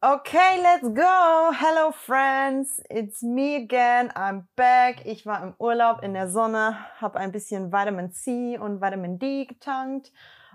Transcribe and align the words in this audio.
Okay, 0.00 0.60
let's 0.62 0.84
go. 0.94 1.50
Hello, 1.52 1.90
friends. 1.90 2.80
It's 2.88 3.20
me 3.20 3.56
again. 3.56 4.12
I'm 4.14 4.44
back. 4.54 5.04
Ich 5.04 5.26
war 5.26 5.42
im 5.42 5.54
Urlaub 5.58 6.04
in 6.04 6.14
der 6.14 6.28
Sonne, 6.30 6.76
habe 7.00 7.18
ein 7.18 7.32
bisschen 7.32 7.72
Vitamin 7.72 8.12
C 8.12 8.56
und 8.58 8.80
Vitamin 8.80 9.18
D 9.18 9.46
getankt. 9.46 10.12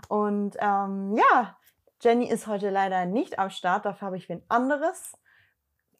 Und 0.08 0.56
ähm, 0.60 1.18
ja, 1.18 1.58
Jenny 2.02 2.29
ist 2.29 2.48
heute 2.48 2.70
leider 2.70 3.06
nicht 3.06 3.38
am 3.38 3.50
Start. 3.50 3.84
Dafür 3.84 4.06
habe 4.06 4.18
ich 4.18 4.29
wen 4.29 4.42
anderes 4.48 5.12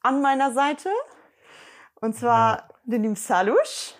an 0.02 0.22
meiner 0.22 0.54
Seite. 0.54 0.90
Und 2.00 2.16
zwar 2.16 2.58
Ja. 2.60 2.68
den 2.86 3.02
lieben 3.02 3.16
Salush. 3.18 3.96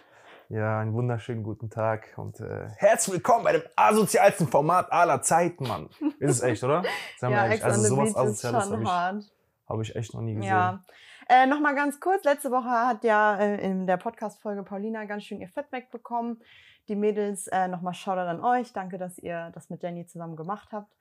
Ja, 0.50 0.80
einen 0.80 0.94
wunderschönen 0.94 1.44
guten 1.44 1.70
Tag 1.70 2.14
und 2.18 2.40
äh, 2.40 2.68
herzlich 2.76 3.16
willkommen 3.16 3.46
bei 3.46 3.54
dem 3.54 3.64
asozialsten 3.76 4.48
Format 4.48 4.92
aller 4.92 5.22
Zeiten, 5.22 5.68
Mann. 5.68 5.90
Ist 6.20 6.32
es 6.32 6.42
echt, 6.42 6.64
oder? 6.64 6.84
Sag 7.18 7.32
mal 7.32 7.48
Ja, 7.48 7.54
Ex 7.54 7.64
also 7.64 7.82
sowas 7.82 8.16
Asoziales 8.16 8.70
habe 8.70 8.84
ich, 8.84 9.32
hab 9.68 9.82
ich 9.82 9.96
echt 9.96 10.14
noch 10.14 10.22
nie 10.22 10.36
gesehen. 10.36 10.50
Ja. 10.50 10.82
Äh, 11.30 11.48
Nochmal 11.48 11.76
ganz 11.76 12.00
kurz, 12.00 12.24
letzte 12.26 12.52
Woche 12.52 12.70
hat 12.70 13.04
ja 13.04 13.38
äh, 13.38 13.64
in 13.66 13.88
der 13.88 13.98
Podcast-Folge 13.98 14.64
Paulina 14.64 15.06
ganz 15.06 15.24
schön 15.24 15.40
ihr 15.40 15.48
Feedback 15.48 15.90
bekommen. 15.92 16.42
Die 16.90 16.96
Mädels, 16.96 17.48
äh, 17.48 17.70
nochmal 17.70 17.94
Shoutout 17.94 18.28
an 18.30 18.44
euch. 18.44 18.74
Danke, 18.74 18.98
dass 18.98 19.18
ihr 19.18 19.50
das 19.54 19.70
mit 19.70 19.82
Jenny 19.82 20.06
zusammen 20.06 20.36
gemacht 20.36 20.70
habt. 20.74 20.92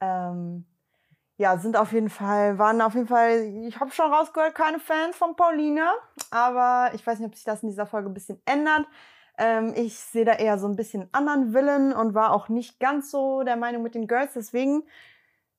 Ähm, 0.00 0.66
ja, 1.36 1.58
sind 1.58 1.76
auf 1.76 1.92
jeden 1.92 2.10
Fall, 2.10 2.58
waren 2.58 2.80
auf 2.80 2.94
jeden 2.94 3.08
Fall, 3.08 3.40
ich 3.66 3.80
habe 3.80 3.90
schon 3.90 4.12
rausgehört, 4.12 4.54
keine 4.54 4.78
Fans 4.78 5.16
von 5.16 5.34
Paulina. 5.34 5.92
Aber 6.30 6.90
ich 6.94 7.04
weiß 7.06 7.18
nicht, 7.18 7.28
ob 7.28 7.34
sich 7.34 7.44
das 7.44 7.62
in 7.62 7.70
dieser 7.70 7.86
Folge 7.86 8.08
ein 8.08 8.14
bisschen 8.14 8.40
ändert. 8.44 8.86
Ähm, 9.36 9.72
ich 9.74 9.98
sehe 9.98 10.24
da 10.24 10.32
eher 10.34 10.58
so 10.58 10.68
ein 10.68 10.76
bisschen 10.76 11.08
anderen 11.12 11.52
Willen 11.52 11.92
und 11.92 12.14
war 12.14 12.32
auch 12.32 12.48
nicht 12.48 12.78
ganz 12.78 13.10
so 13.10 13.42
der 13.42 13.56
Meinung 13.56 13.82
mit 13.82 13.94
den 13.96 14.06
Girls. 14.06 14.34
Deswegen 14.34 14.84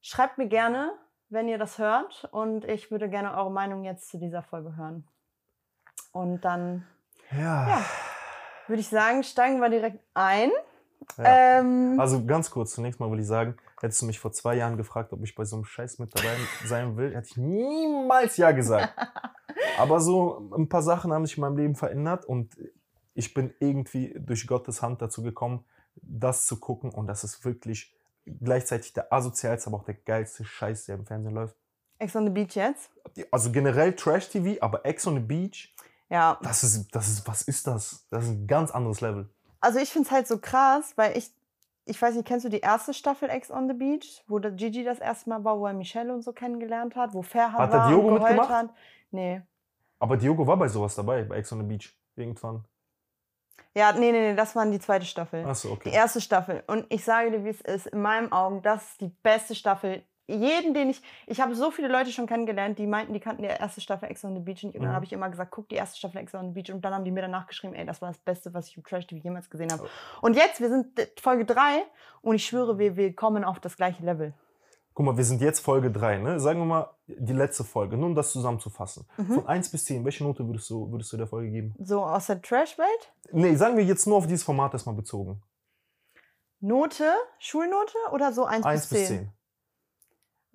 schreibt 0.02 0.38
mir 0.38 0.48
gerne, 0.48 0.94
wenn 1.28 1.50
ihr 1.50 1.58
das 1.58 1.78
hört. 1.78 2.30
Und 2.32 2.64
ich 2.66 2.90
würde 2.90 3.10
gerne 3.10 3.36
eure 3.36 3.52
Meinung 3.52 3.84
jetzt 3.84 4.10
zu 4.10 4.18
dieser 4.18 4.44
Folge 4.44 4.78
hören. 4.78 5.06
Und 6.14 6.45
dann 6.45 6.88
Ja. 7.32 7.67
Ja. 7.67 7.82
würde 8.67 8.80
ich 8.80 8.88
sagen, 8.88 9.23
steigen 9.23 9.60
wir 9.60 9.67
direkt 9.70 10.00
ein. 10.14 10.52
ja. 11.17 11.60
Ähm, 11.60 12.00
Also 12.00 12.26
ganz 12.26 12.50
kurz, 12.50 12.76
zunächst 12.76 13.02
mal 13.02 13.12
will 13.12 13.20
ich 13.20 13.28
sagen, 13.28 13.58
hättest 13.81 14.02
du 14.02 14.06
mich 14.06 14.20
vor 14.20 14.31
zwei 14.31 14.56
Jahren 14.56 14.78
gefragt, 14.78 15.14
ob 15.14 15.23
ich 15.23 15.36
bei 15.36 15.45
so 15.45 15.56
einem 15.58 15.66
Scheiß 15.66 16.00
mit 16.00 16.16
dabei 16.18 16.36
sein 16.66 16.98
will, 16.98 17.14
hätte 17.16 17.28
ich 17.30 17.38
niemals 17.38 18.38
Ja 18.38 18.52
gesagt. 18.52 18.94
Aber 19.78 20.00
so 20.00 20.50
ein 20.56 20.70
paar 20.70 20.82
Sachen 20.82 21.12
haben 21.14 21.26
sich 21.26 21.38
in 21.38 21.42
meinem 21.42 21.58
Leben 21.58 21.76
verändert 21.76 22.26
und 22.26 22.58
ich 23.14 23.34
bin 23.34 23.54
irgendwie 23.59 24.14
durch 24.17 24.48
Gottes 24.48 24.82
Hand 24.82 25.02
dazu 25.02 25.22
gekommen, 25.23 25.66
das 25.95 26.45
zu 26.45 26.59
gucken 26.59 26.92
und 26.92 27.08
das 27.08 27.23
ist 27.23 27.44
wirklich 27.45 27.94
gleichzeitig 28.26 28.94
der 28.94 29.14
asozialste, 29.14 29.67
aber 29.70 29.78
auch 29.78 29.86
der 29.86 29.94
geilste 29.95 30.44
Scheiß, 30.44 30.86
der 30.86 30.95
im 30.95 31.06
Fernsehen 31.06 31.34
läuft. 31.34 31.56
Ex 32.00 32.16
on 32.16 32.26
the 32.26 32.32
Beach 32.32 32.56
jetzt. 32.56 32.89
Also 33.32 33.52
generell 33.52 33.94
Trash-TV, 33.95 34.62
aber 34.62 34.86
Ex 34.86 35.08
on 35.08 35.14
the 35.16 35.20
Beach, 35.22 35.73
Ja. 36.10 36.38
das 36.42 36.64
ist, 36.64 36.89
das 36.94 37.08
ist, 37.08 37.28
was 37.28 37.44
ist 37.44 37.67
das? 37.67 38.06
Das 38.10 38.26
ist 38.26 38.32
ein 38.32 38.48
ganz 38.48 38.72
anderes 38.72 39.00
Level. 39.02 39.30
Also 39.62 39.80
ich 39.80 39.89
finde 39.89 40.08
es 40.08 40.12
halt 40.12 40.28
so 40.28 40.38
krass, 40.39 40.94
weil 40.98 41.17
ich, 41.17 41.32
ich 41.86 42.02
weiß 42.02 42.16
nicht, 42.16 42.28
kennst 42.28 42.45
du 42.45 42.50
die 42.50 42.59
erste 42.59 42.94
Staffel 42.94 43.30
Ex 43.30 43.52
on 43.52 43.67
the 43.67 43.73
Beach, 43.73 44.23
wo 44.28 44.39
der 44.39 44.52
Gigi 44.52 44.83
das 44.83 45.00
erste 45.00 45.30
Mal 45.30 45.44
war, 45.44 45.59
wo 45.59 45.67
er 45.67 45.73
Michelle 45.73 46.14
und 46.14 46.23
so 46.23 46.33
kennengelernt 46.33 46.95
hat, 46.95 47.14
wo 47.14 47.22
Ferhan 47.22 47.59
Hat 47.59 47.72
war 47.72 47.88
Diogo 47.88 48.08
und 48.08 48.16
geheult 48.16 48.31
mitgemacht? 48.36 48.50
hat? 48.50 48.69
Nee. 49.11 49.42
Aber 50.00 50.17
Diogo 50.17 50.45
war 50.45 50.58
bei 50.58 50.67
sowas 50.67 50.95
dabei, 50.95 51.23
bei 51.23 51.38
Ex 51.38 51.53
on 51.53 51.59
the 51.59 51.66
Beach, 51.66 51.95
irgendwann. 52.16 52.66
Ja, 53.75 53.92
nee, 53.92 54.11
nee, 54.11 54.31
nee, 54.31 54.36
das 54.36 54.55
war 54.55 54.66
die 54.66 54.80
zweite 54.80 55.05
Staffel. 55.05 55.45
Achso, 55.45 55.72
okay. 55.72 55.89
Die 55.89 55.95
erste 55.95 56.22
Staffel. 56.22 56.64
Und 56.67 56.86
ich 56.89 57.03
sage 57.03 57.31
dir, 57.31 57.44
wie 57.44 57.50
es 57.50 57.61
ist, 57.61 57.88
in 57.88 58.02
meinen 58.02 58.31
Augen, 58.31 58.61
das 58.61 58.92
ist 58.92 59.02
die 59.02 59.11
beste 59.22 59.53
Staffel. 59.53 60.03
Jeden, 60.28 60.73
den 60.73 60.90
ich. 60.90 61.02
Ich 61.28 61.40
habe 61.40 61.54
so 61.56 61.70
viele 61.70 61.88
Leute 61.88 62.12
schon 62.12 62.26
kennengelernt, 62.26 62.80
die 62.80 62.88
meinten, 62.88 63.14
die 63.14 63.20
kannten 63.20 63.44
die 63.44 63.48
erste 63.48 63.80
Staffel 63.80 64.09
Ex 64.09 64.26
on 64.26 64.34
the 64.34 64.40
Beach. 64.42 64.64
Und 64.64 64.76
dann 64.76 64.84
Mhm. 64.84 64.94
habe 64.94 65.06
ich 65.06 65.14
immer 65.14 65.30
gesagt, 65.30 65.52
guck 65.52 65.70
die 65.70 65.76
erste 65.76 65.98
Staffel 66.00 66.17
Ex 66.22 66.34
on 66.34 66.48
the 66.48 66.52
Beach. 66.54 66.73
Und 66.73 66.84
dann 66.84 66.94
haben 66.94 67.04
die 67.06 67.12
mir 67.12 67.22
danach 67.22 67.45
geschrieben, 67.45 67.76
ey, 67.76 67.86
das 67.86 68.02
war 68.02 68.09
das 68.09 68.17
Beste, 68.17 68.54
was 68.54 68.67
ich 68.67 68.78
im 68.78 68.84
Trash 68.84 69.06
TV 69.06 69.22
jemals 69.23 69.50
gesehen 69.50 69.72
habe. 69.72 69.84
Oh. 69.84 70.26
Und 70.26 70.36
jetzt, 70.36 70.60
wir 70.61 70.70
sind 70.70 70.88
Folge 71.22 71.45
3 71.45 71.83
und 72.22 72.36
ich 72.36 72.45
schwöre, 72.45 72.80
wir, 72.80 72.95
wir 72.98 73.16
kommen 73.16 73.44
auf 73.44 73.60
das 73.60 73.77
gleiche 73.77 74.04
Level. 74.04 74.33
Guck 74.95 75.05
mal, 75.05 75.17
wir 75.17 75.26
sind 75.26 75.42
jetzt 75.42 75.60
Folge 75.60 75.92
3, 75.92 76.20
ne? 76.20 76.39
Sagen 76.39 76.60
wir 76.60 76.66
mal 76.66 76.89
die 77.05 77.33
letzte 77.33 77.66
Folge, 77.66 77.98
nur 77.98 78.08
um 78.08 78.16
das 78.16 78.32
zusammenzufassen. 78.32 79.05
Mhm. 79.17 79.26
Von 79.33 79.48
1 79.48 79.70
bis 79.70 79.83
10, 79.86 80.05
welche 80.05 80.23
Note 80.23 80.48
würdest 80.48 80.70
du, 80.70 80.89
würdest 80.89 81.11
du 81.11 81.17
der 81.17 81.28
Folge 81.28 81.52
geben? 81.52 81.76
So 81.80 82.02
aus 82.04 82.28
der 82.28 82.42
Trash-Welt. 82.42 83.14
Nee, 83.32 83.55
sagen 83.55 83.76
wir 83.78 83.83
jetzt 83.83 84.08
nur 84.08 84.17
auf 84.17 84.26
dieses 84.26 84.44
Format 84.44 84.72
erstmal 84.73 84.95
bezogen. 84.95 85.42
Note, 86.61 87.11
Schulnote 87.39 87.98
oder 88.11 88.32
so 88.32 88.45
1, 88.45 88.66
1 88.66 88.88
bis 88.88 89.08
10? 89.08 89.30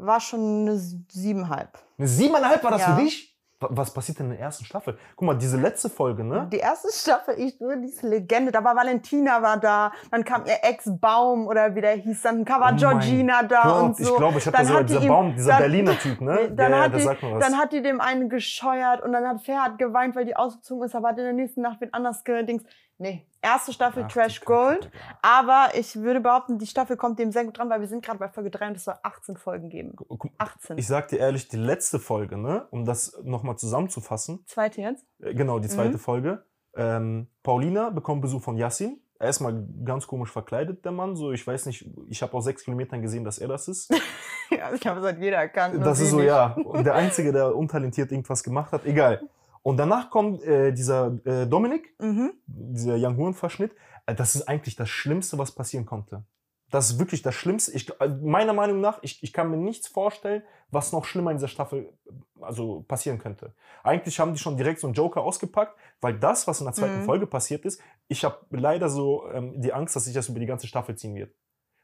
War 0.06 0.20
schon 0.20 0.40
eine 0.68 0.76
7,5. 0.76 1.68
Eine 1.98 2.06
7,5 2.08 2.62
war 2.64 2.70
das 2.70 2.80
Ja. 2.82 2.94
für 2.96 3.02
dich? 3.02 3.26
Wa- 3.62 3.68
Was 3.72 3.92
passiert 3.92 4.18
denn 4.18 4.26
in 4.26 4.32
der 4.32 4.40
ersten 4.40 4.64
Staffel? 4.64 4.96
Guck 5.16 5.26
mal, 5.26 5.34
diese 5.36 5.58
letzte 5.58 5.90
Folge, 5.90 6.24
ne? 6.24 6.48
Die 6.50 6.56
erste 6.56 6.88
Staffel, 6.92 7.34
ich 7.38 7.56
schwöre, 7.56 7.78
diese 7.78 8.08
Legende, 8.08 8.50
da 8.50 8.64
war 8.64 8.74
Valentina 8.74 9.42
war 9.42 9.58
da, 9.58 9.92
dann 10.10 10.24
kam 10.24 10.46
ihr 10.46 10.56
Ex-Baum 10.62 11.46
oder 11.46 11.74
wie 11.74 11.82
der 11.82 11.92
hieß, 11.96 12.22
dann 12.22 12.46
kam 12.46 12.62
war 12.62 12.72
Oh 12.72 12.76
Georgina 12.76 13.42
da 13.42 13.62
Gott, 13.64 13.82
und 13.82 13.96
so. 13.98 14.12
ich 14.12 14.16
glaube, 14.16 14.38
ich 14.38 14.46
habe 14.46 14.56
Dann 14.56 14.66
da 14.66 14.68
sogar 14.68 14.80
hat 14.80 14.88
die 14.88 14.92
dieser 14.94 15.04
ihm- 15.04 15.08
Baum, 15.08 15.34
dieser 15.34 15.48
dann- 15.50 15.58
Berliner 15.58 15.98
Typ, 15.98 16.20
ne? 16.22 16.36
Dann, 16.48 16.56
der, 16.56 16.80
hat 16.80 16.94
die, 16.94 17.00
sagt 17.02 17.22
mir 17.22 17.32
was. 17.34 17.44
dann 17.46 17.58
hat 17.58 17.72
die 17.74 17.82
dem 17.82 18.00
einen 18.00 18.30
gescheuert 18.30 19.02
und 19.02 19.12
dann 19.12 19.26
hat 19.28 19.42
Ferhat 19.42 19.76
geweint, 19.78 20.16
weil 20.16 20.24
die 20.24 20.36
ausgezogen 20.36 20.84
ist, 20.86 20.94
aber 20.94 21.08
hat 21.08 21.18
in 21.18 21.24
der 21.24 21.32
nächsten 21.34 21.60
Nacht 21.60 21.82
wen 21.82 21.92
anders 21.92 22.24
gedings. 22.24 22.62
Nee, 23.00 23.26
erste 23.40 23.72
Staffel 23.72 24.04
Ach, 24.06 24.12
Trash 24.12 24.42
Gold. 24.42 24.90
Aber 25.22 25.68
ich 25.74 25.96
würde 25.96 26.20
behaupten, 26.20 26.58
die 26.58 26.66
Staffel 26.66 26.98
kommt 26.98 27.18
dem 27.18 27.32
sehr 27.32 27.46
gut 27.46 27.56
dran, 27.56 27.70
weil 27.70 27.80
wir 27.80 27.88
sind 27.88 28.04
gerade 28.04 28.18
bei 28.18 28.28
Folge 28.28 28.50
3 28.50 28.68
und 28.68 28.76
es 28.76 28.84
soll 28.84 28.94
18 29.02 29.38
Folgen 29.38 29.70
geben. 29.70 29.94
Guck, 29.96 30.26
18. 30.36 30.76
Ich 30.76 30.86
sag 30.86 31.08
dir 31.08 31.18
ehrlich, 31.18 31.48
die 31.48 31.56
letzte 31.56 31.98
Folge, 31.98 32.36
ne? 32.36 32.66
Um 32.70 32.84
das 32.84 33.18
nochmal 33.24 33.56
zusammenzufassen, 33.56 34.44
Zweite 34.46 34.82
jetzt? 34.82 35.06
äh, 35.22 35.32
genau, 35.34 35.58
die 35.60 35.68
zweite 35.68 35.94
Mhm. 35.94 35.98
Folge. 35.98 36.44
Ähm, 36.76 37.28
Paulina 37.42 37.88
bekommt 37.88 38.20
Besuch 38.20 38.42
von 38.42 38.58
Yassin. 38.58 39.00
Erstmal 39.18 39.66
ganz 39.84 40.06
komisch 40.06 40.30
verkleidet, 40.30 40.84
der 40.84 40.92
Mann. 40.92 41.16
So, 41.16 41.32
ich 41.32 41.46
weiß 41.46 41.66
nicht, 41.66 41.86
ich 42.08 42.22
habe 42.22 42.34
auf 42.34 42.44
sechs 42.44 42.64
Kilometern 42.64 43.00
gesehen, 43.00 43.24
dass 43.24 43.38
er 43.38 43.48
das 43.48 43.66
ist. 43.68 43.90
ja, 44.50 44.72
ich 44.74 44.86
habe 44.86 45.00
es 45.00 45.06
hat 45.06 45.18
jeder 45.18 45.38
erkannt. 45.38 45.84
Das 45.84 46.00
ist 46.00 46.10
so, 46.10 46.18
nicht. 46.18 46.26
ja. 46.26 46.52
Und 46.64 46.84
der 46.84 46.94
Einzige, 46.94 47.32
der 47.32 47.56
untalentiert 47.56 48.12
irgendwas 48.12 48.42
gemacht 48.42 48.72
hat, 48.72 48.84
egal. 48.84 49.22
Und 49.62 49.76
danach 49.76 50.10
kommt 50.10 50.42
äh, 50.42 50.72
dieser 50.72 51.18
äh, 51.24 51.46
Dominik, 51.46 51.94
Mhm. 51.98 52.32
dieser 52.46 52.96
Young 52.96 53.16
Huren-Verschnitt. 53.16 53.74
Äh, 54.06 54.14
das 54.14 54.34
ist 54.34 54.48
eigentlich 54.48 54.76
das 54.76 54.88
Schlimmste, 54.88 55.38
was 55.38 55.52
passieren 55.52 55.84
konnte. 55.86 56.24
Das 56.70 56.88
ist 56.88 56.98
wirklich 57.00 57.20
das 57.22 57.34
Schlimmste. 57.34 57.72
Ich, 57.72 57.90
äh, 58.00 58.08
meiner 58.08 58.52
Meinung 58.52 58.80
nach, 58.80 59.00
ich, 59.02 59.22
ich 59.22 59.32
kann 59.32 59.50
mir 59.50 59.56
nichts 59.56 59.88
vorstellen, 59.88 60.42
was 60.70 60.92
noch 60.92 61.04
schlimmer 61.04 61.32
in 61.32 61.36
dieser 61.36 61.48
Staffel 61.48 61.92
also 62.40 62.82
passieren 62.86 63.18
könnte. 63.18 63.54
Eigentlich 63.82 64.18
haben 64.20 64.32
die 64.32 64.38
schon 64.38 64.56
direkt 64.56 64.78
so 64.80 64.86
einen 64.86 64.94
Joker 64.94 65.22
ausgepackt, 65.22 65.76
weil 66.00 66.18
das, 66.18 66.46
was 66.46 66.60
in 66.60 66.66
der 66.66 66.74
zweiten 66.74 67.00
Mhm. 67.00 67.04
Folge 67.04 67.26
passiert 67.26 67.64
ist, 67.64 67.82
ich 68.08 68.24
habe 68.24 68.38
leider 68.50 68.88
so 68.88 69.28
ähm, 69.32 69.60
die 69.60 69.72
Angst, 69.72 69.94
dass 69.96 70.04
sich 70.04 70.14
das 70.14 70.28
über 70.28 70.38
die 70.40 70.46
ganze 70.46 70.68
Staffel 70.68 70.96
ziehen 70.96 71.16
wird. 71.16 71.34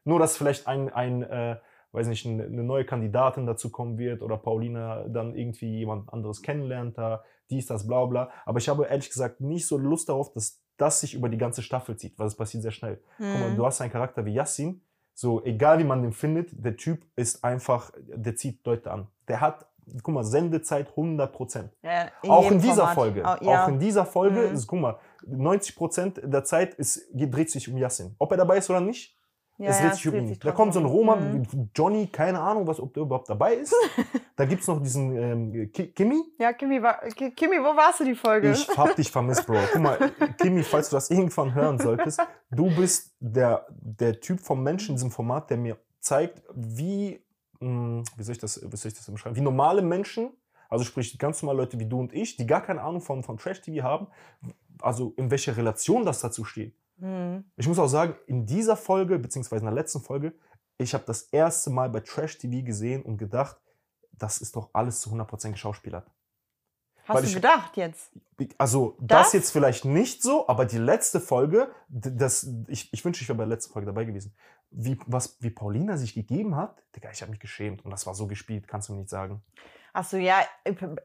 Nur, 0.05 0.19
dass 0.21 0.37
vielleicht 0.37 0.67
ein, 0.69 0.89
ein 0.93 1.23
äh, 1.25 1.57
weiß 1.93 2.07
nicht, 2.07 2.25
eine 2.27 2.45
eine 2.45 2.63
neue 2.63 2.85
Kandidatin 2.85 3.45
dazu 3.47 3.71
kommen 3.71 3.99
wird 3.99 4.23
oder 4.23 4.37
Paulina 4.37 5.05
dann 5.09 5.35
irgendwie 5.35 5.79
jemand 5.79 6.13
anderes 6.13 6.43
kennenlernt, 6.43 6.97
da 6.97 7.25
dies, 7.51 7.67
das, 7.67 7.87
bla 7.87 8.05
bla. 8.07 8.31
Aber 8.45 8.59
ich 8.59 8.69
habe 8.69 8.87
ehrlich 8.87 9.09
gesagt 9.11 9.41
nicht 9.41 9.67
so 9.67 9.77
Lust 9.79 10.09
darauf, 10.09 10.33
dass 10.33 10.61
das 10.77 11.01
sich 11.01 11.15
über 11.15 11.29
die 11.29 11.39
ganze 11.39 11.63
Staffel 11.63 11.97
zieht, 11.97 12.19
weil 12.19 12.27
es 12.27 12.35
passiert 12.35 12.63
sehr 12.63 12.73
schnell. 12.73 13.01
Guck 13.19 13.27
mal, 13.27 13.51
Mhm. 13.51 13.57
du 13.57 13.65
hast 13.67 13.81
einen 13.81 13.93
Charakter 13.93 14.25
wie 14.27 14.35
Yassin, 14.35 14.83
so 15.15 15.43
egal 15.45 15.79
wie 15.79 15.85
man 15.85 16.03
den 16.03 16.13
findet, 16.13 16.51
der 16.53 16.77
Typ 16.77 17.03
ist 17.17 17.43
einfach, 17.45 17.91
der 18.07 18.37
zieht 18.37 18.65
Leute 18.67 18.91
an. 18.91 19.07
Der 19.29 19.41
hat, 19.41 19.67
guck 20.03 20.13
mal, 20.15 20.25
Sendezeit 20.25 20.89
100 20.95 21.33
Prozent. 21.33 21.73
Ja, 21.83 22.09
Auch 22.29 22.51
in 22.51 22.61
dieser 22.61 22.75
Format. 22.89 22.95
Folge. 22.95 23.25
Au- 23.27 23.43
ja. 23.43 23.65
Auch 23.65 23.69
in 23.69 23.79
dieser 23.79 24.05
Folge 24.05 24.49
Mhm. 24.49 24.55
ist, 24.55 24.67
guck 24.67 24.81
mal, 24.81 24.99
90 25.27 25.75
Prozent 25.77 26.21
der 26.23 26.45
Zeit 26.45 26.75
ist, 26.75 27.09
dreht 27.15 27.51
sich 27.51 27.69
um 27.71 27.79
Yassin. 27.79 28.15
Ob 28.19 28.31
er 28.33 28.37
dabei 28.37 28.59
ist 28.59 28.69
oder 28.69 28.81
nicht, 28.83 29.17
Ja, 29.59 29.71
es 29.71 29.79
ja, 29.81 29.87
dreht 29.87 29.95
sich 29.97 30.09
um 30.09 30.15
ihn. 30.17 30.39
Da 30.39 30.53
kommt 30.53 30.75
so 30.75 30.81
ein. 30.81 30.85
Roman, 30.87 31.39
Mhm. 31.41 31.71
Johnny, 31.75 32.09
keine 32.09 32.41
Ahnung, 32.41 32.67
was, 32.67 32.79
ob 32.79 32.93
der 32.93 33.03
überhaupt 33.05 33.29
dabei 33.31 33.55
ist. 33.55 33.75
da 34.37 34.45
gibt 34.45 34.61
es 34.63 34.69
noch 34.69 34.83
diesen 34.83 35.17
ähm, 35.17 35.73
Ki- 35.73 35.93
Kimi. 35.93 36.23
Ja, 36.39 36.53
Kimi, 36.53 36.83
war, 36.83 36.99
Ki- 37.15 37.31
Kimi, 37.31 37.57
wo 37.57 37.75
warst 37.77 38.01
du 38.01 38.05
die 38.05 38.15
Folge? 38.15 38.51
Ich 38.51 38.69
hab 38.77 38.95
dich 38.97 39.11
vermisst, 39.11 39.47
Bro. 39.47 39.57
Guck 39.73 39.81
mal, 39.83 39.99
Kimi, 40.39 40.63
falls 40.63 40.91
du 40.91 40.97
das 40.97 41.11
irgendwann 41.11 41.55
hören 41.55 41.79
solltest, 41.79 42.21
du 42.51 42.75
bist 42.77 43.15
der, 43.21 43.67
der 43.71 44.21
Typ 44.21 44.41
vom 44.41 44.63
Menschen 44.63 44.91
in 44.91 44.97
diesem 44.97 45.11
Format, 45.11 45.49
der 45.49 45.57
mir 45.57 45.79
zeigt, 46.01 46.43
wie, 46.55 47.25
mh, 47.61 48.03
wie, 48.17 48.23
soll 48.23 48.33
ich 48.33 48.39
das, 48.39 48.61
wie 48.63 48.77
soll 48.77 48.91
ich 48.91 48.97
das 48.99 49.11
beschreiben, 49.11 49.37
wie 49.37 49.41
normale 49.41 49.81
Menschen, 49.81 50.31
also 50.69 50.85
sprich 50.85 51.19
ganz 51.19 51.43
normale 51.43 51.61
Leute 51.63 51.79
wie 51.79 51.87
du 51.87 51.99
und 51.99 52.13
ich, 52.13 52.37
die 52.37 52.47
gar 52.47 52.61
keine 52.61 52.83
Ahnung 52.83 53.01
von, 53.01 53.23
von 53.23 53.39
Trash-TV 53.39 53.83
haben, 53.83 54.09
also 54.83 55.15
in 55.17 55.31
welcher 55.31 55.57
Relation 55.57 56.05
das 56.05 56.21
dazu 56.21 56.45
steht. 56.45 56.75
Hm. 56.99 57.45
Ich 57.57 57.69
muss 57.69 57.79
auch 57.79 57.89
sagen, 57.89 58.15
in 58.27 58.47
dieser 58.47 58.77
Folge, 58.77 59.19
beziehungsweise 59.19 59.61
in 59.61 59.67
der 59.67 59.75
letzten 59.75 60.01
Folge, 60.01 60.33
ich 60.79 60.95
habe 60.95 61.05
das 61.07 61.23
erste 61.23 61.71
Mal 61.71 61.89
bei 61.91 62.01
Trash 62.01 62.39
TV 62.39 62.65
gesehen 62.65 63.03
und 63.03 63.19
gedacht, 63.19 63.57
das 64.13 64.39
ist 64.39 64.57
doch 64.57 64.71
alles 64.73 65.01
zu 65.01 65.11
100% 65.11 65.53
geschauspielert. 65.53 66.11
Hast 67.05 67.15
Weil 67.15 67.23
du 67.23 67.29
ich- 67.29 67.35
gedacht 67.35 67.77
jetzt? 67.77 68.11
Also, 68.59 68.97
das? 69.01 69.27
Das? 69.27 69.33
jetzt 69.33 69.51
vielleicht 69.53 69.85
nicht 69.85 70.23
so, 70.23 70.49
aber 70.49 70.65
die 70.65 70.79
letzte 70.79 71.21
Folge, 71.21 71.71
das, 71.89 72.49
ich, 72.67 72.93
ich 72.93 73.05
wünschte, 73.05 73.23
ich 73.23 73.29
wäre 73.29 73.39
bei 73.39 73.45
der 73.45 73.55
letzten 73.55 73.73
Folge 73.73 73.87
dabei 73.87 74.05
gewesen. 74.05 74.35
Wie, 74.71 74.99
was, 75.07 75.41
wie 75.41 75.51
Paulina 75.51 75.97
sich 75.97 76.15
gegeben 76.15 76.57
hat, 76.57 76.83
Digga, 76.97 77.11
ich 77.13 77.23
habe 77.23 77.31
mich 77.31 77.41
geschämt 77.41 77.85
und 77.85 77.93
das 77.93 78.07
war 78.07 78.15
so 78.15 78.27
gespielt, 78.27 78.67
kannst 78.67 78.89
du 78.89 78.95
mir 78.95 78.99
nicht 79.01 79.11
sagen. 79.11 79.43
Achso, 79.97 80.17
ja, 80.19 80.37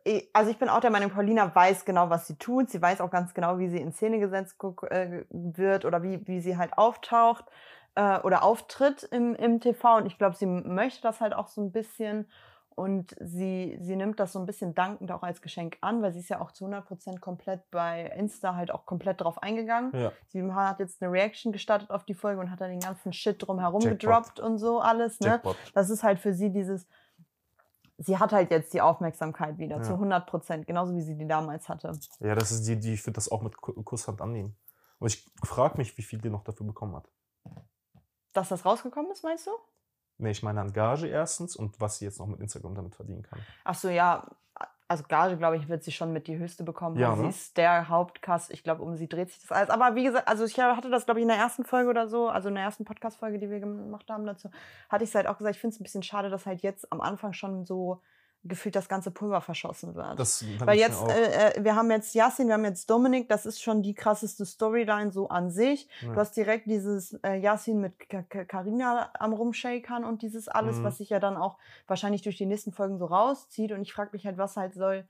ich- 0.03 0.29
also 0.33 0.51
ich 0.51 0.57
bin 0.59 0.67
auch 0.69 0.81
der 0.81 0.89
Meinung, 0.91 1.11
Paulina 1.11 1.53
weiß 1.55 1.85
genau, 1.85 2.09
was 2.09 2.27
sie 2.27 2.35
tut. 2.37 2.69
Sie 2.69 2.81
weiß 2.81 2.99
auch 3.01 3.09
ganz 3.09 3.33
genau, 3.33 3.57
wie 3.57 3.69
sie 3.69 3.79
in 3.79 3.93
Szene 3.93 4.19
gesetzt 4.19 4.57
äh, 4.89 5.23
wird 5.29 5.85
oder 5.85 6.03
wie, 6.03 6.27
wie 6.27 6.41
sie 6.41 6.57
halt 6.57 6.77
auftaucht 6.77 7.45
äh, 7.95 8.19
oder 8.19 8.43
auftritt 8.43 9.03
im, 9.03 9.33
im 9.35 9.59
TV. 9.61 9.95
Und 9.97 10.05
ich 10.07 10.17
glaube, 10.17 10.35
sie 10.35 10.45
möchte 10.45 11.01
das 11.03 11.21
halt 11.21 11.33
auch 11.33 11.47
so 11.47 11.61
ein 11.61 11.71
bisschen. 11.71 12.29
Und 12.73 13.15
sie, 13.19 13.77
sie 13.81 13.95
nimmt 13.97 14.19
das 14.19 14.31
so 14.33 14.39
ein 14.39 14.45
bisschen 14.45 14.73
dankend 14.73 15.11
auch 15.11 15.23
als 15.23 15.41
Geschenk 15.41 15.77
an, 15.81 16.01
weil 16.01 16.13
sie 16.13 16.19
ist 16.19 16.29
ja 16.29 16.39
auch 16.41 16.51
zu 16.51 16.65
100% 16.65 17.19
komplett 17.19 17.69
bei 17.69 18.11
Insta 18.17 18.55
halt 18.55 18.71
auch 18.71 18.85
komplett 18.85 19.21
drauf 19.21 19.43
eingegangen. 19.43 19.91
Ja. 19.93 20.11
Sie 20.27 20.41
hat 20.51 20.79
jetzt 20.79 21.01
eine 21.03 21.11
Reaction 21.11 21.51
gestartet 21.51 21.91
auf 21.91 22.05
die 22.05 22.13
Folge 22.13 22.39
und 22.41 22.49
hat 22.49 22.59
dann 22.61 22.71
den 22.71 22.79
ganzen 22.79 23.11
Shit 23.13 23.45
drumherum 23.45 23.81
Jackpot. 23.81 23.99
gedroppt 23.99 24.39
und 24.39 24.57
so 24.57 24.79
alles. 24.79 25.19
Ne? 25.19 25.27
Jackpot. 25.31 25.55
Das 25.73 25.89
ist 25.89 26.01
halt 26.03 26.17
für 26.19 26.33
sie 26.33 26.49
dieses, 26.49 26.87
sie 28.03 28.17
hat 28.17 28.31
halt 28.33 28.51
jetzt 28.51 28.73
die 28.73 28.81
Aufmerksamkeit 28.81 29.57
wieder 29.57 29.77
Ja. 29.77 29.81
zu 29.83 29.93
100 29.93 30.27
Prozent, 30.27 30.67
genauso 30.67 30.93
wie 30.95 31.01
sie 31.01 31.15
die 31.17 31.27
damals 31.27 31.69
hatte. 31.69 31.97
Ja, 32.19 32.35
das 32.35 32.51
ist 32.51 32.67
die, 32.67 32.79
die 32.79 32.93
ich 32.93 33.05
würde 33.05 33.13
das 33.15 33.29
auch 33.31 33.41
mit 33.41 33.57
Ku- 33.57 33.73
Kusshand 33.83 34.21
annehmen. 34.21 34.55
Und 34.99 35.07
ich 35.13 35.29
frage 35.43 35.77
mich, 35.77 35.97
wie 35.97 36.03
viel 36.03 36.19
die 36.19 36.29
noch 36.29 36.43
dafür 36.43 36.65
bekommen 36.65 36.95
hat. 36.95 37.09
Dass 38.33 38.49
das 38.49 38.65
rausgekommen 38.65 39.11
ist, 39.11 39.23
meinst 39.23 39.47
du? 39.47 39.51
Nee, 40.17 40.31
ich 40.31 40.43
meine 40.43 40.61
an 40.61 40.71
Gage 40.73 41.07
erstens 41.07 41.55
und 41.55 41.79
was 41.81 41.97
sie 41.97 42.05
jetzt 42.05 42.19
noch 42.19 42.27
mit 42.27 42.39
Instagram 42.39 42.75
damit 42.75 42.95
verdienen 42.95 43.23
kann. 43.23 43.39
Ach 43.63 43.75
so, 43.75 43.89
ja, 43.89 44.27
also 44.91 45.05
Gage, 45.07 45.37
glaube 45.37 45.55
ich, 45.55 45.69
wird 45.69 45.83
sie 45.83 45.91
schon 45.91 46.11
mit 46.11 46.27
die 46.27 46.37
höchste 46.37 46.63
bekommen, 46.63 46.97
Ja, 46.99 47.09
weil 47.11 47.15
sie 47.17 47.23
ne? 47.23 47.29
ist 47.29 47.57
der 47.57 47.87
Hauptcast. 47.87 48.51
Ich 48.51 48.63
glaube, 48.63 48.83
um 48.83 48.95
sie 48.97 49.07
dreht 49.07 49.29
sich 49.29 49.39
das 49.39 49.51
alles. 49.51 49.69
Aber 49.69 49.95
wie 49.95 50.03
gesagt, 50.03 50.27
also 50.27 50.43
ich 50.43 50.59
hatte 50.59 50.89
das, 50.89 51.05
glaube 51.05 51.19
ich, 51.19 51.23
in 51.23 51.29
der 51.29 51.37
ersten 51.37 51.63
Folge 51.63 51.89
oder 51.89 52.07
so, 52.07 52.27
also 52.27 52.49
in 52.49 52.55
der 52.55 52.63
ersten 52.65 52.83
Podcast-Folge, 52.83 53.39
die 53.39 53.49
wir 53.49 53.59
gemacht 53.61 54.09
haben 54.09 54.25
dazu, 54.25 54.49
hatte 54.89 55.03
ich 55.03 55.09
es 55.09 55.15
halt 55.15 55.27
auch 55.27 55.37
gesagt, 55.37 55.55
ich 55.55 55.61
finde 55.61 55.73
es 55.75 55.79
ein 55.79 55.83
bisschen 55.83 56.03
schade, 56.03 56.29
dass 56.29 56.45
halt 56.45 56.61
jetzt 56.61 56.91
am 56.91 56.99
Anfang 57.01 57.31
schon 57.33 57.63
so 57.65 58.01
gefühlt 58.43 58.75
das 58.75 58.89
ganze 58.89 59.11
Pulver 59.11 59.39
verschossen 59.41 59.93
wird. 59.93 60.19
Das 60.19 60.43
Weil 60.59 60.79
jetzt, 60.79 61.01
äh, 61.07 61.51
äh, 61.59 61.63
wir 61.63 61.75
haben 61.75 61.91
jetzt 61.91 62.15
Yasin, 62.15 62.47
wir 62.47 62.55
haben 62.55 62.65
jetzt 62.65 62.89
Dominik, 62.89 63.29
das 63.29 63.45
ist 63.45 63.61
schon 63.61 63.83
die 63.83 63.93
krasseste 63.93 64.45
Storyline 64.45 65.11
so 65.11 65.29
an 65.29 65.51
sich. 65.51 65.87
Ja. 66.01 66.13
Du 66.13 66.19
hast 66.19 66.35
direkt 66.35 66.65
dieses 66.65 67.13
äh, 67.23 67.35
Yasin 67.35 67.79
mit 67.81 68.09
Ka- 68.09 68.23
Ka- 68.27 68.45
Carina 68.45 69.11
am 69.19 69.33
Rumshakern 69.33 70.03
und 70.03 70.23
dieses 70.23 70.47
alles, 70.47 70.77
Mhm. 70.77 70.83
was 70.83 70.97
sich 70.97 71.09
ja 71.09 71.19
dann 71.19 71.37
auch 71.37 71.57
wahrscheinlich 71.87 72.23
durch 72.23 72.37
die 72.37 72.45
nächsten 72.47 72.71
Folgen 72.71 72.97
so 72.97 73.05
rauszieht. 73.05 73.71
Und 73.73 73.81
ich 73.83 73.93
frage 73.93 74.09
mich 74.13 74.25
halt, 74.25 74.37
was 74.39 74.57
halt 74.57 74.73
soll. 74.73 75.05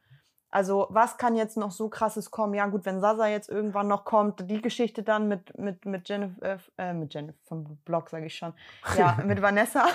Also, 0.52 0.88
was 0.90 1.18
kann 1.18 1.36
jetzt 1.36 1.56
noch 1.56 1.72
so 1.72 1.88
krasses 1.88 2.30
kommen? 2.30 2.54
Ja, 2.54 2.68
gut, 2.68 2.86
wenn 2.86 3.00
Sasa 3.00 3.28
jetzt 3.28 3.50
irgendwann 3.50 3.88
noch 3.88 4.04
kommt, 4.04 4.50
die 4.50 4.62
Geschichte 4.62 5.02
dann 5.02 5.30
mit, 5.30 5.58
mit, 5.58 5.86
mit 5.86 6.10
Jennifer, 6.10 6.60
äh, 6.78 6.94
mit 6.94 7.14
Jennifer 7.14 7.40
vom 7.46 7.78
Blog, 7.86 8.10
sage 8.10 8.26
ich 8.26 8.36
schon. 8.36 8.54
Ja, 8.98 9.18
mit 9.26 9.42
Vanessa. 9.42 9.86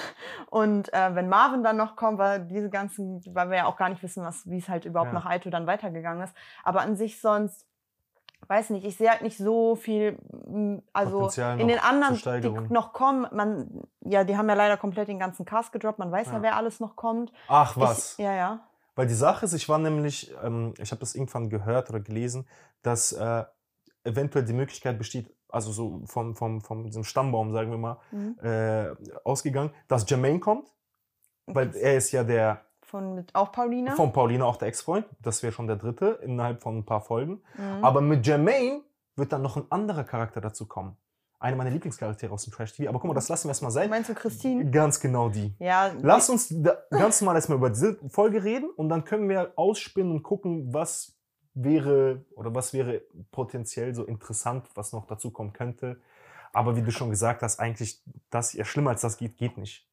Und 0.51 0.93
äh, 0.95 1.15
wenn 1.15 1.29
Marvin 1.29 1.63
dann 1.63 1.77
noch 1.77 1.95
kommt, 1.95 2.19
weil 2.19 2.47
diese 2.47 2.71
ganzen, 2.71 3.23
weil 3.35 3.51
wir 3.51 3.59
ja 3.59 3.67
auch 3.67 3.77
gar 3.77 3.91
nicht 3.91 4.03
wissen, 4.03 4.25
was, 4.25 4.49
wie 4.49 4.59
es 4.59 4.69
halt 4.69 4.87
überhaupt 4.87 5.13
Ja. 5.13 5.19
nach 5.19 5.27
Aito 5.27 5.51
dann 5.51 5.67
weitergegangen 5.67 6.25
ist. 6.25 6.35
Aber 6.65 6.81
an 6.81 6.97
sich 6.97 7.21
sonst, 7.21 7.67
weiß 8.49 8.71
nicht, 8.71 8.87
ich 8.87 8.97
sehe 8.97 9.11
halt 9.11 9.23
nicht 9.23 9.37
so 9.39 9.77
viel, 9.77 10.19
m, 10.47 10.83
also 10.93 11.19
Potenzial 11.19 11.61
in 11.61 11.69
den 11.69 11.79
anderen, 11.81 12.15
die 12.41 12.73
noch 12.73 12.93
kommen, 12.93 13.27
man, 13.33 13.83
ja, 14.01 14.25
die 14.25 14.37
haben 14.37 14.49
ja 14.49 14.55
leider 14.55 14.77
komplett 14.77 15.09
den 15.09 15.19
ganzen 15.19 15.45
Cast 15.45 15.73
gedroppt, 15.73 15.99
man 15.99 16.13
weiß 16.13 16.29
ja, 16.29 16.35
Ja. 16.35 16.43
wer 16.43 16.57
alles 16.57 16.81
noch 16.81 16.97
kommt. 16.97 17.33
Ach 17.49 17.77
was. 17.77 18.13
Ich, 18.19 18.25
ja, 18.25 18.33
ja. 18.35 18.61
Weil 18.97 19.07
die 19.07 19.15
Sache 19.15 19.45
ist, 19.47 19.53
ich 19.53 19.69
war 19.69 19.79
nämlich, 19.79 20.35
ähm, 20.43 20.75
ich 20.79 20.91
habe 20.91 21.01
das 21.01 21.15
irgendwann 21.15 21.49
gehört 21.51 21.91
oder 21.91 22.01
gelesen, 22.01 22.49
dass 22.83 23.13
äh, 23.13 23.45
eventuell 24.05 24.45
die 24.45 24.53
Möglichkeit 24.55 24.99
besteht, 24.99 25.31
also 25.49 25.71
so 25.71 26.03
vom, 26.07 26.35
vom, 26.35 26.61
vom 26.61 26.85
diesem 26.85 27.05
Stammbaum, 27.05 27.53
sagen 27.53 27.71
wir 27.71 27.79
mal, 27.79 27.99
Mhm. 28.11 28.39
äh, 28.43 28.89
ausgegangen, 29.25 29.71
dass 29.87 30.09
Jermaine 30.11 30.41
kommt, 30.41 30.69
weil 31.47 31.69
Okay. 31.69 31.81
er 31.81 31.97
ist 31.99 32.11
ja 32.13 32.25
der 32.25 32.63
Von 32.83 33.15
mit, 33.15 33.35
auch 33.35 33.53
Paulina. 33.53 33.95
von 33.95 34.13
Paulina 34.13 34.45
auch 34.45 34.57
der 34.57 34.69
Ex-Freund. 34.69 35.07
Das 35.21 35.43
wäre 35.43 35.53
schon 35.53 35.67
der 35.67 35.77
dritte 35.77 36.19
innerhalb 36.23 36.63
von 36.63 36.79
ein 36.79 36.85
paar 36.87 37.01
Folgen. 37.01 37.43
Mhm. 37.57 37.85
Aber 37.85 38.01
mit 38.01 38.27
Jermaine 38.27 38.81
wird 39.17 39.33
dann 39.33 39.43
noch 39.43 39.57
ein 39.57 39.65
anderer 39.71 40.05
Charakter 40.05 40.41
dazu 40.41 40.67
kommen. 40.67 40.97
Eine 41.39 41.57
meiner 41.57 41.71
Lieblingscharaktere 41.71 42.33
aus 42.33 42.45
dem 42.45 42.53
Trash-TV. 42.53 42.89
Aber 42.89 42.99
guck 42.99 43.09
mal, 43.09 43.15
das 43.15 43.29
lassen 43.29 43.45
wir 43.45 43.51
erstmal 43.51 43.71
sein. 43.71 43.91
Meinst 43.91 44.09
du 44.09 44.15
Christine? 44.15 44.71
Ganz 44.71 44.99
genau 45.01 45.29
die. 45.29 45.55
Ja, 45.59 45.93
Lass 46.01 46.31
uns 46.31 46.55
ganz 46.91 47.21
normal 47.21 47.37
erstmal 47.37 47.59
über 47.59 47.69
diese 47.69 47.99
Folge 48.09 48.43
reden 48.43 48.71
und 48.77 48.89
dann 48.89 49.05
können 49.05 49.29
wir 49.29 49.53
ausspinnen 49.57 50.13
und 50.13 50.23
gucken, 50.23 50.73
was 50.73 51.15
wäre 51.53 52.25
oder 52.35 52.55
was 52.55 52.73
wäre 52.73 53.03
potenziell 53.33 53.95
so 53.95 54.05
interessant, 54.05 54.69
was 54.75 54.93
noch 54.93 55.07
dazu 55.07 55.31
kommen 55.31 55.53
könnte. 55.53 56.01
Aber 56.53 56.75
wie 56.77 56.83
du 56.83 56.91
schon 56.91 57.11
gesagt 57.11 57.43
hast, 57.43 57.61
eigentlich 57.61 58.03
das 58.31 58.55
ja 58.55 58.65
schlimmer 58.65 58.91
als 58.91 59.03
das 59.03 59.19
geht, 59.19 59.37
geht 59.37 59.59
nicht. 59.59 59.87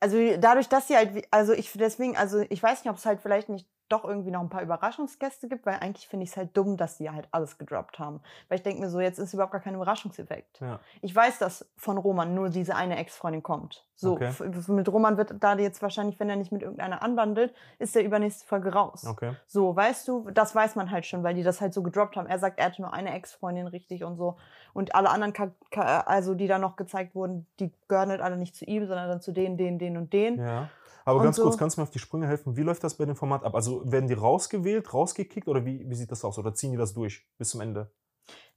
Also 0.00 0.16
dadurch, 0.38 0.68
dass 0.68 0.88
sie 0.88 0.96
halt, 0.96 1.26
also 1.30 1.52
ich 1.52 1.72
deswegen, 1.72 2.16
also 2.16 2.40
ich 2.48 2.62
weiß 2.62 2.84
nicht, 2.84 2.90
ob 2.90 2.96
es 2.96 3.06
halt 3.06 3.20
vielleicht 3.20 3.48
nicht 3.48 3.66
doch 3.90 4.04
irgendwie 4.04 4.30
noch 4.30 4.40
ein 4.40 4.48
paar 4.48 4.62
Überraschungsgäste 4.62 5.48
gibt, 5.48 5.66
weil 5.66 5.74
eigentlich 5.80 6.08
finde 6.08 6.24
ich 6.24 6.30
es 6.30 6.36
halt 6.36 6.56
dumm, 6.56 6.76
dass 6.76 6.96
sie 6.96 7.10
halt 7.10 7.28
alles 7.32 7.58
gedroppt 7.58 7.98
haben. 7.98 8.20
Weil 8.48 8.56
ich 8.56 8.62
denke 8.62 8.80
mir 8.80 8.88
so, 8.88 9.00
jetzt 9.00 9.18
ist 9.18 9.34
überhaupt 9.34 9.52
gar 9.52 9.60
kein 9.60 9.74
Überraschungseffekt. 9.74 10.60
Ja. 10.60 10.80
Ich 11.02 11.14
weiß, 11.14 11.38
dass 11.38 11.68
von 11.76 11.98
Roman 11.98 12.34
nur 12.34 12.48
diese 12.48 12.76
eine 12.76 12.96
Ex-Freundin 12.96 13.42
kommt. 13.42 13.84
So, 13.96 14.12
Okay. 14.14 14.32
mit 14.68 14.88
Roman 14.88 15.18
wird 15.18 15.34
da 15.40 15.56
jetzt 15.58 15.82
wahrscheinlich, 15.82 16.18
wenn 16.18 16.30
er 16.30 16.36
nicht 16.36 16.52
mit 16.52 16.62
irgendeiner 16.62 17.02
anwandelt, 17.02 17.52
ist 17.78 17.94
der 17.94 18.04
übernächste 18.04 18.46
Folge 18.46 18.72
raus. 18.72 19.04
Okay. 19.06 19.34
So, 19.46 19.76
weißt 19.76 20.08
du, 20.08 20.30
das 20.30 20.54
weiß 20.54 20.76
man 20.76 20.90
halt 20.90 21.04
schon, 21.04 21.22
weil 21.22 21.34
die 21.34 21.42
das 21.42 21.60
halt 21.60 21.74
so 21.74 21.82
gedroppt 21.82 22.16
haben. 22.16 22.26
Er 22.26 22.38
sagt, 22.38 22.58
er 22.58 22.66
hatte 22.66 22.80
nur 22.80 22.94
eine 22.94 23.12
Ex-Freundin 23.12 23.66
richtig 23.66 24.04
und 24.04 24.16
so. 24.16 24.36
Und 24.72 24.94
alle 24.94 25.10
anderen, 25.10 25.34
also 25.74 26.34
die 26.34 26.46
da 26.46 26.58
noch 26.58 26.76
gezeigt 26.76 27.14
wurden, 27.14 27.46
die 27.58 27.72
gehören 27.88 28.10
halt 28.10 28.20
alle 28.22 28.36
nicht 28.36 28.54
zu 28.56 28.64
ihm, 28.64 28.86
sondern 28.86 29.08
dann 29.08 29.20
zu 29.20 29.32
denen, 29.32 29.56
denen, 29.58 29.78
denen 29.78 29.96
und 29.96 30.12
denen. 30.12 30.38
Ja. 30.38 30.68
Aber 31.10 31.22
ganz 31.22 31.40
kurz, 31.40 31.54
so- 31.54 31.58
kannst 31.58 31.76
du 31.76 31.80
mir 31.80 31.84
auf 31.84 31.90
die 31.90 31.98
Sprünge 31.98 32.26
helfen? 32.26 32.56
Wie 32.56 32.62
läuft 32.62 32.82
das 32.84 32.94
bei 32.96 33.04
dem 33.04 33.16
Format 33.16 33.44
ab? 33.44 33.54
Also 33.54 33.90
werden 33.90 34.06
die 34.08 34.14
rausgewählt, 34.14 34.92
rausgekickt 34.92 35.48
oder 35.48 35.64
wie, 35.64 35.88
wie 35.88 35.94
sieht 35.94 36.10
das 36.10 36.24
aus? 36.24 36.38
Oder 36.38 36.54
ziehen 36.54 36.72
die 36.72 36.78
das 36.78 36.94
durch 36.94 37.26
bis 37.38 37.50
zum 37.50 37.60
Ende? 37.60 37.90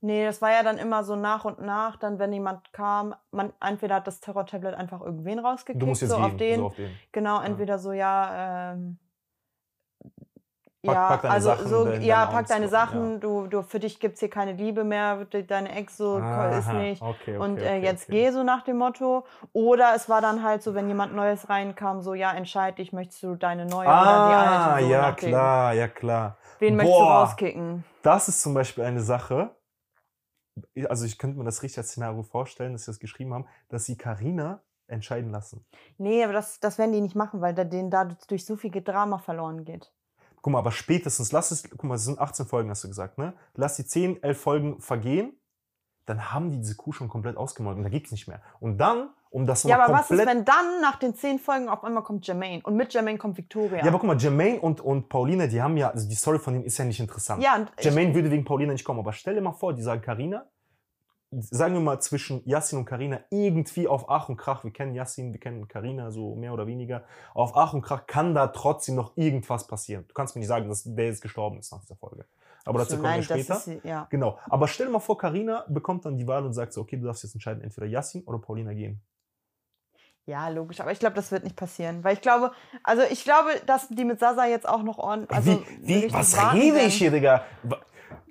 Nee, 0.01 0.25
das 0.25 0.41
war 0.41 0.51
ja 0.51 0.63
dann 0.63 0.77
immer 0.77 1.03
so 1.03 1.15
nach 1.15 1.45
und 1.45 1.59
nach, 1.61 1.95
dann 1.95 2.19
wenn 2.19 2.33
jemand 2.33 2.73
kam, 2.73 3.15
man 3.31 3.53
entweder 3.61 3.95
hat 3.95 4.07
das 4.07 4.19
Terror-Tablet 4.19 4.75
einfach 4.75 5.01
irgendwen 5.01 5.39
rausgekickt, 5.39 5.81
Du 5.81 5.85
musst 5.87 6.01
jetzt 6.01 6.11
so 6.11 6.17
gehen, 6.17 6.25
auf 6.25 6.37
den. 6.37 6.59
so 6.59 6.65
auf 6.65 6.75
den. 6.75 6.91
Genau, 7.13 7.41
entweder 7.41 7.79
so, 7.79 7.93
ja, 7.93 8.73
ähm, 8.73 8.97
Pack- 10.85 10.95
ja, 10.95 11.07
pack 11.07 11.21
deine 11.21 11.33
also 11.33 11.49
Sachen 11.49 11.67
so, 11.69 11.79
in 11.79 11.85
deine 11.85 12.05
ja, 12.05 12.25
pack 12.25 12.47
deine 12.47 12.67
Sachen, 12.67 13.13
ja. 13.13 13.17
du, 13.19 13.47
du, 13.47 13.61
für 13.61 13.79
dich 13.79 14.01
gibt 14.01 14.15
es 14.15 14.19
hier 14.19 14.29
keine 14.29 14.51
Liebe 14.51 14.83
mehr, 14.83 15.23
de- 15.23 15.43
deine 15.43 15.73
Ex 15.73 15.95
so 15.95 16.17
ist 16.17 16.23
Aha, 16.25 16.73
nicht. 16.73 17.01
Okay, 17.01 17.15
okay, 17.15 17.37
und 17.37 17.57
äh, 17.57 17.61
okay, 17.61 17.83
jetzt 17.83 18.09
geh 18.09 18.31
so 18.31 18.43
nach 18.43 18.63
dem 18.63 18.79
Motto. 18.79 19.25
Oder 19.53 19.93
es 19.95 20.09
war 20.09 20.19
dann 20.19 20.43
halt 20.43 20.61
so, 20.61 20.75
wenn 20.75 20.89
jemand 20.89 21.15
Neues 21.15 21.47
reinkam, 21.47 22.01
so, 22.01 22.13
ja, 22.13 22.33
entscheid 22.33 22.77
dich, 22.79 22.91
möchtest 22.91 23.23
du 23.23 23.35
deine 23.35 23.65
neue 23.65 23.87
oder 23.87 24.27
die 24.27 24.35
Ah, 24.35 24.73
alte? 24.73 24.83
So 24.83 24.91
ja, 24.91 25.11
klar, 25.13 25.73
ja, 25.73 25.87
klar. 25.87 26.37
Wen 26.59 26.75
möchtest 26.75 26.99
du 26.99 27.03
Boah. 27.05 27.13
rauskicken? 27.23 27.83
Das 28.01 28.27
ist 28.27 28.41
zum 28.41 28.53
Beispiel 28.53 28.83
eine 28.83 28.99
Sache. 29.01 29.55
Also 30.89 31.05
ich 31.05 31.17
könnte 31.17 31.37
mir 31.37 31.45
das 31.45 31.63
richtig 31.63 31.77
als 31.77 31.91
Szenario 31.91 32.23
vorstellen, 32.23 32.73
dass 32.73 32.83
sie 32.83 32.91
das 32.91 32.99
geschrieben 32.99 33.33
haben, 33.33 33.47
dass 33.69 33.85
sie 33.85 33.95
Karina 33.97 34.61
entscheiden 34.87 35.31
lassen. 35.31 35.65
Nee, 35.97 36.25
aber 36.25 36.33
das, 36.33 36.59
das 36.59 36.77
werden 36.77 36.91
die 36.91 36.99
nicht 36.99 37.15
machen, 37.15 37.39
weil 37.39 37.53
da 37.53 37.63
denen 37.63 37.89
dadurch 37.89 38.45
so 38.45 38.57
viel 38.57 38.69
Drama 38.69 39.17
verloren 39.17 39.63
geht. 39.63 39.93
Guck 40.43 40.51
mal, 40.51 40.59
aber 40.59 40.73
spätestens, 40.73 41.31
lass 41.31 41.51
es, 41.51 41.63
guck 41.69 41.85
mal, 41.85 41.95
es 41.95 42.03
sind 42.03 42.19
18 42.19 42.45
Folgen, 42.45 42.69
hast 42.69 42.83
du 42.83 42.89
gesagt, 42.89 43.17
ne? 43.17 43.33
Lass 43.55 43.77
die 43.77 43.85
10, 43.85 44.21
11 44.21 44.41
Folgen 44.41 44.81
vergehen, 44.81 45.39
dann 46.05 46.33
haben 46.33 46.51
die 46.51 46.57
diese 46.57 46.75
Kuh 46.75 46.91
schon 46.91 47.07
komplett 47.07 47.37
ausgemolken, 47.37 47.81
da 47.81 47.87
gibt's 47.87 48.11
nicht 48.11 48.27
mehr. 48.27 48.41
Und 48.59 48.77
dann, 48.77 49.11
um 49.29 49.45
das 49.45 49.63
Ja, 49.63 49.81
aber 49.81 49.93
was 49.93 50.11
ist, 50.11 50.25
wenn 50.25 50.43
dann 50.43 50.81
nach 50.81 50.97
den 50.97 51.15
zehn 51.15 51.39
Folgen 51.39 51.69
auf 51.69 51.85
einmal 51.85 52.03
kommt 52.03 52.27
Jermaine 52.27 52.61
und 52.63 52.75
mit 52.75 52.93
Jermaine 52.93 53.17
kommt 53.17 53.37
Victoria? 53.37 53.77
ja, 53.77 53.87
aber 53.87 53.99
guck 53.99 54.07
mal, 54.07 54.17
Jermaine 54.17 54.59
und, 54.59 54.81
und 54.81 55.07
Paulina, 55.07 55.47
die 55.47 55.61
haben 55.61 55.77
ja, 55.77 55.91
also 55.91 56.09
die 56.09 56.15
Story 56.15 56.39
von 56.39 56.55
denen 56.55 56.65
ist 56.65 56.77
ja 56.77 56.83
nicht 56.83 56.99
interessant. 56.99 57.41
Ja, 57.41 57.55
und 57.55 57.71
Jermaine 57.79 58.13
würde 58.13 58.29
wegen 58.29 58.43
Paulina 58.43 58.73
nicht 58.73 58.83
kommen, 58.83 58.99
aber 58.99 59.13
stell 59.13 59.35
dir 59.35 59.41
mal 59.41 59.53
vor, 59.53 59.73
die 59.73 59.81
sagen 59.81 60.01
Karina, 60.01 60.45
sagen 61.41 61.73
wir 61.73 61.81
mal 61.81 61.99
zwischen 61.99 62.41
Yassin 62.47 62.79
und 62.79 62.85
Karina 62.85 63.19
irgendwie 63.29 63.87
auf 63.87 64.09
Ach 64.09 64.29
und 64.29 64.37
Krach, 64.37 64.63
wir 64.63 64.71
kennen 64.71 64.93
Yassin, 64.93 65.33
wir 65.33 65.39
kennen 65.39 65.67
Karina 65.67 66.11
so 66.11 66.35
mehr 66.35 66.53
oder 66.53 66.67
weniger, 66.67 67.03
auf 67.33 67.55
Ach 67.55 67.73
und 67.73 67.81
Krach 67.81 68.07
kann 68.07 68.33
da 68.33 68.47
trotzdem 68.47 68.95
noch 68.95 69.15
irgendwas 69.17 69.67
passieren. 69.67 70.05
Du 70.07 70.13
kannst 70.13 70.35
mir 70.35 70.39
nicht 70.39 70.47
sagen, 70.47 70.67
dass 70.69 70.83
der 70.83 71.05
jetzt 71.05 71.21
gestorben 71.21 71.59
ist 71.59 71.71
nach 71.71 71.81
dieser 71.81 71.95
Folge. 71.95 72.25
Aber 72.65 72.79
dazu 72.79 72.97
kommen 72.97 73.15
wir 73.15 73.23
später. 73.23 73.55
ist, 73.55 73.83
ja. 73.83 74.07
Genau. 74.09 74.39
Aber 74.45 74.67
stell 74.67 74.87
dir 74.87 74.93
mal 74.93 74.99
vor, 74.99 75.17
Karina 75.17 75.65
bekommt 75.67 76.05
dann 76.05 76.17
die 76.17 76.27
Wahl 76.27 76.45
und 76.45 76.53
sagt 76.53 76.73
so, 76.73 76.81
okay, 76.81 76.97
du 76.97 77.05
darfst 77.05 77.23
jetzt 77.23 77.33
entscheiden, 77.33 77.61
entweder 77.61 77.87
Yassin 77.87 78.23
oder 78.23 78.39
Paulina 78.39 78.73
gehen. 78.73 79.01
ja, 80.25 80.47
logisch. 80.47 80.79
Aber 80.79 80.91
ich 80.91 80.99
glaube, 80.99 81.15
das 81.15 81.31
wird 81.31 81.43
nicht 81.43 81.57
passieren. 81.57 82.03
Weil 82.03 82.13
ich 82.13 82.21
glaube, 82.21 82.51
also 82.83 83.03
ich 83.09 83.23
glaube, 83.25 83.49
dass 83.65 83.89
die 83.89 84.05
mit 84.05 84.19
Sasa 84.19 84.45
jetzt 84.45 84.67
auch 84.67 84.83
noch 84.83 84.97
ordentlich. 84.97 85.35
Also 85.35 85.63
wie, 85.81 86.03
wie, 86.03 86.13
was 86.13 86.37
rede 86.53 86.79
ich 86.79 86.95
hier, 86.95 87.11
Digga? 87.11 87.43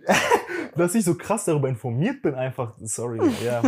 Dass 0.77 0.95
ich 0.95 1.05
so 1.05 1.15
krass 1.17 1.45
darüber 1.45 1.69
informiert 1.69 2.23
bin, 2.23 2.35
einfach, 2.35 2.73
sorry, 2.81 3.21
ja. 3.45 3.63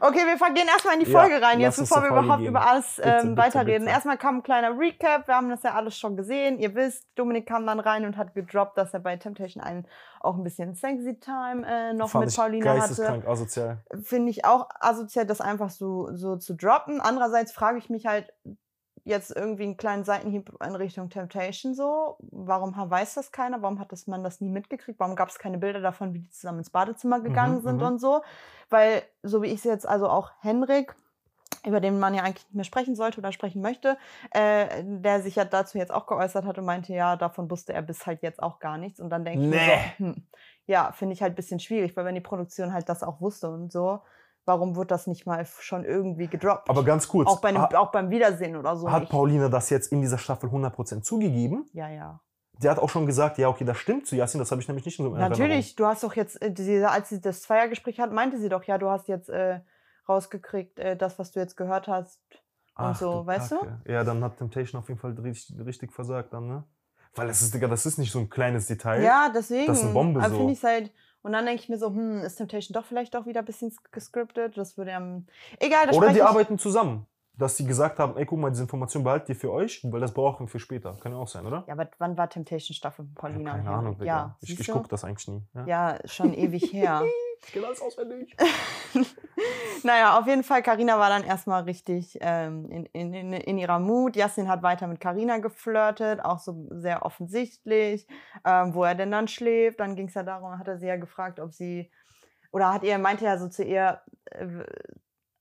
Okay, 0.00 0.20
wir 0.26 0.54
gehen 0.54 0.66
erstmal 0.68 0.94
in 0.94 1.04
die 1.04 1.10
Ja, 1.10 1.20
Folge 1.20 1.34
rein, 1.42 1.60
lass 1.60 1.76
jetzt 1.76 1.88
bevor 1.90 2.02
wir 2.02 2.10
überhaupt 2.10 2.38
gehen. 2.40 2.48
über 2.48 2.66
alles 2.66 2.96
Bitte, 2.96 3.08
ähm, 3.08 3.34
bitte, 3.34 3.36
weiterreden. 3.36 3.80
bitte. 3.84 3.90
Erstmal 3.90 4.16
kam 4.16 4.36
ein 4.36 4.42
kleiner 4.42 4.78
Recap, 4.78 5.28
wir 5.28 5.34
haben 5.34 5.48
das 5.50 5.62
ja 5.62 5.74
alles 5.74 5.98
schon 5.98 6.16
gesehen. 6.16 6.58
Ihr 6.58 6.74
wisst, 6.74 7.06
Dominik 7.14 7.46
kam 7.46 7.66
dann 7.66 7.78
rein 7.80 8.04
und 8.04 8.16
hat 8.16 8.34
gedroppt, 8.34 8.78
dass 8.78 8.94
er 8.94 9.00
bei 9.00 9.16
Temptation 9.16 9.62
einen 9.62 9.86
auch 10.20 10.36
ein 10.36 10.44
bisschen 10.44 10.74
Sexy 10.74 11.18
Time 11.20 11.66
äh, 11.66 11.92
noch 11.92 12.10
Fand 12.10 12.26
mit 12.26 12.34
Paulina 12.36 12.80
hatte. 12.80 13.22
asozial. 13.26 13.78
Finde 14.02 14.30
ich 14.30 14.44
auch 14.44 14.68
asozial, 14.80 15.26
das 15.26 15.40
einfach 15.40 15.70
so, 15.70 16.08
so 16.14 16.36
zu 16.36 16.54
droppen. 16.54 17.00
Andererseits 17.00 17.52
frage 17.52 17.78
ich 17.78 17.90
mich 17.90 18.06
halt, 18.06 18.32
jetzt 19.04 19.30
irgendwie 19.30 19.64
einen 19.64 19.76
kleinen 19.76 20.04
Seitenhieb 20.04 20.50
in 20.64 20.74
Richtung 20.74 21.10
Temptation 21.10 21.74
so. 21.74 22.16
Warum 22.30 22.74
weiß 22.74 23.14
das 23.14 23.32
keiner? 23.32 23.60
Warum 23.62 23.78
hat 23.78 23.92
das 23.92 24.06
man 24.06 24.24
das 24.24 24.40
nie 24.40 24.48
mitgekriegt? 24.48 24.98
Warum 24.98 25.14
gab 25.14 25.28
es 25.28 25.38
keine 25.38 25.58
Bilder 25.58 25.80
davon, 25.80 26.14
wie 26.14 26.20
die 26.20 26.30
zusammen 26.30 26.58
ins 26.58 26.70
Badezimmer 26.70 27.20
gegangen 27.20 27.58
Mhm, 27.58 27.62
sind 27.62 27.80
mhm. 27.80 27.86
und 27.86 27.98
so? 27.98 28.22
Weil, 28.70 29.02
so 29.22 29.42
wie 29.42 29.48
ich 29.48 29.56
es 29.56 29.64
jetzt, 29.64 29.86
also 29.86 30.08
auch 30.08 30.32
Henrik, 30.40 30.96
über 31.66 31.80
den 31.80 31.98
man 31.98 32.14
ja 32.14 32.22
eigentlich 32.22 32.44
nicht 32.46 32.54
mehr 32.54 32.64
sprechen 32.64 32.94
sollte 32.94 33.18
oder 33.18 33.32
sprechen 33.32 33.62
möchte, 33.62 33.96
äh, 34.30 34.82
der 34.84 35.22
sich 35.22 35.36
ja 35.36 35.44
dazu 35.44 35.78
jetzt 35.78 35.92
auch 35.92 36.06
geäußert 36.06 36.44
hat 36.44 36.58
und 36.58 36.64
meinte, 36.64 36.92
ja, 36.92 37.16
davon 37.16 37.50
wusste 37.50 37.72
er 37.72 37.82
bis 37.82 38.06
halt 38.06 38.22
jetzt 38.22 38.42
auch 38.42 38.58
gar 38.58 38.76
nichts. 38.78 39.00
Und 39.00 39.10
dann 39.10 39.24
denke 39.24 39.44
ich 39.44 39.50
Nee. 39.50 39.64
so, 39.64 40.04
hm, 40.04 40.26
ja, 40.66 40.92
finde 40.92 41.14
ich 41.14 41.22
halt 41.22 41.32
ein 41.32 41.36
bisschen 41.36 41.60
schwierig, 41.60 41.96
weil 41.96 42.04
wenn 42.04 42.14
die 42.14 42.20
Produktion 42.20 42.72
halt 42.72 42.88
das 42.88 43.02
auch 43.02 43.20
wusste 43.20 43.50
und 43.50 43.72
so, 43.72 44.00
warum 44.44 44.76
wird 44.76 44.90
das 44.90 45.06
nicht 45.06 45.26
mal 45.26 45.44
schon 45.60 45.84
irgendwie 45.84 46.28
gedroppt? 46.28 46.68
Aber 46.70 46.84
ganz 46.84 47.08
kurz, 47.08 47.28
auch, 47.28 47.40
bei 47.40 47.48
einem, 47.48 47.62
auch 47.62 47.90
beim 47.90 48.10
Wiedersehen 48.10 48.56
oder 48.56 48.76
so 48.76 48.90
hat 48.90 49.02
nicht. 49.02 49.10
Paulina 49.10 49.48
das 49.48 49.70
jetzt 49.70 49.92
in 49.92 50.00
dieser 50.00 50.18
Staffel 50.18 50.50
100% 50.50 51.02
zugegeben? 51.02 51.66
Ja, 51.72 51.88
ja. 51.88 52.20
Der 52.62 52.70
hat 52.70 52.78
auch 52.78 52.88
schon 52.88 53.06
gesagt, 53.06 53.38
ja, 53.38 53.48
okay, 53.48 53.64
das 53.64 53.78
stimmt 53.78 54.06
zu 54.06 54.14
Yasin, 54.14 54.38
das 54.38 54.50
habe 54.50 54.60
ich 54.60 54.68
nämlich 54.68 54.84
nicht 54.84 54.98
in 54.98 55.06
so 55.06 55.14
in 55.14 55.20
Natürlich, 55.20 55.74
du 55.74 55.86
hast 55.86 56.04
doch 56.04 56.14
jetzt, 56.14 56.40
äh, 56.40 56.84
als 56.84 57.08
sie 57.08 57.20
das 57.20 57.42
Zweiergespräch 57.42 57.98
hat, 57.98 58.12
meinte 58.12 58.38
sie 58.38 58.48
doch, 58.48 58.62
ja, 58.64 58.78
du 58.78 58.88
hast 58.88 59.08
jetzt 59.08 59.28
äh, 59.28 59.60
rausgekriegt, 60.08 60.78
äh, 60.78 60.96
das, 60.96 61.18
was 61.18 61.32
du 61.32 61.40
jetzt 61.40 61.56
gehört 61.56 61.88
hast. 61.88 62.20
Und 62.76 62.96
so, 62.96 63.24
weißt 63.24 63.52
du? 63.52 63.56
du? 63.56 63.92
Ja, 63.92 64.02
dann 64.04 64.22
hat 64.22 64.36
Temptation 64.36 64.80
auf 64.80 64.88
jeden 64.88 65.00
Fall 65.00 65.12
richtig, 65.12 65.56
richtig 65.64 65.92
versagt 65.92 66.32
dann, 66.32 66.48
ne? 66.48 66.64
Weil 67.14 67.28
das 67.28 67.42
ist, 67.42 67.54
Digga, 67.54 67.68
das 67.68 67.86
ist 67.86 67.98
nicht 67.98 68.10
so 68.10 68.18
ein 68.18 68.28
kleines 68.28 68.66
Detail. 68.66 69.02
Ja, 69.02 69.30
deswegen. 69.32 69.66
Das 69.66 69.78
ist 69.78 69.84
eine 69.84 69.92
Bombe 69.92 70.20
aber 70.20 70.30
so. 70.30 70.36
finde 70.36 70.52
ich 70.52 70.64
halt. 70.64 70.90
Und 71.24 71.32
dann 71.32 71.46
denke 71.46 71.62
ich 71.62 71.68
mir 71.70 71.78
so, 71.78 71.88
hm, 71.88 72.18
ist 72.22 72.36
Temptation 72.36 72.74
doch 72.74 72.84
vielleicht 72.84 73.14
doch 73.14 73.24
wieder 73.24 73.40
ein 73.40 73.46
bisschen 73.46 73.74
gescriptet? 73.92 74.56
Das 74.58 74.76
würde 74.76 74.90
ja. 74.90 75.00
Egal, 75.58 75.86
das 75.86 75.96
Oder 75.96 76.10
die 76.10 76.18
ich- 76.18 76.24
arbeiten 76.24 76.58
zusammen. 76.58 77.06
Dass 77.36 77.56
die 77.56 77.64
gesagt 77.66 77.98
haben, 77.98 78.16
ey, 78.16 78.24
guck 78.26 78.38
mal, 78.38 78.50
diese 78.50 78.62
Information 78.62 79.02
behaltet 79.02 79.30
ihr 79.30 79.34
für 79.34 79.50
euch, 79.50 79.80
weil 79.90 80.00
das 80.00 80.14
brauchen 80.14 80.46
wir 80.46 80.48
für 80.48 80.60
später. 80.60 80.96
Kann 81.02 81.10
ja 81.10 81.18
auch 81.18 81.26
sein, 81.26 81.44
oder? 81.44 81.64
Ja, 81.66 81.72
aber 81.72 81.88
wann 81.98 82.16
war 82.16 82.30
Temptation 82.30 82.76
Staffel 82.76 83.06
von 83.06 83.14
Paulina? 83.14 83.50
Keine 83.50 83.62
und 83.62 83.66
Henrik? 83.66 83.78
Ahnung, 83.78 83.92
Digga. 83.98 84.06
Ja, 84.06 84.36
ich 84.40 84.60
ich 84.60 84.68
gucke 84.70 84.88
das 84.88 85.02
eigentlich 85.02 85.26
nie. 85.26 85.42
Ja. 85.54 85.66
Ja, 85.66 85.98
schon 86.04 86.32
ewig 86.32 86.72
her. 86.72 87.02
Ich 87.46 87.52
kenne 87.52 87.66
alles 87.66 87.80
auswendig. 87.80 88.36
naja, 89.82 90.18
auf 90.18 90.26
jeden 90.26 90.44
Fall, 90.44 90.62
Karina 90.62 90.98
war 90.98 91.08
dann 91.08 91.24
erstmal 91.24 91.62
richtig 91.64 92.18
ähm, 92.20 92.70
in, 92.70 92.86
in, 92.86 93.14
in, 93.14 93.32
in 93.32 93.58
ihrer 93.58 93.78
Mut. 93.78 94.16
Jasmin 94.16 94.48
hat 94.48 94.62
weiter 94.62 94.86
mit 94.86 95.00
Karina 95.00 95.38
geflirtet, 95.38 96.24
auch 96.24 96.38
so 96.38 96.66
sehr 96.70 97.04
offensichtlich, 97.04 98.06
ähm, 98.44 98.74
wo 98.74 98.84
er 98.84 98.94
denn 98.94 99.10
dann 99.10 99.28
schläft. 99.28 99.80
Dann 99.80 99.96
ging 99.96 100.08
es 100.08 100.14
ja 100.14 100.22
darum, 100.22 100.58
hat 100.58 100.68
er 100.68 100.78
sie 100.78 100.86
ja 100.86 100.96
gefragt, 100.96 101.40
ob 101.40 101.52
sie, 101.52 101.90
oder 102.52 102.72
hat 102.72 102.82
ihr, 102.84 102.98
meinte 102.98 103.26
er 103.26 103.38
so 103.38 103.48
zu 103.48 103.64
ihr, 103.64 104.00
äh, 104.26 104.46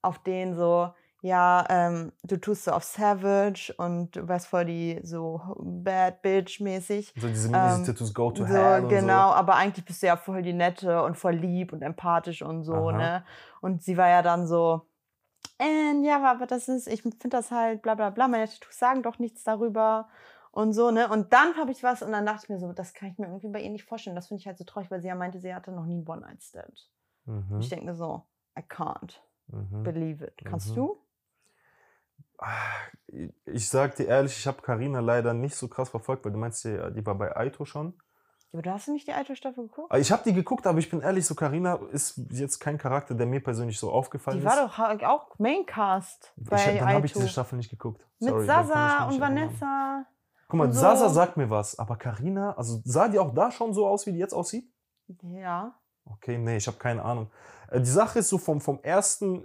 auf 0.01 0.21
den 0.23 0.53
so, 0.55 0.93
ja, 1.23 1.65
ähm, 1.69 2.11
du 2.23 2.35
tust 2.35 2.65
so 2.65 2.71
auf 2.71 2.83
Savage 2.83 3.73
und 3.77 4.13
du 4.13 4.27
wärst 4.27 4.47
voll 4.47 4.65
die 4.65 4.99
so 5.03 5.39
Bad 5.57 6.21
Bitch 6.21 6.59
mäßig. 6.59 7.13
So 7.17 7.27
diese 7.29 7.47
Ähm, 7.53 7.85
Tattoos 7.85 8.13
Go 8.13 8.29
to 8.29 8.43
So, 8.43 8.53
Hell 8.53 8.83
und 8.83 8.89
genau, 8.89 9.31
aber 9.31 9.55
eigentlich 9.55 9.85
bist 9.85 10.03
du 10.03 10.07
ja 10.07 10.17
voll 10.17 10.41
die 10.41 10.51
Nette 10.51 11.01
und 11.01 11.17
voll 11.17 11.35
lieb 11.35 11.71
und 11.71 11.81
empathisch 11.81 12.41
und 12.41 12.63
so, 12.65 12.73
Aha. 12.73 12.97
ne? 12.97 13.25
Und 13.61 13.81
sie 13.83 13.95
war 13.95 14.09
ja 14.09 14.21
dann 14.21 14.47
so, 14.47 14.85
äh, 15.59 15.93
ja, 16.03 16.21
aber 16.29 16.45
das 16.45 16.67
ist, 16.67 16.87
ich 16.87 17.03
finde 17.03 17.29
das 17.29 17.51
halt 17.51 17.81
bla 17.81 17.95
bla 17.95 18.09
bla, 18.09 18.27
meine 18.27 18.49
Tattoos 18.49 18.77
sagen 18.77 19.01
doch 19.01 19.17
nichts 19.17 19.45
darüber 19.45 20.09
und 20.51 20.73
so, 20.73 20.91
ne? 20.91 21.07
Und 21.09 21.31
dann 21.31 21.55
habe 21.55 21.71
ich 21.71 21.83
was 21.83 22.01
und 22.01 22.11
dann 22.11 22.25
dachte 22.25 22.41
ich 22.43 22.49
mir 22.49 22.59
so, 22.59 22.73
das 22.73 22.93
kann 22.93 23.07
ich 23.07 23.17
mir 23.17 23.27
irgendwie 23.27 23.47
bei 23.47 23.61
ihr 23.61 23.69
nicht 23.69 23.85
vorstellen. 23.85 24.17
Das 24.17 24.27
finde 24.27 24.41
ich 24.41 24.47
halt 24.47 24.57
so 24.57 24.65
traurig, 24.65 24.91
weil 24.91 25.01
sie 25.01 25.07
ja 25.07 25.15
meinte, 25.15 25.39
sie 25.39 25.55
hatte 25.55 25.71
noch 25.71 25.85
nie 25.85 25.95
einen 25.95 26.07
One-Night-Stand. 26.07 26.89
so. 27.25 27.31
Und 27.31 27.49
Mhm. 27.49 27.59
Ich 27.61 27.69
denke 27.69 27.85
mir 27.85 27.95
so, 27.95 28.23
I 28.59 28.61
can't 28.61 29.21
Mhm. 29.47 29.83
believe 29.83 30.25
it. 30.25 30.43
Kannst 30.43 30.71
Mhm. 30.71 30.75
du? 30.75 30.97
Ich 33.45 33.69
sag 33.69 33.95
dir 33.95 34.07
ehrlich, 34.07 34.37
ich 34.37 34.47
habe 34.47 34.61
Karina 34.61 34.99
leider 34.99 35.33
nicht 35.33 35.55
so 35.55 35.67
krass 35.67 35.89
verfolgt, 35.89 36.25
weil 36.25 36.31
du 36.31 36.39
meinst, 36.39 36.63
die, 36.65 36.77
die 36.95 37.05
war 37.05 37.15
bei 37.15 37.35
Aito 37.35 37.65
schon. 37.65 37.93
Aber 38.51 38.61
du 38.61 38.71
hast 38.71 38.87
nicht 38.87 39.07
die 39.07 39.13
alte 39.13 39.35
Staffel 39.35 39.63
geguckt? 39.67 39.95
Ich 39.97 40.11
habe 40.11 40.21
die 40.23 40.33
geguckt, 40.33 40.67
aber 40.67 40.77
ich 40.77 40.89
bin 40.89 41.01
ehrlich, 41.01 41.25
so 41.25 41.33
Karina 41.33 41.79
ist 41.91 42.19
jetzt 42.29 42.59
kein 42.59 42.77
Charakter, 42.77 43.15
der 43.15 43.25
mir 43.25 43.41
persönlich 43.43 43.79
so 43.79 43.91
aufgefallen 43.91 44.39
Die 44.39 44.45
ist. 44.45 44.55
war 44.55 44.67
doch 44.67 45.07
auch 45.07 45.39
Maincast 45.39 46.33
bei 46.37 46.57
ich, 46.57 46.79
dann 46.79 46.89
habe 46.93 47.05
ich 47.05 47.13
diese 47.13 47.29
Staffel 47.29 47.57
nicht 47.57 47.71
geguckt. 47.71 48.05
Mit 48.19 48.29
Sorry, 48.29 48.41
ich 48.43 48.47
Sasa 48.47 49.05
und 49.05 49.09
nicht 49.13 49.21
erinnern. 49.21 49.45
Vanessa. 49.49 50.05
Guck 50.47 50.57
mal, 50.59 50.71
so. 50.71 50.79
Sasa 50.81 51.09
sagt 51.09 51.35
mir 51.35 51.49
was, 51.49 51.79
aber 51.79 51.95
Karina, 51.95 52.53
also 52.55 52.79
sah 52.85 53.07
die 53.07 53.17
auch 53.17 53.33
da 53.33 53.49
schon 53.49 53.73
so 53.73 53.87
aus, 53.87 54.05
wie 54.05 54.11
die 54.11 54.19
jetzt 54.19 54.33
aussieht? 54.33 54.71
Ja. 55.23 55.73
Okay, 56.05 56.37
nee, 56.37 56.57
ich 56.57 56.67
habe 56.67 56.77
keine 56.77 57.03
Ahnung. 57.03 57.31
Äh, 57.71 57.79
Die 57.79 57.89
Sache 57.89 58.19
ist 58.19 58.29
so 58.29 58.37
vom, 58.37 58.61
vom 58.61 58.79
ersten 58.83 59.43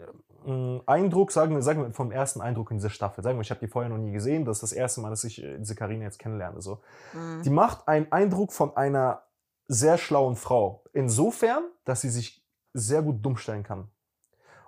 äh, 0.49 0.81
Eindruck, 0.87 1.31
sagen 1.33 1.55
wir, 1.55 1.63
sagen 1.63 1.83
wir 1.83 1.93
vom 1.93 2.11
ersten 2.11 2.41
Eindruck 2.41 2.71
in 2.71 2.79
dieser 2.79 2.91
Staffel, 2.91 3.23
sagen 3.23 3.39
wir, 3.39 3.43
ich 3.43 3.51
habe 3.51 3.61
die 3.61 3.69
vorher 3.69 3.91
noch 3.91 3.99
nie 3.99 4.13
gesehen, 4.13 4.45
das 4.45 4.59
ist 4.59 4.63
das 4.63 4.73
erste 4.73 5.01
Mal, 5.01 5.11
dass 5.11 5.25
ich 5.25 5.43
äh, 5.43 5.59
diese 5.59 5.75
Karina 5.75 6.05
jetzt 6.05 6.19
kennenlerne. 6.19 6.61
So. 6.63 6.81
Mhm. 7.13 7.43
Die 7.43 7.51
macht 7.51 7.87
einen 7.87 8.11
Eindruck 8.11 8.53
von 8.53 8.77
einer 8.77 9.23
sehr 9.67 9.99
schlauen 9.99 10.37
Frau. 10.37 10.85
Insofern, 10.93 11.65
dass 11.85 12.01
sie 12.01 12.11
sich 12.11 12.45
sehr 12.73 13.03
gut 13.03 13.25
dumm 13.25 13.37
stellen 13.37 13.63
kann. 13.63 13.89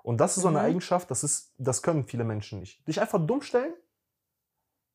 Und 0.02 0.20
das 0.20 0.36
ist 0.36 0.42
so 0.42 0.48
eine 0.48 0.58
Mhm. 0.58 0.64
Eigenschaft, 0.64 1.10
das, 1.10 1.24
ist, 1.24 1.54
das 1.58 1.82
können 1.82 2.04
viele 2.04 2.24
Menschen 2.24 2.60
nicht. 2.60 2.86
Dich 2.86 3.00
einfach 3.00 3.24
dumm 3.24 3.42
stellen 3.42 3.72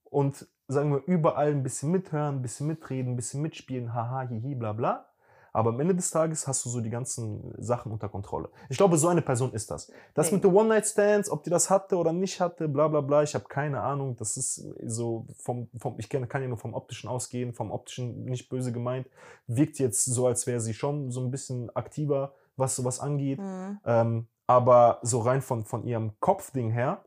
und 0.04 0.48
sagen 0.68 0.92
wir 0.92 1.04
überall 1.06 1.52
ein 1.52 1.64
bisschen 1.64 1.92
mithören, 1.92 2.38
ein 2.38 2.42
bisschen 2.42 2.68
mitreden, 2.68 3.14
ein 3.14 3.16
bisschen 3.16 3.42
mitspielen, 3.42 3.94
haha, 3.94 4.22
hihi, 4.22 4.56
bla 4.56 4.74
bla. 4.74 5.06
Aber 5.56 5.70
am 5.70 5.80
Ende 5.80 5.96
des 5.96 6.12
Tages 6.12 6.48
hast 6.48 6.66
du 6.66 6.70
so 6.70 6.82
die 6.82 6.90
ganzen 6.90 7.54
Sachen 7.58 7.90
unter 7.90 8.10
Kontrolle. 8.10 8.50
Ich 8.68 8.76
glaube, 8.76 8.98
so 8.98 9.08
eine 9.08 9.22
Person 9.22 9.54
ist 9.54 9.72
das. 9.72 9.90
Das 10.14 10.30
mit 10.34 10.44
den 10.44 10.54
One-Night-Stands, 10.54 11.30
ob 11.30 11.44
die 11.46 11.50
das 11.50 11.70
hatte 11.70 11.96
oder 11.96 12.12
nicht 12.12 12.42
hatte, 12.42 12.68
bla 12.68 12.90
bla 12.90 13.00
bla, 13.00 13.24
ich 13.24 13.36
habe 13.36 13.46
keine 13.46 13.80
Ahnung. 13.80 14.18
Das 14.18 14.36
ist 14.36 14.68
so 14.86 15.26
vom, 15.38 15.70
vom 15.78 15.96
ich 15.98 16.10
kann, 16.10 16.28
kann 16.28 16.42
ja 16.42 16.50
nur 16.50 16.58
vom 16.58 16.74
Optischen 16.74 17.10
ausgehen, 17.10 17.54
vom 17.54 17.72
Optischen 17.72 18.26
nicht 18.26 18.50
böse 18.50 18.74
gemeint. 18.74 19.08
Wirkt 19.48 19.80
jetzt 19.80 20.04
so, 20.04 20.28
als 20.28 20.46
wäre 20.46 20.60
sie 20.60 20.74
schon 20.74 21.10
so 21.10 21.22
ein 21.22 21.32
bisschen 21.32 21.74
aktiver, 21.74 22.34
was 22.58 22.76
sowas 22.76 23.00
angeht. 23.00 23.40
Mhm. 23.40 23.80
Ähm, 23.86 24.28
aber 24.48 25.00
so 25.04 25.20
rein 25.22 25.42
von, 25.42 25.64
von 25.64 25.86
ihrem 25.86 26.20
Kopfding 26.20 26.70
her, 26.70 27.06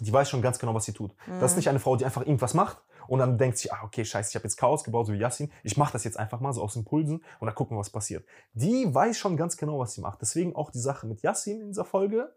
die 0.00 0.12
weiß 0.12 0.28
schon 0.30 0.42
ganz 0.42 0.58
genau, 0.58 0.74
was 0.74 0.84
sie 0.84 0.92
tut. 0.92 1.14
Das 1.40 1.50
ist 1.50 1.52
Mhm. 1.52 1.56
nicht 1.58 1.68
eine 1.68 1.78
Frau, 1.80 1.96
die 1.96 2.04
einfach 2.04 2.22
irgendwas 2.22 2.54
macht 2.54 2.78
und 3.08 3.18
dann 3.18 3.38
denkt 3.38 3.58
sie, 3.58 3.70
ah, 3.72 3.78
okay, 3.84 4.04
scheiße, 4.04 4.30
ich 4.30 4.34
habe 4.36 4.44
jetzt 4.44 4.56
Chaos 4.56 4.84
gebaut, 4.84 5.06
so 5.06 5.12
wie 5.12 5.18
Yassin. 5.18 5.50
Ich 5.62 5.76
mache 5.76 5.92
das 5.92 6.04
jetzt 6.04 6.18
einfach 6.18 6.40
mal 6.40 6.52
so 6.52 6.62
aus 6.62 6.76
Impulsen 6.76 7.24
und 7.40 7.46
dann 7.46 7.54
gucken 7.54 7.76
wir, 7.76 7.80
was 7.80 7.90
passiert. 7.90 8.24
Die 8.52 8.92
weiß 8.94 9.16
schon 9.18 9.36
ganz 9.36 9.56
genau, 9.56 9.78
was 9.78 9.94
sie 9.94 10.00
macht. 10.00 10.20
Deswegen 10.20 10.54
auch 10.54 10.70
die 10.70 10.78
Sache 10.78 11.06
mit 11.06 11.22
Yassin 11.22 11.60
in 11.62 11.68
dieser 11.68 11.84
Folge. 11.84 12.32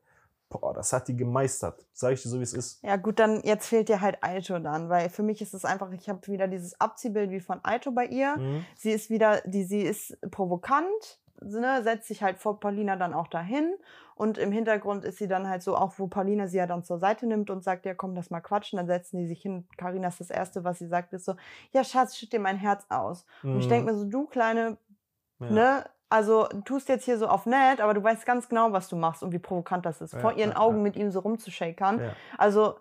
Boah, 0.50 0.74
das 0.74 0.92
hat 0.92 1.08
die 1.08 1.16
gemeistert. 1.16 1.86
Sag 1.94 2.12
ich 2.12 2.24
dir 2.24 2.28
so, 2.28 2.40
wie 2.40 2.44
es 2.44 2.52
ist. 2.54 2.84
Ja, 2.84 2.98
gut, 2.98 3.20
dann 3.20 3.42
jetzt 3.44 3.68
fehlt 3.68 3.88
dir 3.88 4.02
halt 4.02 4.22
Aito 4.22 4.60
dann, 4.60 4.90
weil 4.90 5.10
für 5.10 5.24
mich 5.24 5.42
ist 5.42 5.54
es 5.54 5.64
einfach, 5.64 5.90
ich 5.94 6.10
habe 6.10 6.28
wieder 6.28 6.50
dieses 6.50 6.78
Abziehbild 6.80 7.32
wie 7.32 7.40
von 7.40 7.62
Aito 7.64 7.92
bei 7.92 8.06
ihr. 8.08 8.36
Mhm. 8.36 8.66
Sie 8.76 8.92
ist 8.92 9.10
wieder, 9.10 9.42
die, 9.46 9.64
sie 9.64 9.82
ist 9.82 10.18
provokant, 10.30 11.21
ne, 11.42 11.84
setzt 11.84 12.08
sich 12.08 12.24
halt 12.24 12.38
vor 12.38 12.60
Paulina 12.60 12.96
dann 12.96 13.14
auch 13.14 13.28
dahin. 13.28 13.74
Und 14.16 14.38
im 14.38 14.52
Hintergrund 14.52 15.04
ist 15.04 15.18
sie 15.18 15.28
dann 15.28 15.50
halt 15.50 15.64
so, 15.64 15.76
auch 15.76 15.94
wo 15.98 16.08
Paulina 16.08 16.48
sie 16.48 16.58
ja 16.58 16.68
dann 16.68 16.84
zur 16.84 17.00
Seite 17.00 17.26
nimmt 17.26 17.50
und 17.50 17.64
sagt, 17.64 17.86
ja 17.86 17.94
komm, 17.94 18.16
lass 18.16 18.30
mal 18.30 18.42
quatschen. 18.42 18.78
Dann 18.78 18.88
setzen 18.88 19.18
die 19.18 19.28
sich 19.28 19.42
hin. 19.42 19.68
Carina 19.78 20.10
ist 20.10 20.20
das 20.20 20.30
Erste, 20.30 20.64
was 20.64 20.80
sie 20.80 20.88
sagt, 20.88 21.14
ist 21.14 21.26
so, 21.26 21.36
ja 21.72 21.84
Schatz, 21.84 22.18
schütt 22.18 22.34
dir 22.34 22.40
mein 22.40 22.58
Herz 22.58 22.86
aus. 22.90 23.26
Und 23.44 23.60
ich 23.60 23.68
denke 23.68 23.92
mir 23.92 23.98
so, 23.98 24.06
du 24.06 24.28
kleine, 24.28 24.78
ja. 25.40 25.50
ne, 25.50 25.86
also 26.12 26.48
du 26.52 26.62
tust 26.62 26.90
jetzt 26.90 27.06
hier 27.06 27.18
so 27.18 27.28
auf 27.28 27.46
nett, 27.46 27.80
aber 27.80 27.94
du 27.94 28.04
weißt 28.04 28.26
ganz 28.26 28.50
genau, 28.50 28.74
was 28.74 28.90
du 28.90 28.98
machst 28.98 29.24
und 29.24 29.32
wie 29.32 29.40
provokant 29.40 29.86
das 29.86 30.02
ist. 30.02 30.14
Ja, 30.14 30.20
Vor 30.20 30.34
ihren 30.34 30.52
ja, 30.52 30.58
Augen 30.58 30.82
mit 30.82 30.98
ihm 30.98 31.10
so 31.10 31.22
rumzushakern. 31.22 32.00
Ja. 32.00 32.14
Also, 32.38 32.76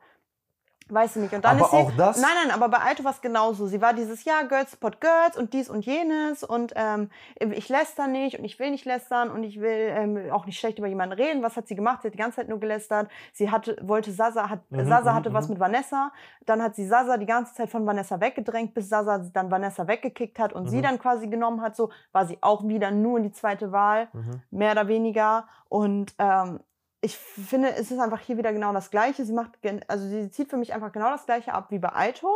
weiß 0.92 1.16
ich 1.16 1.22
nicht. 1.22 1.34
Und 1.34 1.44
dann 1.44 1.56
Aber 1.56 1.66
ist 1.66 1.70
sie, 1.70 1.76
auch 1.76 1.92
das- 1.96 2.20
Nein, 2.20 2.30
nein, 2.44 2.50
aber 2.54 2.68
bei 2.68 2.78
Aito 2.82 3.04
war 3.04 3.12
es 3.12 3.20
genauso. 3.20 3.66
Sie 3.66 3.80
war 3.80 3.92
dieses, 3.94 4.24
ja, 4.24 4.42
Girls 4.42 4.72
support 4.72 5.00
Girls 5.00 5.36
und 5.36 5.52
dies 5.52 5.68
und 5.70 5.84
jenes 5.84 6.42
und 6.44 6.72
ähm, 6.76 7.10
ich 7.38 7.68
läster 7.68 8.06
nicht 8.06 8.38
und 8.38 8.44
ich 8.44 8.58
will 8.58 8.70
nicht 8.70 8.84
lästern 8.84 9.30
und 9.30 9.42
ich 9.44 9.60
will 9.60 9.70
ähm, 9.94 10.30
auch 10.32 10.46
nicht 10.46 10.58
schlecht 10.58 10.78
über 10.78 10.86
jemanden 10.88 11.14
reden. 11.14 11.42
Was 11.42 11.56
hat 11.56 11.68
sie 11.68 11.74
gemacht? 11.74 12.02
Sie 12.02 12.08
hat 12.08 12.14
die 12.14 12.18
ganze 12.18 12.36
Zeit 12.36 12.48
nur 12.48 12.60
gelästert. 12.60 13.08
Sie 13.32 13.50
hatte, 13.50 13.76
wollte 13.82 14.12
Sasa, 14.12 14.48
hat, 14.48 14.60
Mhm, 14.70 14.86
Sasa 14.88 15.10
mhm, 15.12 15.16
hatte 15.16 15.32
was 15.32 15.46
mhm. 15.48 15.54
mit 15.54 15.60
Vanessa. 15.60 16.12
Dann 16.46 16.62
hat 16.62 16.74
sie 16.74 16.86
Sasa 16.86 17.16
die 17.16 17.26
ganze 17.26 17.54
Zeit 17.54 17.70
von 17.70 17.86
Vanessa 17.86 18.20
weggedrängt, 18.20 18.74
bis 18.74 18.88
Sasa 18.88 19.18
dann 19.32 19.50
Vanessa 19.50 19.86
weggekickt 19.86 20.38
hat 20.38 20.52
und 20.52 20.68
sie 20.68 20.78
Mhm. 20.78 20.82
dann 20.82 20.98
quasi 20.98 21.26
genommen 21.28 21.60
hat. 21.60 21.76
So 21.76 21.90
war 22.12 22.26
sie 22.26 22.38
auch 22.40 22.66
wieder 22.66 22.90
nur 22.90 23.20
die 23.20 23.32
zweite 23.32 23.72
Wahl 23.72 24.08
mehr 24.50 24.72
oder 24.72 24.88
weniger. 24.88 25.46
Und 25.68 26.14
ähm, 26.18 26.60
ich 27.02 27.16
finde, 27.16 27.74
es 27.74 27.90
ist 27.90 27.98
einfach 27.98 28.20
hier 28.20 28.36
wieder 28.36 28.52
genau 28.52 28.72
das 28.72 28.90
Gleiche. 28.90 29.24
Sie 29.24 29.32
macht, 29.32 29.52
also 29.88 30.06
sie 30.06 30.30
zieht 30.30 30.50
für 30.50 30.58
mich 30.58 30.74
einfach 30.74 30.92
genau 30.92 31.10
das 31.10 31.24
Gleiche 31.24 31.54
ab 31.54 31.70
wie 31.70 31.78
bei 31.78 31.92
Aito. 31.94 32.28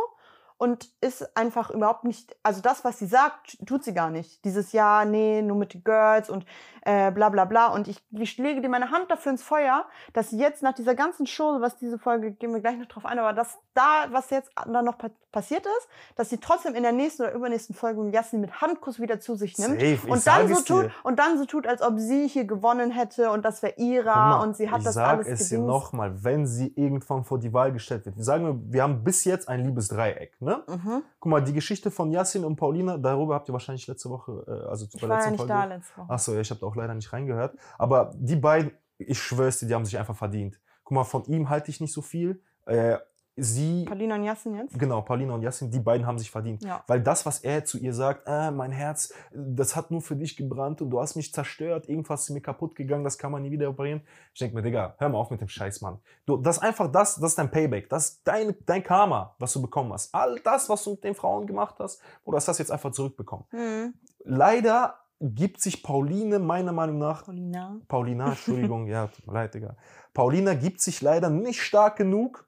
Und 0.57 0.89
ist 1.01 1.35
einfach 1.35 1.69
überhaupt 1.69 2.05
nicht, 2.05 2.35
also 2.43 2.61
das, 2.61 2.85
was 2.85 2.99
sie 2.99 3.07
sagt, 3.07 3.57
tut 3.65 3.83
sie 3.83 3.93
gar 3.93 4.09
nicht. 4.09 4.43
Dieses 4.45 4.71
Ja, 4.71 5.03
nee, 5.03 5.41
nur 5.41 5.57
mit 5.57 5.73
den 5.73 5.83
Girls 5.83 6.29
und 6.29 6.45
äh, 6.81 7.11
bla 7.11 7.29
bla 7.29 7.45
bla. 7.45 7.67
Und 7.67 7.87
ich, 7.87 8.01
ich 8.11 8.37
lege 8.37 8.61
dir 8.61 8.69
meine 8.69 8.91
Hand 8.91 9.11
dafür 9.11 9.33
ins 9.33 9.43
Feuer, 9.43 9.85
dass 10.13 10.29
sie 10.29 10.37
jetzt 10.37 10.63
nach 10.63 10.73
dieser 10.73 10.95
ganzen 10.95 11.27
Show, 11.27 11.57
was 11.59 11.77
diese 11.77 11.99
Folge, 11.99 12.31
gehen 12.31 12.53
wir 12.53 12.61
gleich 12.61 12.77
noch 12.77 12.87
drauf 12.87 13.05
ein, 13.05 13.19
aber 13.19 13.33
dass 13.33 13.57
da, 13.73 14.07
was 14.11 14.29
jetzt 14.29 14.51
da 14.65 14.81
noch 14.81 14.97
pa 14.97 15.09
passiert 15.35 15.65
ist, 15.65 15.89
dass 16.15 16.29
sie 16.29 16.37
trotzdem 16.37 16.75
in 16.75 16.83
der 16.83 16.93
nächsten 16.93 17.23
oder 17.23 17.33
übernächsten 17.33 17.75
Folge 17.75 18.09
Jasmin 18.09 18.39
mit 18.39 18.61
Handkuss 18.61 19.01
wieder 19.01 19.19
zu 19.19 19.35
sich 19.35 19.57
nimmt 19.57 19.81
Safe, 19.81 19.85
ich 19.85 20.07
und 20.07 20.25
dann 20.25 20.47
so 20.47 20.61
tut 20.61 20.85
dir. 20.85 20.91
und 21.03 21.19
dann 21.19 21.37
so 21.37 21.43
tut, 21.43 21.67
als 21.67 21.81
ob 21.81 21.99
sie 21.99 22.29
hier 22.29 22.45
gewonnen 22.45 22.89
hätte 22.89 23.29
und 23.31 23.43
das 23.43 23.61
wäre 23.61 23.73
ihrer 23.75 24.15
mal, 24.15 24.43
und 24.43 24.55
sie 24.55 24.71
hat 24.71 24.79
ich 24.79 24.85
das 24.85 24.93
sag 24.93 25.17
alles 25.17 25.27
es 25.27 25.49
dir 25.49 25.59
nochmal, 25.59 26.23
wenn 26.23 26.47
sie 26.47 26.71
irgendwann 26.77 27.25
vor 27.25 27.37
die 27.37 27.51
Wahl 27.51 27.73
gestellt 27.73 28.05
wird. 28.05 28.15
Wir 28.15 28.23
sagen, 28.23 28.45
wir, 28.45 28.73
wir 28.73 28.83
haben 28.83 29.03
bis 29.03 29.25
jetzt 29.25 29.49
ein 29.49 29.65
liebes 29.65 29.89
Dreieck. 29.89 30.31
Ne? 30.45 30.63
Mhm. 30.67 31.03
Guck 31.19 31.29
mal, 31.29 31.43
die 31.43 31.53
Geschichte 31.53 31.89
von 31.91 32.11
Yassin 32.11 32.45
und 32.45 32.55
Paulina, 32.55 32.97
darüber 32.97 33.33
habt 33.35 33.49
ihr 33.49 33.53
wahrscheinlich 33.53 33.87
letzte 33.87 34.09
Woche, 34.09 34.45
äh, 34.47 34.69
also 34.69 34.85
Ich 34.93 35.01
war 35.01 35.09
ja 35.09 35.15
letzten 35.15 35.31
nicht 35.31 35.39
Folge. 35.39 35.53
da 35.53 35.65
letzte 35.65 35.97
Woche. 35.97 36.09
Achso, 36.09 36.33
ja, 36.33 36.39
ich 36.41 36.49
habe 36.51 36.59
da 36.59 36.67
auch 36.67 36.75
leider 36.75 36.93
nicht 36.93 37.11
reingehört. 37.11 37.57
Aber 37.77 38.11
die 38.15 38.35
beiden, 38.35 38.71
ich 38.97 39.19
schwör's 39.21 39.59
dir, 39.59 39.67
die 39.67 39.73
haben 39.73 39.85
sich 39.85 39.97
einfach 39.97 40.15
verdient. 40.15 40.59
Guck 40.83 40.95
mal, 40.95 41.03
von 41.03 41.23
ihm 41.25 41.49
halte 41.49 41.71
ich 41.71 41.81
nicht 41.81 41.91
so 41.93 42.01
viel. 42.01 42.41
Äh, 42.67 42.97
sie, 43.35 43.85
Paulina 43.85 44.15
und 44.15 44.23
Jasmin 44.23 44.55
jetzt? 44.55 44.79
genau, 44.79 45.01
Paulina 45.01 45.33
und 45.33 45.41
Yassin, 45.41 45.69
die 45.69 45.79
beiden 45.79 46.05
haben 46.05 46.17
sich 46.17 46.31
verdient. 46.31 46.63
Ja. 46.63 46.83
Weil 46.87 47.01
das, 47.01 47.25
was 47.25 47.39
er 47.39 47.65
zu 47.65 47.77
ihr 47.77 47.93
sagt, 47.93 48.23
äh, 48.27 48.51
mein 48.51 48.71
Herz, 48.71 49.13
das 49.33 49.75
hat 49.75 49.91
nur 49.91 50.01
für 50.01 50.15
dich 50.15 50.37
gebrannt 50.37 50.81
und 50.81 50.89
du 50.89 51.01
hast 51.01 51.15
mich 51.15 51.33
zerstört, 51.33 51.89
irgendwas 51.89 52.23
ist 52.23 52.29
mir 52.29 52.41
kaputt 52.41 52.75
gegangen, 52.75 53.03
das 53.03 53.17
kann 53.17 53.31
man 53.31 53.41
nie 53.41 53.51
wieder 53.51 53.69
reparieren. 53.69 54.01
Ich 54.33 54.39
denke 54.39 54.55
mir, 54.55 54.61
Digga, 54.61 54.95
hör 54.97 55.09
mal 55.09 55.17
auf 55.17 55.31
mit 55.31 55.41
dem 55.41 55.47
Scheiß, 55.47 55.81
Mann. 55.81 55.99
Du, 56.25 56.37
das 56.37 56.57
ist 56.57 56.63
einfach 56.63 56.91
das, 56.91 57.15
das 57.15 57.31
ist 57.31 57.37
dein 57.37 57.51
Payback, 57.51 57.89
das 57.89 58.09
ist 58.09 58.21
dein, 58.27 58.55
dein 58.65 58.83
Karma, 58.83 59.35
was 59.39 59.53
du 59.53 59.61
bekommen 59.61 59.91
hast. 59.91 60.13
All 60.15 60.39
das, 60.39 60.69
was 60.69 60.83
du 60.83 60.91
mit 60.91 61.03
den 61.03 61.15
Frauen 61.15 61.45
gemacht 61.45 61.75
hast, 61.79 62.01
oder 62.23 62.37
hast 62.37 62.47
das 62.47 62.57
jetzt 62.57 62.71
einfach 62.71 62.91
zurückbekommen. 62.91 63.45
Mhm. 63.51 63.93
Leider 64.23 64.95
gibt 65.19 65.61
sich 65.61 65.83
Pauline 65.83 66.39
meiner 66.39 66.71
Meinung 66.71 66.97
nach 66.97 67.25
Paulina. 67.25 67.79
Paulina, 67.87 68.29
Entschuldigung, 68.29 68.87
ja, 68.87 69.07
tut 69.07 69.27
mir 69.27 69.33
leid, 69.33 69.53
Digga. 69.53 69.75
Paulina 70.13 70.53
gibt 70.53 70.81
sich 70.81 71.01
leider 71.01 71.29
nicht 71.29 71.61
stark 71.61 71.97
genug, 71.97 72.47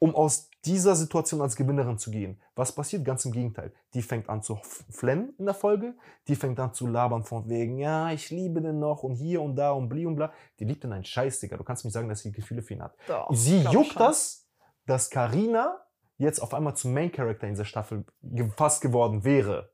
um 0.00 0.14
aus 0.14 0.48
dieser 0.64 0.94
Situation 0.94 1.40
als 1.40 1.56
Gewinnerin 1.56 1.98
zu 1.98 2.10
gehen. 2.10 2.40
Was 2.54 2.72
passiert? 2.72 3.04
Ganz 3.04 3.24
im 3.24 3.32
Gegenteil. 3.32 3.72
Die 3.94 4.02
fängt 4.02 4.28
an 4.28 4.42
zu 4.42 4.58
flennen 4.90 5.34
in 5.38 5.44
der 5.46 5.54
Folge. 5.54 5.94
Die 6.28 6.34
fängt 6.36 6.58
an 6.60 6.74
zu 6.74 6.86
labern 6.86 7.24
von 7.24 7.48
wegen, 7.48 7.78
ja, 7.78 8.10
ich 8.12 8.30
liebe 8.30 8.60
den 8.60 8.78
noch 8.78 9.02
und 9.02 9.14
hier 9.16 9.40
und 9.42 9.56
da 9.56 9.72
und 9.72 9.88
bli 9.88 10.04
und 10.06 10.16
bla. 10.16 10.32
Die 10.58 10.64
liebt 10.64 10.84
den 10.84 10.92
einen 10.92 11.04
Scheiß, 11.04 11.40
Digga. 11.40 11.56
Du 11.56 11.64
kannst 11.64 11.84
nicht 11.84 11.94
sagen, 11.94 12.08
dass 12.08 12.20
sie 12.20 12.32
Gefühle 12.32 12.62
für 12.62 12.74
ihn 12.74 12.82
hat. 12.82 12.94
Doch, 13.06 13.28
Sie 13.32 13.60
juckt 13.62 13.92
schon. 13.92 14.00
das, 14.02 14.46
dass 14.86 15.10
Karina 15.10 15.80
jetzt 16.16 16.40
auf 16.40 16.52
einmal 16.54 16.74
zum 16.76 16.92
Main 16.92 17.12
Character 17.12 17.46
in 17.46 17.54
dieser 17.54 17.64
Staffel 17.64 18.04
ge- 18.22 18.50
fast 18.56 18.80
geworden 18.80 19.24
wäre. 19.24 19.70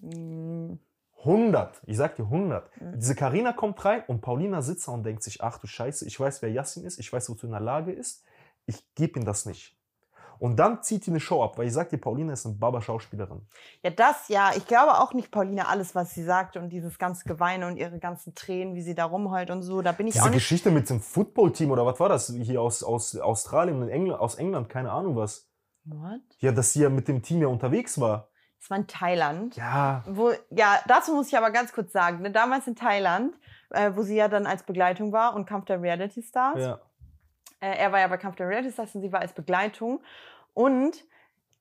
Mhm. 0.00 0.78
100. 1.24 1.82
Ich 1.86 1.96
sag 1.96 2.14
dir 2.16 2.24
100. 2.24 2.70
Mhm. 2.80 2.92
Diese 3.00 3.14
Karina 3.16 3.52
kommt 3.52 3.84
rein 3.84 4.02
und 4.06 4.20
Paulina 4.20 4.62
sitzt 4.62 4.86
da 4.86 4.92
und 4.92 5.02
denkt 5.04 5.22
sich, 5.24 5.42
ach 5.42 5.58
du 5.58 5.66
Scheiße, 5.66 6.06
ich 6.06 6.18
weiß, 6.18 6.42
wer 6.42 6.50
Yassin 6.50 6.84
ist, 6.84 6.98
ich 7.00 7.12
weiß, 7.12 7.28
wozu 7.30 7.46
in 7.46 7.52
der 7.52 7.60
Lage 7.60 7.92
ist. 7.92 8.24
Ich 8.68 8.84
gebe 8.94 9.18
ihm 9.18 9.24
das 9.24 9.46
nicht. 9.46 9.74
Und 10.38 10.56
dann 10.56 10.82
zieht 10.84 11.04
die 11.06 11.10
eine 11.10 11.18
Show 11.18 11.42
ab, 11.42 11.58
weil 11.58 11.66
ich 11.66 11.72
sag 11.72 11.88
dir, 11.88 11.98
Paulina 11.98 12.32
ist 12.32 12.46
eine 12.46 12.54
Baba-Schauspielerin. 12.54 13.44
Ja, 13.82 13.90
das 13.90 14.28
ja. 14.28 14.52
Ich 14.56 14.66
glaube 14.66 15.00
auch 15.00 15.12
nicht, 15.12 15.32
Paulina, 15.32 15.64
alles, 15.66 15.96
was 15.96 16.14
sie 16.14 16.22
sagt 16.22 16.56
und 16.56 16.68
dieses 16.70 16.98
ganze 16.98 17.24
Geweine 17.24 17.66
und 17.66 17.76
ihre 17.76 17.98
ganzen 17.98 18.36
Tränen, 18.36 18.76
wie 18.76 18.82
sie 18.82 18.94
da 18.94 19.06
rumheult 19.06 19.50
und 19.50 19.62
so, 19.62 19.82
da 19.82 19.90
bin 19.90 20.06
ich 20.06 20.12
Diese 20.12 20.24
auch 20.24 20.28
nicht. 20.28 20.36
Geschichte 20.36 20.70
mit 20.70 20.88
dem 20.90 21.00
Football-Team 21.00 21.72
oder 21.72 21.84
was 21.84 21.98
war 21.98 22.08
das 22.08 22.28
hier 22.32 22.62
aus, 22.62 22.84
aus 22.84 23.16
Australien, 23.16 23.82
in 23.82 23.88
England, 23.88 24.20
aus 24.20 24.36
England, 24.36 24.68
keine 24.68 24.92
Ahnung 24.92 25.16
was. 25.16 25.48
What? 25.84 26.20
Ja, 26.38 26.52
dass 26.52 26.72
sie 26.72 26.82
ja 26.82 26.88
mit 26.90 27.08
dem 27.08 27.22
Team 27.22 27.42
ja 27.42 27.48
unterwegs 27.48 28.00
war. 28.00 28.28
Das 28.60 28.70
war 28.70 28.76
in 28.76 28.86
Thailand. 28.86 29.56
Ja, 29.56 30.04
Wo, 30.06 30.30
ja, 30.50 30.78
dazu 30.86 31.14
muss 31.14 31.28
ich 31.28 31.36
aber 31.36 31.50
ganz 31.50 31.72
kurz 31.72 31.92
sagen, 31.92 32.22
ne, 32.22 32.30
damals 32.30 32.66
in 32.68 32.76
Thailand, 32.76 33.34
äh, 33.70 33.90
wo 33.94 34.02
sie 34.02 34.16
ja 34.16 34.28
dann 34.28 34.46
als 34.46 34.62
Begleitung 34.62 35.12
war 35.12 35.34
und 35.34 35.46
Kampf 35.46 35.64
der 35.66 35.82
Reality 35.82 36.22
Stars. 36.22 36.60
ja. 36.60 36.78
Äh, 37.60 37.76
er 37.76 37.92
war 37.92 38.00
ja 38.00 38.08
bei 38.08 38.16
Kampf 38.16 38.36
der 38.36 38.48
Reality 38.48 38.72
Stars 38.72 38.94
und 38.94 39.02
sie 39.02 39.12
war 39.12 39.20
als 39.20 39.32
Begleitung. 39.32 40.00
Und 40.54 41.04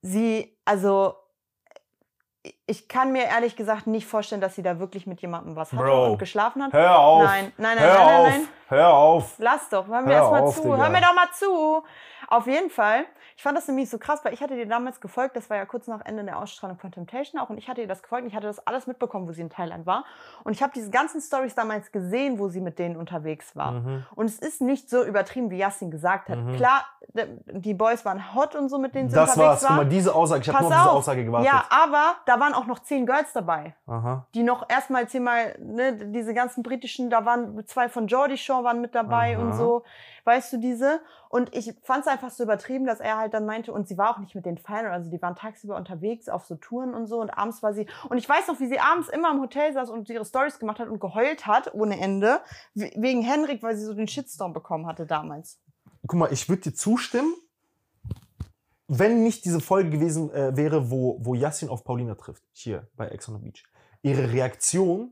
sie, 0.01 0.57
also, 0.65 1.15
ich 2.67 2.87
kann 2.89 3.11
mir 3.13 3.23
ehrlich 3.23 3.55
gesagt 3.55 3.87
nicht 3.87 4.05
vorstellen, 4.05 4.41
dass 4.41 4.55
sie 4.55 4.61
da 4.61 4.77
wirklich 4.79 5.07
mit 5.07 5.21
jemandem 5.21 5.55
was 5.55 5.71
hatte 5.71 5.83
Bro. 5.83 6.11
und 6.11 6.19
geschlafen 6.19 6.61
hat. 6.63 6.73
Hör 6.73 6.99
auf. 6.99 7.23
Nein, 7.23 7.53
nein, 7.57 7.77
nein, 7.77 7.79
Hör 7.79 7.93
nein, 7.95 8.05
nein, 8.05 8.15
auf. 8.15 8.29
nein. 8.29 8.47
Hör 8.69 8.93
auf. 8.93 9.33
Lass 9.37 9.69
doch, 9.69 9.87
hör 9.87 10.01
mir 10.01 10.07
Hör 10.07 10.21
erst 10.21 10.31
mal 10.31 10.41
auf, 10.41 10.55
zu. 10.55 10.61
Digga. 10.63 10.77
Hör 10.77 10.89
mir 10.89 11.01
doch 11.01 11.15
mal 11.15 11.27
zu. 11.33 11.83
Auf 12.29 12.45
jeden 12.45 12.69
Fall. 12.69 13.05
Ich 13.37 13.43
fand 13.43 13.55
das 13.55 13.67
nämlich 13.67 13.87
so 13.89 13.99
krass, 13.99 14.25
weil 14.25 14.33
ich 14.33 14.41
hatte 14.41 14.55
dir 14.55 14.65
damals 14.67 14.99
gefolgt, 14.99 15.35
das 15.35 15.47
war 15.51 15.57
ja 15.57 15.65
kurz 15.65 15.87
nach 15.87 16.01
Ende 16.03 16.23
der 16.23 16.39
Ausstrahlung 16.39 16.77
von 16.79 16.91
Temptation 16.91 17.39
auch 17.39 17.49
und 17.51 17.59
ich 17.59 17.69
hatte 17.69 17.81
ihr 17.81 17.87
das 17.87 18.01
gefolgt 18.01 18.23
und 18.23 18.29
ich 18.29 18.35
hatte 18.35 18.47
das 18.47 18.65
alles 18.65 18.87
mitbekommen, 18.87 19.27
wo 19.27 19.31
sie 19.31 19.41
in 19.41 19.51
Thailand 19.51 19.85
war 19.85 20.05
und 20.43 20.53
ich 20.53 20.63
habe 20.63 20.73
diese 20.75 20.89
ganzen 20.89 21.21
Stories 21.21 21.53
damals 21.53 21.91
gesehen, 21.91 22.39
wo 22.39 22.49
sie 22.49 22.59
mit 22.61 22.79
denen 22.79 22.97
unterwegs 22.97 23.55
war. 23.55 23.73
Mhm. 23.73 24.05
Und 24.15 24.25
es 24.25 24.39
ist 24.39 24.59
nicht 24.59 24.89
so 24.89 25.03
übertrieben, 25.03 25.51
wie 25.51 25.57
Yassin 25.59 25.91
gesagt 25.91 26.29
hat. 26.29 26.39
Mhm. 26.39 26.55
Klar, 26.55 26.83
die 27.45 27.75
Boys 27.75 28.03
waren 28.05 28.33
hot 28.33 28.55
und 28.55 28.69
so, 28.69 28.79
mit 28.79 28.95
denen 28.95 29.09
sie 29.09 29.15
Das 29.15 29.35
unterwegs 29.35 29.61
war's. 29.61 29.67
Guck 29.67 29.77
mal, 29.77 29.85
diese 29.85 30.15
Aussage, 30.15 30.41
ich 30.41 30.49
habe 30.49 30.63
nur 30.63 30.71
auf 30.73 30.81
diese. 30.81 30.91
Aussage 30.91 31.23
gewartet. 31.25 31.47
ja, 31.47 31.63
aber 31.69 32.15
da 32.25 32.39
waren 32.39 32.55
auch 32.57 32.65
noch 32.65 32.79
zehn 32.79 33.05
Girls 33.05 33.31
dabei 33.33 33.75
Aha. 33.85 34.27
die 34.35 34.43
noch 34.43 34.69
erstmal 34.69 35.07
zehnmal, 35.07 35.57
ne, 35.59 35.93
diese 36.11 36.33
ganzen 36.33 36.63
britischen, 36.63 37.09
da 37.09 37.23
waren 37.25 37.65
zwei 37.67 37.87
von 37.89 38.07
Geordie 38.07 38.37
Shore 38.37 38.63
waren 38.63 38.81
mit 38.81 38.93
dabei 38.95 39.35
Aha. 39.37 39.41
und 39.43 39.53
so, 39.53 39.83
weißt 40.25 40.53
du 40.53 40.57
diese? 40.57 40.99
Und 41.29 41.55
ich 41.55 41.73
fand 41.83 42.01
es 42.01 42.07
einfach 42.07 42.29
so 42.31 42.43
übertrieben, 42.43 42.85
dass 42.85 42.99
er 42.99 43.17
halt 43.17 43.33
dann 43.33 43.45
meinte, 43.45 43.71
und 43.71 43.87
sie 43.87 43.97
war 43.97 44.09
auch 44.11 44.17
nicht 44.19 44.33
mit 44.35 44.45
den 44.45 44.57
Feiern, 44.57 44.87
also 44.87 45.09
die 45.09 45.21
waren 45.21 45.35
tagsüber 45.35 45.75
unterwegs 45.77 46.27
auf 46.29 46.45
so 46.45 46.55
Touren 46.55 46.93
und 46.93 47.05
so 47.07 47.19
und 47.21 47.29
abends 47.29 47.61
war 47.63 47.73
sie, 47.73 47.87
und 48.09 48.17
ich 48.17 48.27
weiß 48.27 48.47
noch, 48.47 48.59
wie 48.59 48.67
sie 48.67 48.79
abends 48.79 49.07
immer 49.09 49.31
im 49.31 49.39
Hotel 49.41 49.71
saß 49.73 49.89
und 49.89 50.09
ihre 50.09 50.25
Stories 50.25 50.59
gemacht 50.59 50.79
hat 50.79 50.89
und 50.89 50.99
geheult 50.99 51.45
hat, 51.47 51.73
ohne 51.73 51.99
Ende, 51.99 52.41
we- 52.73 52.91
wegen 52.95 53.21
Henrik, 53.21 53.61
weil 53.63 53.75
sie 53.75 53.85
so 53.85 53.93
den 53.93 54.07
Shitstorm 54.07 54.53
bekommen 54.53 54.87
hatte 54.87 55.05
damals. 55.05 55.59
Guck 56.07 56.19
mal, 56.19 56.31
ich 56.31 56.47
würde 56.49 56.61
dir 56.63 56.73
zustimmen, 56.73 57.33
wenn 58.87 59.23
nicht 59.23 59.45
diese 59.45 59.59
Folge 59.59 59.89
gewesen 59.89 60.31
äh, 60.33 60.55
wäre, 60.55 60.89
wo, 60.89 61.17
wo 61.21 61.33
Yassin 61.35 61.69
auf 61.69 61.83
Paulina 61.83 62.15
trifft, 62.15 62.43
hier 62.51 62.87
bei 62.95 63.07
Ex 63.09 63.27
on 63.27 63.35
the 63.35 63.41
Beach. 63.41 63.63
Ihre 64.01 64.31
Reaktion, 64.31 65.11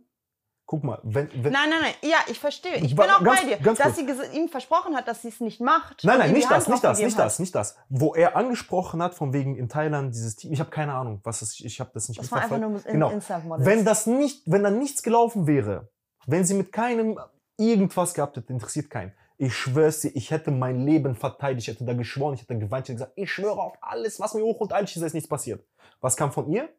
guck 0.66 0.84
mal, 0.84 1.00
wenn. 1.04 1.30
wenn 1.44 1.52
Nein, 1.52 1.70
nein, 1.70 1.82
nein, 1.82 1.94
ja, 2.02 2.18
ich 2.28 2.40
verstehe. 2.40 2.78
Ich 2.78 2.96
bin 2.96 3.06
auch 3.10 3.22
ganz- 3.22 3.42
bei 3.42 3.48
dir, 3.48 3.58
ganz 3.58 3.80
dass 3.80 3.96
kurz. 3.96 4.32
sie 4.32 4.38
ihm 4.38 4.48
versprochen 4.48 4.96
hat, 4.96 5.08
dass 5.08 5.24
sie 5.24 5.28
es 5.28 5.42
nicht 5.42 5.60
macht. 5.60 6.04
Nein, 6.04 6.20
nein, 6.20 6.32
nicht 6.32 6.50
das, 6.50 6.68
nicht 6.68 6.84
das, 6.84 7.00
nicht 7.00 7.18
hat. 7.18 7.26
das, 7.26 7.40
nicht 7.40 7.54
das. 7.54 7.76
Wo 7.90 8.14
er 8.16 8.38
angesprochen 8.38 9.02
hat, 9.04 9.14
von 9.14 9.34
wegen 9.34 9.56
in 9.56 9.68
Thailand 9.68 10.14
dieses 10.16 10.36
Team. 10.38 10.54
Ich 10.54 10.60
habe 10.60 10.70
keine 10.70 10.94
Ahnung, 10.94 11.20
was 11.24 11.42
es 11.42 11.60
Ich 11.60 11.80
habe 11.80 11.92
das 11.94 12.08
nicht 12.08 12.22
Das 12.22 12.32
war 12.32 12.42
einfach 12.42 12.60
nur 12.60 12.80
Genau. 12.82 13.12
Wenn 13.58 13.84
das 13.84 14.08
nicht, 14.08 14.44
wenn 14.46 14.64
da 14.64 14.72
nichts 14.72 15.04
gelaufen 15.04 15.48
wäre, 15.48 15.90
wenn 16.28 16.46
sie 16.46 16.54
mit 16.54 16.72
keinem 16.72 17.20
irgendwas 17.58 18.14
gehabt 18.14 18.38
hätte, 18.38 18.54
interessiert 18.54 18.90
keinen. 18.90 19.14
Ich 19.38 19.56
schwör's 19.56 20.02
dir, 20.02 20.16
ich 20.16 20.32
hätte 20.32 20.52
mein 20.52 20.86
Leben 20.86 21.16
verteidigt, 21.16 21.68
ich 21.68 21.74
hätte 21.74 21.86
da 21.86 21.94
geschworen, 21.94 22.34
ich 22.36 22.42
hätte 22.42 22.58
geweint, 22.58 22.86
ich 22.86 22.90
hätte 22.94 23.00
gesagt, 23.00 23.14
ich 23.18 23.32
schwöre 23.32 23.60
auf 23.62 23.74
alles, 23.82 24.20
was 24.20 24.34
mir 24.34 24.44
hoch 24.44 24.60
und 24.62 24.72
eilig 24.74 24.96
ist, 24.96 25.02
ist 25.02 25.14
nichts 25.14 25.28
passiert. 25.30 25.66
Was 26.00 26.16
kam 26.16 26.32
von 26.32 26.50
ihr? 26.50 26.70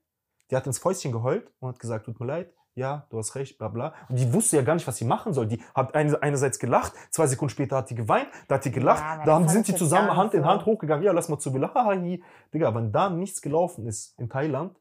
Die 0.50 0.56
hat 0.56 0.66
ins 0.66 0.78
Fäustchen 0.78 1.12
geheult 1.12 1.52
und 1.58 1.68
hat 1.70 1.78
gesagt, 1.78 2.06
tut 2.06 2.18
mir 2.20 2.26
leid, 2.26 2.52
ja, 2.74 3.06
du 3.10 3.18
hast 3.18 3.34
recht, 3.34 3.58
bla 3.58 3.68
bla. 3.68 3.94
Und 4.08 4.18
die 4.18 4.32
wusste 4.32 4.56
ja 4.56 4.62
gar 4.62 4.74
nicht, 4.74 4.86
was 4.86 4.96
sie 4.96 5.04
machen 5.06 5.32
soll. 5.32 5.46
Die 5.46 5.62
hat 5.74 5.94
eine, 5.94 6.22
einerseits 6.22 6.58
gelacht, 6.58 6.92
zwei 7.10 7.26
Sekunden 7.26 7.50
später 7.50 7.76
hat 7.78 7.90
die 7.90 7.94
geweint, 7.94 8.28
da 8.48 8.56
hat 8.56 8.64
die 8.64 8.70
gelacht, 8.70 9.02
Ja, 9.02 9.24
da 9.24 9.34
haben, 9.34 9.48
sind 9.48 9.66
die 9.66 9.72
jetzt 9.72 9.78
zusammen 9.78 10.14
Hand 10.14 10.34
in. 10.34 10.44
Hand 10.44 10.66
hochgegangen, 10.66 11.02
ja, 11.04 11.12
lass 11.12 11.28
mal 11.28 11.38
zu 11.38 11.52
Villa, 11.52 11.72
haha, 11.74 11.86
hi. 11.86 12.22
Digga, 12.52 12.74
wenn 12.74 12.92
da 12.92 13.08
nichts 13.10 13.40
gelaufen 13.42 13.86
ist 13.86 14.18
in 14.18 14.28
Thailand, 14.28 14.78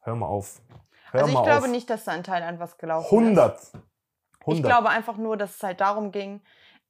hör 0.00 0.16
mal 0.16 0.26
auf. 0.26 0.60
Hör 1.12 1.22
Also 1.22 1.38
ich 1.38 1.42
glaube 1.44 1.66
auf. 1.66 1.68
nicht, 1.68 1.88
dass 1.88 2.04
da 2.04 2.14
in 2.14 2.24
Thailand 2.24 2.58
was 2.60 2.78
gelaufen 2.78 3.16
100. 3.16 3.56
ist. 3.58 3.74
100. 4.40 4.58
Ich 4.58 4.62
glaube 4.62 4.88
einfach 4.90 5.16
nur, 5.16 5.36
dass 5.36 5.56
es 5.56 5.62
halt 5.62 5.80
darum 5.80 6.10
ging, 6.12 6.40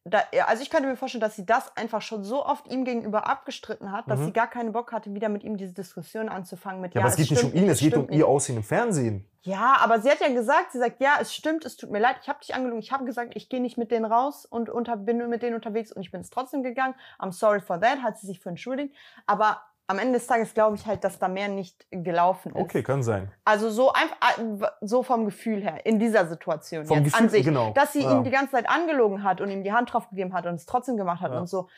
da, 0.09 0.23
also 0.47 0.63
ich 0.63 0.71
könnte 0.71 0.89
mir 0.89 0.97
vorstellen, 0.97 1.21
dass 1.21 1.37
sie 1.37 1.45
das 1.45 1.77
einfach 1.77 2.01
schon 2.01 2.23
so 2.23 2.45
oft 2.47 2.69
ihm 2.69 2.85
gegenüber 2.85 3.27
abgestritten 3.29 3.91
hat, 3.93 4.09
dass 4.09 4.21
Mhm. 4.21 4.25
sie 4.27 4.33
gar 4.33 4.47
keinen 4.47 4.73
Bock 4.73 4.93
hatte, 4.93 5.13
wieder 5.13 5.29
mit 5.29 5.43
ihm 5.43 5.57
diese 5.57 5.73
Diskussion 5.73 6.29
anzufangen 6.29 6.81
mit 6.81 6.95
ja, 6.95 7.01
aber 7.01 7.11
es 7.11 7.17
geht 7.17 7.31
nicht 7.31 7.43
um 7.43 7.53
ihn, 7.53 7.69
es 7.69 7.81
geht 7.81 7.97
um 7.97 8.09
ihr 8.11 8.27
Aussehen 8.29 8.57
im 8.57 8.63
Fernsehen. 8.63 9.29
Ja, 9.43 9.77
aber 9.81 10.01
sie 10.01 10.11
hat 10.11 10.21
ja 10.21 10.29
gesagt, 10.29 10.73
sie 10.73 10.79
sagt, 10.79 11.01
ja, 11.01 11.19
es 11.21 11.35
stimmt, 11.35 11.65
es 11.65 11.77
tut 11.77 11.91
mir 11.91 11.99
leid, 11.99 12.17
ich 12.23 12.29
habe 12.29 12.39
dich 12.41 12.55
angelogen, 12.55 12.81
ich 12.81 12.93
habe 12.93 13.05
gesagt, 13.05 13.35
ich 13.37 13.49
gehe 13.49 13.61
nicht 13.61 13.79
mit 13.79 13.91
denen 13.91 14.05
raus 14.05 14.45
und 14.45 14.71
unter, 14.71 14.97
bin 14.97 15.29
mit 15.29 15.43
denen 15.43 15.55
unterwegs 15.55 15.93
und 15.93 16.03
ich 16.03 16.11
bin 16.11 16.21
es 16.21 16.31
trotzdem 16.31 16.63
gegangen. 16.63 16.95
I'm 17.19 17.33
sorry 17.33 17.61
for 17.61 17.81
that, 17.81 18.03
hat 18.03 18.19
sie 18.19 18.27
sich 18.27 18.41
für 18.41 18.49
entschuldigt. 18.49 18.95
Aber 19.27 19.61
am 19.89 19.99
Ende 20.01 20.15
des 20.19 20.27
Tages 20.27 20.53
glaube 20.53 20.77
ich 20.77 20.85
halt, 20.87 21.05
dass 21.05 21.19
da 21.19 21.29
mehr 21.29 21.49
nicht 21.49 21.87
gelaufen 21.91 22.51
ist. 22.55 22.61
Okay, 22.61 22.83
kann 22.83 23.03
sein. 23.03 23.31
Also 23.45 23.71
so 23.71 23.93
einfach, 23.93 24.73
so 24.81 25.03
vom 25.03 25.25
Gefühl 25.27 25.63
her, 25.63 25.87
in 25.87 25.99
dieser 25.99 26.27
Situation 26.27 26.85
Vom 26.87 26.99
jetzt 26.99 27.13
Gefühl, 27.13 27.23
an 27.27 27.31
sich. 27.31 27.45
genau. 27.45 27.73
Dass 27.73 27.93
sie 27.93 28.03
Ja. 28.03 28.13
ihm 28.17 28.25
die 28.25 28.31
ganze 28.31 28.53
Zeit 28.53 28.69
angelogen 28.69 29.23
hat 29.23 29.41
und 29.41 29.51
ihm 29.51 29.63
die 29.63 29.73
Hand 29.73 29.93
drauf 29.93 30.09
gegeben 30.11 30.33
hat 30.35 30.47
und 30.47 30.55
es 30.55 30.67
trotzdem 30.67 30.97
gemacht 30.97 31.21
hat 31.21 31.33
Ja. 31.33 31.39
und 31.39 31.47
so. 31.49 31.69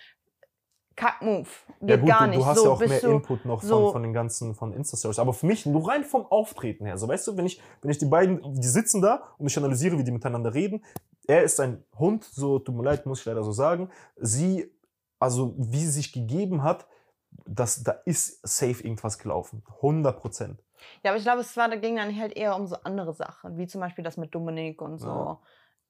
Kack-Move. 0.97 1.47
Geht 1.81 1.91
Ja 1.91 1.97
gut, 1.97 2.09
gar 2.09 2.27
nicht. 2.27 2.41
du 2.41 2.47
hast 2.47 2.59
so 2.59 2.65
ja 2.65 2.71
auch 2.73 2.81
mehr 2.81 3.05
Input 3.05 3.45
noch 3.45 3.63
so- 3.63 3.85
von, 3.85 3.93
von 3.93 4.03
den 4.03 4.13
ganzen 4.13 4.55
von 4.57 4.73
Insta-Stories. 4.73 5.21
Aber 5.21 5.33
für 5.33 5.47
mich, 5.47 5.65
nur 5.65 5.89
rein 5.89 6.03
vom 6.03 6.27
Auftreten 6.27 6.87
her, 6.87 6.99
so 6.99 7.07
weißt 7.07 7.29
du, 7.29 7.37
wenn 7.37 7.47
ich, 7.47 7.61
wenn 7.83 7.91
ich 7.93 7.99
die 7.99 8.07
beiden, 8.07 8.41
die 8.61 8.67
sitzen 8.67 9.01
da 9.01 9.23
und 9.39 9.47
ich 9.47 9.57
analysiere, 9.57 9.97
wie 9.97 10.03
die 10.03 10.11
miteinander 10.11 10.55
reden, 10.55 10.85
er 11.29 11.45
ist 11.45 11.61
ein 11.61 11.85
Hund, 11.97 12.25
so 12.25 12.59
tut 12.59 12.75
mir 12.75 12.83
leid, 12.83 13.07
muss 13.07 13.21
ich 13.21 13.27
leider 13.27 13.45
so 13.45 13.53
sagen. 13.53 13.91
Sie, 14.17 14.73
also 15.21 15.55
wie 15.57 15.79
sie 15.85 15.91
sich 15.93 16.13
gegeben 16.13 16.65
hat, 16.65 16.87
das, 17.31 17.83
da 17.83 17.93
ist 18.05 18.47
safe 18.47 18.83
irgendwas 18.83 19.19
gelaufen. 19.19 19.63
100 19.77 20.19
Prozent. 20.19 20.63
Ja, 21.03 21.11
aber 21.11 21.19
ich 21.19 21.25
glaube, 21.25 21.41
es 21.41 21.57
war, 21.57 21.69
da 21.69 21.77
ging 21.77 21.97
dann 21.97 22.17
halt 22.17 22.37
eher 22.37 22.55
um 22.57 22.67
so 22.67 22.77
andere 22.85 23.13
Sachen, 23.13 23.57
wie 23.57 23.67
zum 23.67 23.81
Beispiel 23.81 24.05
das 24.05 24.17
mit 24.17 24.35
Dominik 24.35 24.81
und 24.81 24.99
so. 24.99 25.09
Ja. 25.09 25.41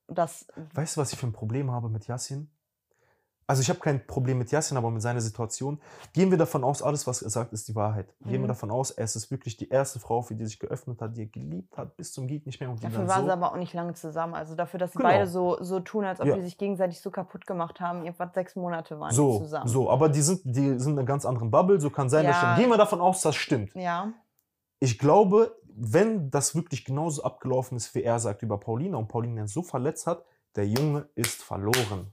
Das, 0.08 0.46
Weißt 0.72 0.96
du, 0.96 1.00
was 1.02 1.12
ich 1.12 1.18
für 1.18 1.26
ein 1.26 1.32
Problem 1.32 1.70
habe 1.70 1.90
mit 1.90 2.06
Yassin? 2.06 2.50
Also 3.50 3.62
ich 3.62 3.70
habe 3.70 3.80
kein 3.80 4.06
Problem 4.06 4.36
mit 4.36 4.50
Yassin, 4.50 4.76
aber 4.76 4.90
mit 4.90 5.00
seiner 5.00 5.22
Situation. 5.22 5.80
Gehen 6.12 6.30
wir 6.30 6.36
davon 6.36 6.62
aus, 6.64 6.82
alles, 6.82 7.06
was 7.06 7.22
er 7.22 7.30
sagt, 7.30 7.54
ist 7.54 7.66
die 7.66 7.74
Wahrheit. 7.74 8.14
Gehen 8.20 8.40
Mhm. 8.40 8.44
wir 8.44 8.48
davon 8.48 8.70
aus, 8.70 8.90
es 8.90 9.16
ist 9.16 9.30
wirklich 9.30 9.56
die 9.56 9.70
erste 9.70 9.98
Frau, 9.98 10.20
für 10.20 10.34
die 10.34 10.44
sich 10.44 10.58
geöffnet 10.58 11.00
hat, 11.00 11.16
die 11.16 11.22
er 11.22 11.26
geliebt 11.28 11.74
hat, 11.78 11.96
bis 11.96 12.12
zum 12.12 12.26
Geht 12.26 12.44
nicht 12.44 12.60
mehr. 12.60 12.68
Und 12.70 12.84
dafür 12.84 13.08
waren 13.08 13.20
so, 13.22 13.24
sie 13.26 13.32
aber 13.32 13.50
auch 13.52 13.56
nicht 13.56 13.72
lange 13.72 13.94
zusammen. 13.94 14.34
Also 14.34 14.54
dafür, 14.54 14.78
dass 14.78 14.92
sie 14.92 14.98
Genau. 14.98 15.08
beide 15.08 15.26
so, 15.26 15.56
so 15.62 15.80
tun, 15.80 16.04
als 16.04 16.20
ob 16.20 16.26
Ja. 16.26 16.34
die 16.36 16.42
sich 16.42 16.58
gegenseitig 16.58 17.00
so 17.00 17.10
kaputt 17.10 17.46
gemacht 17.46 17.80
haben. 17.80 18.04
Irgendwas 18.04 18.34
sechs 18.34 18.54
Monate 18.54 19.00
waren 19.00 19.12
so, 19.14 19.38
zusammen. 19.38 19.66
so, 19.66 19.90
aber 19.90 20.10
die 20.10 20.20
sind, 20.20 20.42
die 20.44 20.78
sind 20.78 20.92
in 20.92 20.98
einer 20.98 21.06
ganz 21.06 21.24
anderen 21.24 21.50
Bubble, 21.50 21.80
so 21.80 21.88
kann 21.88 22.10
sein, 22.10 22.26
das 22.26 22.36
Ja. 22.36 22.42
stimmt. 22.42 22.58
Gehen 22.58 22.68
wir 22.70 22.76
davon 22.76 23.00
aus, 23.00 23.22
das 23.22 23.34
stimmt. 23.34 23.74
Ja. 23.74 24.12
Ich 24.78 24.98
glaube, 24.98 25.56
wenn 25.74 26.30
das 26.30 26.54
wirklich 26.54 26.84
genauso 26.84 27.22
abgelaufen 27.24 27.78
ist, 27.78 27.94
wie 27.94 28.02
er 28.02 28.18
sagt 28.18 28.42
über 28.42 28.60
Paulina 28.60 28.98
und 28.98 29.08
Paulina 29.08 29.46
so 29.46 29.62
verletzt 29.62 30.06
hat, 30.06 30.22
der 30.54 30.66
Junge 30.68 31.08
ist 31.14 31.42
verloren. 31.42 32.12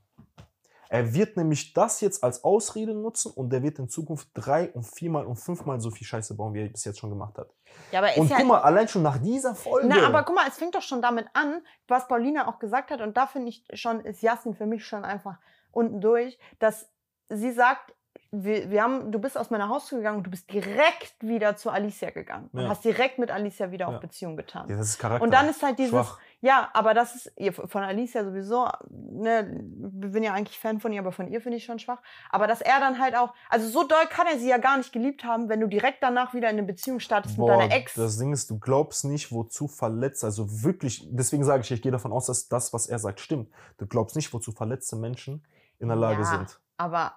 Er 0.89 1.13
wird 1.13 1.37
nämlich 1.37 1.73
das 1.73 2.01
jetzt 2.01 2.23
als 2.23 2.43
Ausrede 2.43 2.93
nutzen 2.93 3.31
und 3.33 3.49
der 3.51 3.63
wird 3.63 3.79
in 3.79 3.89
Zukunft 3.89 4.29
drei 4.33 4.69
und 4.71 4.83
viermal 4.83 5.25
und 5.25 5.35
fünfmal 5.37 5.79
so 5.81 5.91
viel 5.91 6.05
Scheiße 6.07 6.35
bauen, 6.35 6.53
wie 6.53 6.61
er 6.61 6.69
bis 6.69 6.85
jetzt 6.85 6.99
schon 6.99 7.09
gemacht 7.09 7.37
hat. 7.37 7.49
Ja, 7.91 7.99
aber 7.99 8.15
Und 8.17 8.29
ja. 8.29 8.37
guck 8.37 8.47
mal, 8.47 8.59
allein 8.61 8.87
schon 8.87 9.01
nach 9.03 9.17
dieser 9.17 9.55
Folge. 9.55 9.87
Na, 9.87 10.05
aber 10.07 10.23
guck 10.23 10.35
mal, 10.35 10.47
es 10.47 10.57
fängt 10.57 10.75
doch 10.75 10.81
schon 10.81 11.01
damit 11.01 11.27
an, 11.33 11.61
was 11.87 12.07
Paulina 12.07 12.47
auch 12.47 12.59
gesagt 12.59 12.91
hat, 12.91 13.01
und 13.01 13.17
da 13.17 13.27
finde 13.27 13.49
ich 13.49 13.63
schon, 13.73 13.99
ist 14.01 14.21
Jasmin 14.21 14.55
für 14.55 14.65
mich 14.65 14.85
schon 14.85 15.03
einfach 15.03 15.37
unten 15.71 15.99
durch, 16.01 16.37
dass 16.59 16.89
sie 17.29 17.51
sagt, 17.51 17.93
wir, 18.31 18.69
wir 18.69 18.83
haben, 18.83 19.11
du 19.11 19.19
bist 19.19 19.37
aus 19.37 19.49
meiner 19.49 19.69
Haustür 19.69 19.99
gegangen 19.99 20.17
und 20.17 20.23
du 20.27 20.31
bist 20.31 20.51
direkt 20.51 21.15
wieder 21.21 21.55
zu 21.55 21.69
Alicia 21.69 22.09
gegangen 22.09 22.49
und 22.53 22.61
Ja. 22.63 22.69
hast 22.69 22.83
direkt 22.83 23.17
mit 23.17 23.31
Alicia 23.31 23.71
wieder 23.71 23.87
Ja. 23.89 23.95
auf 23.95 24.01
Beziehung 24.01 24.35
getan. 24.35 24.67
ja, 24.69 24.75
das 24.77 24.89
ist 24.89 24.99
Charakter. 24.99 25.23
Und 25.23 25.31
dann 25.33 25.47
ist 25.49 25.61
halt 25.63 25.79
dieses, 25.79 25.91
Schwach. 25.91 26.19
Ja, 26.45 26.69
aber 26.73 26.93
das 26.93 27.15
ist 27.15 27.33
ihr- 27.37 27.51
von 27.53 27.81
Alicia 27.83 28.23
sowieso, 28.23 28.67
ne, 28.89 29.43
bin 29.59 30.21
ja 30.23 30.33
eigentlich 30.33 30.59
Fan 30.59 30.79
von 30.79 30.93
ihr, 30.93 30.99
aber 30.99 31.11
von 31.11 31.27
ihr 31.27 31.41
finde 31.41 31.57
ich 31.57 31.65
schon 31.65 31.79
schwach. 31.79 32.01
Aber 32.29 32.45
dass 32.45 32.61
er 32.61 32.79
dann 32.79 32.99
halt 32.99 33.15
auch, 33.17 33.33
also 33.49 33.67
so 33.67 33.83
doll 33.87 34.05
kann 34.09 34.27
er 34.27 34.37
sie 34.37 34.47
ja 34.49 34.57
gar 34.59 34.77
nicht 34.77 34.93
geliebt 34.93 35.23
haben, 35.23 35.49
wenn 35.49 35.59
du 35.59 35.67
direkt 35.67 36.03
danach 36.03 36.33
wieder 36.33 36.49
in 36.49 36.57
eine 36.57 36.67
Beziehung 36.67 36.99
startest 36.99 37.37
mit 37.37 37.47
Boah, 37.47 37.57
deiner 37.57 37.73
Ex. 37.73 37.95
das 37.95 38.17
Ding 38.19 38.31
ist, 38.31 38.49
du 38.51 38.59
glaubst 38.59 39.05
nicht, 39.05 39.31
wozu 39.31 39.67
verletzt, 39.67 40.23
also 40.23 40.63
wirklich, 40.63 41.07
deswegen 41.11 41.43
sage 41.43 41.63
ich, 41.63 41.71
ich 41.71 41.81
gehe 41.81 41.91
davon 41.91 42.11
aus, 42.11 42.27
dass 42.27 42.47
das, 42.47 42.71
was 42.73 42.87
er 42.87 42.99
sagt, 42.99 43.19
stimmt. 43.19 43.49
Du 43.77 43.87
glaubst 43.87 44.15
nicht, 44.15 44.31
wozu 44.33 44.51
verletzte 44.51 44.95
Menschen 44.95 45.43
in 45.79 45.87
der 45.87 45.97
Lage 45.97 46.21
Ja. 46.21 46.25
sind. 46.25 46.59
Aber 46.77 47.13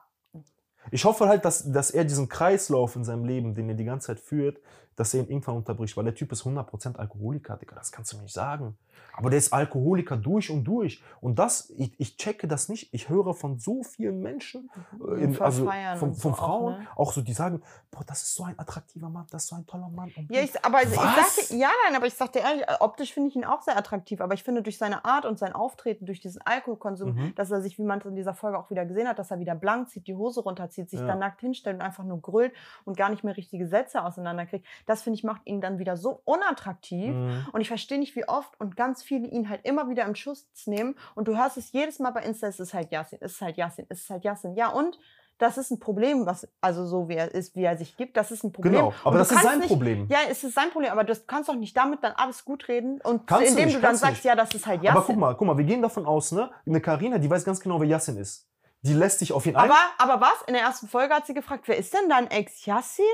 Ich 0.91 1.05
hoffe 1.05 1.29
halt, 1.29 1.45
dass, 1.45 1.71
dass 1.71 1.91
er 1.91 2.05
diesen 2.05 2.31
Kreislauf 2.31 2.97
in 2.97 3.05
seinem 3.05 3.25
Leben, 3.27 3.55
den 3.55 3.69
er 3.69 3.75
die 3.75 3.85
ganze 3.85 4.07
Zeit 4.07 4.21
führt, 4.21 4.59
dass 4.97 5.13
er 5.13 5.21
ihn 5.21 5.29
irgendwann 5.29 5.57
unterbricht, 5.57 5.95
weil 5.99 6.05
der 6.05 6.15
Typ 6.15 6.33
ist 6.33 6.45
100% 6.47 6.97
Alkoholiker, 6.99 7.57
Digga, 7.59 7.77
das 7.77 7.93
kannst 7.93 8.13
du 8.13 8.17
mir 8.17 8.23
nicht 8.23 8.33
sagen. 8.33 8.79
Aber 9.17 9.31
der 9.31 9.39
ist 9.39 9.53
Alkoholiker 9.53 10.17
durch 10.17 10.49
und 10.51 10.63
durch. 10.65 11.03
Und 11.21 11.41
das, 11.41 11.71
ich, 11.77 11.93
ich 11.99 12.17
checke 12.17 12.47
das 12.47 12.69
nicht. 12.69 12.95
Ich 12.95 13.09
höre 13.09 13.35
von 13.35 13.59
so 13.59 13.83
vielen 13.83 14.21
Menschen, 14.21 14.71
äh, 15.05 15.23
in, 15.25 15.41
also 15.41 15.65
von, 15.99 15.99
von 15.99 16.15
so 16.15 16.29
auch, 16.31 16.37
Frauen, 16.37 16.79
ne? 16.79 16.87
auch 16.95 17.13
so, 17.13 17.21
die 17.21 17.33
sagen, 17.33 17.61
boah, 17.91 18.05
das 18.07 18.23
ist 18.23 18.35
so 18.37 18.45
ein 18.45 18.57
attraktiver 18.59 19.09
Mann, 19.09 19.27
das 19.31 19.43
ist 19.45 19.49
so 19.49 19.57
ein 19.57 19.67
toller 19.67 19.89
Mann. 19.89 20.13
Und 20.17 20.31
Ja, 20.31 20.41
ich, 20.43 20.65
aber 20.65 20.83
ich 20.83 20.97
Was? 20.97 21.35
sag 21.37 21.49
dir, 21.49 21.57
ja, 21.57 21.69
nein, 21.87 21.97
aber 21.97 22.07
ich 22.07 22.15
sag 22.15 22.33
dir 22.33 22.41
ehrlich, 22.43 22.63
äh, 22.63 22.77
optisch 22.79 23.13
finde 23.13 23.31
ich 23.31 23.35
ihn 23.37 23.45
auch 23.45 23.63
sehr 23.63 23.77
attraktiv, 23.77 24.21
aber 24.21 24.35
ich 24.35 24.45
finde 24.45 24.63
durch 24.63 24.79
seine 24.79 25.05
Art 25.05 25.25
und 25.27 25.37
sein 25.39 25.53
Auftreten, 25.53 26.07
durch 26.07 26.21
diesen 26.21 26.41
Alkoholkonsum, 26.43 27.15
Mhm. 27.15 27.35
dass 27.35 27.51
er 27.51 27.61
sich, 27.61 27.77
wie 27.79 27.83
man 27.83 27.99
es 27.99 28.05
in 28.07 28.15
dieser 28.15 28.35
Folge 28.35 28.57
auch 28.59 28.71
wieder 28.71 28.87
gesehen 28.87 29.09
hat, 29.09 29.19
dass 29.19 29.33
er 29.33 29.41
wieder 29.41 29.57
blank 29.57 29.89
zieht, 29.91 30.07
die 30.07 30.15
Hose 30.15 30.43
runterzieht, 30.43 30.91
sich 30.91 31.01
Ja. 31.01 31.07
dann 31.09 31.19
nackt 31.19 31.41
hinstellt 31.41 31.77
und 31.77 31.83
einfach 31.83 32.05
nur 32.05 32.21
grölt 32.21 32.53
und 32.85 32.97
gar 32.97 33.09
nicht 33.11 33.25
mehr 33.25 33.37
richtige 33.37 33.67
Sätze 33.67 34.05
auseinanderkriegt, 34.05 34.65
das 34.87 35.03
finde 35.03 35.17
ich 35.17 35.25
macht 35.25 35.43
ihn 35.45 35.61
dann 35.61 35.79
wieder 35.81 35.97
so 35.97 36.21
unattraktiv. 36.25 37.15
Mhm. 37.15 37.47
Und 37.53 37.61
ich 37.61 37.69
verstehe 37.69 37.99
nicht, 37.99 38.15
wie 38.15 38.29
oft 38.29 38.59
und 38.61 38.77
ganz 38.77 38.88
viele 38.97 39.29
ihn 39.29 39.49
halt 39.49 39.65
immer 39.65 39.89
wieder 39.89 40.05
im 40.05 40.15
Schuss 40.15 40.47
nehmen. 40.67 40.97
Und 41.15 41.29
du 41.29 41.37
hörst 41.37 41.57
es 41.57 41.73
jedes 41.73 41.99
Mal 41.99 42.11
bei 42.11 42.23
Insta, 42.23 42.47
es 42.49 42.61
ist 42.61 42.75
halt 42.75 42.91
Yasin, 42.91 43.19
es 43.21 43.33
ist 43.33 43.41
halt 43.41 43.57
Yasin, 43.57 43.87
es 43.89 44.01
ist 44.01 44.11
halt 44.11 44.25
Yasin. 44.25 44.55
Ja, 44.55 44.69
und 44.71 44.99
das 45.39 45.57
ist 45.57 45.71
ein 45.71 45.79
Problem, 45.79 46.27
was, 46.27 46.49
also 46.61 46.85
so 46.85 47.09
wie 47.09 47.15
er 47.15 47.33
ist, 47.33 47.55
wie 47.55 47.63
er 47.63 47.77
sich 47.77 47.97
gibt, 47.97 48.17
das 48.17 48.33
ist 48.33 48.43
ein 48.43 48.53
Problem. 48.53 48.73
Genau, 48.73 48.93
aber 49.05 49.13
du 49.13 49.19
das 49.19 49.31
ist 49.31 49.43
sein 49.43 49.59
nicht, 49.61 49.69
Problem. 49.69 50.09
Ja, 50.11 50.19
es 50.29 50.43
ist 50.43 50.55
sein 50.55 50.71
Problem, 50.71 50.91
aber 50.91 51.05
du 51.05 51.15
kannst 51.27 51.49
doch 51.49 51.55
nicht 51.55 51.77
damit 51.77 52.03
dann 52.03 52.13
alles 52.17 52.45
gut 52.45 52.67
reden 52.67 53.01
und 53.03 53.27
Kannst 53.27 53.45
du 53.45 53.51
indem 53.51 53.67
nicht, 53.67 53.77
du 53.77 53.81
dann 53.81 53.93
du 53.93 53.99
sagst, 53.99 54.15
nicht. 54.17 54.25
ja, 54.25 54.35
das 54.35 54.53
ist 54.53 54.67
halt 54.67 54.83
Yasin. 54.83 54.97
Aber 54.97 55.07
guck 55.07 55.17
mal, 55.17 55.35
guck 55.37 55.47
mal, 55.47 55.57
wir 55.57 55.65
gehen 55.65 55.81
davon 55.81 56.07
aus, 56.07 56.33
ne? 56.33 56.51
Eine 56.67 56.81
Karina, 56.81 57.19
die 57.19 57.31
weiß 57.31 57.45
ganz 57.45 57.61
genau, 57.61 57.81
wer 57.81 57.87
Yassin 57.87 58.17
ist. 58.17 58.49
Die 58.83 58.95
lässt 58.95 59.19
sich 59.19 59.33
auf 59.33 59.45
ihn 59.45 59.57
ein. 59.57 59.69
Aber, 59.69 59.79
aber 59.99 60.21
was? 60.21 60.43
In 60.47 60.55
der 60.55 60.63
ersten 60.63 60.87
Folge 60.87 61.13
hat 61.13 61.27
sie 61.27 61.35
gefragt, 61.35 61.67
wer 61.67 61.77
ist 61.77 61.93
denn 61.93 62.09
dein 62.09 62.31
Ex 62.31 62.65
Yassin? 62.65 63.05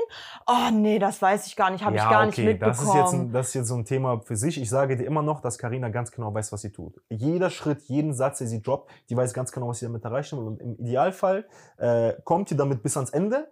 Oh 0.45 0.69
nee, 0.71 0.99
das 0.99 1.19
weiß 1.19 1.47
ich 1.47 1.55
gar 1.55 1.71
nicht, 1.71 1.83
habe 1.83 1.95
ich 1.95 2.03
gar 2.03 2.25
nicht 2.27 2.37
mitbekommen. 2.37 2.77
Das 2.77 2.81
ist, 2.81 2.93
jetzt 2.93 3.13
ein, 3.13 3.31
das 3.31 3.47
ist 3.47 3.53
jetzt 3.55 3.67
so 3.69 3.75
ein 3.75 3.85
Thema 3.85 4.21
für 4.21 4.35
sich. 4.35 4.61
Ich 4.61 4.69
sage 4.69 4.95
dir 4.95 5.05
immer 5.05 5.23
noch, 5.23 5.41
dass 5.41 5.57
Karina 5.57 5.89
ganz 5.89 6.11
genau 6.11 6.31
weiß, 6.31 6.51
was 6.51 6.61
sie 6.61 6.71
tut. 6.71 7.01
Jeder 7.09 7.49
Schritt, 7.49 7.81
jeden 7.83 8.13
Satz, 8.13 8.37
den 8.37 8.47
sie 8.47 8.61
droppt, 8.61 8.91
die 9.09 9.17
weiß 9.17 9.33
ganz 9.33 9.51
genau, 9.51 9.67
was 9.67 9.79
sie 9.79 9.87
damit 9.87 10.05
erreichen 10.05 10.37
will. 10.37 10.45
Und 10.45 10.61
im 10.61 10.75
Idealfall 10.75 11.47
äh, 11.77 12.13
kommt 12.23 12.49
sie 12.49 12.55
damit 12.55 12.83
bis 12.83 12.95
ans 12.95 13.09
Ende. 13.09 13.51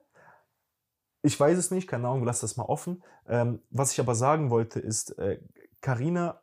Ich 1.23 1.39
weiß 1.39 1.58
es 1.58 1.71
nicht, 1.71 1.88
keine 1.88 2.08
Ahnung, 2.08 2.26
lass 2.26 2.41
das 2.41 2.58
mal 2.58 2.65
offen. 2.65 3.04
Ähm, 3.28 3.63
was 3.71 3.91
ich 3.91 3.99
aber 3.99 4.13
sagen 4.13 4.52
wollte, 4.52 4.80
ist, 4.80 5.17
äh, 5.17 5.39
Karina. 5.82 6.41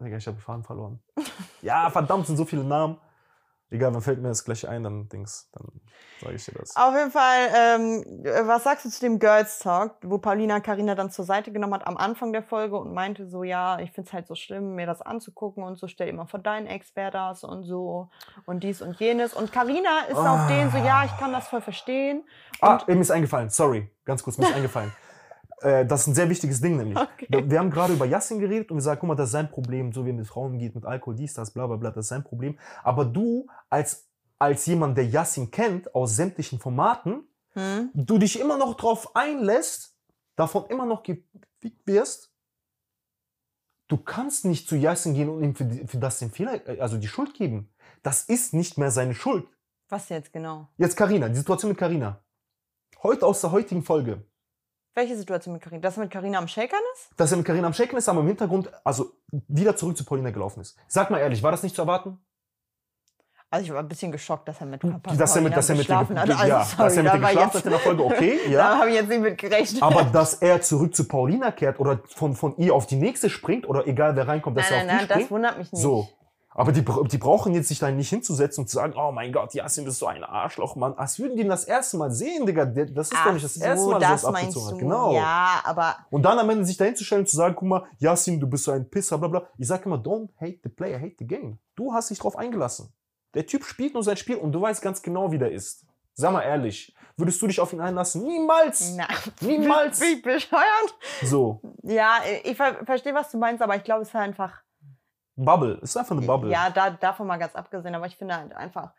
Digga, 0.00 0.18
ich 0.18 0.26
habe 0.26 0.36
den 0.36 0.42
Faden 0.42 0.62
verloren. 0.62 1.00
ja, 1.62 1.90
verdammt, 1.90 2.26
sind 2.26 2.36
so 2.36 2.44
viele 2.44 2.62
Namen. 2.62 2.98
Egal, 3.72 3.90
dann 3.90 4.02
fällt 4.02 4.20
mir 4.20 4.28
das 4.28 4.44
gleich 4.44 4.68
ein, 4.68 4.84
dann 4.84 5.08
Dings, 5.08 5.48
dann 5.52 5.66
sage 6.20 6.34
ich 6.34 6.44
dir 6.44 6.52
das. 6.52 6.76
Auf 6.76 6.94
jeden 6.94 7.10
Fall, 7.10 7.48
ähm, 7.56 8.04
was 8.46 8.64
sagst 8.64 8.84
du 8.84 8.90
zu 8.90 9.00
dem 9.00 9.18
Girls 9.18 9.58
Talk, 9.60 9.96
wo 10.02 10.18
Paulina 10.18 10.60
Karina 10.60 10.94
dann 10.94 11.10
zur 11.10 11.24
Seite 11.24 11.50
genommen 11.52 11.72
hat 11.74 11.86
am 11.86 11.96
Anfang 11.96 12.32
der 12.34 12.42
Folge 12.42 12.76
und 12.76 12.92
meinte 12.92 13.26
so, 13.26 13.42
ja, 13.44 13.78
ich 13.78 13.90
finde 13.92 14.08
es 14.08 14.12
halt 14.12 14.26
so 14.26 14.34
schlimm, 14.34 14.74
mir 14.74 14.84
das 14.86 15.00
anzugucken 15.00 15.64
und 15.64 15.76
so, 15.78 15.88
stell 15.88 16.12
mal 16.12 16.26
vor, 16.26 16.38
dein 16.40 16.66
Ex 16.66 16.94
wäre 16.94 17.10
das 17.10 17.44
und 17.44 17.64
so 17.64 18.10
und 18.44 18.62
dies 18.62 18.82
und 18.82 19.00
jenes. 19.00 19.32
Und 19.32 19.52
Karina 19.52 20.00
ist 20.08 20.18
auf 20.18 20.26
Ah. 20.26 20.48
den 20.48 20.70
so, 20.70 20.76
ja, 20.76 21.04
ich 21.04 21.16
kann 21.16 21.32
das 21.32 21.48
voll 21.48 21.62
verstehen. 21.62 22.24
Ah, 22.60 22.74
Und- 22.74 22.88
äh, 22.88 22.94
mir 22.94 23.00
ist 23.00 23.10
eingefallen, 23.10 23.48
sorry, 23.48 23.90
ganz 24.04 24.22
kurz, 24.22 24.36
mir 24.38 24.48
ist 24.48 24.54
eingefallen. 24.54 24.92
Äh, 25.62 25.86
das 25.86 26.02
ist 26.02 26.06
ein 26.08 26.14
sehr 26.14 26.28
wichtiges 26.28 26.60
Ding 26.60 26.76
nämlich. 26.76 26.98
Okay. 26.98 27.26
Wir, 27.28 27.50
wir 27.50 27.58
haben 27.58 27.70
gerade 27.70 27.92
über 27.92 28.06
Yassin 28.06 28.38
geredet 28.38 28.70
und 28.70 28.78
gesagt, 28.78 29.00
guck 29.00 29.08
mal, 29.08 29.14
das 29.14 29.28
ist 29.28 29.32
sein 29.32 29.50
Problem, 29.50 29.92
so 29.92 30.04
wie 30.04 30.10
er 30.10 30.14
mit 30.14 30.26
Frauen 30.26 30.58
geht, 30.58 30.74
mit 30.74 30.84
Alkohol, 30.84 31.14
dies, 31.16 31.34
das, 31.34 31.50
bla 31.52 31.66
bla 31.66 31.76
bla, 31.76 31.90
das 31.90 32.06
ist 32.06 32.08
sein 32.08 32.24
Problem. 32.24 32.58
Aber 32.82 33.04
du, 33.04 33.46
als, 33.70 34.08
als 34.38 34.66
jemand, 34.66 34.96
der 34.96 35.06
Yassin 35.06 35.50
kennt, 35.50 35.94
aus 35.94 36.16
sämtlichen 36.16 36.58
Formaten, 36.58 37.24
Hm? 37.54 37.90
du 37.94 38.18
dich 38.18 38.40
immer 38.40 38.56
noch 38.56 38.76
drauf 38.76 39.14
einlässt, 39.14 39.94
davon 40.36 40.66
immer 40.70 40.86
noch 40.86 41.02
gefickt 41.02 41.86
wirst, 41.86 42.32
du 43.88 43.98
kannst 43.98 44.44
nicht 44.44 44.68
zu 44.68 44.76
Yassin 44.76 45.14
gehen 45.14 45.28
und 45.28 45.42
ihm 45.42 45.54
für, 45.54 45.68
für 45.86 45.98
das 45.98 46.18
den 46.18 46.30
Fehler, 46.30 46.66
äh, 46.66 46.80
also 46.80 46.96
die 46.96 47.08
Schuld 47.08 47.34
geben. 47.34 47.68
Das 48.02 48.24
ist 48.24 48.54
nicht 48.54 48.78
mehr 48.78 48.90
seine 48.90 49.14
Schuld. 49.14 49.46
Was 49.88 50.08
jetzt 50.08 50.32
genau? 50.32 50.68
Jetzt 50.78 50.96
Karina, 50.96 51.28
die 51.28 51.36
Situation 51.36 51.70
mit 51.70 51.78
Karina. 51.78 52.22
Heute 53.02 53.26
aus 53.26 53.42
der 53.42 53.52
heutigen 53.52 53.82
Folge. 53.82 54.24
Welche 54.94 55.16
Situation 55.16 55.54
mit 55.54 55.62
Karina? 55.62 55.80
Das 55.80 55.96
mit 55.96 56.10
Karina 56.10 56.38
am 56.38 56.48
Shakern 56.48 56.80
ist? 56.94 57.10
Dass 57.16 57.30
er 57.30 57.38
mit 57.38 57.46
Karina 57.46 57.66
am 57.66 57.72
Shaken 57.72 57.96
ist, 57.96 58.08
aber 58.08 58.20
im 58.20 58.26
Hintergrund, 58.26 58.70
also 58.84 59.12
wieder 59.48 59.74
zurück 59.74 59.96
zu 59.96 60.04
Paulina 60.04 60.30
gelaufen 60.30 60.60
ist. 60.60 60.76
Sag 60.86 61.10
mal 61.10 61.18
ehrlich, 61.18 61.42
war 61.42 61.50
das 61.50 61.62
nicht 61.62 61.74
zu 61.74 61.82
erwarten? 61.82 62.18
Also 63.48 63.66
ich 63.66 63.72
war 63.72 63.80
ein 63.80 63.88
bisschen 63.88 64.12
geschockt, 64.12 64.48
dass 64.48 64.60
er 64.60 64.66
mit 64.66 64.80
Papa 64.80 65.14
dass 65.14 65.36
er 65.36 65.42
mit, 65.42 65.54
dass 65.54 65.68
er 65.68 65.76
mit 65.76 65.86
geschlafen 65.86 66.18
hat. 66.18 66.30
Also, 66.30 66.46
ja, 66.46 66.64
sorry, 66.64 66.84
dass 66.84 66.96
er 66.96 67.02
mit 67.02 67.12
da 67.12 67.16
geschlafen 67.18 67.58
hat 67.58 67.64
in 67.64 67.70
der 67.70 67.80
Folge, 67.80 68.04
okay, 68.04 68.40
Da 68.46 68.50
ja. 68.50 68.78
habe 68.78 68.88
ich 68.88 68.94
jetzt 68.96 69.08
nicht 69.08 69.20
mit 69.20 69.38
gerechnet. 69.38 69.82
Aber 69.82 70.04
dass 70.04 70.34
er 70.34 70.62
zurück 70.62 70.94
zu 70.94 71.06
Paulina 71.06 71.52
kehrt 71.52 71.78
oder 71.78 72.00
von, 72.06 72.34
von 72.34 72.56
ihr 72.56 72.74
auf 72.74 72.86
die 72.86 72.96
nächste 72.96 73.28
springt 73.28 73.68
oder 73.68 73.86
egal 73.86 74.16
wer 74.16 74.26
reinkommt, 74.26 74.56
dass 74.56 74.70
nein, 74.70 74.80
er 74.80 74.84
nein, 74.86 74.94
auf 74.94 75.00
nein, 75.00 75.06
die 75.06 75.12
springt. 75.12 75.24
das 75.24 75.30
wundert 75.30 75.58
mich 75.58 75.72
nicht. 75.72 75.82
So. 75.82 76.08
Aber 76.54 76.72
die, 76.72 76.84
die 76.84 77.18
brauchen 77.18 77.54
jetzt 77.54 77.68
sich 77.68 77.78
da 77.78 77.90
nicht 77.90 78.10
hinzusetzen 78.10 78.62
und 78.62 78.68
zu 78.68 78.74
sagen, 78.74 78.94
oh 78.96 79.10
mein 79.10 79.32
Gott, 79.32 79.54
Yasin 79.54 79.86
ist 79.86 79.98
so 79.98 80.06
ein 80.06 80.22
Arschloch, 80.22 80.76
Mann. 80.76 80.94
Als 80.94 81.18
würden 81.18 81.36
die 81.36 81.42
ihn 81.42 81.48
das 81.48 81.64
erste 81.64 81.96
Mal 81.96 82.10
sehen, 82.10 82.44
Digga. 82.44 82.66
Das 82.66 83.10
ist 83.10 83.24
doch 83.24 83.32
nicht 83.32 83.44
das 83.44 83.56
erste 83.56 83.86
Mal, 83.88 84.00
dass 84.00 84.24
er 84.24 84.32
das 84.32 84.32
meinst 84.32 84.56
abgezogen 84.56 84.74
hat. 84.74 84.78
Genau. 84.78 85.14
Ja, 85.14 85.60
aber 85.64 85.96
Und 86.10 86.22
dann 86.22 86.38
am 86.38 86.50
Ende 86.50 86.64
sich 86.64 86.76
dahin 86.76 86.94
zu 86.94 87.04
stellen 87.04 87.22
und 87.22 87.28
zu 87.28 87.36
sagen, 87.36 87.54
guck 87.56 87.68
mal, 87.68 87.84
Yasin, 87.98 88.38
du 88.38 88.46
bist 88.46 88.64
so 88.64 88.72
ein 88.72 88.88
Pisser, 88.88 89.16
bla 89.18 89.28
bla. 89.28 89.46
Ich 89.56 89.66
sage 89.66 89.84
immer, 89.86 89.96
don't 89.96 90.28
hate 90.40 90.58
the 90.62 90.68
player, 90.68 91.00
hate 91.00 91.16
the 91.18 91.26
game. 91.26 91.58
Du 91.74 91.92
hast 91.92 92.10
dich 92.10 92.18
drauf 92.18 92.36
eingelassen. 92.36 92.92
Der 93.34 93.46
Typ 93.46 93.64
spielt 93.64 93.94
nur 93.94 94.02
sein 94.02 94.18
Spiel 94.18 94.36
und 94.36 94.52
du 94.52 94.60
weißt 94.60 94.82
ganz 94.82 95.00
genau, 95.00 95.32
wie 95.32 95.38
der 95.38 95.52
ist. 95.52 95.86
Sag 96.14 96.32
mal 96.32 96.42
ehrlich, 96.42 96.94
würdest 97.16 97.40
du 97.40 97.46
dich 97.46 97.60
auf 97.60 97.72
ihn 97.72 97.80
einlassen? 97.80 98.26
Niemals! 98.26 98.94
na, 98.96 99.08
Niemals! 99.40 100.02
Ich 100.02 100.20
bescheuert? 100.22 100.94
So, 101.22 101.62
Ja, 101.82 102.18
ich 102.44 102.56
ver 102.56 102.84
verstehe, 102.84 103.14
was 103.14 103.30
du 103.30 103.38
meinst, 103.38 103.62
aber 103.62 103.76
ich 103.76 103.84
glaube, 103.84 104.02
es 104.02 104.08
ist 104.08 104.14
einfach. 104.14 104.60
Bubble. 105.36 105.78
Ist 105.82 105.96
einfach 105.96 106.16
eine 106.16 106.26
Bubble. 106.26 106.50
Ja, 106.50 106.70
da, 106.70 106.90
davon 106.90 107.26
mal 107.26 107.38
ganz 107.38 107.54
abgesehen, 107.54 107.94
aber 107.94 108.06
ich 108.06 108.16
finde 108.16 108.36
halt 108.36 108.54
einfach, 108.54 108.92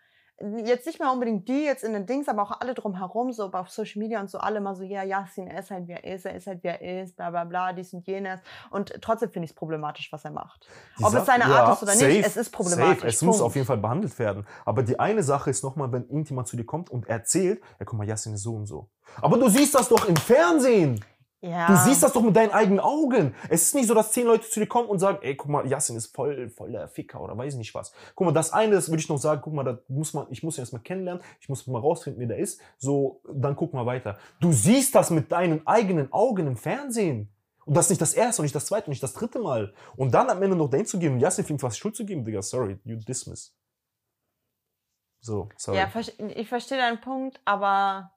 jetzt 0.65 0.85
nicht 0.87 0.99
mal 0.99 1.11
unbedingt 1.11 1.47
die 1.47 1.63
jetzt 1.63 1.83
in 1.83 1.93
den 1.93 2.05
Dings, 2.05 2.27
aber 2.27 2.41
auch 2.41 2.59
alle 2.59 2.73
drumherum, 2.73 3.31
so 3.31 3.51
auf 3.51 3.69
Social 3.69 3.99
Media 3.99 4.19
und 4.19 4.29
so, 4.29 4.39
alle 4.39 4.61
mal 4.61 4.75
so, 4.75 4.83
ja, 4.83 5.03
Yasin, 5.03 5.47
er 5.47 5.59
ist 5.59 5.71
halt, 5.71 5.87
wie 5.87 5.93
er 5.93 6.03
ist, 6.03 6.25
er 6.25 6.35
ist 6.35 6.47
halt, 6.47 6.63
wie 6.63 6.67
er 6.67 7.03
ist, 7.03 7.15
bla, 7.15 7.29
bla, 7.29 7.43
bla, 7.43 7.73
dies 7.73 7.93
und 7.93 8.05
jenes. 8.07 8.39
Und 8.71 8.93
trotzdem 9.01 9.31
finde 9.31 9.45
ich 9.45 9.51
es 9.51 9.55
problematisch, 9.55 10.11
was 10.11 10.25
er 10.25 10.31
macht. 10.31 10.67
Die 10.97 11.03
Ob 11.03 11.13
es 11.13 11.25
seine 11.25 11.43
ja, 11.45 11.65
Art 11.65 11.77
ist 11.77 11.83
oder 11.83 11.93
safe, 11.93 12.07
nicht, 12.07 12.25
es 12.25 12.35
ist 12.35 12.49
problematisch. 12.49 13.01
Safe. 13.01 13.07
Es 13.07 13.21
muss 13.21 13.37
Punkt. 13.37 13.47
auf 13.47 13.55
jeden 13.55 13.67
Fall 13.67 13.77
behandelt 13.77 14.17
werden. 14.19 14.45
Aber 14.65 14.83
die 14.83 14.99
eine 14.99 15.23
Sache 15.23 15.49
ist 15.49 15.63
nochmal, 15.63 15.91
wenn 15.91 16.03
irgendjemand 16.03 16.47
zu 16.47 16.57
dir 16.57 16.65
kommt 16.65 16.89
und 16.89 17.07
erzählt, 17.07 17.61
ja, 17.79 17.85
guck 17.85 17.97
mal, 17.97 18.07
Yasin 18.07 18.33
ist 18.33 18.43
so 18.43 18.55
und 18.55 18.65
so. 18.65 18.89
Aber 19.21 19.37
du 19.37 19.47
siehst 19.49 19.75
das 19.75 19.89
doch 19.89 20.05
im 20.07 20.15
Fernsehen. 20.15 21.03
Ja. 21.43 21.67
Du 21.67 21.75
siehst 21.75 22.01
das 22.01 22.13
doch 22.13 22.21
mit 22.21 22.37
deinen 22.37 22.51
eigenen 22.51 22.79
Augen. 22.79 23.35
Es 23.49 23.63
ist 23.63 23.75
nicht 23.75 23.87
so, 23.87 23.93
dass 23.93 24.13
zehn 24.13 24.25
Leute 24.25 24.49
zu 24.49 24.61
dir 24.61 24.65
kommen 24.65 24.87
und 24.87 24.99
sagen, 24.99 25.17
ey, 25.21 25.35
guck 25.35 25.49
mal, 25.49 25.67
Yasin 25.67 25.97
ist 25.97 26.15
voll, 26.15 26.49
voll 26.49 26.71
der 26.71 26.87
Ficker 26.87 27.19
oder 27.19 27.37
weiß 27.37 27.53
ich 27.53 27.57
nicht 27.57 27.75
was. 27.75 27.91
Guck 28.15 28.27
mal, 28.27 28.31
das 28.31 28.53
eine, 28.53 28.75
das 28.75 28.87
würde 28.87 29.01
ich 29.01 29.09
noch 29.09 29.17
sagen, 29.17 29.41
guck 29.43 29.53
mal, 29.53 29.63
da 29.65 29.77
muss 29.89 30.13
man, 30.13 30.27
ich 30.29 30.41
muss 30.41 30.57
ihn 30.57 30.61
erst 30.61 30.71
mal 30.71 30.79
kennenlernen, 30.79 31.21
ich 31.41 31.49
muss 31.49 31.67
mal 31.67 31.79
rausfinden, 31.79 32.21
wie 32.21 32.27
der 32.27 32.37
ist. 32.37 32.61
So, 32.77 33.19
dann 33.29 33.57
guck 33.57 33.73
mal 33.73 33.85
weiter. 33.85 34.17
Du 34.39 34.53
siehst 34.53 34.95
das 34.95 35.09
mit 35.09 35.33
deinen 35.33 35.67
eigenen 35.67 36.13
Augen 36.13 36.47
im 36.47 36.55
Fernsehen. 36.55 37.29
Und 37.65 37.75
das 37.75 37.89
nicht 37.89 38.01
das 38.01 38.13
erste 38.13 38.41
und 38.41 38.45
nicht 38.45 38.55
das 38.55 38.67
zweite 38.67 38.87
und 38.87 38.91
nicht 38.91 39.03
das 39.03 39.13
dritte 39.13 39.39
Mal. 39.39 39.73
Und 39.97 40.13
dann 40.13 40.29
am 40.29 40.41
Ende 40.41 40.55
noch 40.55 40.69
dahin 40.69 40.85
zu 40.85 40.97
gehen 40.97 41.13
und 41.13 41.19
Yasin 41.19 41.43
für 41.43 41.61
was 41.61 41.77
Schuld 41.77 41.95
zu 41.95 42.05
geben, 42.05 42.23
Digga, 42.23 42.41
sorry, 42.41 42.79
you 42.85 42.95
dismiss. 42.95 43.53
So, 45.19 45.49
sorry. 45.57 45.77
Ja, 45.77 45.89
ich 46.35 46.47
verstehe 46.47 46.77
deinen 46.77 47.01
Punkt, 47.01 47.41
aber 47.43 48.12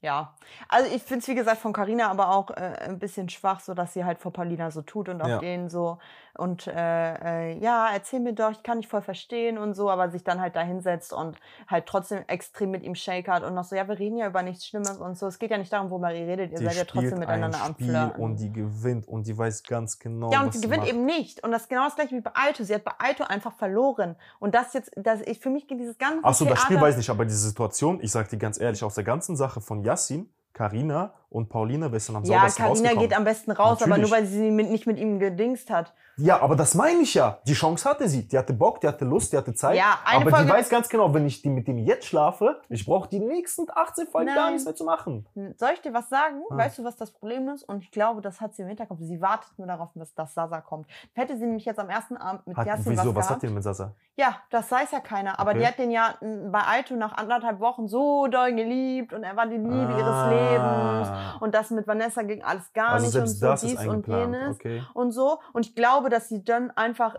ja. 0.00 0.34
Also 0.68 0.88
ich 0.94 1.02
finde 1.02 1.22
es, 1.22 1.28
wie 1.28 1.34
gesagt, 1.34 1.58
von 1.60 1.72
Carina 1.72 2.08
aber 2.10 2.30
auch 2.30 2.50
äh, 2.50 2.76
ein 2.80 2.98
bisschen 2.98 3.28
schwach, 3.28 3.60
so 3.60 3.74
dass 3.74 3.94
sie 3.94 4.04
halt 4.04 4.18
vor 4.18 4.32
Paulina 4.32 4.70
so 4.70 4.82
tut 4.82 5.08
und 5.08 5.20
auf 5.22 5.28
Ja. 5.28 5.38
den 5.38 5.68
so 5.68 5.98
und 6.38 6.68
äh, 6.68 7.52
äh, 7.52 7.58
ja, 7.58 7.88
erzähl 7.92 8.20
mir 8.20 8.32
doch, 8.32 8.52
ich 8.52 8.62
kann 8.62 8.80
dich 8.80 8.88
voll 8.88 9.02
verstehen 9.02 9.58
und 9.58 9.74
so, 9.74 9.90
aber 9.90 10.08
sich 10.10 10.22
dann 10.22 10.40
halt 10.40 10.54
da 10.54 10.60
hinsetzt 10.60 11.12
und 11.12 11.36
halt 11.66 11.86
trotzdem 11.86 12.22
extrem 12.28 12.70
mit 12.70 12.84
ihm 12.84 12.94
shakert 12.94 13.42
und 13.42 13.54
noch 13.54 13.64
so, 13.64 13.74
ja, 13.74 13.88
wir 13.88 13.98
reden 13.98 14.16
ja 14.16 14.28
über 14.28 14.42
nichts 14.42 14.64
Schlimmes 14.66 14.98
und 14.98 15.18
so. 15.18 15.26
Es 15.26 15.38
geht 15.40 15.50
ja 15.50 15.58
nicht 15.58 15.72
darum, 15.72 15.90
worüber 15.90 16.14
ihr 16.14 16.26
redet, 16.26 16.52
ihr 16.52 16.58
die 16.58 16.64
seid 16.64 16.76
ja 16.76 16.84
trotzdem 16.84 17.18
miteinander 17.18 17.58
ein 17.58 17.66
am 17.66 17.74
Spiel 17.74 17.88
Flirten. 17.88 18.22
und 18.22 18.36
die 18.36 18.52
gewinnt 18.52 19.08
und 19.08 19.26
die 19.26 19.36
weiß 19.36 19.64
ganz 19.64 19.98
genau, 19.98 20.30
Ja, 20.30 20.42
und 20.42 20.52
sie 20.54 20.60
gewinnt 20.60 20.82
macht. 20.82 20.90
eben 20.90 21.04
nicht. 21.04 21.42
Und 21.42 21.50
das 21.50 21.62
ist 21.62 21.68
genau 21.68 21.84
das 21.84 21.96
gleiche 21.96 22.14
wie 22.14 22.20
bei 22.20 22.30
Aito. 22.34 22.62
Sie 22.62 22.74
hat 22.74 22.84
bei 22.84 22.92
Aito 22.98 23.24
einfach 23.24 23.54
verloren. 23.54 24.14
Und 24.38 24.54
das 24.54 24.72
jetzt, 24.74 24.92
das, 24.96 25.20
ich, 25.22 25.40
für 25.40 25.50
mich 25.50 25.66
geht 25.66 25.80
dieses 25.80 25.98
ganze 25.98 26.24
Achso, 26.24 26.44
das 26.44 26.60
Spiel 26.62 26.80
weiß 26.80 26.94
ich 26.94 26.98
nicht, 26.98 27.10
aber 27.10 27.24
diese 27.24 27.48
Situation, 27.48 27.98
ich 28.00 28.12
sag 28.12 28.28
dir 28.28 28.38
ganz 28.38 28.60
ehrlich, 28.60 28.84
aus 28.84 28.94
der 28.94 29.04
ganzen 29.04 29.36
Sache 29.36 29.60
von 29.60 29.82
Yassin, 29.82 30.30
Karina 30.52 31.14
und 31.30 31.48
Paulina, 31.48 31.90
wer 31.90 31.96
ist 31.98 32.08
denn 32.08 32.16
am 32.16 32.24
Ja, 32.24 32.38
saubersten 32.38 32.64
Karina 32.64 32.70
rausgekommen? 32.80 33.08
geht 33.08 33.16
am 33.16 33.24
besten 33.24 33.50
raus, 33.52 33.82
aber 33.82 33.98
nur 33.98 34.08
Natürlich. 34.08 34.12
weil 34.12 34.26
sie 34.26 34.50
mit, 34.50 34.70
nicht 34.70 34.86
mit 34.86 34.98
ihm 34.98 35.18
gedingst 35.18 35.70
hat. 35.70 35.92
Ja, 36.20 36.40
aber 36.40 36.56
das 36.56 36.74
meine 36.74 37.00
ich 37.02 37.14
ja. 37.14 37.38
Die 37.46 37.52
Chance 37.52 37.88
hatte 37.88 38.08
sie. 38.08 38.26
Die 38.26 38.36
hatte 38.36 38.52
Bock, 38.52 38.80
die 38.80 38.88
hatte 38.88 39.04
Lust, 39.04 39.32
die 39.32 39.36
hatte 39.36 39.54
Zeit. 39.54 39.76
Ja, 39.76 39.98
eine 40.04 40.22
aber 40.22 40.30
Folge- 40.30 40.46
die 40.46 40.52
weiß 40.52 40.68
ganz 40.68 40.88
genau, 40.88 41.14
wenn 41.14 41.26
ich 41.26 41.42
die 41.42 41.48
mit 41.50 41.68
dem 41.68 41.78
jetzt 41.78 42.06
schlafe, 42.06 42.60
ich 42.68 42.84
brauche 42.86 43.08
die 43.08 43.20
nächsten 43.20 43.66
18 43.72 44.08
Folgen 44.08 44.34
gar 44.34 44.50
nichts 44.50 44.64
mehr 44.64 44.74
zu 44.74 44.84
machen. 44.84 45.26
Soll 45.58 45.70
ich 45.74 45.80
dir 45.80 45.94
was 45.94 46.08
sagen? 46.08 46.42
Ah. 46.50 46.56
Weißt 46.56 46.78
du, 46.78 46.84
was 46.84 46.96
das 46.96 47.12
Problem 47.12 47.48
ist? 47.50 47.62
Und 47.62 47.84
ich 47.84 47.92
glaube, 47.92 48.20
das 48.20 48.40
hat 48.40 48.54
sie 48.56 48.62
im 48.62 48.68
Hinterkopf. 48.68 48.98
Sie 49.02 49.20
wartet 49.20 49.50
nur 49.58 49.68
darauf, 49.68 49.90
dass 49.94 50.12
das 50.14 50.34
Sasa 50.34 50.60
kommt. 50.60 50.88
Hätte 51.12 51.36
sie 51.36 51.44
nämlich 51.46 51.64
jetzt 51.66 51.78
am 51.78 51.88
ersten 51.88 52.16
Abend 52.16 52.44
mit 52.48 52.56
Hat, 52.56 52.66
Yasin 52.66 52.92
wieso, 52.92 53.14
was 53.14 53.30
hat 53.30 53.42
die 53.42 53.46
denn 53.46 53.54
mit 53.54 53.62
Sasa? 53.62 53.92
Ja, 54.16 54.38
das 54.50 54.68
weiß 54.72 54.90
ja 54.90 54.98
keiner. 55.00 55.38
Aber 55.38 55.50
Okay. 55.50 55.60
die 55.60 55.66
hat 55.68 55.78
den 55.78 55.90
ja 55.92 56.14
bei 56.50 56.62
Aito 56.66 56.94
nach 56.96 57.16
anderthalb 57.16 57.60
Wochen 57.60 57.86
so 57.86 58.26
doll 58.26 58.52
geliebt 58.54 59.12
und 59.12 59.22
er 59.22 59.36
war 59.36 59.46
die 59.46 59.56
Liebe 59.56 59.92
ihres 59.96 60.30
Lebens. 60.30 61.08
Und 61.40 61.54
das 61.54 61.70
mit 61.70 61.86
Vanessa 61.86 62.22
ging 62.22 62.42
alles 62.42 62.72
gar 62.72 62.90
Also 62.90 63.06
nicht 63.06 63.16
und 63.16 63.26
so 63.28 63.66
dies 63.66 63.86
und 63.86 64.06
jenes. 64.06 64.56
Okay. 64.56 64.82
und 64.94 65.12
so. 65.12 65.38
Und 65.52 65.66
ich 65.66 65.74
glaube, 65.74 66.08
dass 66.10 66.28
sie 66.28 66.42
dann 66.44 66.70
einfach, 66.72 67.16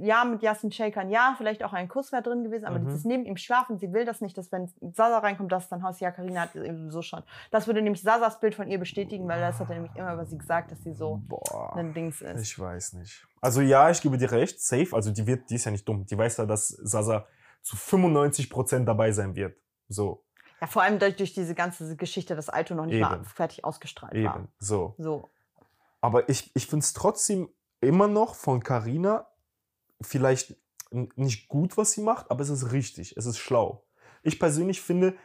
ja, 0.00 0.24
mit 0.24 0.42
Yasin 0.42 0.72
Shakern, 0.72 1.10
ja, 1.10 1.34
vielleicht 1.36 1.62
auch 1.64 1.72
ein 1.72 1.88
Kuss 1.88 2.12
wäre 2.12 2.22
drin 2.22 2.44
gewesen, 2.44 2.64
aber 2.66 2.78
Mhm. 2.78 2.84
dieses 2.86 3.04
neben 3.04 3.24
ihm 3.24 3.36
schlafen, 3.36 3.78
sie 3.78 3.92
will 3.92 4.04
das 4.04 4.20
nicht, 4.20 4.36
dass 4.38 4.50
wenn 4.52 4.70
Sasa 4.92 5.18
reinkommt, 5.18 5.50
dass 5.52 5.68
dann 5.68 5.82
Haus, 5.82 6.00
ja, 6.00 6.10
Karina 6.10 6.42
hat 6.42 6.54
eben 6.56 6.90
so 6.90 7.02
schon. 7.02 7.22
Das 7.50 7.66
würde 7.66 7.82
nämlich 7.82 8.02
Sasas 8.02 8.40
Bild 8.40 8.54
von 8.54 8.68
ihr 8.68 8.78
bestätigen, 8.78 9.26
weil 9.28 9.40
das 9.40 9.58
hat 9.60 9.68
er 9.68 9.74
nämlich 9.74 9.94
immer 9.96 10.12
über 10.14 10.24
sie 10.26 10.38
gesagt, 10.38 10.72
dass 10.72 10.82
sie 10.82 10.92
so 10.92 11.20
Boah. 11.28 11.76
ein 11.76 11.94
Dings 11.94 12.20
ist. 12.22 12.40
Ich 12.42 12.58
weiß 12.58 12.94
nicht. 12.94 13.26
Also 13.40 13.60
ja, 13.60 13.90
ich 13.90 14.00
gebe 14.00 14.16
dir 14.18 14.30
recht, 14.30 14.60
safe. 14.60 14.88
Also 14.92 15.10
die 15.10 15.26
wird, 15.26 15.50
die 15.50 15.56
ist 15.56 15.64
ja 15.64 15.70
nicht 15.72 15.88
dumm. 15.88 16.06
Die 16.06 16.16
weiß 16.16 16.36
ja, 16.36 16.46
dass 16.46 16.68
Sasa 16.68 17.26
zu 17.62 17.76
95% 17.76 18.84
dabei 18.84 19.12
sein 19.12 19.34
wird. 19.36 19.56
So, 19.88 20.24
Ja, 20.62 20.68
vor 20.68 20.82
allem 20.82 21.00
durch, 21.00 21.16
durch 21.16 21.34
diese 21.34 21.56
ganze 21.56 21.96
Geschichte, 21.96 22.36
dass 22.36 22.48
Aito 22.48 22.76
noch 22.76 22.86
nicht 22.86 23.00
mal 23.00 23.16
Eben. 23.16 23.24
fertig 23.24 23.64
ausgestrahlt 23.64 24.14
war. 24.14 24.36
eben. 24.36 24.48
So. 24.60 24.94
So. 24.96 25.28
Aber 26.00 26.28
ich, 26.28 26.52
ich 26.54 26.68
finde 26.68 26.84
es 26.84 26.92
trotzdem 26.92 27.48
immer 27.80 28.06
noch 28.06 28.36
von 28.36 28.62
Carina 28.62 29.26
vielleicht 30.00 30.54
nicht 30.92 31.48
gut, 31.48 31.76
was 31.76 31.90
sie 31.90 32.02
macht, 32.02 32.30
aber 32.30 32.42
es 32.42 32.48
ist 32.48 32.70
richtig, 32.70 33.16
es 33.16 33.26
ist 33.26 33.38
schlau. 33.38 33.82
Ich 34.22 34.38
persönlich 34.38 34.80
finde, 34.80 35.16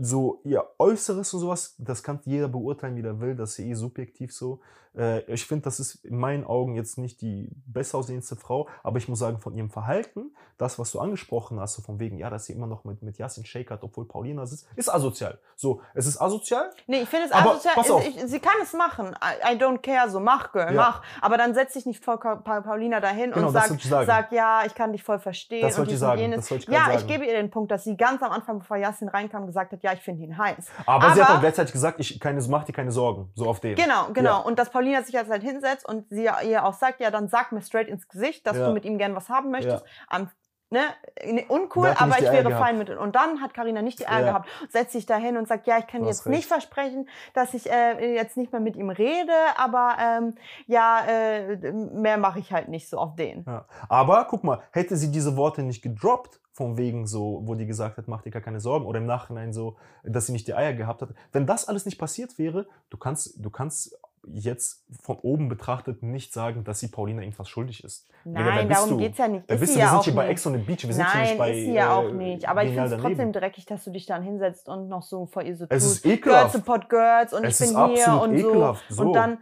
so 0.00 0.40
ihr 0.44 0.64
Äußeres 0.78 1.32
und 1.34 1.40
sowas, 1.40 1.74
das 1.78 2.02
kann 2.02 2.20
jeder 2.24 2.48
beurteilen, 2.48 2.96
wie 2.96 3.02
er 3.02 3.20
will, 3.20 3.36
das 3.36 3.50
ist 3.58 3.58
eh 3.60 3.74
subjektiv 3.74 4.32
so. 4.34 4.60
Äh, 4.96 5.20
ich 5.32 5.46
finde, 5.46 5.64
das 5.64 5.78
ist 5.78 6.04
in 6.06 6.16
meinen 6.18 6.44
Augen 6.44 6.74
jetzt 6.74 6.96
nicht 6.98 7.20
die 7.20 7.50
besser 7.66 7.98
aussehendste 7.98 8.34
Frau, 8.36 8.66
aber 8.82 8.96
ich 8.98 9.08
muss 9.08 9.18
sagen, 9.18 9.38
von 9.40 9.54
ihrem 9.54 9.68
Verhalten, 9.70 10.34
das, 10.56 10.78
was 10.78 10.90
du 10.90 11.00
angesprochen 11.00 11.60
hast, 11.60 11.74
so 11.74 11.82
von 11.82 11.98
wegen, 11.98 12.16
ja, 12.16 12.30
dass 12.30 12.46
sie 12.46 12.54
immer 12.54 12.66
noch 12.66 12.84
mit, 12.84 13.02
mit 13.02 13.18
Yasin 13.18 13.44
shakert, 13.44 13.82
obwohl 13.84 14.06
Paulina 14.08 14.46
sitzt, 14.46 14.66
ist 14.74 14.88
asozial. 14.88 15.38
So, 15.54 15.82
es 15.92 16.06
ist 16.06 16.18
asozial, 16.18 16.70
Nee, 16.86 17.02
ich 17.02 17.08
finde 17.10 17.26
es 17.26 17.32
asozial. 17.32 17.74
pass 17.74 17.90
auf. 17.90 18.06
Ich, 18.08 18.16
ich, 18.16 18.22
sie 18.26 18.40
kann 18.40 18.54
es 18.62 18.72
machen. 18.72 19.14
I, 19.22 19.54
I 19.54 19.58
don't 19.58 19.78
care, 19.82 20.08
so 20.08 20.18
mach, 20.18 20.50
Girl, 20.52 20.74
Ja. 20.74 20.80
mach. 20.80 21.02
Aber 21.20 21.36
dann 21.36 21.52
setz 21.54 21.74
dich 21.74 21.84
nicht 21.84 22.02
vor 22.02 22.18
Pa- 22.18 22.36
Pa- 22.36 22.62
Paulina 22.62 23.00
dahin 23.00 23.32
Genau, 23.32 23.48
und 23.48 23.52
sag, 23.52 23.70
ich 23.70 23.84
sagen. 23.84 24.06
sag, 24.06 24.32
ja, 24.32 24.62
ich 24.64 24.74
kann 24.74 24.92
dich 24.92 25.02
voll 25.02 25.18
verstehen. 25.18 25.60
Das 25.60 25.74
und 25.74 25.80
wollte 25.80 25.92
ich 25.92 25.98
sagen, 25.98 26.20
jenes. 26.22 26.36
das 26.40 26.50
wollte 26.50 26.64
ich 26.64 26.70
ja, 26.70 26.78
gerade 26.84 26.94
ich 26.94 27.00
sagen. 27.00 27.12
gebe 27.12 27.26
ihr 27.26 27.34
den 27.34 27.50
Punkt, 27.50 27.70
dass 27.70 27.84
sie 27.84 27.94
ganz 27.98 28.22
am 28.22 28.32
Anfang, 28.32 28.60
bevor 28.60 28.78
Yasin 28.78 29.08
reinkam, 29.08 29.44
gesagt 29.46 29.65
hat, 29.72 29.82
ja, 29.82 29.92
ich 29.92 30.00
finde 30.00 30.24
ihn 30.24 30.36
heiß. 30.38 30.66
aber, 30.86 31.14
sie 31.14 31.20
hat 31.20 31.28
Aber- 31.28 31.36
auch 31.38 31.40
gleichzeitig 31.40 31.72
gesagt, 31.72 32.00
ich 32.00 32.18
keine, 32.20 32.40
mach 32.48 32.64
dir 32.64 32.72
keine 32.72 32.90
Sorgen, 32.92 33.30
so 33.34 33.46
auf 33.48 33.60
den. 33.60 33.74
Genau, 33.76 34.08
genau. 34.12 34.30
Ja. 34.30 34.36
Und 34.38 34.58
dass 34.58 34.70
Paulina 34.70 35.02
sich 35.02 35.14
jetzt 35.14 35.30
halt 35.30 35.42
hinsetzt 35.42 35.88
und 35.88 36.08
sie 36.10 36.28
ihr 36.44 36.64
auch 36.64 36.74
sagt, 36.74 37.00
ja, 37.00 37.10
dann 37.10 37.28
sag 37.28 37.52
mir 37.52 37.62
straight 37.62 37.88
ins 37.88 38.08
Gesicht, 38.08 38.46
dass 38.46 38.56
Ja. 38.56 38.68
du 38.68 38.72
mit 38.74 38.84
ihm 38.84 38.98
gern 38.98 39.14
was 39.14 39.28
haben 39.28 39.50
möchtest. 39.50 39.84
Ja. 39.84 39.90
Am, 40.08 40.30
ne, 40.70 40.80
ne, 41.24 41.44
uncool, 41.48 41.88
aber 41.96 42.06
nicht 42.06 42.22
ich 42.22 42.32
wäre 42.32 42.44
gehabt. 42.44 42.64
fein 42.64 42.78
mit. 42.78 42.90
Und 42.90 43.14
dann 43.14 43.40
hat 43.40 43.54
Karina 43.54 43.82
nicht 43.82 43.98
die 44.00 44.08
Eier 44.08 44.20
Ja. 44.20 44.26
gehabt, 44.28 44.48
setzt 44.70 44.92
sich 44.92 45.06
dahin 45.06 45.36
und 45.36 45.46
sagt, 45.48 45.66
ja, 45.66 45.78
ich 45.78 45.86
kann 45.86 46.04
jetzt 46.04 46.26
nicht 46.26 46.38
recht. 46.38 46.48
versprechen, 46.48 47.08
dass 47.34 47.54
ich 47.54 47.70
äh, 47.70 48.14
jetzt 48.14 48.36
nicht 48.36 48.52
mehr 48.52 48.60
mit 48.60 48.76
ihm 48.76 48.90
rede, 48.90 49.32
aber 49.56 49.96
ähm, 50.00 50.34
ja, 50.66 51.04
äh, 51.06 51.72
mehr 51.72 52.18
mache 52.18 52.38
ich 52.38 52.52
halt 52.52 52.68
nicht 52.68 52.88
so 52.88 52.98
auf 52.98 53.14
den. 53.16 53.44
Ja. 53.46 53.66
Aber 53.88 54.26
guck 54.28 54.44
mal, 54.44 54.60
hätte 54.72 54.96
sie 54.96 55.10
diese 55.10 55.36
Worte 55.36 55.62
nicht 55.62 55.82
gedroppt, 55.82 56.40
von 56.52 56.78
wegen 56.78 57.06
so, 57.06 57.42
wo 57.44 57.54
die 57.54 57.66
gesagt 57.66 57.98
hat, 57.98 58.08
mach 58.08 58.22
dir 58.22 58.30
gar 58.30 58.40
keine 58.40 58.60
Sorgen, 58.60 58.86
oder 58.86 58.98
im 58.98 59.04
Nachhinein 59.04 59.52
so, 59.52 59.76
dass 60.04 60.24
sie 60.24 60.32
nicht 60.32 60.48
die 60.48 60.54
Eier 60.54 60.72
gehabt 60.72 61.02
hat. 61.02 61.10
Wenn 61.30 61.46
das 61.46 61.68
alles 61.68 61.84
nicht 61.84 61.98
passiert 61.98 62.38
wäre, 62.38 62.66
du 62.88 62.96
kannst, 62.96 63.44
du 63.44 63.50
kannst 63.50 63.94
jetzt 64.32 64.84
von 65.02 65.16
oben 65.18 65.48
betrachtet 65.48 66.02
nicht 66.02 66.32
sagen, 66.32 66.64
dass 66.64 66.80
sie 66.80 66.88
Paulina 66.88 67.22
irgendwas 67.22 67.48
schuldig 67.48 67.84
ist. 67.84 68.08
Nein, 68.24 68.68
darum 68.68 68.90
du- 68.90 68.96
geht's 68.98 69.18
ja 69.18 69.28
nicht. 69.28 69.48
Da 69.48 69.54
Ist 69.54 69.60
bist 69.60 69.74
du, 69.76 69.78
wir 69.78 69.88
sind 69.88 70.02
hier 70.04 70.14
bei. 70.14 70.28
Ex 70.28 70.46
on 70.46 70.52
the 70.54 70.58
Beach, 70.58 70.86
wir 70.86 70.92
sind 70.94 71.12
hier 71.12 71.20
nicht 71.22 71.38
bei 71.38 71.50
ist 71.52 71.64
sie 71.66 71.72
ja 71.74 71.94
auch 71.94 72.08
äh, 72.08 72.12
nicht. 72.12 72.48
Aber 72.48 72.64
ich 72.64 72.74
finde 72.74 72.94
es 72.96 73.00
trotzdem 73.00 73.32
dreckig, 73.32 73.66
dass 73.66 73.84
du 73.84 73.90
dich 73.90 74.06
dann 74.06 74.22
hinsetzt 74.22 74.68
und 74.68 74.88
noch 74.88 75.02
so 75.02 75.26
vor 75.26 75.42
ihr 75.42 75.56
so 75.56 75.66
Es 75.68 75.84
tust. 75.84 76.04
ist 76.04 76.06
ekelhaft. 76.06 76.42
Girls 76.42 76.52
support 76.52 76.88
Girls 76.88 77.32
und 77.32 77.44
Es 77.44 77.60
ich 77.60 77.66
ist 77.68 77.74
bin 77.74 77.86
hier 77.94 78.08
absolut 78.08 78.22
und 78.28 78.34
ekelhaft. 78.36 78.84
so. 78.88 78.94
So. 78.96 79.02
Und 79.04 79.12
dann, 79.14 79.38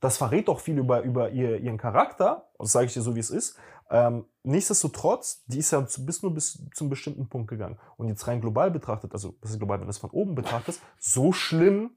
das 0.00 0.16
verrät 0.16 0.48
doch 0.48 0.60
viel 0.60 0.78
über, 0.78 1.02
über 1.02 1.30
ihr, 1.30 1.58
ihren 1.60 1.78
Charakter. 1.78 2.48
Das 2.58 2.72
sage 2.72 2.86
ich 2.86 2.92
dir 2.94 3.02
so, 3.02 3.14
wie 3.14 3.20
es 3.20 3.30
ist. 3.30 3.58
Ähm, 3.90 4.24
nichtsdestotrotz, 4.42 5.44
die 5.46 5.58
ist 5.58 5.70
ja 5.70 5.80
bis 5.98 6.22
nur 6.22 6.32
bis 6.32 6.64
zum 6.74 6.88
bestimmten 6.88 7.28
Punkt 7.28 7.48
gegangen. 7.48 7.78
Und 7.98 8.08
jetzt 8.08 8.26
rein 8.26 8.40
global 8.40 8.70
betrachtet, 8.70 9.12
also 9.12 9.34
das 9.42 9.50
ist 9.50 9.58
global, 9.58 9.78
wenn 9.80 9.86
du 9.86 9.90
es 9.90 9.98
von 9.98 10.10
oben 10.10 10.34
betrachtest, 10.34 10.80
so 10.98 11.32
schlimm 11.32 11.90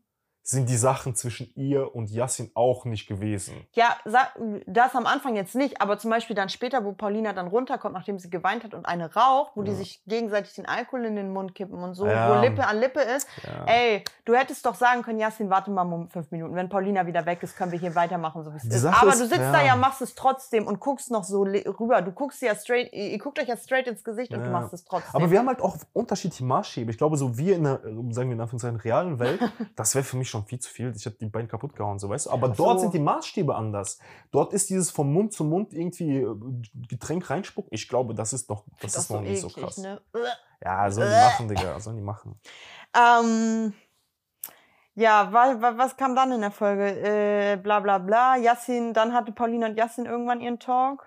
sind 0.48 0.70
die 0.70 0.78
Sachen 0.78 1.16
zwischen 1.16 1.52
ihr 1.56 1.96
und 1.96 2.12
Yassin 2.12 2.52
auch 2.54 2.86
nicht 2.86 3.08
gewesen. 3.08 3.66
ja, 3.74 3.98
das 4.68 4.94
am 4.96 5.08
Anfang 5.08 5.36
jetzt 5.36 5.56
nicht, 5.56 5.82
aber 5.82 5.98
zum 5.98 6.12
Beispiel 6.12 6.36
dann 6.36 6.50
später, 6.50 6.86
wo 6.86 6.92
Paulina 6.92 7.34
dann 7.34 7.48
runterkommt, 7.48 7.96
nachdem 7.96 8.20
sie 8.20 8.30
geweint 8.30 8.64
hat 8.64 8.76
und 8.76 8.86
eine 8.86 9.12
raucht, 9.16 9.54
wo 9.56 9.64
die 9.64 9.72
Ja. 9.72 9.78
sich 9.78 10.04
gegenseitig 10.06 10.54
den 10.54 10.68
Alkohol 10.68 11.06
in 11.06 11.16
den 11.16 11.34
Mund 11.34 11.56
kippen 11.56 11.80
und 11.80 11.96
so, 11.96 12.06
Ja. 12.06 12.30
wo 12.30 12.42
Lippe 12.42 12.66
an 12.68 12.80
Lippe 12.80 13.00
ist. 13.02 13.28
Ja. 13.44 13.66
Ey, 13.66 14.04
du 14.26 14.36
hättest 14.36 14.64
doch 14.68 14.76
sagen 14.76 15.02
können, 15.02 15.18
Jasmin, 15.18 15.50
warte 15.50 15.72
mal 15.72 15.82
um 15.82 16.10
fünf 16.10 16.30
Minuten. 16.30 16.54
Wenn 16.54 16.70
Paulina 16.70 17.08
wieder 17.08 17.26
weg 17.26 17.42
ist, 17.42 17.58
können 17.58 17.72
wir 17.72 17.80
hier 17.80 17.96
weitermachen, 17.96 18.44
so 18.44 18.54
wie 18.54 18.58
es 18.58 18.64
Die 18.64 18.70
ist. 18.70 18.86
Aber 18.86 19.12
du 19.12 19.26
sitzt 19.26 19.40
da 19.40 19.64
ja, 19.64 19.76
machst 19.76 20.02
es 20.04 20.14
trotzdem 20.14 20.68
und 20.68 20.80
guckst 20.80 21.10
noch 21.10 21.24
so 21.24 21.42
rüber. 21.42 22.04
Du 22.04 22.12
guckst 22.12 22.44
ja 22.44 22.54
straight, 22.54 22.94
ihr, 22.94 23.18
guckt 23.18 23.40
euch 23.40 23.48
ja 23.48 23.58
straight 23.58 23.88
ins 23.88 24.04
Gesicht 24.04 24.32
und 24.32 24.44
du 24.44 24.52
machst 24.52 24.74
es 24.74 24.86
trotzdem. 24.86 25.10
Aber 25.16 25.32
wir 25.32 25.40
haben 25.40 25.48
halt 25.48 25.62
auch 25.62 25.76
unterschiedliche 25.94 26.44
Maßstäbe. 26.46 26.92
Ich 26.92 27.00
glaube, 27.00 27.18
so 27.18 27.36
wir 27.36 27.56
in 27.56 27.64
der, 27.64 27.80
sagen 28.12 28.30
wir 28.30 28.34
in 28.36 28.42
Anführungszeichen, 28.42 28.80
realen 28.80 29.18
Welt, 29.18 29.40
das 29.76 29.96
wäre 29.96 30.04
für 30.04 30.18
mich 30.18 30.30
schon 30.30 30.35
viel 30.44 30.60
zu 30.60 30.70
viel. 30.70 30.94
Ich 30.96 31.06
hätte 31.06 31.18
die 31.20 31.28
Beine 31.28 31.48
kaputt 31.48 31.76
gehauen, 31.76 32.00
so 32.00 32.10
weißt 32.10 32.26
du. 32.26 32.32
Aber 32.32 32.50
Ach 32.52 32.56
dort 32.56 32.80
so. 32.80 32.84
sind 32.84 32.94
die 32.94 33.00
Maßstäbe 33.00 33.56
anders. 33.56 34.00
Dort 34.32 34.54
ist 34.54 34.70
dieses 34.70 34.92
vom 34.92 35.14
Mund 35.14 35.34
zu 35.34 35.44
Mund 35.44 35.74
irgendwie 35.74 36.18
äh, 36.18 36.36
Getränk 36.88 37.30
reinspucken. 37.30 37.70
Ich 37.74 37.88
glaube, 37.88 38.14
das 38.14 38.34
ist 38.34 38.50
noch, 38.50 38.66
das 38.82 38.94
Das 38.94 39.04
ist 39.04 39.12
noch 39.12 39.22
nicht 39.22 39.42
so 39.42 39.48
eklig, 39.48 39.64
krass. 39.64 39.78
Ne? 39.78 40.02
Ja, 40.62 40.90
sollen 40.92 41.10
die 41.10 41.16
machen, 41.16 41.48
Digga. 41.48 41.80
Sollen 41.80 41.98
die 41.98 42.04
machen. 42.04 42.40
Ähm, 42.94 43.74
ja, 44.96 45.32
wa, 45.32 45.62
wa, 45.62 45.78
was 45.78 45.98
kam 45.98 46.16
dann 46.16 46.32
in 46.32 46.42
der 46.42 46.52
Folge? 46.52 46.88
Äh, 46.88 47.58
bla 47.58 47.80
bla 47.80 47.98
bla. 47.98 48.38
Yassin, 48.38 48.94
dann 48.94 49.14
hatte 49.14 49.32
Paulina 49.32 49.68
und 49.68 49.78
Yassin 49.78 50.06
irgendwann 50.06 50.42
ihren 50.42 50.60
Talk. 50.60 51.06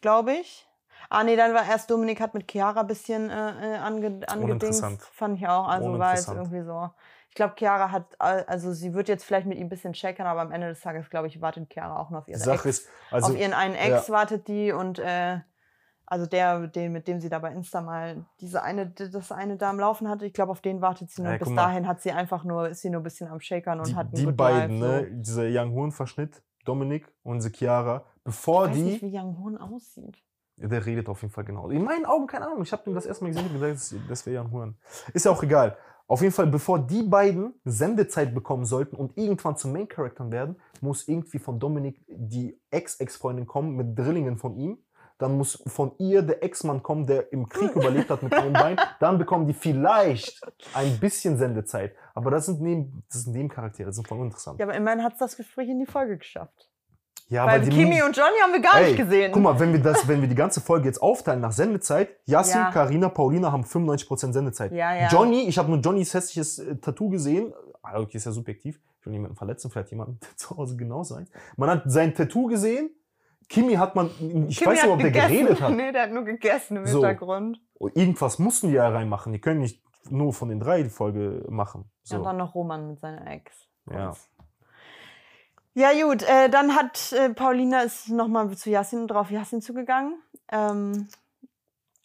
Glaube 0.00 0.34
ich. 0.34 0.66
Ah, 1.10 1.24
nee, 1.24 1.36
dann 1.36 1.54
war 1.54 1.66
erst 1.66 1.90
Dominik 1.90 2.20
hat 2.20 2.34
mit 2.34 2.50
Chiara 2.50 2.80
ein 2.80 2.86
bisschen 2.86 3.30
äh, 3.30 3.74
äh 3.74 3.76
ange. 3.76 4.20
Uninteressant. 4.34 5.02
Fand 5.02 5.38
ich 5.38 5.46
auch. 5.46 5.68
Also 5.68 5.98
war 5.98 6.14
jetzt 6.14 6.28
irgendwie 6.28 6.62
so. 6.62 6.90
Ich 7.36 7.38
glaube, 7.38 7.52
Chiara 7.58 7.90
hat, 7.90 8.18
also 8.18 8.72
sie 8.72 8.94
wird 8.94 9.10
jetzt 9.10 9.22
vielleicht 9.22 9.46
mit 9.46 9.58
ihm 9.58 9.66
ein 9.66 9.68
bisschen 9.68 9.92
shakern, 9.92 10.26
aber 10.26 10.40
am 10.40 10.52
Ende 10.52 10.68
des 10.68 10.80
Tages, 10.80 11.10
glaube 11.10 11.26
ich, 11.26 11.42
wartet 11.42 11.70
Chiara 11.70 12.00
auch 12.00 12.08
noch 12.08 12.20
auf 12.20 12.28
ihre 12.28 12.38
Sache 12.38 12.66
Ex. 12.66 12.78
ist, 12.78 12.88
also 13.10 13.34
auf 13.34 13.38
ihren 13.38 13.52
einen 13.52 13.74
Ex 13.74 14.08
wartet 14.08 14.48
die 14.48 14.72
und 14.72 14.98
äh, 14.98 15.40
also 16.06 16.24
der, 16.24 16.66
den, 16.68 16.92
mit 16.92 17.06
dem 17.06 17.20
sie 17.20 17.28
da 17.28 17.38
bei 17.38 17.52
Insta 17.52 17.82
mal 17.82 18.24
diese 18.40 18.62
eine, 18.62 18.86
das 18.88 19.32
eine 19.32 19.58
da 19.58 19.68
am 19.68 19.78
Laufen 19.78 20.08
hatte, 20.08 20.24
ich 20.24 20.32
glaube, 20.32 20.50
auf 20.50 20.62
den 20.62 20.80
wartet 20.80 21.10
sie 21.10 21.20
nur. 21.20 21.32
Ja, 21.32 21.36
Bis 21.36 21.48
guck 21.48 21.56
mal. 21.56 21.66
dahin 21.66 21.86
hat 21.86 22.00
sie 22.00 22.10
einfach 22.10 22.42
nur, 22.42 22.70
ist 22.70 22.80
sie 22.80 22.88
nur 22.88 23.02
ein 23.02 23.04
bisschen 23.04 23.28
am 23.28 23.38
Shakern 23.38 23.80
und 23.80 23.88
die, 23.88 23.96
hat 23.96 24.06
einen 24.06 24.14
die 24.14 24.32
beiden, 24.32 24.80
Life, 24.80 25.10
ne, 25.10 25.20
dieser 25.20 25.44
Young 25.46 25.74
Horn 25.74 25.92
Verschnitt, 25.92 26.42
Dominik 26.64 27.06
und 27.22 27.42
diese 27.42 27.50
Chiara, 27.50 28.06
bevor 28.24 28.64
Ich 28.64 28.70
weiß 28.70 28.76
die, 28.78 28.82
nicht, 28.82 29.02
wie 29.02 29.14
Young 29.14 29.38
Hoon 29.38 29.58
aussieht. 29.58 30.16
der 30.56 30.86
redet 30.86 31.06
auf 31.10 31.20
jeden 31.20 31.34
Fall 31.34 31.44
genau. 31.44 31.68
In 31.68 31.84
meinen 31.84 32.06
Augen, 32.06 32.26
keine 32.28 32.46
Ahnung, 32.46 32.62
ich 32.62 32.72
habe 32.72 32.88
ihm 32.88 32.94
das 32.94 33.04
erste 33.04 33.24
Mal 33.24 33.28
gesehen 33.34 33.46
und 33.50 33.60
gedacht, 33.60 33.94
das, 34.08 34.24
wäre 34.24 34.42
Young 34.42 34.52
Horn. 34.52 34.78
Ist 35.12 35.26
ja 35.26 35.32
auch 35.32 35.42
egal. 35.42 35.76
Auf 36.08 36.20
jeden 36.20 36.32
Fall, 36.32 36.46
bevor 36.46 36.78
die 36.78 37.02
beiden 37.02 37.54
Sendezeit 37.64 38.32
bekommen 38.32 38.64
sollten 38.64 38.94
und 38.94 39.16
irgendwann 39.16 39.56
zu 39.56 39.66
Main 39.66 39.88
Charactern 39.88 40.30
werden, 40.30 40.56
muss 40.80 41.08
irgendwie 41.08 41.40
von 41.40 41.58
Dominik 41.58 42.00
die 42.06 42.60
Ex-Ex-Freundin 42.70 43.46
kommen 43.46 43.74
mit 43.74 43.98
Drillingen 43.98 44.36
von 44.36 44.56
ihm. 44.56 44.78
Dann 45.18 45.36
muss 45.36 45.62
von 45.66 45.92
ihr 45.98 46.22
der 46.22 46.44
Ex-Mann 46.44 46.82
kommen, 46.82 47.06
der 47.06 47.32
im 47.32 47.48
Krieg 47.48 47.70
überlebt 47.74 48.10
hat 48.10 48.22
mit 48.22 48.32
einem 48.34 48.52
Bein. 48.52 48.76
Dann 49.00 49.18
bekommen 49.18 49.46
die 49.46 49.54
vielleicht 49.54 50.42
ein 50.74 51.00
bisschen 51.00 51.38
Sendezeit. 51.38 51.94
Aber 52.14 52.30
das 52.30 52.46
sind, 52.46 52.60
neben, 52.60 53.02
das 53.10 53.22
sind 53.22 53.32
Nebencharaktere, 53.32 53.86
das 53.86 53.96
sind 53.96 54.06
voll 54.06 54.18
uninteressant. 54.18 54.60
Ja, 54.60 54.66
aber 54.66 54.74
immerhin 54.74 55.02
hat 55.02 55.14
es 55.14 55.18
das 55.18 55.36
Gespräch 55.36 55.68
in 55.68 55.80
die 55.80 55.86
Folge 55.86 56.18
geschafft. 56.18 56.70
Ja, 57.28 57.44
Weil 57.44 57.68
Kimi 57.68 58.00
und 58.02 58.16
Johnny 58.16 58.36
haben 58.40 58.52
wir 58.52 58.60
gar 58.60 58.76
Ey, 58.78 58.86
nicht 58.92 58.96
gesehen. 58.98 59.32
Guck 59.32 59.42
mal, 59.42 59.58
wenn 59.58 59.72
wir, 59.72 59.82
das, 59.82 60.06
wenn 60.06 60.20
wir 60.20 60.28
die 60.28 60.36
ganze 60.36 60.60
Folge 60.60 60.86
jetzt 60.86 61.02
aufteilen 61.02 61.40
nach 61.40 61.50
Sendezeit, 61.50 62.10
Yassin, 62.24 62.60
Ja. 62.60 62.70
Karina, 62.70 63.08
Paulina 63.08 63.50
haben 63.50 63.64
95% 63.64 64.32
Sendezeit. 64.32 64.70
Ja, 64.72 64.94
ja. 64.94 65.08
Johnny, 65.08 65.48
ich 65.48 65.58
habe 65.58 65.68
nur 65.70 65.80
Johnnys 65.80 66.14
hässliches 66.14 66.60
äh, 66.60 66.76
Tattoo 66.76 67.08
gesehen. 67.08 67.52
Ah, 67.82 67.98
Okay, 67.98 68.16
ist 68.18 68.26
ja 68.26 68.32
subjektiv. 68.32 68.78
Ich 69.00 69.06
will 69.06 69.12
niemanden 69.12 69.36
verletzen, 69.36 69.70
vielleicht 69.72 69.90
jemanden 69.90 70.20
zu 70.36 70.56
Hause 70.56 70.76
genau 70.76 71.02
sein. 71.02 71.26
Man 71.56 71.68
hat 71.68 71.82
sein 71.86 72.14
Tattoo 72.14 72.46
gesehen. 72.46 72.90
Kimi 73.48 73.74
hat 73.74 73.94
man, 73.96 74.06
ich 74.48 74.58
Kimi 74.58 74.70
weiß 74.72 74.82
nicht, 74.84 74.92
ob 74.92 74.98
der 75.00 75.10
geredet 75.10 75.60
hat. 75.60 75.72
nee, 75.76 75.90
der 75.92 76.02
hat 76.02 76.12
nur 76.12 76.24
gegessen 76.24 76.76
im 76.76 76.86
So. 76.86 76.98
Hintergrund. 76.98 77.60
Irgendwas 77.94 78.38
mussten 78.38 78.68
die 78.68 78.74
ja 78.74 78.88
reinmachen. 78.88 79.32
Die 79.32 79.40
können 79.40 79.60
nicht 79.60 79.82
nur 80.10 80.32
von 80.32 80.48
den 80.48 80.60
drei 80.60 80.82
die 80.84 80.90
Folge 80.90 81.44
machen. 81.48 81.90
Ja, 82.04 82.10
So. 82.10 82.16
und 82.18 82.24
dann 82.24 82.36
noch 82.36 82.54
Roman 82.54 82.86
mit 82.88 83.00
seiner 83.00 83.26
Ex. 83.28 83.52
Ja. 83.90 84.14
Ja, 85.78 85.92
gut, 85.92 86.22
äh, 86.22 86.48
dann 86.48 86.74
hat 86.74 87.12
äh, 87.12 87.28
Paulina 87.28 87.82
ist 87.82 88.08
nochmal 88.08 88.56
zu 88.56 88.70
Yassin 88.70 89.06
drauf 89.06 89.30
Yassin 89.30 89.60
zugegangen 89.60 90.14
ähm, 90.50 91.06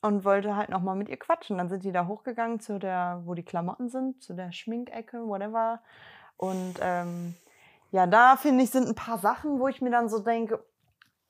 und 0.01 0.25
wollte 0.25 0.57
halt 0.57 0.67
nochmal 0.67 0.97
mit 0.97 1.07
ihr 1.07 1.15
quatschen. 1.15 1.57
Dann 1.57 1.69
sind 1.69 1.85
die 1.85 1.93
da 1.93 2.05
hochgegangen 2.05 2.59
zu 2.59 2.79
der, 2.79 3.21
wo 3.23 3.33
die 3.33 3.43
Klamotten 3.43 3.87
sind, 3.87 4.21
zu 4.21 4.33
der 4.33 4.51
Schminkecke, 4.51 5.25
whatever. 5.25 5.79
Und 6.35 6.79
ähm, 6.81 7.35
ja, 7.91 8.07
da 8.07 8.35
finde 8.35 8.65
ich, 8.65 8.71
sind 8.71 8.89
ein 8.89 8.95
paar 8.95 9.19
Sachen, 9.19 9.57
wo 9.61 9.69
ich 9.69 9.81
mir 9.81 9.89
dann 9.89 10.09
so 10.09 10.19
denke, 10.19 10.61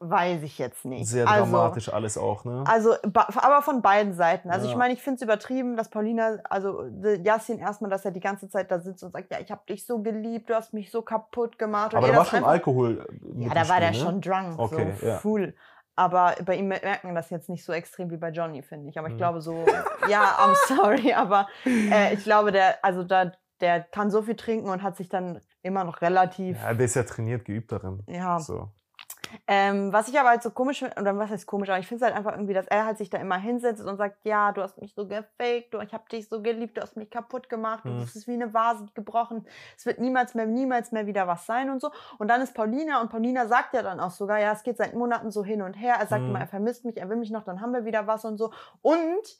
weiß 0.03 0.41
ich 0.43 0.57
jetzt 0.57 0.83
nicht. 0.83 1.07
Sehr 1.07 1.27
Also, 1.27 1.51
dramatisch 1.51 1.93
alles 1.93 2.17
auch, 2.17 2.43
ne? 2.43 2.63
Also, 2.67 2.95
aber 3.13 3.61
von 3.61 3.81
beiden 3.81 4.13
Seiten. 4.13 4.49
Also 4.49 4.65
ich 4.65 4.71
Ja. 4.71 4.77
meine, 4.77 4.93
ich 4.93 5.01
finde 5.01 5.15
es 5.17 5.21
übertrieben, 5.21 5.77
dass 5.77 5.89
Paulina, 5.89 6.39
also 6.45 6.81
äh, 7.03 7.21
Yassin 7.23 7.59
erstmal, 7.59 7.91
dass 7.91 8.03
er 8.03 8.11
die 8.11 8.19
ganze 8.19 8.49
Zeit 8.49 8.71
da 8.71 8.79
sitzt 8.79 9.03
und 9.03 9.11
sagt, 9.13 9.31
ja, 9.31 9.39
ich 9.39 9.51
habe 9.51 9.61
dich 9.69 9.85
so 9.85 10.01
geliebt, 10.01 10.49
du 10.49 10.55
hast 10.55 10.73
mich 10.73 10.89
so 10.91 11.01
kaputt 11.03 11.59
gemacht. 11.59 11.93
Aber 11.95 12.07
da 12.07 12.15
war 12.17 12.25
schon 12.25 12.37
einfach- 12.39 12.49
Alkohol. 12.49 13.05
äh, 13.37 13.43
Ja, 13.45 13.53
da 13.53 13.69
war 13.69 13.79
der 13.79 13.91
ne? 13.91 13.95
schon 13.97 14.21
drunk, 14.21 14.57
Okay, 14.57 14.93
so 14.99 15.05
ja. 15.05 15.17
full. 15.19 15.55
Aber 15.95 16.33
bei 16.45 16.55
ihm 16.55 16.69
merkt 16.69 17.03
man 17.03 17.13
das 17.13 17.29
jetzt 17.29 17.47
nicht 17.49 17.63
so 17.63 17.71
extrem 17.73 18.09
wie 18.09 18.17
bei 18.17 18.29
Johnny, 18.29 18.63
finde 18.63 18.89
ich. 18.89 18.97
Aber 18.97 19.07
ich 19.07 19.13
Mhm. 19.13 19.17
glaube 19.19 19.41
so, 19.41 19.65
ja, 20.09 20.23
I'm 20.39 20.55
sorry, 20.67 21.13
aber 21.13 21.47
äh, 21.65 22.13
ich 22.15 22.23
glaube, 22.23 22.51
der, 22.51 22.83
also 22.83 23.03
da, 23.03 23.33
der 23.59 23.81
kann 23.81 24.09
so 24.09 24.23
viel 24.23 24.35
trinken 24.35 24.69
und 24.69 24.81
hat 24.81 24.95
sich 24.97 25.09
dann 25.09 25.41
immer 25.61 25.83
noch 25.83 26.01
relativ, 26.01 26.57
Ja, 26.59 26.73
der 26.73 26.85
ist 26.85 26.95
ja 26.95 27.03
trainiert, 27.03 27.45
geübt 27.45 27.71
darin. 27.71 28.03
ja, 28.07 28.39
So. 28.39 28.69
Ähm, 29.48 29.91
was 29.94 30.08
ich 30.08 30.20
aber 30.20 30.30
halt 30.30 30.44
so 30.44 30.52
komisch 30.52 30.80
finde, 30.80 31.00
oder 31.00 31.17
was 31.17 31.30
heißt 31.30 31.46
komisch, 31.48 31.70
aber 31.70 31.80
ich 31.80 31.88
finde 31.88 32.04
es 32.04 32.10
halt 32.10 32.17
einfach 32.17 32.34
irgendwie, 32.34 32.54
dass 32.54 32.67
er 32.67 32.86
halt 32.86 32.98
sich 32.98 33.10
da 33.10 33.17
immer 33.17 33.38
hinsetzt 33.38 33.84
und 33.84 33.98
sagt, 33.98 34.24
ja, 34.26 34.52
du 34.52 34.62
hast 34.62 34.80
mich 34.82 34.94
so 34.94 35.08
gefaked, 35.08 35.74
du, 35.74 35.80
ich 35.80 35.94
habe 35.94 36.04
dich 36.12 36.28
so 36.30 36.41
geliebt, 36.41 36.78
du 36.78 36.82
hast 36.82 36.98
mich 36.98 37.10
kaputt 37.10 37.50
gemacht, 37.50 37.86
Mhm. 37.86 37.89
du 38.00 38.00
bist 38.06 38.28
wie 38.28 38.34
eine 38.34 38.54
Vase 38.54 38.88
gebrochen, 38.94 39.46
es 39.78 39.86
wird 39.86 40.00
niemals 40.00 40.36
mehr, 40.36 40.46
niemals 40.46 40.91
mehr 40.91 41.06
wieder 41.08 41.28
was 41.28 41.46
sein 41.46 41.70
und 41.70 41.82
so. 41.82 41.91
Und 42.17 42.28
dann 42.28 42.41
ist 42.41 42.54
Paulina 42.54 43.02
und 43.02 43.10
Paulina 43.10 43.48
sagt 43.48 43.74
ja 43.74 43.82
dann 43.82 44.00
auch 44.00 44.12
sogar, 44.12 44.39
ja, 44.39 44.52
es 44.52 44.63
geht 44.63 44.78
seit 44.78 44.94
Monaten 44.94 45.32
so 45.32 45.44
hin 45.44 45.62
und 45.62 45.74
her, 45.74 45.96
er 46.00 46.08
sagt 46.08 46.24
Mhm. 46.24 46.30
immer, 46.30 46.39
er 46.39 46.48
vermisst 46.48 46.86
mich, 46.86 46.98
er 46.98 47.10
will 47.10 47.17
mich 47.17 47.32
noch, 47.32 47.44
dann 47.44 47.62
haben 47.62 47.74
wir 47.74 47.86
wieder 47.86 48.08
was 48.08 48.26
und 48.26 48.38
so. 48.38 48.52
Und 48.82 49.39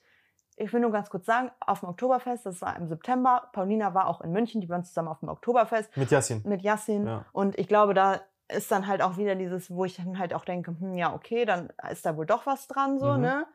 ich 0.58 0.72
will 0.74 0.82
nur 0.82 0.92
ganz 0.92 1.10
kurz 1.10 1.26
sagen, 1.26 1.50
auf 1.60 1.80
dem 1.80 1.90
Oktoberfest, 1.90 2.46
das 2.46 2.62
war 2.62 2.76
im 2.76 2.88
September, 2.88 3.50
Paulina 3.54 3.94
war 3.96 4.08
auch 4.08 4.22
in 4.22 4.32
München, 4.32 4.62
die 4.62 4.70
waren 4.70 4.84
zusammen 4.84 5.08
auf 5.08 5.20
dem 5.20 5.30
Oktoberfest 5.30 5.96
Mit 5.98 6.12
Yassin. 6.12 6.42
mit 6.46 6.62
Yassin. 6.62 7.08
Ja. 7.08 7.26
Und 7.32 7.58
ich 7.58 7.68
glaube, 7.68 7.94
da 7.94 8.20
ist 8.54 8.72
dann 8.72 8.88
halt 8.88 9.02
auch 9.02 9.18
wieder 9.18 9.36
dieses, 9.36 9.70
wo 9.72 9.86
ich 9.86 9.96
dann 9.96 10.18
halt 10.20 10.34
auch 10.34 10.46
denke, 10.46 10.72
hm, 10.80 10.98
ja, 10.98 11.14
okay, 11.14 11.46
dann 11.46 11.72
ist 11.92 12.06
da 12.06 12.16
wohl 12.18 12.26
doch 12.26 12.46
was 12.46 12.68
dran, 12.68 13.00
so, 13.00 13.16
Mhm. 13.16 13.22
ne? 13.22 13.48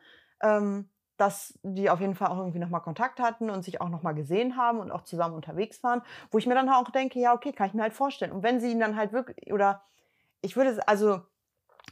Ähm, 0.42 0.90
dass 1.18 1.58
die 1.62 1.88
auf 1.88 2.00
jeden 2.00 2.14
Fall 2.14 2.28
auch 2.28 2.36
irgendwie 2.36 2.58
nochmal 2.58 2.82
Kontakt 2.82 3.20
hatten 3.20 3.48
und 3.48 3.62
sich 3.64 3.80
auch 3.80 3.88
nochmal 3.88 4.14
gesehen 4.14 4.56
haben 4.58 4.80
und 4.80 4.90
auch 4.90 5.02
zusammen 5.02 5.34
unterwegs 5.34 5.82
waren, 5.82 6.02
wo 6.30 6.36
ich 6.36 6.46
mir 6.46 6.54
dann 6.54 6.68
auch 6.68 6.90
denke, 6.90 7.18
ja, 7.18 7.32
okay, 7.32 7.52
kann 7.52 7.68
ich 7.68 7.74
mir 7.74 7.82
halt 7.82 7.94
vorstellen. 7.94 8.32
Und 8.32 8.42
wenn 8.42 8.60
sie 8.60 8.70
ihn 8.70 8.80
dann 8.80 8.96
halt 8.96 9.12
wirklich, 9.12 9.50
oder 9.52 9.82
ich 10.42 10.56
würde, 10.56 10.70
es- 10.70 10.78
also, 10.80 11.22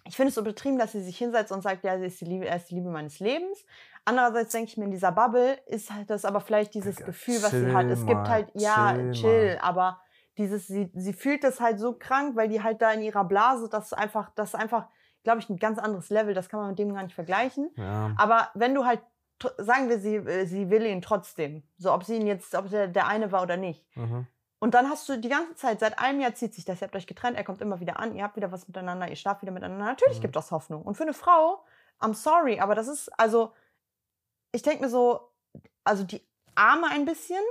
ich 0.07 0.17
finde 0.17 0.29
es 0.29 0.35
so 0.35 0.45
betrieben, 0.45 0.79
dass 0.79 0.93
sie 0.93 1.03
sich 1.03 1.17
hinsetzt 1.17 1.53
und 1.53 1.63
sagt, 1.63 1.85
ja, 1.85 1.99
sie 1.99 2.05
ist 2.07 2.21
die 2.21 2.27
Liebe, 2.27 2.47
er 2.47 2.57
ist 2.57 2.71
die 2.71 2.75
Liebe 2.75 2.91
meines 2.91 3.21
Lebens. 3.21 3.65
Andererseits 4.05 4.53
denke 4.53 4.69
ich 4.69 4.77
mir, 4.77 4.85
in 4.85 4.91
dieser 4.91 5.13
Bubble 5.13 5.55
ist 5.67 5.91
halt 5.91 6.11
das 6.11 6.27
aber 6.27 6.43
vielleicht 6.43 6.75
dieses 6.75 6.97
Digga, 6.97 7.07
Gefühl, 7.07 7.43
was 7.43 7.53
sie 7.53 7.73
hat. 7.73 7.91
Es 7.91 8.05
gibt 8.05 8.29
halt, 8.29 8.51
ja, 8.55 8.93
chill 8.93 9.13
chill, 9.13 9.59
aber 9.63 10.01
dieses, 10.39 10.67
sie, 10.67 10.91
sie 10.95 11.13
fühlt 11.13 11.45
das 11.45 11.61
halt 11.61 11.79
so 11.79 11.95
krank, 11.95 12.37
weil 12.37 12.49
die 12.49 12.63
halt 12.63 12.83
da 12.83 12.91
in 12.93 13.03
ihrer 13.03 13.25
Blase, 13.25 13.69
das 13.69 13.87
ist 13.87 13.93
einfach, 13.93 14.31
das 14.35 14.51
ist 14.51 14.55
einfach, 14.55 14.89
glaube 15.23 15.39
ich, 15.41 15.49
ein 15.49 15.59
ganz 15.59 15.79
anderes 15.79 16.11
Level, 16.11 16.35
das 16.35 16.49
kann 16.49 16.61
man 16.61 16.71
mit 16.71 16.79
dem 16.79 16.93
gar 16.93 17.03
nicht 17.03 17.15
vergleichen. 17.15 17.71
Ja. 17.77 18.13
Aber 18.19 18.51
wenn 18.55 18.75
du 18.75 18.85
halt, 18.85 19.01
sagen 19.59 19.89
wir, 19.89 19.99
sie, 19.99 20.17
äh, 20.17 20.47
sie 20.47 20.71
will 20.71 20.85
ihn 20.87 21.03
trotzdem, 21.03 21.63
so 21.79 21.93
ob 21.93 22.05
sie 22.05 22.17
ihn 22.17 22.27
jetzt, 22.27 22.55
ob 22.55 22.69
der, 22.71 22.89
der 22.89 23.07
eine 23.07 23.33
war 23.33 23.43
oder 23.43 23.57
nicht. 23.57 23.85
Mhm. 23.97 24.27
Und 24.61 24.75
dann 24.75 24.89
hast 24.89 25.09
du 25.09 25.19
die 25.19 25.29
ganze 25.29 25.55
Zeit, 25.57 25.81
seit 25.81 25.99
einem 25.99 26.21
Jahr 26.21 26.35
zieht 26.35 26.55
sich 26.55 26.65
das, 26.65 26.81
ihr 26.81 26.87
habt 26.87 26.97
euch 26.97 27.07
getrennt, 27.07 27.37
er 27.37 27.45
kommt 27.45 27.61
immer 27.61 27.81
wieder 27.81 27.99
an, 28.01 28.15
ihr 28.15 28.23
habt 28.25 28.37
wieder 28.37 28.51
was 28.51 28.67
miteinander, 28.67 29.09
ihr 29.09 29.17
schlaft 29.17 29.43
wieder 29.43 29.53
miteinander. 29.53 29.85
Natürlich 29.85 30.19
Mhm. 30.19 30.23
gibt 30.23 30.37
das 30.37 30.51
Hoffnung. 30.53 30.83
Und 30.83 30.97
für 30.97 31.03
eine 31.03 31.13
Frau, 31.13 31.65
I'm 32.01 32.15
sorry, 32.15 32.61
aber 32.61 32.75
das 32.75 32.89
ist, 32.89 33.09
also, 33.21 33.53
ich 34.53 34.63
denke 34.63 34.85
mir 34.85 34.89
so, 34.89 35.21
also 35.85 36.05
die 36.05 36.27
Arme 36.55 36.87
ein 36.91 37.05
bisschen, 37.05 37.43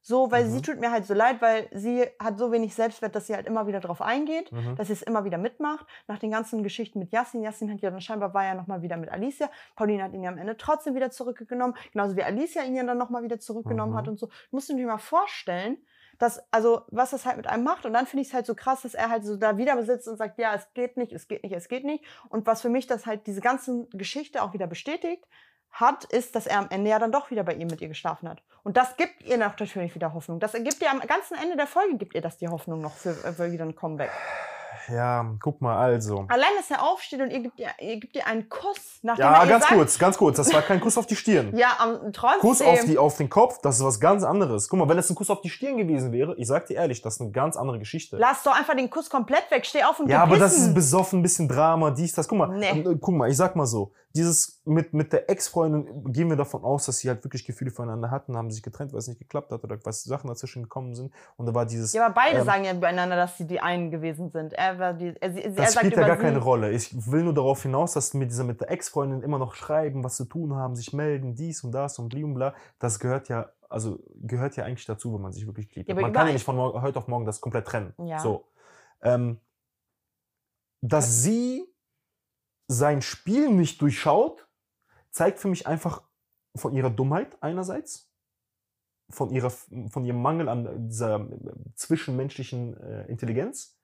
so, 0.00 0.30
weil 0.30 0.46
sie 0.46 0.58
Mhm. 0.58 0.62
tut 0.62 0.80
mir 0.80 0.90
halt 0.90 1.04
so 1.06 1.12
leid, 1.14 1.42
weil 1.42 1.68
sie 1.72 2.06
hat 2.18 2.38
so 2.38 2.50
wenig 2.52 2.74
Selbstwert, 2.74 3.14
dass 3.14 3.26
sie 3.26 3.34
halt 3.34 3.46
immer 3.46 3.66
wieder 3.66 3.80
drauf 3.80 4.00
eingeht, 4.00 4.50
Mhm. 4.52 4.76
dass 4.76 4.86
sie 4.86 4.92
es 4.94 5.02
immer 5.02 5.24
wieder 5.24 5.38
mitmacht. 5.38 5.86
Nach 6.06 6.18
den 6.18 6.30
ganzen 6.30 6.62
Geschichten 6.62 6.98
mit 6.98 7.12
Yassin, 7.12 7.42
Yassin 7.42 7.70
hat 7.72 7.80
ja 7.80 7.90
dann 7.90 8.00
scheinbar 8.00 8.32
war 8.32 8.44
ja 8.44 8.54
nochmal 8.54 8.82
wieder 8.82 8.96
mit 8.96 9.10
Alicia. 9.10 9.50
Pauline 9.76 10.02
hat 10.04 10.12
ihn 10.14 10.22
ja 10.22 10.30
am 10.30 10.38
Ende 10.38 10.56
trotzdem 10.56 10.94
wieder 10.94 11.10
zurückgenommen, 11.10 11.74
genauso 11.92 12.16
wie 12.16 12.22
Alicia 12.22 12.62
ihn 12.62 12.74
ja 12.76 12.84
dann 12.84 12.98
nochmal 12.98 13.22
wieder 13.22 13.38
zurückgenommen 13.40 13.92
Mhm. 13.92 13.96
hat 13.96 14.08
und 14.08 14.18
so. 14.18 14.26
Du 14.26 14.32
musst 14.52 14.68
dir 14.68 14.86
mal 14.86 14.98
vorstellen, 14.98 15.78
dass, 16.18 16.42
also, 16.52 16.82
was 16.88 17.10
das 17.10 17.26
halt 17.26 17.36
mit 17.36 17.46
einem 17.46 17.62
macht. 17.62 17.86
Und 17.86 17.92
dann 17.92 18.06
finde 18.06 18.22
ich 18.22 18.28
es 18.28 18.34
halt 18.34 18.44
so 18.46 18.54
krass, 18.56 18.82
dass 18.82 18.94
er 18.94 19.08
halt 19.10 19.24
so 19.24 19.36
da 19.36 19.56
wieder 19.56 19.76
besitzt 19.76 20.08
und 20.08 20.16
sagt, 20.16 20.38
ja, 20.38 20.52
es 20.54 20.72
geht 20.74 20.96
nicht, 20.96 21.12
es 21.12 21.28
geht 21.28 21.44
nicht, 21.44 21.54
es 21.54 21.68
geht 21.68 21.84
nicht. 21.84 22.04
Und 22.28 22.44
was 22.46 22.60
für 22.62 22.68
mich 22.68 22.86
das 22.88 23.06
halt 23.06 23.26
diese 23.28 23.40
ganze 23.40 23.86
Geschichte 23.92 24.42
auch 24.42 24.52
wieder 24.52 24.66
bestätigt 24.66 25.24
hat, 25.70 26.04
ist, 26.04 26.34
dass 26.34 26.46
er 26.46 26.58
am 26.58 26.70
Ende 26.70 26.90
ja 26.90 26.98
dann 26.98 27.12
doch 27.12 27.30
wieder 27.30 27.44
bei 27.44 27.54
ihr 27.54 27.66
mit 27.66 27.80
ihr 27.80 27.88
geschlafen 27.88 28.28
hat. 28.28 28.42
Und 28.68 28.76
das 28.76 28.98
gibt 28.98 29.22
ihr 29.24 29.38
natürlich 29.38 29.94
wieder 29.94 30.12
Hoffnung. 30.12 30.40
Das 30.40 30.52
ergibt 30.52 30.82
ihr 30.82 30.90
am 30.90 31.00
ganzen 31.00 31.38
Ende 31.42 31.56
der 31.56 31.66
Folge, 31.66 31.96
gibt 31.96 32.14
ihr 32.14 32.20
das 32.20 32.36
die 32.36 32.48
Hoffnung 32.48 32.82
noch 32.82 32.92
für, 32.92 33.14
für 33.14 33.50
wieder 33.50 33.64
ein 33.64 33.74
Comeback. 33.74 34.10
Ja, 34.92 35.24
guck 35.40 35.62
mal, 35.62 35.74
also. 35.78 36.26
Allein, 36.28 36.50
dass 36.58 36.70
er 36.70 36.82
aufsteht 36.82 37.20
und 37.22 37.30
ihr 37.30 37.40
gibt 37.40 37.58
ihr, 37.58 37.68
ihr, 37.80 37.96
gibt 37.98 38.14
ihr 38.14 38.26
einen 38.26 38.50
Kuss, 38.50 38.98
nachdem 39.00 39.22
Ja, 39.24 39.44
ganz 39.46 39.64
sagt, 39.64 39.74
kurz, 39.74 39.98
ganz 39.98 40.18
kurz. 40.18 40.36
Das 40.36 40.52
war 40.52 40.60
kein 40.60 40.80
Kuss 40.80 40.98
auf 40.98 41.06
die 41.06 41.16
Stirn. 41.16 41.56
Ja, 41.56 41.76
am, 41.78 42.12
trotzdem. 42.12 42.40
Kuss 42.40 42.60
auf, 42.60 42.84
die, 42.84 42.98
auf 42.98 43.16
den 43.16 43.30
Kopf, 43.30 43.58
das 43.62 43.78
ist 43.78 43.84
was 43.84 44.00
ganz 44.00 44.22
anderes. 44.22 44.68
Guck 44.68 44.78
mal, 44.80 44.88
wenn 44.88 44.98
es 44.98 45.08
ein 45.08 45.14
Kuss 45.14 45.30
auf 45.30 45.40
die 45.40 45.48
Stirn 45.50 45.78
gewesen 45.78 46.12
wäre, 46.12 46.34
ich 46.36 46.46
sag 46.46 46.66
dir 46.66 46.76
ehrlich, 46.76 47.00
das 47.00 47.14
ist 47.14 47.20
eine 47.22 47.30
ganz 47.30 47.56
andere 47.56 47.78
Geschichte. 47.78 48.16
Lass 48.18 48.42
doch 48.42 48.54
einfach 48.54 48.76
den 48.76 48.90
Kuss 48.90 49.08
komplett 49.08 49.50
weg. 49.50 49.64
Steh 49.64 49.82
auf 49.84 49.98
und 49.98 50.08
Ja, 50.10 50.22
aber 50.22 50.36
das 50.38 50.52
ist 50.52 50.58
pissen. 50.58 50.74
besoffen, 50.74 51.18
ein 51.20 51.22
bisschen 51.22 51.48
Drama, 51.48 51.90
dies, 51.90 52.12
das. 52.14 52.28
Guck 52.28 52.36
mal, 52.38 52.48
Nee. 52.48 52.80
äh, 52.80 52.96
guck 53.00 53.14
mal, 53.14 53.30
ich 53.30 53.36
sag 53.36 53.56
mal 53.56 53.66
so, 53.66 53.92
dieses 54.14 54.57
mit, 54.68 54.92
mit 54.92 55.12
der 55.12 55.28
Ex-Freundin 55.30 56.12
gehen 56.12 56.28
wir 56.28 56.36
davon 56.36 56.62
aus, 56.62 56.86
dass 56.86 56.98
sie 56.98 57.08
halt 57.08 57.24
wirklich 57.24 57.44
Gefühle 57.44 57.70
füreinander 57.70 58.10
hatten, 58.10 58.36
haben 58.36 58.50
sich 58.50 58.62
getrennt, 58.62 58.92
weil 58.92 58.98
es 58.98 59.08
nicht 59.08 59.18
geklappt 59.18 59.50
hat 59.50 59.64
oder 59.64 59.78
was 59.84 60.04
Sachen 60.04 60.28
dazwischen 60.28 60.62
gekommen 60.62 60.94
sind. 60.94 61.12
Und 61.36 61.46
da 61.46 61.54
war 61.54 61.66
dieses. 61.66 61.92
Ja, 61.92 62.06
aber 62.06 62.14
beide 62.14 62.38
ähm, 62.38 62.44
sagen 62.44 62.64
ja 62.64 62.74
übereinander, 62.74 63.16
dass 63.16 63.36
sie 63.38 63.46
die 63.46 63.60
einen 63.60 63.90
gewesen 63.90 64.30
sind. 64.30 64.52
Er 64.52 64.78
war 64.78 64.94
die, 64.94 65.14
er, 65.20 65.32
sie- 65.32 65.52
Das 65.54 65.74
spielt 65.74 65.96
ja 65.96 66.06
gar 66.06 66.16
sie, 66.16 66.22
keine 66.22 66.38
Rolle. 66.38 66.70
Ich 66.70 67.10
will 67.10 67.22
nur 67.24 67.34
darauf 67.34 67.62
hinaus, 67.62 67.94
dass 67.94 68.14
mit 68.14 68.30
dieser 68.30 68.44
mit 68.44 68.60
der 68.60 68.70
Ex-Freundin 68.70 69.22
immer 69.22 69.38
noch 69.38 69.54
schreiben, 69.54 70.04
was 70.04 70.16
zu 70.16 70.24
tun 70.24 70.54
haben, 70.54 70.76
sich 70.76 70.92
melden, 70.92 71.34
dies 71.34 71.64
und 71.64 71.72
das 71.72 71.98
und 71.98 72.08
bli 72.10 72.22
und 72.24 72.34
bla. 72.34 72.54
Das 72.78 72.98
gehört 72.98 73.28
ja, 73.28 73.50
also 73.68 73.98
gehört 74.22 74.56
ja 74.56 74.64
eigentlich 74.64 74.86
dazu, 74.86 75.14
wenn 75.14 75.20
man 75.22 75.32
sich 75.32 75.46
wirklich 75.46 75.74
liebt. 75.74 75.88
Ja, 75.88 75.94
man 75.94 76.12
kann 76.12 76.26
ja 76.26 76.32
nicht 76.32 76.44
von 76.44 76.56
morgen, 76.56 76.80
heute 76.82 76.98
auf 76.98 77.08
morgen 77.08 77.24
das 77.24 77.40
komplett 77.40 77.66
trennen. 77.66 77.94
Ja. 78.04 78.18
So. 78.18 78.48
Ähm, 79.02 79.40
dass 80.80 81.22
sie 81.22 81.64
sein 82.68 83.02
Spiel 83.02 83.50
nicht 83.50 83.80
durchschaut, 83.80 84.47
zeigt 85.10 85.38
für 85.38 85.48
mich 85.48 85.66
einfach 85.66 86.02
von 86.54 86.74
ihrer 86.74 86.90
Dummheit 86.90 87.36
einerseits, 87.40 88.10
von, 89.10 89.30
ihrer, 89.30 89.50
von 89.50 90.04
ihrem 90.04 90.20
Mangel 90.20 90.48
an 90.48 90.88
dieser 90.88 91.20
äh, 91.20 91.54
zwischenmenschlichen 91.74 92.76
äh, 92.76 93.06
Intelligenz, 93.06 93.78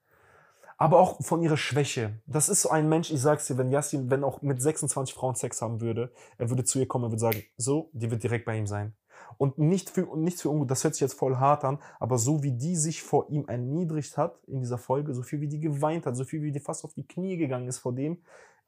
aber 0.77 0.99
auch 0.99 1.23
von 1.23 1.41
ihrer 1.41 1.57
Schwäche. 1.57 2.19
Das 2.25 2.49
ist 2.49 2.61
so 2.61 2.69
ein 2.69 2.89
Mensch, 2.89 3.11
ich 3.11 3.21
sag's 3.21 3.47
dir, 3.47 3.57
wenn 3.57 3.71
Yassin, 3.71 4.11
wenn 4.11 4.23
auch 4.23 4.41
mit 4.41 4.61
26 4.61 5.15
Frauen 5.15 5.35
Sex 5.35 5.61
haben 5.61 5.81
würde, 5.81 6.11
er 6.37 6.49
würde 6.49 6.63
zu 6.63 6.79
ihr 6.79 6.87
kommen 6.87 7.05
und 7.05 7.11
würde 7.11 7.21
sagen, 7.21 7.43
so, 7.57 7.89
die 7.93 8.11
wird 8.11 8.23
direkt 8.23 8.45
bei 8.45 8.57
ihm 8.57 8.67
sein. 8.67 8.93
Und 9.37 9.57
nicht 9.57 9.89
für, 9.89 10.15
nichts 10.17 10.41
für 10.41 10.49
ungut, 10.49 10.69
das 10.69 10.83
hört 10.83 10.93
sich 10.93 11.01
jetzt 11.01 11.17
voll 11.17 11.37
hart 11.37 11.63
an, 11.63 11.79
aber 11.99 12.17
so 12.17 12.43
wie 12.43 12.51
die 12.51 12.75
sich 12.75 13.01
vor 13.01 13.29
ihm 13.29 13.47
erniedrigt 13.47 14.17
hat 14.17 14.39
in 14.47 14.59
dieser 14.59 14.77
Folge, 14.77 15.13
so 15.13 15.23
viel 15.23 15.41
wie 15.41 15.47
die 15.47 15.59
geweint 15.59 16.05
hat, 16.05 16.15
so 16.15 16.23
viel 16.23 16.41
wie 16.41 16.51
die 16.51 16.59
fast 16.59 16.85
auf 16.85 16.93
die 16.93 17.07
Knie 17.07 17.37
gegangen 17.37 17.67
ist 17.67 17.79
vor 17.79 17.93
dem, 17.93 18.21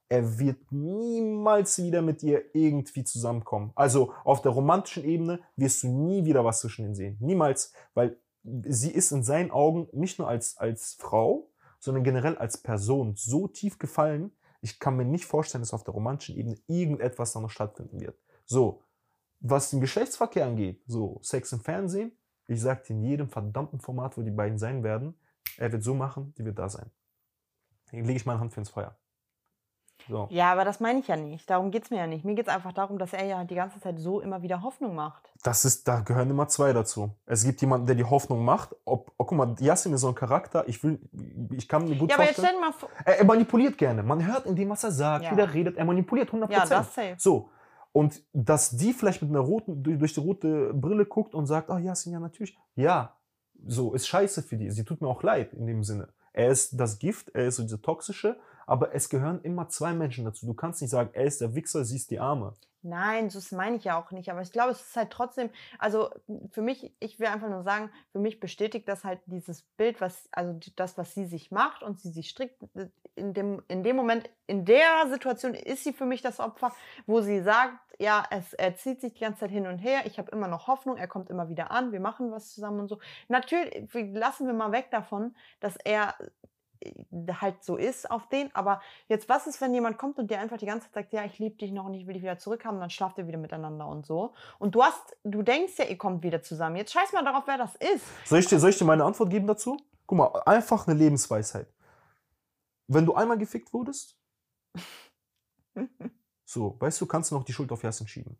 er 0.09 0.39
wird 0.39 0.71
niemals 0.71 1.77
wieder 1.81 2.01
mit 2.01 2.23
ihr 2.23 2.43
irgendwie 2.55 3.03
zusammenkommen. 3.03 3.71
Also 3.75 4.13
auf 4.23 4.41
der 4.41 4.51
romantischen 4.51 5.03
Ebene 5.03 5.41
wirst 5.55 5.83
du 5.83 5.89
nie 5.89 6.25
wieder 6.25 6.45
was 6.45 6.61
zwischen 6.61 6.85
ihnen 6.85 6.95
sehen. 6.95 7.17
Niemals, 7.19 7.73
weil 7.93 8.17
sie 8.43 8.91
ist 8.91 9.11
in 9.11 9.23
seinen 9.23 9.51
Augen 9.51 9.89
nicht 9.91 10.19
nur 10.19 10.27
als, 10.27 10.57
als 10.57 10.93
Frau, 10.99 11.49
sondern 11.79 12.03
generell 12.03 12.37
als 12.37 12.57
Person 12.57 13.15
so 13.15 13.47
tief 13.47 13.77
gefallen, 13.77 14.31
ich 14.61 14.79
kann 14.79 14.95
mir 14.95 15.05
nicht 15.05 15.25
vorstellen, 15.25 15.61
dass 15.61 15.73
auf 15.73 15.83
der 15.83 15.93
romantischen 15.93 16.35
Ebene 16.37 16.57
irgendetwas 16.67 17.33
da 17.33 17.39
noch 17.39 17.49
stattfinden 17.49 17.99
wird. 17.99 18.17
So, 18.45 18.83
was 19.39 19.69
den 19.69 19.81
Geschlechtsverkehr 19.81 20.45
angeht, 20.45 20.81
so 20.87 21.19
Sex 21.21 21.51
im 21.51 21.59
Fernsehen, 21.59 22.11
ich 22.47 22.61
sag 22.61 22.83
dir 22.85 22.93
in 22.93 23.03
jedem 23.03 23.29
verdammten 23.29 23.79
Format, 23.79 24.17
wo 24.17 24.21
die 24.21 24.31
beiden 24.31 24.57
sein 24.57 24.83
werden, 24.83 25.19
er 25.57 25.71
wird 25.71 25.83
so 25.83 25.93
machen, 25.93 26.33
die 26.37 26.45
wird 26.45 26.57
da 26.57 26.69
sein. 26.69 26.89
Hier 27.91 28.03
lege 28.03 28.17
ich 28.17 28.25
meine 28.25 28.39
Hand 28.39 28.53
für 28.53 28.61
ins 28.61 28.69
Feuer. 28.69 28.97
So. 30.07 30.27
Ja, 30.31 30.51
aber 30.51 30.63
das 30.63 30.79
meine 30.79 30.99
ich 30.99 31.07
ja 31.07 31.15
nicht. 31.15 31.49
Darum 31.49 31.71
geht 31.71 31.83
es 31.83 31.89
mir 31.89 31.97
ja 31.97 32.07
nicht. 32.07 32.23
Mir 32.23 32.35
geht 32.35 32.47
es 32.47 32.53
einfach 32.53 32.71
darum, 32.71 32.97
dass 32.97 33.13
er 33.13 33.25
ja 33.25 33.43
die 33.43 33.55
ganze 33.55 33.79
Zeit 33.79 33.99
so 33.99 34.21
immer 34.21 34.41
wieder 34.41 34.61
Hoffnung 34.61 34.95
macht. 34.95 35.29
Das 35.43 35.65
ist, 35.65 35.87
da 35.87 35.99
gehören 35.99 36.29
immer 36.29 36.47
zwei 36.47 36.73
dazu. 36.73 37.11
Es 37.25 37.43
gibt 37.43 37.59
jemanden, 37.61 37.87
der 37.87 37.95
die 37.95 38.03
Hoffnung 38.03 38.45
macht. 38.45 38.75
Ob, 38.85 39.11
oh, 39.17 39.25
guck 39.25 39.37
mal, 39.37 39.55
Yassin 39.59 39.93
ist 39.93 40.01
so 40.01 40.09
ein 40.09 40.15
Charakter, 40.15 40.67
ich 40.67 40.83
will, 40.83 40.99
ich 41.51 41.67
kann 41.67 41.87
mir 41.87 41.95
gut 41.95 42.09
ja, 42.09 42.15
vorstellen. 42.15 42.55
Aber 42.57 42.67
jetzt 42.67 42.77
stell 42.77 42.89
mal. 42.89 43.03
Er, 43.05 43.19
er, 43.19 43.25
manipuliert 43.25 43.77
gerne. 43.77 44.03
Man 44.03 44.25
hört 44.25 44.45
in 44.45 44.55
dem, 44.55 44.69
was 44.69 44.83
er 44.83 44.91
sagt, 44.91 45.25
ja. 45.25 45.35
wie 45.35 45.39
er 45.39 45.53
redet. 45.53 45.77
Er 45.77 45.85
manipuliert 45.85 46.29
100%. 46.29 46.51
Ja, 46.51 46.65
das 46.65 46.93
safe. 46.93 47.15
So. 47.17 47.49
Und 47.91 48.21
dass 48.33 48.77
die 48.77 48.93
vielleicht 48.93 49.21
mit 49.21 49.31
einer 49.31 49.39
roten, 49.39 49.83
durch 49.83 50.13
die 50.13 50.19
rote 50.19 50.73
Brille 50.73 51.05
guckt 51.05 51.33
und 51.33 51.47
sagt, 51.47 51.69
oh 51.69 51.77
Yassin, 51.77 52.13
ja 52.13 52.19
natürlich. 52.19 52.57
Ja, 52.75 53.17
so, 53.65 53.93
ist 53.93 54.07
scheiße 54.07 54.43
für 54.43 54.57
die. 54.57 54.69
Sie 54.71 54.83
tut 54.83 55.01
mir 55.01 55.07
auch 55.07 55.23
leid 55.23 55.53
in 55.53 55.65
dem 55.65 55.83
Sinne. 55.83 56.09
Er 56.33 56.49
ist 56.49 56.79
das 56.79 56.99
Gift, 56.99 57.29
er 57.29 57.47
ist 57.47 57.55
so 57.55 57.63
dieser 57.63 57.81
toxische, 57.81 58.37
aber 58.67 58.93
es 58.93 59.09
gehören 59.09 59.41
immer 59.41 59.69
zwei 59.69 59.93
Menschen 59.93 60.25
dazu. 60.25 60.45
Du 60.45 60.53
kannst 60.53 60.81
nicht 60.81 60.91
sagen, 60.91 61.09
er 61.13 61.23
ist 61.23 61.41
der 61.41 61.55
Wichser, 61.55 61.83
sie 61.85 61.95
ist 61.95 62.11
die 62.11 62.19
Arme. 62.19 62.53
Nein, 62.83 63.29
das 63.29 63.51
meine 63.51 63.77
ich 63.77 63.85
ja 63.85 63.99
auch 63.99 64.11
nicht. 64.11 64.29
Aber 64.29 64.41
ich 64.41 64.51
glaube, 64.51 64.71
es 64.71 64.81
ist 64.81 64.95
halt 64.95 65.09
trotzdem, 65.09 65.49
also 65.79 66.09
für 66.51 66.61
mich, 66.61 66.93
ich 66.99 67.19
will 67.19 67.27
einfach 67.27 67.49
nur 67.49 67.63
sagen, 67.63 67.89
für 68.11 68.19
mich 68.19 68.39
bestätigt 68.39 68.87
das 68.87 69.03
halt 69.03 69.19
dieses 69.25 69.63
Bild, 69.77 69.99
was, 69.99 70.29
also 70.31 70.57
das, 70.75 70.97
was 70.97 71.13
sie 71.13 71.25
sich 71.25 71.49
macht 71.49 71.81
und 71.81 71.99
sie 71.99 72.11
sich 72.11 72.29
strickt. 72.29 72.61
In 73.15 73.33
dem, 73.33 73.63
in 73.67 73.83
dem 73.83 73.95
Moment, 73.95 74.29
in 74.45 74.63
der 74.63 75.07
Situation 75.09 75.53
ist 75.53 75.83
sie 75.83 75.91
für 75.91 76.05
mich 76.05 76.21
das 76.21 76.39
Opfer, 76.39 76.71
wo 77.07 77.21
sie 77.21 77.41
sagt, 77.41 77.73
ja, 77.99 78.23
es, 78.29 78.53
er 78.53 78.75
zieht 78.75 79.01
sich 79.01 79.13
die 79.13 79.21
ganze 79.21 79.39
Zeit 79.39 79.51
hin 79.51 79.65
und 79.65 79.79
her, 79.79 80.01
ich 80.05 80.19
habe 80.19 80.29
immer 80.31 80.47
noch 80.47 80.67
Hoffnung, 80.67 80.97
er 80.97 81.07
kommt 81.07 81.31
immer 81.31 81.49
wieder 81.49 81.71
an, 81.71 81.91
wir 81.91 81.99
machen 81.99 82.31
was 82.31 82.53
zusammen 82.53 82.81
und 82.81 82.89
so. 82.89 82.99
Natürlich, 83.27 83.91
lassen 84.13 84.45
wir 84.45 84.53
mal 84.53 84.71
weg 84.71 84.91
davon, 84.91 85.35
dass 85.59 85.77
er 85.77 86.13
halt 87.41 87.63
so 87.63 87.77
ist 87.77 88.09
auf 88.09 88.27
den. 88.29 88.53
Aber 88.55 88.81
jetzt, 89.07 89.29
was 89.29 89.47
ist, 89.47 89.61
wenn 89.61 89.73
jemand 89.73 89.97
kommt 89.97 90.17
und 90.19 90.29
dir 90.29 90.39
einfach 90.39 90.57
die 90.57 90.65
ganze 90.65 90.87
Zeit 90.87 90.93
sagt, 90.93 91.13
ja, 91.13 91.25
ich 91.25 91.39
liebe 91.39 91.55
dich 91.55 91.71
noch 91.71 91.85
und 91.85 91.93
ich 91.93 92.07
will 92.07 92.13
dich 92.13 92.23
wieder 92.23 92.37
zurückhaben, 92.37 92.79
dann 92.79 92.89
schlaft 92.89 93.17
ihr 93.17 93.27
wieder 93.27 93.37
miteinander 93.37 93.87
und 93.87 94.05
so. 94.05 94.33
Und 94.59 94.75
du 94.75 94.83
hast, 94.83 95.17
du 95.23 95.41
denkst 95.41 95.73
ja, 95.77 95.85
ihr 95.85 95.97
kommt 95.97 96.23
wieder 96.23 96.41
zusammen. 96.41 96.75
Jetzt 96.75 96.91
scheiß 96.91 97.13
mal 97.13 97.23
darauf, 97.23 97.43
wer 97.47 97.57
das 97.57 97.75
ist. 97.75 98.05
Soll 98.25 98.39
ich 98.39 98.47
dir, 98.47 98.59
soll 98.59 98.69
ich 98.69 98.77
dir 98.77 98.85
meine 98.85 99.03
Antwort 99.03 99.29
geben 99.29 99.47
dazu? 99.47 99.77
Guck 100.05 100.17
mal, 100.17 100.41
einfach 100.45 100.87
eine 100.87 100.97
Lebensweisheit. 100.97 101.67
Wenn 102.87 103.05
du 103.05 103.13
einmal 103.15 103.37
gefickt 103.37 103.73
wurdest, 103.73 104.17
so, 106.45 106.77
weißt 106.79 107.01
du, 107.01 107.05
kannst 107.05 107.31
du 107.31 107.35
noch 107.35 107.43
die 107.43 107.53
Schuld 107.53 107.71
auf 107.71 107.83
Yassin 107.83 108.07
schieben. 108.07 108.37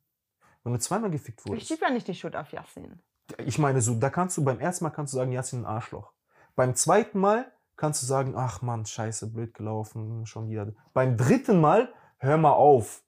Wenn 0.64 0.74
du 0.74 0.80
zweimal 0.80 1.12
gefickt 1.12 1.46
wurdest. 1.46 1.64
Ich 1.64 1.68
schiebe 1.68 1.86
ja 1.86 1.92
nicht 1.92 2.08
die 2.08 2.16
Schuld 2.16 2.36
auf 2.36 2.52
Yassin. 2.52 3.02
Ich 3.46 3.58
meine, 3.60 3.82
so, 3.82 3.96
da 3.96 4.10
kannst 4.10 4.38
du 4.38 4.44
beim 4.44 4.60
ersten 4.60 4.86
Mal 4.86 4.92
kannst 4.92 5.14
du 5.14 5.18
sagen, 5.18 5.32
Yassin 5.32 5.62
ein 5.62 5.66
Arschloch. 5.66 6.14
Beim 6.56 6.76
zweiten 6.76 7.20
Mal 7.20 7.52
kannst 7.78 8.02
du 8.02 8.06
sagen, 8.06 8.34
ach 8.36 8.62
Mann, 8.62 8.86
scheiße, 8.86 9.28
blöd 9.28 9.54
gelaufen, 9.54 10.26
schon 10.26 10.50
wieder. 10.50 10.74
Beim 10.94 11.16
dritten 11.16 11.62
Mal, 11.62 11.94
hör 12.18 12.38
mal 12.38 12.54
auf. 12.54 13.04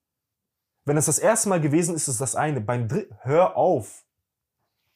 Wenn 0.86 0.97
es 0.97 1.07
das 1.07 1.20
erste 1.20 1.49
Mal 1.49 1.59
gewesen 1.59 1.95
ist, 1.95 2.07
ist 2.07 2.22
das 2.22 2.36
eine. 2.36 2.61
Beim 2.61 2.88
dritten, 2.88 3.15
hör 3.22 3.57
auf. 3.57 4.05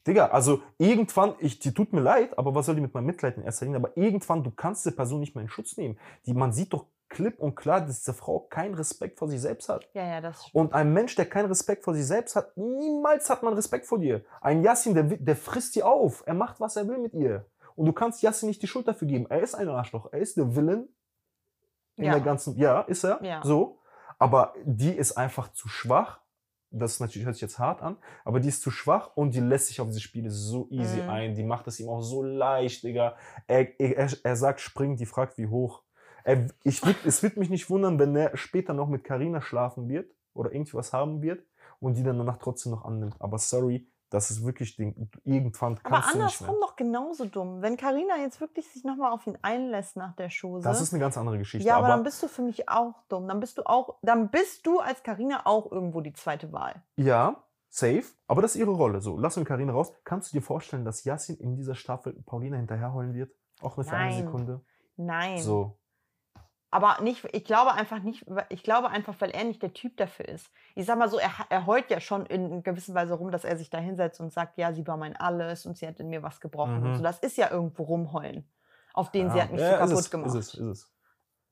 Digga, 0.08 0.28
also 0.28 0.62
irgendwann, 0.78 1.36
ich, 1.40 1.60
die 1.60 1.74
tut 1.74 1.94
mir 1.94 2.02
leid, 2.02 2.38
aber 2.38 2.54
was 2.56 2.66
soll 2.66 2.76
die 2.76 2.82
mit 2.82 2.94
meinem 2.94 3.06
Mitleid 3.06 3.38
in 3.38 3.44
erster 3.44 3.66
Linie? 3.66 3.80
Aber 3.80 3.96
irgendwann, 3.96 4.44
du 4.44 4.52
kannst 4.52 4.86
diese 4.86 4.96
Person 4.96 5.22
nicht 5.22 5.34
mehr 5.34 5.44
in 5.44 5.50
Schutz 5.50 5.78
nehmen. 5.78 5.98
Die, 6.26 6.34
man 6.34 6.52
sieht 6.52 6.74
doch 6.74 6.88
klipp 7.10 7.40
und 7.40 7.56
klar, 7.56 7.82
dass 7.82 8.00
diese 8.00 8.14
Frau 8.14 8.40
keinen 8.40 8.74
Respekt 8.74 9.20
vor 9.20 9.30
sich 9.30 9.40
selbst 9.40 9.70
hat. 9.70 9.88
Ja, 9.94 10.06
ja, 10.06 10.22
das 10.22 10.42
stimmt. 10.42 10.56
Und 10.56 10.74
ein 10.74 10.92
Mensch, 10.92 11.16
der 11.16 11.26
keinen 11.26 11.46
Respekt 11.46 11.84
vor 11.84 11.94
sich 11.94 12.06
selbst 12.06 12.36
hat, 12.36 12.58
niemals 12.58 13.30
hat 13.30 13.44
man 13.44 13.54
Respekt 13.54 13.86
vor 13.86 14.00
dir. 14.00 14.26
Ein 14.42 14.64
Yassin, 14.64 14.94
der, 14.94 15.04
der 15.04 15.36
frisst 15.36 15.76
die 15.76 15.84
auf. 15.84 16.24
Er 16.26 16.34
macht, 16.34 16.60
was 16.60 16.76
er 16.76 16.88
will 16.88 16.98
mit 16.98 17.14
ihr. 17.14 17.46
Und 17.76 17.86
du 17.86 17.94
kannst 17.94 18.22
Yassin 18.22 18.48
nicht 18.48 18.62
die 18.62 18.68
Schuld 18.68 18.88
dafür 18.88 19.08
geben. 19.08 19.26
Er 19.30 19.42
ist 19.42 19.56
ein 19.56 19.70
Arschloch. 19.70 20.12
Er 20.12 20.20
ist 20.20 20.38
der 20.38 20.56
Villain 20.56 20.88
in 21.96 22.06
ja. 22.06 22.14
der 22.14 22.22
ganzen. 22.22 22.58
Ja, 22.58 22.82
ist 22.82 23.04
er. 23.04 23.24
Ja. 23.24 23.42
So. 23.44 23.80
Aber 24.20 24.54
die 24.64 24.92
ist 24.92 25.14
einfach 25.14 25.52
zu 25.54 25.68
schwach. 25.68 26.22
Das 26.76 27.00
natürlich 27.00 27.26
hört 27.26 27.36
sich 27.36 27.44
jetzt 27.44 27.60
hart 27.60 27.84
an, 27.84 27.98
aber 28.26 28.40
die 28.40 28.48
ist 28.48 28.64
zu 28.64 28.72
schwach 28.72 29.12
und 29.16 29.36
die 29.36 29.40
lässt 29.40 29.68
sich 29.68 29.80
auf 29.80 29.90
diese 29.90 30.00
Spiele 30.00 30.32
so 30.32 30.68
easy 30.72 31.04
mhm. 31.04 31.10
ein. 31.10 31.36
Die 31.36 31.44
macht 31.44 31.68
es 31.68 31.80
ihm 31.80 31.88
auch 31.88 32.02
so 32.02 32.24
leicht, 32.24 32.84
Digga. 32.84 33.16
Er, 33.46 33.80
er, 33.80 34.10
er 34.24 34.36
sagt 34.36 34.60
springen, 34.60 34.98
die 34.98 35.06
fragt 35.06 35.38
wie 35.38 35.46
hoch. 35.46 35.84
Er, 36.24 36.48
ich 36.64 36.82
es 37.06 37.22
wird 37.22 37.38
mich 37.38 37.52
nicht 37.52 37.70
wundern, 37.70 38.00
wenn 38.00 38.16
er 38.16 38.36
später 38.36 38.74
noch 38.74 38.88
mit 38.88 39.04
Karina 39.04 39.40
schlafen 39.40 39.88
wird 39.88 40.12
oder 40.34 40.52
irgendwas 40.52 40.94
haben 40.94 41.22
wird 41.22 41.46
und 41.80 41.94
die 41.96 42.04
dann 42.04 42.18
danach 42.18 42.40
trotzdem 42.40 42.72
noch 42.72 42.86
annimmt. 42.86 43.18
Aber 43.20 43.38
sorry, 43.38 43.88
das 44.14 44.30
ist 44.30 44.46
wirklich 44.46 44.76
Ding. 44.76 45.10
Irgendwann 45.24 45.82
kannst 45.82 46.10
Aber 46.10 46.14
andersrum 46.14 46.58
doch 46.62 46.76
genauso 46.76 47.26
dumm. 47.26 47.64
Wenn 47.64 47.78
Karina 47.78 48.18
jetzt 48.18 48.40
wirklich 48.40 48.70
sich 48.70 48.84
nochmal 48.84 49.12
auf 49.12 49.26
ihn 49.26 49.40
einlässt 49.42 49.98
nach 49.98 50.16
der 50.16 50.30
Chose. 50.30 50.64
Das 50.64 50.82
ist 50.82 50.94
eine 50.94 51.02
ganz 51.02 51.18
andere 51.18 51.40
Geschichte. 51.40 51.68
Ja, 51.68 51.78
aber, 51.78 51.88
aber, 51.88 51.96
dann 51.96 52.04
bist 52.04 52.22
du 52.22 52.28
für 52.28 52.44
mich 52.44 52.70
auch 52.70 52.94
dumm. 53.10 53.28
Dann 53.28 53.40
bist 53.40 53.58
du 53.58 53.64
auch, 53.64 53.98
dann 54.04 54.30
bist 54.30 54.68
du 54.68 54.80
als 54.80 55.02
Karina 55.02 55.46
auch 55.46 55.72
irgendwo 55.72 56.02
die 56.02 56.14
zweite 56.14 56.54
Wahl. 56.54 56.84
Ja, 56.96 57.44
safe. 57.70 58.04
Aber 58.28 58.44
das 58.44 58.54
ist 58.54 58.62
ihre 58.62 58.72
Rolle. 58.72 59.02
So, 59.02 59.18
lass 59.18 59.36
uns 59.36 59.48
Karina 59.48 59.74
raus. 59.74 59.92
Kannst 60.04 60.32
du 60.32 60.38
dir 60.38 60.44
vorstellen, 60.44 60.86
dass 60.86 61.04
Yassin 61.06 61.38
in 61.38 61.56
dieser 61.56 61.74
Staffel 61.74 62.14
Paulina 62.28 62.58
hinterherholen 62.58 63.16
wird? 63.16 63.32
Auch 63.62 63.78
nur 63.78 63.84
für 63.84 63.96
Nein. 63.96 64.14
eine 64.14 64.26
Sekunde? 64.26 64.62
Nein. 64.96 65.40
So. 65.40 65.80
Aber 66.74 67.00
nicht, 67.04 67.24
ich 67.34 67.44
glaube 67.44 67.74
einfach 67.74 68.02
nicht, 68.02 68.26
ich 68.50 68.64
glaube 68.64 68.90
einfach, 68.90 69.14
weil 69.20 69.30
er 69.30 69.44
nicht 69.44 69.62
der 69.62 69.74
Typ 69.74 69.96
dafür 69.96 70.28
ist. 70.28 70.50
Ich 70.74 70.88
sag 70.88 70.98
mal 70.98 71.08
so, 71.08 71.20
er, 71.20 71.30
er 71.50 71.68
heult 71.68 71.92
ja 71.92 72.00
schon 72.00 72.26
in 72.26 72.64
gewisser 72.64 72.96
Weise 72.96 73.14
rum, 73.14 73.30
dass 73.30 73.44
er 73.46 73.58
sich 73.58 73.70
da 73.70 73.78
hinsetzt 73.78 74.20
und 74.20 74.34
sagt, 74.34 74.58
ja, 74.58 74.74
sie 74.74 74.88
war 74.88 74.98
mein 74.98 75.16
Alles 75.16 75.68
und 75.68 75.78
sie 75.78 75.86
hat 75.86 76.00
in 76.00 76.10
mir 76.10 76.24
was 76.24 76.42
gebrochen 76.42 76.80
mhm. 76.80 76.86
und 76.88 76.96
so. 76.96 77.04
Das 77.04 77.20
ist 77.20 77.38
ja 77.38 77.52
irgendwo 77.52 77.84
rumheulen. 77.84 78.50
Auf 78.96 79.12
den 79.12 79.28
ja. 79.28 79.34
sie 79.34 79.42
hat 79.44 79.52
mich 79.52 79.62
ja, 79.62 79.74
so 79.74 79.78
kaputt 79.78 80.00
es, 80.00 80.10
gemacht. 80.10 80.28
Ist 80.30 80.36
es, 80.36 80.54
ist 80.56 80.62
es. 80.62 80.92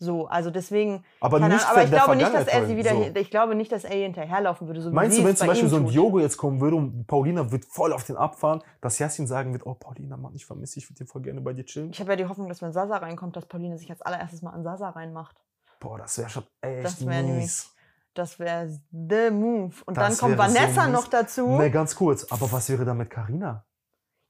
So, 0.03 0.25
also 0.25 0.49
deswegen. 0.49 1.05
Aber, 1.19 1.39
nicht 1.39 1.69
aber 1.69 1.83
ich 1.83 1.91
glaube 1.91 2.15
nicht, 2.15 2.33
dass 2.33 2.47
er 2.47 2.65
sie 2.65 2.75
wieder, 2.75 2.95
so. 2.95 3.03
ich 3.13 3.29
glaube 3.29 3.53
nicht, 3.53 3.71
dass 3.71 3.83
er 3.83 3.95
ihr 3.95 4.05
hinterherlaufen 4.05 4.65
würde. 4.65 4.81
So 4.81 4.89
Meinst 4.89 5.19
du, 5.19 5.23
wenn 5.23 5.35
zum 5.35 5.45
Beispiel 5.45 5.69
so 5.69 5.75
ein 5.75 5.85
Diogo 5.85 6.19
jetzt 6.19 6.37
kommen 6.37 6.59
würde 6.59 6.75
und 6.75 7.05
Paulina 7.05 7.51
wird 7.51 7.65
voll 7.65 7.93
auf 7.93 8.03
den 8.03 8.17
abfahren, 8.17 8.63
dass 8.81 8.97
Jasmin 8.97 9.27
sagen 9.27 9.53
wird, 9.53 9.63
oh 9.67 9.75
Paulina, 9.75 10.17
Mann, 10.17 10.33
ich 10.33 10.47
vermisse 10.47 10.73
dich, 10.73 10.85
ich 10.85 10.89
würde 10.89 11.03
dir 11.03 11.07
voll 11.07 11.21
gerne 11.21 11.39
bei 11.39 11.53
dir 11.53 11.65
chillen? 11.65 11.91
Ich 11.91 11.99
habe 11.99 12.09
ja 12.09 12.15
die 12.15 12.25
Hoffnung, 12.25 12.49
dass 12.49 12.63
wenn 12.63 12.73
Sasa 12.73 12.97
reinkommt, 12.97 13.35
dass 13.35 13.45
Paulina 13.45 13.77
sich 13.77 13.91
als 13.91 14.01
allererstes 14.01 14.41
mal 14.41 14.49
an 14.49 14.63
Sasa 14.63 14.89
reinmacht. 14.89 15.39
Boah, 15.79 15.99
das 15.99 16.17
wäre 16.17 16.29
schon 16.29 16.45
echt 16.61 16.83
das 16.83 17.05
wär 17.05 17.21
mies. 17.21 17.71
das 18.15 18.39
wäre 18.39 18.69
the 18.91 19.29
move. 19.29 19.75
Und 19.85 19.97
das 19.97 20.17
dann 20.17 20.29
kommt 20.29 20.39
Vanessa 20.39 20.85
so 20.85 20.91
noch 20.91 21.07
dazu. 21.09 21.47
Ne, 21.47 21.69
ganz 21.69 21.95
kurz. 21.95 22.25
Aber 22.31 22.51
was 22.51 22.69
wäre 22.69 22.85
da 22.85 22.95
mit 22.95 23.11
Carina? 23.11 23.65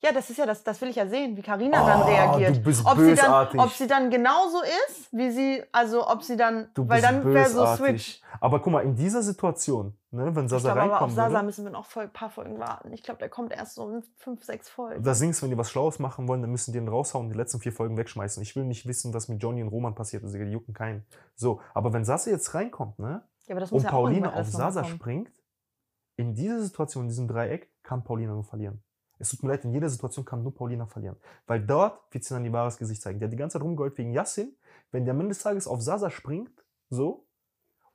Ja, 0.04 0.12
das 0.12 0.32
ist 0.32 0.38
ja 0.38 0.48
das, 0.48 0.64
das 0.64 0.82
will 0.82 0.90
ich 0.90 0.96
ja 0.96 1.06
sehen, 1.06 1.38
wie 1.38 1.44
Karina 1.44 1.84
oh, 1.84 1.86
dann 1.86 2.02
reagiert. 2.02 2.58
Du 2.58 2.62
bist 2.62 2.84
ob 2.84 2.96
bösartig. 2.96 3.52
sie 3.52 3.58
dann, 3.58 3.68
ob 3.68 3.72
sie 3.72 3.88
dann 3.88 4.10
genauso 4.10 4.58
ist, 4.88 5.14
wie 5.14 5.30
sie, 5.30 5.64
also 5.72 6.08
ob 6.08 6.24
sie 6.24 6.36
dann, 6.36 6.70
du 6.74 6.90
weil 6.90 7.04
dann 7.04 7.24
wäre 7.24 7.48
so 7.48 7.64
Switch. 7.76 8.20
Aber 8.40 8.60
guck 8.62 8.74
mal, 8.74 8.82
in 8.82 8.96
dieser 8.96 9.22
Situation, 9.22 9.96
ne, 10.10 10.36
wenn 10.36 10.48
Sasa 10.48 10.70
ich 10.70 10.74
glaub, 10.74 10.78
reinkommt. 10.78 11.02
Aber 11.02 11.06
auf 11.06 11.12
Sasa 11.12 11.32
würde, 11.32 11.46
müssen 11.46 11.66
wir 11.66 11.72
noch 11.72 11.96
ein 11.96 12.12
paar 12.12 12.32
Folgen 12.32 12.58
warten. 12.58 12.92
Ich 12.94 13.04
glaube, 13.04 13.20
der 13.20 13.30
kommt 13.30 13.52
erst 13.52 13.76
so 13.76 13.88
in 13.90 14.04
fünf, 14.18 14.44
sechs 14.44 14.70
Folgen. 14.70 15.04
Das 15.04 15.20
Ding 15.20 15.30
ist, 15.30 15.44
wenn 15.44 15.52
die 15.52 15.58
was 15.58 15.70
Schlaues 15.70 16.00
machen 16.00 16.28
wollen, 16.28 16.42
dann 16.42 16.50
müssen 16.50 16.72
die 16.72 16.80
ihn 16.80 16.88
raushauen 16.88 17.28
und 17.28 17.34
die 17.34 17.38
letzten 17.38 17.60
vier 17.60 17.72
Folgen 17.72 17.96
wegschmeißen. 17.96 18.42
Ich 18.42 18.56
will 18.56 18.64
nicht 18.64 18.88
wissen, 18.88 19.14
was 19.14 19.28
mit 19.28 19.44
Johnny 19.44 19.62
und 19.62 19.70
Roman 19.70 19.94
passiert 19.94 20.24
ist. 20.24 20.34
Die 20.34 20.40
jucken 20.40 20.74
keinen. 20.74 21.06
So, 21.36 21.62
aber 21.76 21.94
wenn 21.94 22.06
Sasa 22.06 22.32
jetzt 22.32 22.56
reinkommt, 22.56 22.98
ne? 22.98 23.22
Ja, 23.46 23.54
aber 23.54 23.60
das 23.60 23.72
und 23.72 23.84
ja 23.84 23.92
Pauline 23.92 24.34
auf 24.34 24.48
Sasa 24.48 24.84
springt, 24.84 25.32
in 26.16 26.34
dieser 26.34 26.60
Situation, 26.60 27.04
in 27.04 27.10
diesem 27.10 27.28
Dreieck, 27.28 27.70
kann 27.84 28.04
Paulina 28.04 28.34
nur 28.34 28.44
verlieren. 28.44 28.82
Es 29.22 29.30
tut 29.30 29.44
mir 29.44 29.50
leid, 29.50 29.64
in 29.64 29.72
jeder 29.72 29.90
Situation 29.90 30.26
kann 30.26 30.44
nur 30.44 30.54
Paulina 30.54 30.86
verlieren. 30.86 31.16
Weil 31.48 31.62
dort 31.62 32.02
wird 32.12 32.24
sie 32.24 32.34
dann 32.34 32.44
ihr 32.44 32.52
wahres 32.52 32.78
Gesicht 32.78 33.02
zeigen. 33.02 33.20
Der 33.20 33.28
hat 33.28 33.34
die 33.34 33.38
ganze 33.38 33.58
Zeit 33.58 33.64
rumgeholt 33.66 33.98
wegen 33.98 34.12
Yassin. 34.12 34.56
Wenn 34.92 35.06
der 35.06 35.14
am 35.14 35.20
Ende 35.22 35.30
des 35.34 35.44
Tages 35.44 35.68
auf 35.68 35.82
Sasa 35.82 36.10
springt, 36.10 36.52
so, 36.90 37.26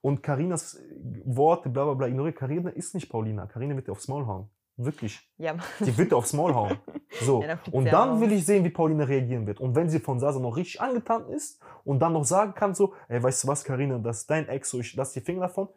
und 0.01 0.23
Karinas 0.23 0.79
Worte, 1.25 1.69
bla 1.69 1.85
bla 1.85 1.95
bla, 1.95 2.07
ignoriert. 2.07 2.37
Karina 2.37 2.71
ist 2.71 2.95
nicht 2.95 3.09
Paulina. 3.09 3.47
Karina 3.47 3.75
wird 3.75 3.89
dir 3.89 3.93
aufs 3.93 4.09
Maul 4.09 4.27
hauen. 4.27 4.49
Wirklich. 4.77 5.21
Ja, 5.39 5.57
Die 5.81 5.97
wird 5.97 6.13
dir 6.13 6.17
aufs 6.17 6.33
Maul 6.33 6.55
hauen. 6.55 6.79
So. 7.23 7.43
Ja, 7.47 7.59
und 7.73 7.87
dann 7.87 8.21
will 8.21 8.31
ich 8.33 8.45
sehen, 8.45 8.65
wie 8.65 8.71
Paulina 8.71 9.05
reagieren 9.05 9.47
wird. 9.47 9.59
Und 9.59 9.75
wenn 9.75 9.89
sie 9.89 10.01
von 10.01 10.21
Sasa 10.21 10.39
noch 10.39 10.57
richtig 10.57 10.81
angetan 10.81 11.29
ist 11.31 11.61
und 11.85 11.99
dann 12.01 12.13
noch 12.13 12.25
sagen 12.25 12.55
kann, 12.55 12.75
so, 12.75 12.95
ey, 13.09 13.23
weißt 13.23 13.45
du 13.45 13.49
was, 13.49 13.65
Karina, 13.65 13.99
das 13.99 14.19
ist 14.21 14.31
dein 14.31 14.49
Ex, 14.49 14.71
so, 14.71 14.79
ich 14.79 14.95
lass 14.95 15.13
die 15.13 15.21
Finger 15.21 15.41
davon, 15.43 15.69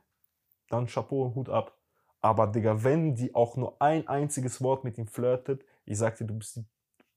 dann 0.69 0.85
Chapeau, 0.85 1.33
Hut 1.33 1.49
ab. 1.49 1.78
Aber, 2.21 2.47
Digga, 2.47 2.83
wenn 2.83 3.15
die 3.15 3.33
auch 3.33 3.55
nur 3.55 3.81
ein 3.81 4.07
einziges 4.07 4.61
Wort 4.61 4.83
mit 4.83 4.97
ihm 4.97 5.07
flirtet, 5.07 5.63
ich 5.85 5.97
sag 5.97 6.17
dir, 6.17 6.25
du 6.25 6.33
bist 6.33 6.57
die, 6.57 6.65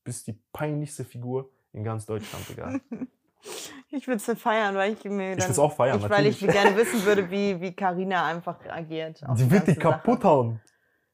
bist 0.04 0.26
die 0.26 0.38
peinlichste 0.52 1.04
Figur 1.04 1.50
in 1.72 1.82
ganz 1.82 2.06
Deutschland, 2.06 2.48
Digga. 2.48 2.78
ich 3.90 4.06
würde 4.06 4.22
es 4.24 4.40
feiern, 4.40 4.74
weil 4.74 4.92
ich 4.92 5.04
mir 5.04 5.32
Ich 5.32 5.38
dann, 5.38 5.48
will's 5.48 5.58
auch 5.58 5.72
feiern, 5.72 5.98
ich, 5.98 6.08
weil 6.08 6.26
ich 6.26 6.40
gerne 6.40 6.76
wissen 6.76 7.04
würde, 7.04 7.30
wie, 7.30 7.60
wie 7.60 7.72
Carina 7.72 8.26
einfach 8.26 8.58
agiert. 8.68 9.22
Die 9.36 9.50
wird 9.50 9.66
die 9.66 9.72
Sache. 9.72 9.80
kaputt 9.80 10.24
hauen. 10.24 10.60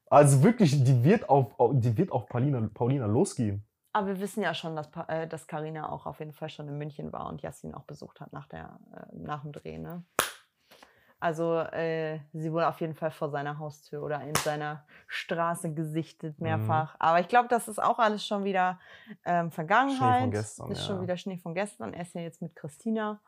Also 0.09 0.43
wirklich, 0.43 0.83
die 0.83 1.03
wird 1.03 1.29
auf, 1.29 1.53
die 1.73 1.95
wird 1.95 2.11
auf 2.11 2.27
Paulina, 2.27 2.67
Paulina 2.73 3.05
losgehen. 3.05 3.63
Aber 3.93 4.07
wir 4.07 4.19
wissen 4.19 4.43
ja 4.43 4.53
schon, 4.53 4.75
dass, 4.75 4.89
äh, 5.07 5.27
dass 5.27 5.47
Carina 5.47 5.91
auch 5.91 6.05
auf 6.05 6.19
jeden 6.19 6.33
Fall 6.33 6.49
schon 6.49 6.67
in 6.67 6.77
München 6.77 7.11
war 7.11 7.27
und 7.27 7.41
Yassin 7.41 7.73
auch 7.73 7.83
besucht 7.83 8.19
hat 8.21 8.33
nach, 8.33 8.47
der, 8.47 8.79
äh, 8.93 9.15
nach 9.15 9.41
dem 9.41 9.51
Dreh. 9.51 9.77
Ne? 9.77 10.03
Also 11.21 11.57
äh, 11.59 12.19
sie 12.31 12.51
wurde 12.53 12.67
auf 12.69 12.79
jeden 12.79 12.95
Fall 12.95 13.11
vor 13.11 13.29
seiner 13.29 13.57
Haustür 13.59 14.01
oder 14.03 14.21
in 14.21 14.35
seiner 14.35 14.85
Straße 15.07 15.73
gesichtet 15.73 16.39
Mhm. 16.39 16.43
mehrfach. 16.45 16.95
Aber 16.99 17.19
ich 17.19 17.27
glaube, 17.27 17.49
das 17.49 17.67
ist 17.67 17.79
auch 17.81 17.99
alles 17.99 18.25
schon 18.25 18.45
wieder 18.45 18.79
ähm, 19.25 19.51
Vergangenheit. 19.51 20.31
gestern, 20.31 20.71
ist 20.71 20.79
ja. 20.79 20.85
schon 20.85 21.01
wieder 21.01 21.17
Schnee 21.17 21.37
von 21.37 21.53
gestern. 21.53 21.93
Er 21.93 22.03
ist 22.03 22.15
ja 22.15 22.21
jetzt 22.21 22.41
mit 22.41 22.55
Christina 22.55 23.21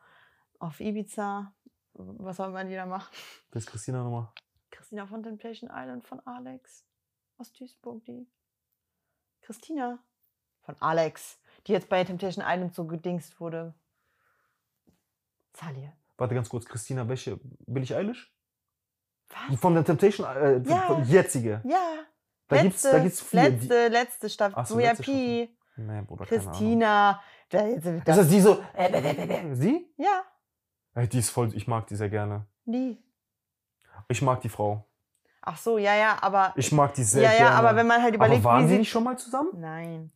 auf 0.58 0.80
Ibiza. 0.80 1.52
Was 1.94 2.38
soll 2.38 2.50
man 2.50 2.70
da 2.70 2.86
machen? 2.86 3.12
Wer 3.50 3.58
ist 3.58 3.66
Christina 3.66 4.02
nochmal? 4.02 4.28
Christina 4.70 5.06
von 5.06 5.22
Temptation 5.22 5.68
Island 5.70 6.06
von 6.06 6.20
Alex 6.26 6.86
aus 7.36 7.52
Duisburg, 7.52 8.02
die. 8.06 8.26
Christina 9.42 9.98
von 10.62 10.76
Alex, 10.80 11.38
die 11.66 11.72
jetzt 11.72 11.90
bei 11.90 12.02
Temptation 12.04 12.42
Island 12.46 12.74
so 12.74 12.86
gedingst 12.86 13.38
wurde. 13.40 13.74
Sally. 15.54 15.92
Warte 16.16 16.34
ganz 16.34 16.48
kurz, 16.48 16.66
Christina, 16.66 17.08
welche? 17.08 17.38
Billie 17.66 17.96
Eilish? 17.96 18.32
Was? 19.28 19.58
Von 19.60 19.74
der 19.74 19.84
Temptation, 19.84 20.26
äh, 20.26 20.60
Ja. 20.68 21.00
jetzige. 21.04 21.60
Ja. 21.64 21.78
Da 22.48 22.62
gibt's, 22.62 22.82
da 22.82 22.98
gibt's 22.98 23.20
vier. 23.22 23.50
die- 23.50 23.56
letzte, 23.66 23.88
letzte 23.88 24.28
Staffel. 24.30 24.54
Ach 24.58 24.66
so, 24.66 24.78
letzte 24.78 25.02
Staffel. 25.04 25.48
Nee, 25.76 26.02
Bruder. 26.02 26.26
Christina. 26.26 27.22
Da, 27.48 27.66
jetzt- 27.66 27.86
Ist 27.86 28.06
das, 28.08 28.28
die 28.28 28.40
so? 28.40 28.62
Äh, 28.74 28.90
äh, 28.92 29.54
Sie? 29.54 29.90
ja, 29.96 30.22
Ey, 30.94 31.08
die 31.08 31.18
ist 31.20 31.30
voll, 31.30 31.54
ich 31.54 31.66
mag 31.66 31.86
die 31.86 31.96
sehr 31.96 32.10
gerne. 32.10 32.46
die. 32.66 33.02
Ich 34.08 34.20
mag 34.20 34.40
die 34.42 34.48
Frau. 34.50 34.86
Ach 35.40 35.56
so, 35.56 35.78
ja, 35.78 35.94
ja, 35.94 36.18
aber. 36.22 36.52
Ich 36.56 36.70
mag 36.72 36.92
die 36.94 37.02
sehr 37.02 37.22
ja, 37.22 37.32
ja, 37.32 37.36
gerne. 37.38 37.56
aber 37.56 37.76
wenn 37.76 37.86
man 37.86 38.02
halt 38.02 38.14
überlegt, 38.14 38.44
aber 38.44 38.54
waren 38.56 38.64
wie 38.64 38.68
sie 38.72 38.78
nicht 38.78 38.90
schon 38.90 39.04
mal 39.04 39.16
zusammen? 39.18 39.50
Nein. 39.54 40.12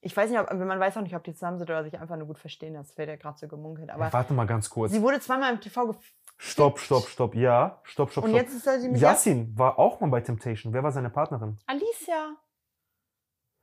Ich 0.00 0.16
weiß 0.16 0.30
nicht, 0.30 0.38
ob, 0.38 0.52
man 0.52 0.78
weiß 0.78 0.96
auch 0.98 1.02
nicht, 1.02 1.16
ob 1.16 1.24
die 1.24 1.32
zusammen 1.34 1.58
sind 1.58 1.68
oder 1.68 1.82
sich 1.82 1.98
einfach 1.98 2.16
nur 2.16 2.26
gut 2.26 2.38
verstehen. 2.38 2.74
Das 2.74 2.96
wird 2.96 3.08
ja 3.08 3.16
gerade 3.16 3.38
so 3.38 3.48
gemunkelt. 3.48 3.90
Aber 3.90 4.06
Ey, 4.06 4.12
warte 4.12 4.34
mal 4.34 4.46
ganz 4.46 4.70
kurz. 4.70 4.92
sie 4.92 5.02
wurde 5.02 5.20
zweimal 5.20 5.52
im 5.52 5.60
TV 5.60 5.86
gef 5.88 5.96
Stopp, 6.38 6.78
stopp, 6.78 7.08
stopp. 7.08 7.34
Ja, 7.34 7.80
stopp, 7.82 8.10
stopp, 8.12 8.24
Und 8.24 8.30
stopp. 8.30 8.42
jetzt 8.42 8.54
ist 8.54 8.66
er 8.66 8.78
sie 8.78 8.88
mit 8.88 9.00
Yas- 9.00 9.24
Yassin 9.26 9.56
war 9.58 9.78
auch 9.78 10.00
mal 10.00 10.10
bei 10.10 10.20
Temptation. 10.20 10.72
Wer 10.74 10.82
war 10.82 10.92
seine 10.92 11.08
Partnerin? 11.10 11.56
Alicia. 11.66 12.36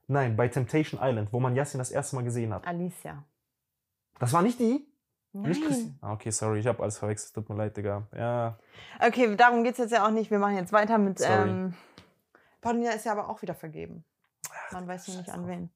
Nein, 0.07 0.35
bei 0.35 0.47
Temptation 0.47 0.99
Island, 1.01 1.31
wo 1.31 1.39
man 1.39 1.55
Yassin 1.55 1.77
das 1.77 1.91
erste 1.91 2.15
Mal 2.15 2.23
gesehen 2.23 2.53
hat. 2.53 2.65
Alicia. 2.67 3.23
Das 4.19 4.33
war 4.33 4.41
nicht 4.41 4.59
die? 4.59 4.87
Nicht 5.33 5.61
Nein. 5.61 5.69
Christi- 5.69 5.93
Ah, 6.01 6.13
okay, 6.13 6.31
sorry, 6.31 6.59
ich 6.59 6.67
habe 6.67 6.81
alles 6.81 6.97
verwechselt. 6.97 7.33
Tut 7.33 7.47
mir 7.49 7.55
leid, 7.55 7.77
Digga. 7.77 8.07
Ja. 8.15 8.57
Okay, 9.05 9.35
darum 9.35 9.63
geht 9.63 9.73
es 9.73 9.77
jetzt 9.79 9.91
ja 9.91 10.05
auch 10.05 10.11
nicht. 10.11 10.29
Wir 10.29 10.39
machen 10.39 10.55
jetzt 10.57 10.73
weiter 10.73 10.97
mit. 10.97 11.19
Sorry. 11.19 11.49
Ähm, 11.49 11.73
Paulina 12.61 12.91
ist 12.91 13.05
ja 13.05 13.11
aber 13.13 13.29
auch 13.29 13.41
wieder 13.41 13.55
vergeben. 13.55 14.03
Man 14.71 14.87
weiß 14.87 15.07
nur 15.09 15.17
nicht 15.17 15.29
an 15.31 15.47
wen. 15.47 15.69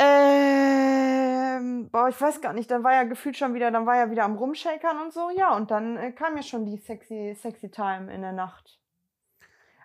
Ähm, 0.00 1.88
boah, 1.90 2.08
ich 2.08 2.20
weiß 2.20 2.40
gar 2.40 2.52
nicht. 2.52 2.70
Dann 2.70 2.84
war 2.84 2.92
ja 2.92 3.04
gefühlt 3.04 3.36
schon 3.36 3.54
wieder, 3.54 3.70
dann 3.70 3.86
war 3.86 3.96
ja 3.96 4.10
wieder 4.10 4.24
am 4.24 4.36
Rumshakern 4.36 5.00
und 5.02 5.12
so. 5.12 5.30
Ja, 5.36 5.54
und 5.56 5.70
dann 5.70 5.96
äh, 5.96 6.12
kam 6.12 6.36
ja 6.36 6.42
schon 6.42 6.64
die 6.64 6.76
sexy, 6.78 7.36
sexy 7.40 7.70
Time 7.70 8.12
in 8.12 8.22
der 8.22 8.32
Nacht. 8.32 8.78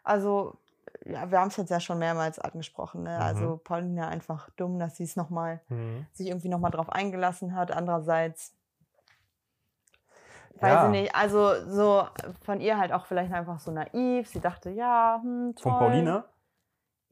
Also, 0.03 0.57
ja, 1.05 1.29
wir 1.31 1.39
haben 1.39 1.47
es 1.47 1.57
jetzt 1.57 1.69
ja 1.71 1.79
schon 1.79 1.97
mehrmals 1.99 2.39
angesprochen. 2.39 3.03
Ne? 3.03 3.15
Mhm. 3.15 3.21
Also 3.21 3.57
Paulina 3.63 4.07
einfach 4.07 4.49
dumm, 4.51 4.79
dass 4.79 4.97
sie 4.97 5.03
es 5.03 5.15
nochmal 5.15 5.61
Mhm. 5.69 6.05
sich 6.13 6.27
irgendwie 6.27 6.49
nochmal 6.49 6.71
drauf 6.71 6.89
eingelassen 6.91 7.55
hat. 7.55 7.71
Andererseits, 7.71 8.53
weiß 10.59 10.71
Ja. 10.73 10.85
ich 10.85 10.91
nicht, 10.91 11.15
also 11.15 11.53
so 11.69 12.05
von 12.45 12.61
ihr 12.61 12.77
halt 12.77 12.91
auch 12.93 13.05
vielleicht 13.05 13.33
einfach 13.33 13.59
so 13.59 13.71
naiv. 13.71 14.27
Sie 14.29 14.39
dachte, 14.39 14.69
ja, 14.69 15.19
hm, 15.21 15.55
toll. 15.55 15.71
Von 15.71 15.79
Paulina? 15.79 16.25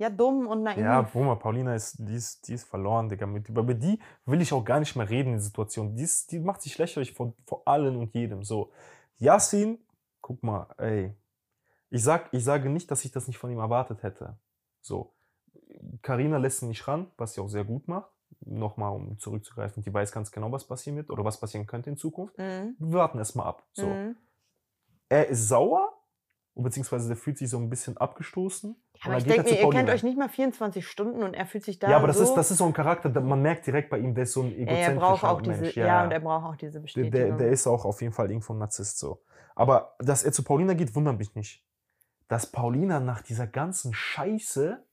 Ja, 0.01 0.09
dumm 0.09 0.47
und 0.47 0.63
naiv. 0.63 0.79
Ja, 0.79 1.07
mal, 1.13 1.35
Paulina 1.35 1.75
ist, 1.75 1.97
die 1.99 2.15
ist, 2.15 2.47
die 2.47 2.53
ist 2.55 2.63
verloren, 2.63 3.07
Digga. 3.07 3.27
Mit, 3.27 3.47
über 3.47 3.63
die 3.75 3.99
will 4.25 4.41
ich 4.41 4.51
auch 4.51 4.65
gar 4.65 4.79
nicht 4.79 4.95
mehr 4.95 5.07
reden 5.07 5.27
in 5.27 5.33
der 5.35 5.41
Situation. 5.41 5.95
Die, 5.95 6.01
ist, 6.01 6.31
die 6.31 6.39
macht 6.39 6.63
sich 6.63 6.75
lächerlich 6.79 7.13
vor, 7.13 7.35
vor 7.45 7.61
allen 7.67 7.95
und 7.97 8.11
jedem. 8.15 8.43
So, 8.43 8.71
Yassin, 9.19 9.77
guck 10.19 10.41
mal, 10.41 10.73
ey. 10.79 11.15
Ich, 11.91 12.03
sag, 12.03 12.29
ich 12.33 12.43
sage 12.43 12.71
nicht, 12.71 12.89
dass 12.89 13.05
ich 13.05 13.11
das 13.11 13.27
nicht 13.27 13.37
von 13.37 13.51
ihm 13.51 13.59
erwartet 13.59 14.01
hätte. 14.01 14.39
So, 14.81 15.13
Karina 16.01 16.37
lässt 16.37 16.63
ihn 16.63 16.69
nicht 16.69 16.87
ran, 16.87 17.11
was 17.17 17.35
sie 17.35 17.41
auch 17.41 17.49
sehr 17.49 17.63
gut 17.63 17.87
macht. 17.87 18.09
Nochmal, 18.39 18.95
um 18.95 19.19
zurückzugreifen, 19.19 19.83
die 19.83 19.93
weiß 19.93 20.11
ganz 20.11 20.31
genau, 20.31 20.51
was 20.51 20.65
passieren 20.65 20.97
wird 20.97 21.11
oder 21.11 21.23
was 21.23 21.39
passieren 21.39 21.67
könnte 21.67 21.91
in 21.91 21.97
Zukunft. 21.97 22.35
Mhm. 22.39 22.75
Wir 22.79 22.97
warten 22.97 23.19
erstmal 23.19 23.45
ab. 23.45 23.67
So, 23.73 23.85
Mhm. 23.85 24.15
er 25.09 25.27
ist 25.27 25.47
sauer, 25.47 25.93
beziehungsweise 26.55 27.07
der 27.07 27.17
fühlt 27.17 27.37
sich 27.37 27.51
so 27.51 27.59
ein 27.59 27.69
bisschen 27.69 27.97
abgestoßen. 27.97 28.75
Ja, 29.03 29.07
aber 29.11 29.17
ich 29.17 29.27
er 29.27 29.43
denke 29.43 29.55
ihr 29.55 29.69
kennt 29.69 29.89
euch 29.89 30.03
nicht 30.03 30.17
mal 30.17 30.29
24 30.29 30.87
Stunden 30.87 31.23
und 31.23 31.33
er 31.33 31.45
fühlt 31.47 31.63
sich 31.63 31.79
da 31.79 31.89
Ja, 31.89 31.97
aber 31.97 32.07
das, 32.07 32.17
so... 32.17 32.23
ist, 32.23 32.33
das 32.35 32.51
ist 32.51 32.57
so 32.59 32.65
ein 32.65 32.73
Charakter, 32.73 33.09
man 33.21 33.41
merkt 33.41 33.65
direkt 33.65 33.89
bei 33.89 33.97
ihm, 33.99 34.13
der 34.13 34.23
ist 34.25 34.33
so 34.33 34.43
ein 34.43 34.51
ja, 34.51 34.57
egozentrischer 34.57 34.89
er 34.89 34.99
braucht 34.99 35.23
auch 35.23 35.41
diese, 35.41 35.61
Mensch. 35.61 35.75
ja, 35.75 36.03
und 36.03 36.11
er 36.11 36.19
braucht 36.19 36.45
auch 36.45 36.55
diese 36.55 36.73
der, 36.73 36.79
Bestätigung. 36.81 37.11
der, 37.11 37.31
der 37.37 37.49
ist 37.49 37.65
auch 37.67 37.85
auf 37.85 38.01
jeden 38.01 38.13
Fall 38.13 38.29
irgendwo 38.29 38.53
ein 38.53 38.59
Narzisst 38.59 38.99
so. 38.99 39.23
Aber 39.55 39.95
dass 39.99 40.23
er 40.23 40.31
zu 40.31 40.43
Paulina 40.43 40.73
geht, 40.73 40.93
wundert 40.95 41.17
mich 41.17 41.33
nicht. 41.35 41.65
Dass 42.27 42.45
Paulina 42.51 42.99
nach 42.99 43.21
dieser 43.21 43.47
ganzen 43.47 43.93
Scheiße, 43.93 44.83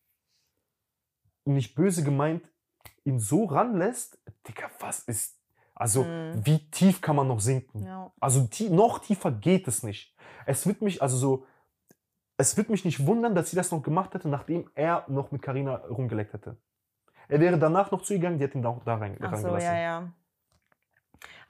nicht 1.45 1.75
böse 1.75 2.03
gemeint, 2.03 2.43
ihn 3.05 3.19
so 3.19 3.45
ranlässt, 3.45 4.19
Digga, 4.47 4.71
was 4.81 5.01
ist. 5.01 5.39
Also, 5.75 6.03
Mhm. 6.05 6.41
wie 6.45 6.71
tief 6.71 7.01
kann 7.01 7.15
man 7.17 7.29
noch 7.29 7.41
sinken? 7.41 7.85
ja. 7.85 8.11
Also 8.21 8.47
tie 8.47 8.69
noch 8.71 8.99
tiefer 8.99 9.31
geht 9.31 9.69
es 9.69 9.83
nicht. 9.83 10.15
Es 10.45 10.67
wird 10.67 10.83
mich, 10.83 11.01
also 11.03 11.17
so, 11.17 11.47
es 12.39 12.57
wird 12.57 12.71
mich 12.71 12.85
nicht 12.85 13.05
wundern, 13.05 13.35
dass 13.35 13.51
sie 13.51 13.57
das 13.57 13.71
noch 13.73 13.83
gemacht 13.83 14.15
hätte, 14.15 14.29
nachdem 14.29 14.71
er 14.75 15.05
noch 15.09 15.33
mit 15.33 15.43
Karina 15.43 15.75
rumgeleckt 15.75 16.33
hätte. 16.33 16.57
Er 17.29 17.41
wäre 17.41 17.59
danach 17.59 17.91
noch 17.91 18.01
zu 18.03 18.15
ihr 18.15 18.21
gegangen, 18.21 18.39
die 18.39 18.45
hätte 18.45 18.57
ihn 18.57 18.63
da, 18.63 18.81
da 18.85 18.95
rein, 18.95 19.19
Ach 19.21 19.37
so, 19.37 19.57
ja, 19.57 19.77
ja. 19.79 20.13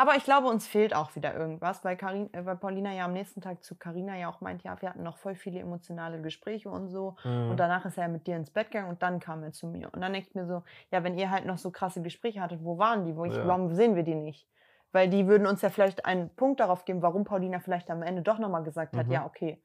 Aber 0.01 0.14
ich 0.16 0.24
glaube, 0.24 0.47
uns 0.47 0.66
fehlt 0.66 0.95
auch 0.95 1.14
wieder 1.16 1.34
irgendwas, 1.34 1.84
weil, 1.84 1.97
Karin, 1.97 2.32
äh, 2.32 2.47
weil 2.47 2.57
Paulina 2.57 2.93
ja 2.93 3.05
am 3.05 3.12
nächsten 3.12 3.41
Tag 3.41 3.62
zu 3.64 3.74
Karina 3.76 4.16
ja 4.16 4.30
auch 4.30 4.41
meint, 4.41 4.62
ja, 4.62 4.80
wir 4.80 4.89
hatten 4.91 5.03
noch 5.03 5.18
voll 5.18 5.34
viele 5.34 5.59
emotionale 5.59 6.22
Gespräche 6.22 6.70
und 6.70 6.89
so. 6.89 7.16
Mhm. 7.24 7.51
Und 7.51 7.57
danach 7.59 7.84
ist 7.84 7.99
er 7.99 8.09
mit 8.09 8.26
dir 8.26 8.36
ins 8.36 8.51
Bett 8.51 8.70
gegangen 8.70 8.89
und 8.89 9.03
dann 9.03 9.18
kam 9.18 9.43
er 9.43 9.53
zu 9.53 9.66
mir. 9.66 9.93
Und 9.93 10.01
dann 10.01 10.12
denke 10.12 10.28
ich 10.28 10.34
mir 10.34 10.47
so, 10.47 10.62
ja, 10.91 11.03
wenn 11.03 11.18
ihr 11.18 11.30
halt 11.30 11.47
noch 11.47 11.59
so 11.59 11.70
krasse 11.70 12.01
Gespräche 12.01 12.41
hattet, 12.41 12.64
wo 12.64 12.78
waren 12.78 13.05
die? 13.05 13.16
Wo 13.16 13.24
ich, 13.24 13.34
Ja. 13.34 13.47
Warum 13.47 13.74
sehen 13.74 13.95
wir 13.97 14.05
die 14.05 14.14
nicht? 14.14 14.49
Weil 14.93 15.11
die 15.11 15.26
würden 15.26 15.47
uns 15.47 15.62
ja 15.62 15.68
vielleicht 15.68 16.07
einen 16.07 16.30
Punkt 16.30 16.61
darauf 16.61 16.84
geben, 16.84 17.03
warum 17.03 17.24
Paulina 17.24 17.59
vielleicht 17.59 17.91
am 17.91 18.03
Ende 18.03 18.22
doch 18.22 18.39
nochmal 18.39 18.62
gesagt 18.62 18.97
hat, 18.97 19.07
Mhm. 19.07 19.12
ja, 19.12 19.26
okay. 19.26 19.61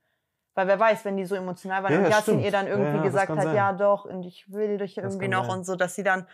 Weil 0.56 0.68
wer 0.68 0.80
weiß, 0.80 1.04
wenn 1.06 1.18
die 1.18 1.26
so 1.26 1.36
emotional 1.36 1.84
waren 1.84 1.92
Ja, 1.94 2.18
und 2.18 2.24
stimmt. 2.24 2.44
ihr 2.44 2.52
dann 2.52 2.68
irgendwie 2.68 2.98
ja, 2.98 3.04
gesagt 3.04 3.30
hat, 3.30 3.42
sein. 3.44 3.56
ja 3.56 3.74
doch, 3.74 4.06
und 4.06 4.24
ich 4.24 4.52
will 4.52 4.78
dich 4.78 4.98
irgendwie 4.98 5.28
noch 5.28 5.46
sein. 5.46 5.58
und 5.60 5.64
so, 5.66 5.76
dass 5.76 5.96
sie 5.96 6.04
dann, 6.04 6.28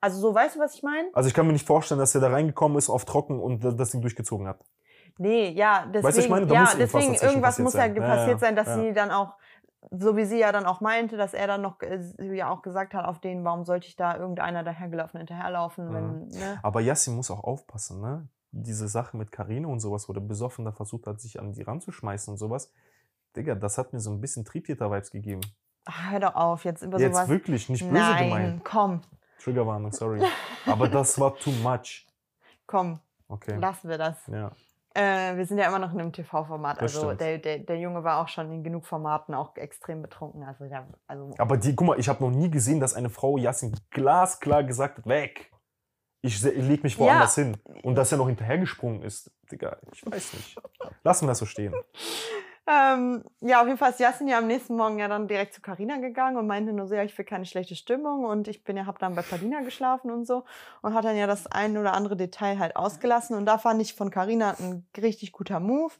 also 0.00 0.18
so, 0.20 0.34
weißt 0.34 0.56
du, 0.56 0.60
was 0.60 0.74
ich 0.74 0.82
meine? 0.82 1.08
Also 1.12 1.28
ich 1.28 1.34
kann 1.34 1.46
mir 1.46 1.52
nicht 1.52 1.66
vorstellen, 1.66 1.98
dass 1.98 2.14
er 2.14 2.20
da 2.20 2.28
reingekommen 2.28 2.78
ist 2.78 2.88
auf 2.88 3.04
trocken 3.04 3.40
und 3.40 3.64
das 3.64 3.90
Ding 3.90 4.00
durchgezogen 4.00 4.46
hat. 4.46 4.60
Nee, 5.18 5.50
ja, 5.50 5.86
deswegen, 5.86 6.04
Weißt 6.04 6.18
du, 6.18 6.22
ich 6.22 6.28
meine, 6.28 6.46
da 6.46 6.54
ja, 6.54 6.60
muss 6.62 6.76
deswegen 6.76 7.14
irgendwas 7.14 7.58
muss 7.58 7.74
ja 7.74 7.86
ge- 7.88 8.02
Ja, 8.02 8.08
passiert 8.08 8.40
sein, 8.40 8.56
dass 8.56 8.74
sie 8.74 8.92
dann 8.92 9.10
auch, 9.10 9.34
so 9.90 10.16
wie 10.16 10.24
sie 10.24 10.38
ja 10.40 10.50
dann 10.52 10.66
auch 10.66 10.80
meinte, 10.80 11.16
dass 11.16 11.34
er 11.34 11.46
dann 11.46 11.62
noch 11.62 11.80
äh, 11.82 12.00
sie 12.00 12.34
ja 12.36 12.50
auch 12.50 12.62
gesagt 12.62 12.94
hat 12.94 13.04
auf 13.04 13.20
den, 13.20 13.44
warum 13.44 13.64
sollte 13.64 13.86
ich 13.88 13.96
da 13.96 14.16
irgendeiner 14.16 14.62
dahergelaufen 14.64 15.18
hinterherlaufen, 15.18 15.88
Mhm. 15.88 15.94
wenn, 15.94 16.28
ne? 16.28 16.58
Aber 16.62 16.80
Yassin 16.80 17.14
muss 17.16 17.30
auch 17.30 17.44
aufpassen, 17.44 18.00
ne? 18.00 18.28
Diese 18.50 18.86
Sache 18.88 19.16
mit 19.16 19.30
Karine 19.32 19.66
und 19.68 19.80
sowas, 19.80 20.08
wo 20.08 20.12
der 20.12 20.20
besoffen 20.20 20.64
da 20.64 20.72
versucht 20.72 21.06
hat, 21.06 21.20
sich 21.20 21.38
an 21.40 21.52
die 21.52 21.62
ranzuschmeißen 21.62 22.32
und 22.32 22.38
sowas. 22.38 22.72
Digga, 23.36 23.54
das 23.54 23.78
hat 23.78 23.92
mir 23.92 24.00
so 24.00 24.10
ein 24.10 24.20
bisschen 24.20 24.44
Triebtäter-Vibes 24.44 25.10
gegeben. 25.10 25.40
Ach, 25.86 26.12
hör 26.12 26.20
doch 26.20 26.34
auf, 26.34 26.64
jetzt 26.64 26.82
über 26.82 26.98
Jetzt 26.98 27.14
sowas. 27.14 27.28
wirklich, 27.28 27.68
nicht 27.68 27.82
böse 27.82 27.92
Nein, 28.00 28.24
gemeint. 28.24 28.64
komm, 28.64 29.02
Triggerwarnung, 29.42 29.92
sorry. 29.92 30.22
Aber 30.66 30.88
das 30.88 31.18
war 31.20 31.34
too 31.36 31.50
much. 31.62 32.06
komm, 32.66 33.00
Okay. 33.28 33.56
lassen 33.56 33.88
wir 33.88 33.98
das. 33.98 34.16
Ja. 34.28 34.52
Äh, 34.94 35.36
wir 35.36 35.44
sind 35.44 35.58
ja 35.58 35.66
immer 35.66 35.80
noch 35.80 35.92
in 35.92 36.00
einem 36.00 36.12
TV-Format. 36.12 36.78
Also 36.80 37.14
der, 37.14 37.38
der, 37.38 37.58
der 37.58 37.78
Junge 37.80 38.04
war 38.04 38.22
auch 38.22 38.28
schon 38.28 38.52
in 38.52 38.62
genug 38.62 38.86
Formaten 38.86 39.34
auch 39.34 39.56
extrem 39.56 40.00
betrunken. 40.02 40.44
Also, 40.44 40.68
der, 40.68 40.86
also 41.08 41.34
Aber 41.38 41.56
die, 41.56 41.74
guck 41.74 41.88
mal, 41.88 41.98
ich 41.98 42.08
habe 42.08 42.22
noch 42.22 42.30
nie 42.30 42.48
gesehen, 42.50 42.78
dass 42.78 42.94
eine 42.94 43.10
Frau 43.10 43.36
Yassin 43.36 43.74
glasklar 43.90 44.62
gesagt 44.62 44.98
hat, 44.98 45.06
weg. 45.06 45.50
Ich, 46.22 46.40
leg 46.42 46.84
mich 46.84 46.98
woanders 46.98 47.34
hin. 47.34 47.56
Und 47.82 47.96
dass 47.96 48.12
er 48.12 48.18
noch 48.18 48.28
hinterhergesprungen 48.28 49.02
ist, 49.02 49.30
Digga, 49.50 49.78
ich 49.92 50.06
weiß 50.06 50.34
nicht. 50.34 50.56
Lassen 51.02 51.24
wir 51.24 51.28
das 51.32 51.38
so 51.38 51.46
stehen. 51.46 51.74
Ähm, 52.66 53.24
ja, 53.42 53.60
auf 53.60 53.66
jeden 53.66 53.76
Fall 53.76 53.90
ist 53.90 54.00
Jasin 54.00 54.26
ja 54.26 54.38
am 54.38 54.46
nächsten 54.46 54.74
Morgen 54.76 54.98
ja 54.98 55.06
dann 55.06 55.28
direkt 55.28 55.52
zu 55.52 55.60
Carina 55.60 55.98
gegangen 55.98 56.38
und 56.38 56.46
meinte 56.46 56.72
nur 56.72 56.86
so, 56.86 56.94
ja, 56.94 57.02
ich 57.02 57.16
will 57.18 57.26
keine 57.26 57.44
schlechte 57.44 57.76
Stimmung 57.76 58.24
und 58.24 58.48
ich 58.48 58.64
bin 58.64 58.78
ja, 58.78 58.86
hab 58.86 58.98
dann 58.98 59.14
bei 59.14 59.20
Paulina 59.20 59.60
geschlafen 59.60 60.10
und 60.10 60.26
so 60.26 60.44
und 60.80 60.94
hat 60.94 61.04
dann 61.04 61.16
ja 61.16 61.26
das 61.26 61.46
ein 61.46 61.76
oder 61.76 61.92
andere 61.92 62.16
Detail 62.16 62.58
halt 62.58 62.76
ausgelassen 62.76 63.36
und 63.36 63.44
da 63.44 63.58
fand 63.58 63.82
ich 63.82 63.94
von 63.94 64.10
Carina 64.10 64.56
ein 64.58 64.86
richtig 64.96 65.32
guter 65.32 65.60
Move, 65.60 65.92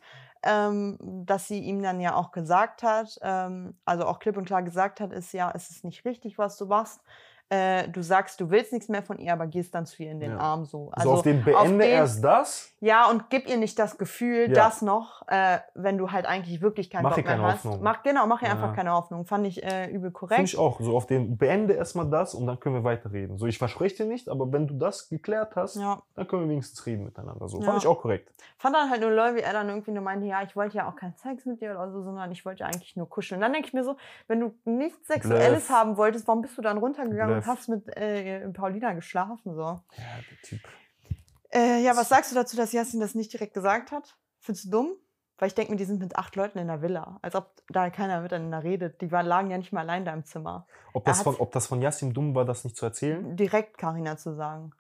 ähm, 0.42 0.96
dass 1.26 1.48
sie 1.48 1.58
ihm 1.58 1.82
dann 1.82 2.00
ja 2.00 2.14
auch 2.14 2.32
gesagt 2.32 2.82
hat, 2.82 3.18
ähm, 3.20 3.76
also 3.84 4.06
auch 4.06 4.18
klipp 4.18 4.38
und 4.38 4.46
klar 4.46 4.62
gesagt 4.62 5.00
hat, 5.00 5.12
ist 5.12 5.34
ja, 5.34 5.52
es 5.54 5.68
ist 5.68 5.84
nicht 5.84 6.06
richtig, 6.06 6.38
was 6.38 6.56
du 6.56 6.64
machst. 6.64 7.02
Äh, 7.50 7.88
du 7.88 8.02
sagst, 8.02 8.40
du 8.40 8.50
willst 8.50 8.72
nichts 8.72 8.88
mehr 8.88 9.02
von 9.02 9.18
ihr, 9.18 9.32
aber 9.32 9.46
gehst 9.46 9.74
dann 9.74 9.84
zu 9.84 10.02
ihr 10.02 10.10
in 10.10 10.18
den 10.18 10.32
Ja. 10.32 10.38
Arm 10.38 10.64
so. 10.64 10.90
so 11.02 11.12
auf 11.12 11.22
den 11.22 11.44
Beende 11.44 11.58
Also 11.60 11.72
den- 11.78 11.80
erst 11.90 12.24
das. 12.24 12.72
ja, 12.80 13.08
und 13.10 13.28
gib 13.28 13.46
ihr 13.48 13.58
nicht 13.58 13.78
das 13.78 13.98
Gefühl, 13.98 14.48
Ja. 14.48 14.54
das 14.54 14.80
noch, 14.80 15.22
äh, 15.28 15.58
wenn 15.74 15.98
du 15.98 16.10
halt 16.10 16.24
eigentlich 16.26 16.62
wirklich 16.62 16.88
keinen 16.90 17.02
Mach 17.02 17.10
Bock 17.16 17.24
mehr 17.24 17.34
keine 17.34 17.42
hast. 17.46 17.64
Hoffnung. 17.64 17.82
Mach, 17.82 18.02
genau, 18.02 18.26
mach 18.26 18.40
ihr 18.40 18.48
Ja. 18.48 18.54
einfach 18.54 18.74
keine 18.74 18.92
Hoffnung. 18.92 19.26
Fand 19.26 19.46
ich 19.46 19.62
äh, 19.62 19.86
übel 19.88 19.94
Finde 20.04 20.10
korrekt. 20.12 20.40
ich 20.44 20.58
auch. 20.58 20.80
So 20.80 20.96
auf 20.96 21.06
den 21.06 21.36
Beende 21.36 21.74
erstmal 21.74 22.08
das 22.08 22.34
und 22.34 22.46
dann 22.46 22.58
können 22.58 22.76
wir 22.76 22.84
weiterreden. 22.84 23.36
So, 23.36 23.46
ich 23.46 23.58
verspreche 23.58 23.96
dir 24.04 24.06
nicht, 24.06 24.28
aber 24.30 24.50
wenn 24.50 24.66
du 24.66 24.74
das 24.74 25.08
geklärt 25.10 25.54
hast, 25.54 25.76
dann 25.76 26.26
können 26.26 26.42
wir 26.44 26.48
wenigstens 26.48 26.84
reden 26.86 27.04
miteinander. 27.04 27.46
So, 27.48 27.60
fand 27.60 27.78
ich 27.78 27.86
auch 27.86 28.00
korrekt. 28.00 28.30
Fand 28.56 28.74
dann 28.74 28.88
halt 28.90 29.02
nur 29.02 29.10
lol, 29.10 29.34
wie 29.36 29.40
er 29.40 29.52
dann 29.52 29.68
irgendwie 29.68 29.90
nur 29.90 30.02
meinte, 30.02 30.26
ja, 30.26 30.42
ich 30.42 30.56
wollte 30.56 30.78
ja 30.78 30.88
auch 30.88 30.96
keinen 30.96 31.14
Sex 31.16 31.44
mit 31.44 31.60
dir 31.60 31.72
oder 31.72 31.90
so, 31.92 32.02
sondern 32.02 32.32
ich 32.32 32.44
wollte 32.46 32.64
eigentlich 32.64 32.96
nur 32.96 33.08
kuscheln. 33.08 33.38
Und 33.38 33.42
dann 33.42 33.52
denke 33.52 33.68
ich 33.68 33.74
mir 33.74 33.84
so, 33.84 33.96
wenn 34.28 34.40
du 34.40 34.54
nichts 34.64 35.06
Sexuelles 35.06 35.66
Bluff. 35.66 35.70
haben 35.70 35.96
wolltest, 35.98 36.26
warum 36.26 36.40
bist 36.40 36.56
du 36.56 36.62
dann 36.62 36.78
runtergegangen 36.78 37.33
Bluff. 37.33 37.33
Und 37.38 37.46
hast 37.46 37.68
mit 37.68 37.96
äh, 37.96 38.48
Paulina 38.50 38.92
geschlafen? 38.92 39.54
So. 39.54 39.62
Ja, 39.62 39.82
der 39.96 40.38
Typ. 40.42 40.60
Äh, 41.52 41.82
ja, 41.82 41.96
was 41.96 42.08
sagst 42.08 42.32
du 42.32 42.34
dazu, 42.34 42.56
dass 42.56 42.72
Jasin 42.72 43.00
das 43.00 43.14
nicht 43.14 43.32
direkt 43.32 43.54
gesagt 43.54 43.92
hat? 43.92 44.16
Findest 44.40 44.66
du 44.66 44.70
dumm? 44.70 44.96
Weil 45.38 45.48
ich 45.48 45.54
denke 45.54 45.72
mir, 45.72 45.76
die 45.76 45.84
sind 45.84 46.00
mit 46.00 46.16
acht 46.16 46.36
Leuten 46.36 46.58
in 46.58 46.68
der 46.68 46.80
Villa. 46.80 47.18
Als 47.22 47.34
ob 47.34 47.62
da 47.68 47.90
keiner 47.90 48.20
miteinander 48.20 48.62
redet. 48.62 49.00
Die 49.00 49.10
waren, 49.10 49.26
lagen 49.26 49.50
ja 49.50 49.58
nicht 49.58 49.72
mal 49.72 49.80
allein 49.80 50.04
da 50.04 50.12
im 50.12 50.24
Zimmer. 50.24 50.66
Ob 50.92 51.04
das, 51.04 51.22
von, 51.22 51.34
ob 51.36 51.50
das 51.52 51.66
von 51.66 51.82
Yassim 51.82 52.12
dumm 52.14 52.34
war, 52.34 52.44
das 52.44 52.64
nicht 52.64 52.76
zu 52.76 52.86
erzählen? 52.86 53.36
Direkt 53.36 53.76
Karina 53.78 54.16
zu 54.16 54.34
sagen. 54.34 54.72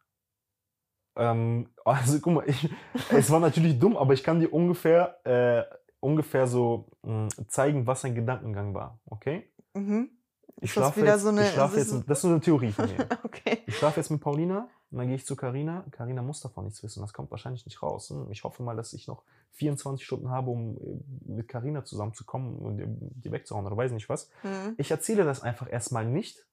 Ähm, 1.16 1.70
also 1.84 2.20
guck 2.20 2.34
mal, 2.34 2.48
ich, 2.48 2.68
es 3.10 3.30
war 3.30 3.40
natürlich 3.40 3.78
dumm, 3.78 3.96
aber 3.96 4.14
ich 4.14 4.22
kann 4.22 4.40
dir 4.40 4.52
ungefähr, 4.52 5.18
äh, 5.24 5.64
ungefähr 6.00 6.46
so 6.46 6.88
mh, 7.02 7.28
zeigen, 7.48 7.86
was 7.86 8.02
sein 8.02 8.14
Gedankengang 8.14 8.74
war. 8.74 9.00
Okay? 9.06 9.52
Mhm. 9.74 10.13
Ich 10.60 10.70
Ist 10.70 10.76
das 10.76 10.82
schlafe 10.84 11.00
wieder 11.02 11.12
jetzt, 11.12 11.22
so 11.22 11.28
eine- 11.28 11.42
ich 11.46 11.52
schlafe 11.52 11.76
ist 11.80 11.92
jetzt, 11.92 12.08
das 12.08 12.18
ist 12.18 12.22
so 12.22 12.28
eine 12.28 12.40
Theorie 12.40 12.72
von 12.72 12.86
mir. 12.86 13.08
Okay. 13.24 13.62
Ich 13.66 13.76
schlafe 13.76 14.00
jetzt 14.00 14.10
mit 14.10 14.20
Paulina 14.20 14.68
und 14.90 14.98
dann 14.98 15.06
gehe 15.08 15.16
ich 15.16 15.26
zu 15.26 15.34
Karina. 15.36 15.84
Karina 15.90 16.22
muss 16.22 16.40
davon 16.40 16.64
nichts 16.64 16.82
wissen. 16.82 17.00
Das 17.02 17.12
kommt 17.12 17.30
wahrscheinlich 17.30 17.66
nicht 17.66 17.82
raus. 17.82 18.10
Hm, 18.10 18.30
Ich 18.30 18.44
hoffe 18.44 18.62
mal, 18.62 18.76
dass 18.76 18.92
ich 18.92 19.06
noch 19.08 19.24
24 19.52 20.04
Stunden 20.06 20.30
habe, 20.30 20.50
um 20.50 20.76
äh, 20.78 21.32
mit 21.32 21.48
Karina 21.48 21.84
zusammenzukommen 21.84 22.58
und 22.58 22.78
die 22.78 23.30
wegzuhauen 23.32 23.66
oder 23.66 23.76
weiß 23.76 23.92
nicht 23.92 24.08
was. 24.08 24.30
Mhm. 24.44 24.74
Ich 24.78 24.90
erzähle 24.90 25.24
das 25.24 25.42
einfach 25.42 25.70
erstmal 25.70 26.06
nicht. 26.06 26.46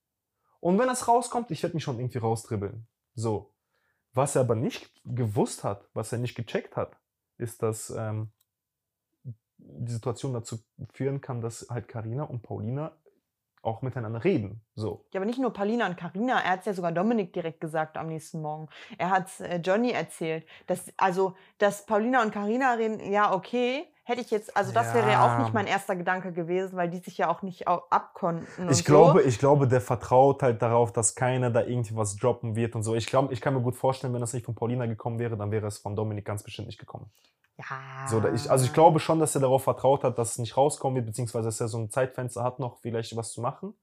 Und 0.59 0.77
wenn 0.79 0.89
es 0.89 1.07
rauskommt, 1.07 1.51
ich 1.51 1.61
werde 1.63 1.75
mich 1.75 1.83
schon 1.83 1.99
irgendwie 1.99 2.17
raustribbeln. 2.19 2.87
So. 3.15 3.51
Was 4.13 4.35
er 4.35 4.41
aber 4.41 4.55
nicht 4.55 4.91
gewusst 5.05 5.63
hat, 5.63 5.87
was 5.93 6.11
er 6.11 6.17
nicht 6.19 6.35
gecheckt 6.35 6.75
hat, 6.75 6.97
ist, 7.37 7.61
dass 7.63 7.89
ähm, 7.91 8.29
die 9.57 9.91
Situation 9.91 10.33
dazu 10.33 10.59
führen 10.93 11.21
kann, 11.21 11.41
dass 11.41 11.67
halt 11.69 11.87
Karina 11.87 12.23
und 12.23 12.41
Paulina 12.41 12.91
auch 13.61 13.81
miteinander 13.81 14.23
reden. 14.23 14.61
So. 14.81 15.05
Ja, 15.13 15.19
aber 15.19 15.25
nicht 15.25 15.39
nur 15.39 15.53
Paulina 15.53 15.85
und 15.87 15.97
Karina, 15.97 16.39
er 16.41 16.51
hat 16.51 16.59
es 16.61 16.65
ja 16.65 16.73
sogar 16.73 16.91
Dominik 16.91 17.33
direkt 17.33 17.61
gesagt 17.61 17.97
am 17.97 18.07
nächsten 18.07 18.41
Morgen. 18.41 18.67
Er 18.97 19.09
hat 19.09 19.39
äh, 19.39 19.57
Johnny 19.57 19.91
erzählt. 19.91 20.45
Dass, 20.67 20.91
also, 20.97 21.35
dass 21.57 21.85
Paulina 21.85 22.21
und 22.21 22.31
Karina 22.31 22.73
reden, 22.73 23.11
ja, 23.11 23.33
okay, 23.33 23.85
hätte 24.03 24.21
ich 24.21 24.31
jetzt, 24.31 24.57
also 24.57 24.73
das 24.73 24.93
wäre 24.93 25.09
ja 25.09 25.23
auch 25.23 25.37
Ja. 25.37 25.39
nicht 25.39 25.53
mein 25.53 25.67
erster 25.67 25.95
Gedanke 25.95 26.33
gewesen, 26.33 26.75
weil 26.75 26.89
die 26.89 26.97
sich 26.97 27.17
ja 27.17 27.29
auch 27.29 27.43
nicht 27.43 27.67
abkonnten. 27.67 28.47
und 28.65 28.71
Ich 28.71 28.79
so. 28.79 28.83
glaube, 28.83 29.21
ich 29.21 29.39
glaube, 29.39 29.67
der 29.67 29.79
vertraut 29.79 30.41
halt 30.43 30.61
darauf, 30.61 30.91
dass 30.91 31.15
keiner 31.15 31.49
da 31.51 31.61
irgendwie 31.61 31.95
was 31.95 32.17
droppen 32.17 32.55
wird 32.55 32.75
und 32.75 32.83
so. 32.83 32.95
Ich 32.95 33.05
glaube, 33.05 33.31
ich 33.33 33.39
kann 33.41 33.53
mir 33.53 33.61
gut 33.61 33.75
vorstellen, 33.75 34.13
wenn 34.13 34.21
das 34.21 34.33
nicht 34.33 34.45
von 34.45 34.55
Paulina 34.55 34.85
gekommen 34.85 35.19
wäre, 35.19 35.37
dann 35.37 35.51
wäre 35.51 35.67
es 35.67 35.77
von 35.77 35.95
Dominik 35.95 36.25
ganz 36.25 36.43
bestimmt 36.43 36.67
nicht 36.67 36.79
gekommen. 36.79 37.11
Ja. 37.57 38.07
So, 38.07 38.27
ich, 38.33 38.49
also 38.49 38.65
ich 38.65 38.73
glaube 38.73 38.99
schon, 38.99 39.19
dass 39.19 39.35
er 39.35 39.41
darauf 39.41 39.63
vertraut 39.63 40.03
hat, 40.03 40.17
dass 40.17 40.31
es 40.31 40.37
nicht 40.39 40.57
rauskommen 40.57 40.95
wird, 40.95 41.05
beziehungsweise 41.05 41.47
dass 41.47 41.61
er 41.61 41.67
so 41.67 41.77
ein 41.77 41.91
Zeitfenster 41.91 42.43
hat, 42.43 42.59
noch 42.59 42.77
vielleicht 42.77 43.15
was 43.15 43.31
zu 43.31 43.41
machen. 43.41 43.75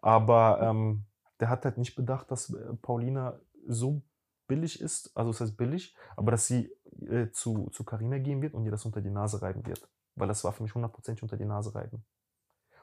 Aber 0.00 0.60
ähm, 0.62 1.04
der 1.40 1.48
hat 1.48 1.64
halt 1.64 1.78
nicht 1.78 1.94
bedacht, 1.94 2.30
dass 2.30 2.50
äh, 2.50 2.74
Paulina 2.80 3.38
so 3.66 4.02
billig 4.46 4.80
ist, 4.80 5.16
also 5.16 5.30
das 5.30 5.40
heißt 5.40 5.56
billig, 5.56 5.96
aber 6.16 6.30
dass 6.30 6.46
sie 6.46 6.70
äh, 7.08 7.30
zu, 7.30 7.70
zu 7.70 7.84
Carina 7.84 8.18
gehen 8.18 8.42
wird 8.42 8.54
und 8.54 8.64
ihr 8.64 8.70
das 8.70 8.84
unter 8.84 9.00
die 9.00 9.10
Nase 9.10 9.40
reiben 9.40 9.66
wird. 9.66 9.88
Weil 10.14 10.28
das 10.28 10.44
war 10.44 10.52
für 10.52 10.62
mich 10.62 10.74
hundertprozentig 10.74 11.22
unter 11.22 11.36
die 11.36 11.46
Nase 11.46 11.74
reiben. 11.74 12.04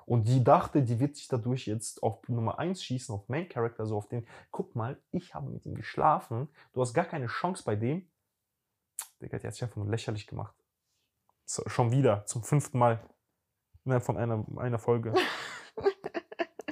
Und 0.05 0.27
die 0.27 0.43
dachte, 0.43 0.81
die 0.81 0.99
wird 0.99 1.15
sich 1.15 1.27
dadurch 1.27 1.67
jetzt 1.67 2.01
auf 2.01 2.27
Nummer 2.27 2.57
1 2.57 2.83
schießen, 2.83 3.13
auf 3.13 3.29
Main 3.29 3.47
Character, 3.47 3.85
so 3.85 3.95
auf 3.95 4.07
den, 4.07 4.25
guck 4.49 4.75
mal, 4.75 4.99
ich 5.11 5.35
habe 5.35 5.51
mit 5.51 5.67
ihm 5.67 5.75
geschlafen, 5.75 6.49
du 6.73 6.81
hast 6.81 6.95
gar 6.95 7.05
keine 7.05 7.27
Chance 7.27 7.63
bei 7.63 7.75
dem. 7.75 8.09
Digga, 9.21 9.37
die 9.37 9.45
hat 9.45 9.53
sich 9.53 9.63
einfach 9.63 9.75
nur 9.75 9.87
lächerlich 9.89 10.25
gemacht. 10.25 10.55
So, 11.45 11.61
schon 11.67 11.91
wieder, 11.91 12.25
zum 12.25 12.43
fünften 12.43 12.79
Mal. 12.79 13.07
Von 14.01 14.17
einer, 14.17 14.45
einer 14.57 14.79
Folge. 14.79 15.13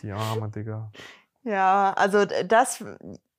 Die 0.02 0.12
arme, 0.12 0.50
Digga. 0.50 0.92
Ja, 1.44 1.94
also 1.96 2.26
das, 2.26 2.84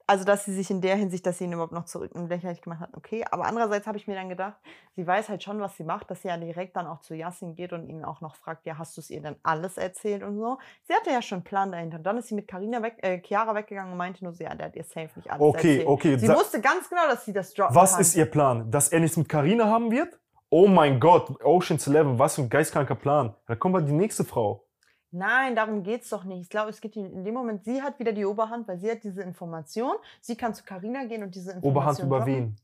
also 0.06 0.24
dass 0.24 0.46
sie 0.46 0.54
sich 0.54 0.70
in 0.70 0.80
der 0.80 0.96
Hinsicht, 0.96 1.26
dass 1.26 1.36
sie 1.36 1.44
ihn 1.44 1.52
überhaupt 1.52 1.74
noch 1.74 1.84
zurück 1.84 2.12
und 2.14 2.28
lächerlich 2.30 2.62
gemacht 2.62 2.80
hat, 2.80 2.96
okay. 2.96 3.24
Aber 3.30 3.44
andererseits 3.44 3.86
habe 3.86 3.98
ich 3.98 4.06
mir 4.08 4.14
dann 4.14 4.30
gedacht, 4.30 4.54
sie 4.96 5.06
weiß 5.06 5.28
halt 5.28 5.42
schon, 5.42 5.60
was 5.60 5.76
sie 5.76 5.84
macht, 5.84 6.10
dass 6.10 6.22
sie 6.22 6.28
ja 6.28 6.38
direkt 6.38 6.74
dann 6.76 6.86
auch 6.86 7.00
zu 7.02 7.14
Yassin 7.14 7.54
geht 7.54 7.74
und 7.74 7.86
ihn 7.86 8.04
auch 8.06 8.22
noch 8.22 8.34
fragt, 8.36 8.64
ja, 8.64 8.78
hast 8.78 8.96
du 8.96 9.02
es 9.02 9.10
ihr 9.10 9.20
denn 9.20 9.36
alles 9.42 9.76
erzählt 9.76 10.22
und 10.22 10.38
so. 10.38 10.56
Sie 10.84 10.94
hatte 10.94 11.10
ja 11.10 11.20
schon 11.20 11.36
einen 11.36 11.44
Plan 11.44 11.70
dahinter. 11.70 11.98
Und 11.98 12.04
dann 12.04 12.16
ist 12.16 12.28
sie 12.28 12.34
mit 12.34 12.48
Carina 12.48 12.82
weg, 12.82 12.96
äh, 13.02 13.20
Chiara 13.20 13.54
weggegangen 13.54 13.92
und 13.92 13.98
meinte 13.98 14.24
nur 14.24 14.32
so, 14.32 14.42
ja, 14.42 14.54
der 14.54 14.68
hat 14.68 14.76
ihr 14.76 14.84
safe 14.84 15.10
nicht 15.16 15.30
alles 15.30 15.42
Okay, 15.42 15.56
erzählt. 15.80 15.86
okay. 15.88 16.16
Sie 16.18 16.26
sa- 16.26 16.34
wusste 16.36 16.62
ganz 16.62 16.88
genau, 16.88 17.06
dass 17.10 17.26
sie 17.26 17.34
das 17.34 17.52
droppen 17.52 17.76
was 17.76 17.92
kann. 17.92 18.00
ist 18.00 18.16
ihr 18.16 18.24
Plan? 18.26 18.70
Dass 18.70 18.88
er 18.88 19.00
nichts 19.00 19.18
mit 19.18 19.28
Karina 19.28 19.66
haben 19.66 19.90
wird? 19.90 20.18
Oh 20.48 20.66
mein 20.66 20.98
Gott, 20.98 21.44
Ocean's 21.44 21.86
Eleven, 21.86 22.18
was 22.18 22.36
für 22.36 22.40
ein 22.40 22.48
geistkranker 22.48 22.94
Plan. 22.94 23.34
Da 23.46 23.54
kommt 23.54 23.74
mal 23.74 23.84
die 23.84 23.92
nächste 23.92 24.24
Frau. 24.24 24.64
Nein, 25.10 25.56
darum 25.56 25.82
geht 25.82 26.02
es 26.02 26.10
doch 26.10 26.24
nicht. 26.24 26.42
Ich 26.42 26.48
glaube, 26.50 26.70
es 26.70 26.80
geht 26.80 26.96
in 26.96 27.12
in 27.12 27.24
dem 27.24 27.34
Moment, 27.34 27.64
sie 27.64 27.82
hat 27.82 27.98
wieder 27.98 28.12
die 28.12 28.24
Oberhand, 28.26 28.68
weil 28.68 28.78
sie 28.78 28.90
hat 28.90 29.02
diese 29.02 29.22
Information. 29.22 29.94
Sie 30.20 30.36
kann 30.36 30.52
zu 30.54 30.64
Carina 30.64 31.04
gehen 31.04 31.22
und 31.22 31.34
diese 31.34 31.52
Information 31.52 31.70
Oberhand 31.70 31.98
über 32.00 32.18
droppen. 32.18 32.34
wen? 32.34 32.56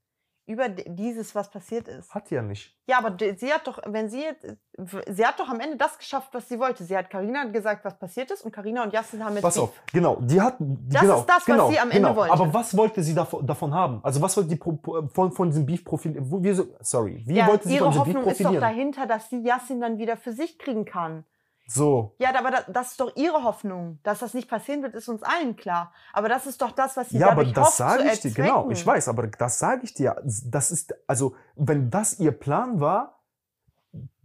Über 0.46 0.68
dieses, 0.68 1.34
was 1.34 1.50
passiert 1.50 1.88
ist. 1.88 2.14
Hat 2.14 2.28
die 2.28 2.34
ja 2.34 2.42
nicht. 2.42 2.76
Ja, 2.86 2.98
aber 2.98 3.16
sie 3.34 3.50
hat 3.50 3.66
doch, 3.66 3.80
wenn 3.86 4.10
sie 4.10 4.20
jetzt, 4.24 4.44
sie 5.08 5.24
hat 5.24 5.40
doch 5.40 5.48
am 5.48 5.58
Ende 5.58 5.78
das 5.78 5.96
geschafft, 5.96 6.28
was 6.34 6.46
sie 6.50 6.58
wollte. 6.60 6.84
Sie 6.84 6.94
hat 6.94 7.08
Carina 7.08 7.44
gesagt, 7.44 7.82
was 7.82 7.98
passiert 7.98 8.30
ist 8.30 8.42
und 8.44 8.52
Carina 8.52 8.82
und 8.84 8.92
Jasmin 8.92 9.24
haben 9.24 9.32
jetzt 9.36 9.42
Pass 9.42 9.54
Beef. 9.54 9.62
auf, 9.62 9.82
genau, 9.90 10.18
die 10.20 10.38
hat. 10.38 10.56
Das 10.58 11.00
genau, 11.00 11.20
ist 11.20 11.26
das, 11.30 11.36
was 11.36 11.44
genau, 11.46 11.70
sie 11.70 11.78
am 11.78 11.90
Ende 11.90 12.08
genau. 12.08 12.16
wollte. 12.16 12.34
Aber 12.34 12.52
was 12.52 12.76
wollte 12.76 13.02
sie 13.02 13.14
davon, 13.14 13.46
davon 13.46 13.72
haben? 13.72 14.00
Also, 14.02 14.20
was 14.20 14.36
wollte 14.36 14.54
pro- 14.56 15.08
von, 15.14 15.32
von 15.32 15.48
diesem 15.48 15.66
wie 15.66 16.52
so- 16.52 16.66
Sorry, 16.80 17.22
wie 17.26 17.36
ja, 17.36 17.46
wollte 17.46 17.66
sie 17.68 17.76
ihre 17.76 17.84
von 17.90 17.92
diesem 17.92 18.00
Hoffnung 18.04 18.24
Beef 18.24 18.32
ist 18.32 18.40
doch 18.40 18.50
profilieren? 18.50 18.60
dahinter, 18.60 19.06
dass 19.06 19.30
sie 19.30 19.40
Yassin 19.40 19.80
dann 19.80 19.96
wieder 19.96 20.18
für 20.18 20.34
sich 20.34 20.58
kriegen 20.58 20.84
kann. 20.84 21.24
So. 21.66 22.14
Ja, 22.18 22.36
aber 22.36 22.50
da, 22.50 22.60
das 22.68 22.92
ist 22.92 23.00
doch 23.00 23.16
ihre 23.16 23.42
Hoffnung. 23.42 23.98
Dass 24.02 24.18
das 24.18 24.34
nicht 24.34 24.48
passieren 24.48 24.82
wird, 24.82 24.94
ist 24.94 25.08
uns 25.08 25.22
allen 25.22 25.56
klar. 25.56 25.92
Aber 26.12 26.28
das 26.28 26.46
ist 26.46 26.60
doch 26.60 26.72
das, 26.72 26.96
was 26.96 27.08
sie 27.08 27.18
Ja, 27.18 27.30
aber 27.30 27.44
dadurch 27.44 27.54
das 27.54 27.66
hofft 27.66 27.76
sage 27.76 28.02
zu 28.02 28.08
ich 28.12 28.20
dir, 28.20 28.42
genau, 28.42 28.70
ich 28.70 28.86
weiß, 28.86 29.08
aber 29.08 29.26
das 29.26 29.58
sage 29.58 29.82
ich 29.84 29.94
dir. 29.94 30.16
Das 30.24 30.70
ist, 30.70 30.94
also, 31.06 31.34
wenn 31.56 31.90
das 31.90 32.18
ihr 32.18 32.32
Plan 32.32 32.80
war, 32.80 33.20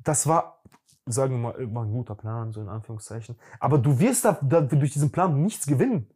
das 0.04 0.28
war, 0.28 0.62
sagen 1.06 1.42
wir 1.42 1.68
mal, 1.68 1.86
ein 1.86 1.92
guter 1.92 2.16
Plan, 2.16 2.52
so 2.52 2.62
in 2.62 2.70
Anführungszeichen. 2.70 3.38
Aber 3.60 3.78
du 3.78 4.00
wirst 4.00 4.26
da, 4.26 4.38
da 4.42 4.62
durch 4.62 4.92
diesen 4.92 5.12
Plan 5.12 5.42
nichts 5.42 5.66
gewinnen. 5.66 6.10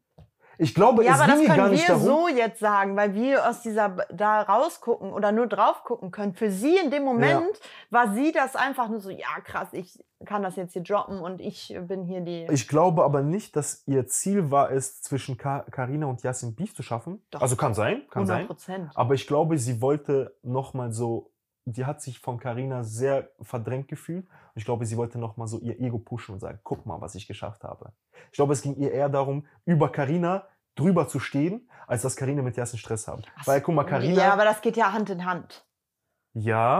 Ich 0.57 0.75
glaube, 0.75 1.03
Ja, 1.03 1.13
es 1.13 1.19
aber 1.19 1.31
das 1.31 1.39
ging 1.39 1.47
gar 1.47 1.55
können 1.57 1.71
nicht 1.71 1.87
wir 1.87 1.95
darum. 1.95 2.05
so 2.07 2.27
jetzt 2.27 2.59
sagen, 2.59 2.95
weil 2.95 3.13
wir 3.15 3.49
aus 3.49 3.61
dieser 3.61 3.97
da 4.11 4.41
rausgucken 4.43 5.11
oder 5.11 5.31
nur 5.31 5.47
drauf 5.47 5.83
gucken 5.83 6.11
können. 6.11 6.33
Für 6.33 6.51
sie 6.51 6.77
in 6.77 6.91
dem 6.91 7.03
Moment 7.03 7.59
war 7.89 8.13
sie 8.13 8.31
das 8.31 8.55
einfach 8.55 8.87
nur 8.89 8.99
so, 8.99 9.09
ja 9.09 9.39
krass, 9.43 9.69
ich 9.71 10.03
kann 10.25 10.41
das 10.43 10.55
jetzt 10.55 10.73
hier 10.73 10.83
droppen 10.83 11.19
und 11.19 11.41
ich 11.41 11.77
bin 11.87 12.03
hier 12.05 12.21
die. 12.21 12.47
Ich 12.51 12.67
glaube 12.67 13.03
aber 13.03 13.21
nicht, 13.21 13.55
dass 13.55 13.83
ihr 13.87 14.07
Ziel 14.07 14.51
war, 14.51 14.71
es 14.71 15.01
zwischen 15.01 15.37
Ka- 15.37 15.65
Carina 15.71 16.05
und 16.05 16.23
Yasin 16.23 16.55
Beef 16.55 16.73
zu 16.75 16.83
schaffen. 16.83 17.21
Doch. 17.31 17.41
Also 17.41 17.55
kann 17.55 17.73
sein, 17.73 18.03
kann 18.09 18.21
100 18.23 18.27
sein. 18.37 18.47
Prozent. 18.47 18.91
Aber 18.95 19.15
ich 19.15 19.27
glaube, 19.27 19.57
sie 19.57 19.81
wollte 19.81 20.35
nochmal 20.43 20.93
so, 20.93 21.31
die 21.65 21.85
hat 21.85 22.01
sich 22.01 22.19
von 22.19 22.39
Carina 22.39 22.83
sehr 22.83 23.29
verdrängt 23.41 23.87
gefühlt. 23.87 24.25
Und 24.27 24.55
ich 24.55 24.65
glaube, 24.65 24.85
sie 24.85 24.97
wollte 24.97 25.17
nochmal 25.17 25.47
so 25.47 25.59
ihr 25.59 25.79
Ego 25.79 25.97
pushen 25.99 26.33
und 26.33 26.39
sagen, 26.39 26.59
guck 26.63 26.85
mal, 26.85 26.99
was 27.01 27.15
ich 27.15 27.27
geschafft 27.27 27.63
habe. 27.63 27.91
Ich 28.31 28.35
glaube, 28.35 28.53
es 28.53 28.61
ging 28.61 28.75
ihr 28.75 28.91
eher 28.91 29.09
darum, 29.09 29.45
über 29.65 29.91
Carina 29.91 30.45
drüber 30.75 31.07
zu 31.07 31.19
stehen, 31.19 31.69
als 31.87 32.01
dass 32.01 32.15
Carina 32.15 32.41
mit 32.41 32.57
Yasin 32.57 32.79
Stress 32.79 33.07
haben. 33.07 33.23
Weil, 33.45 33.61
guck 33.61 33.75
mal, 33.75 33.83
Carina, 33.83 34.15
Ja, 34.15 34.23
ja, 34.27 34.33
aber 34.33 34.43
das 34.43 34.61
geht 34.61 34.75
ja 34.75 34.91
Hand 34.91 35.09
in 35.09 35.25
Hand. 35.25 35.65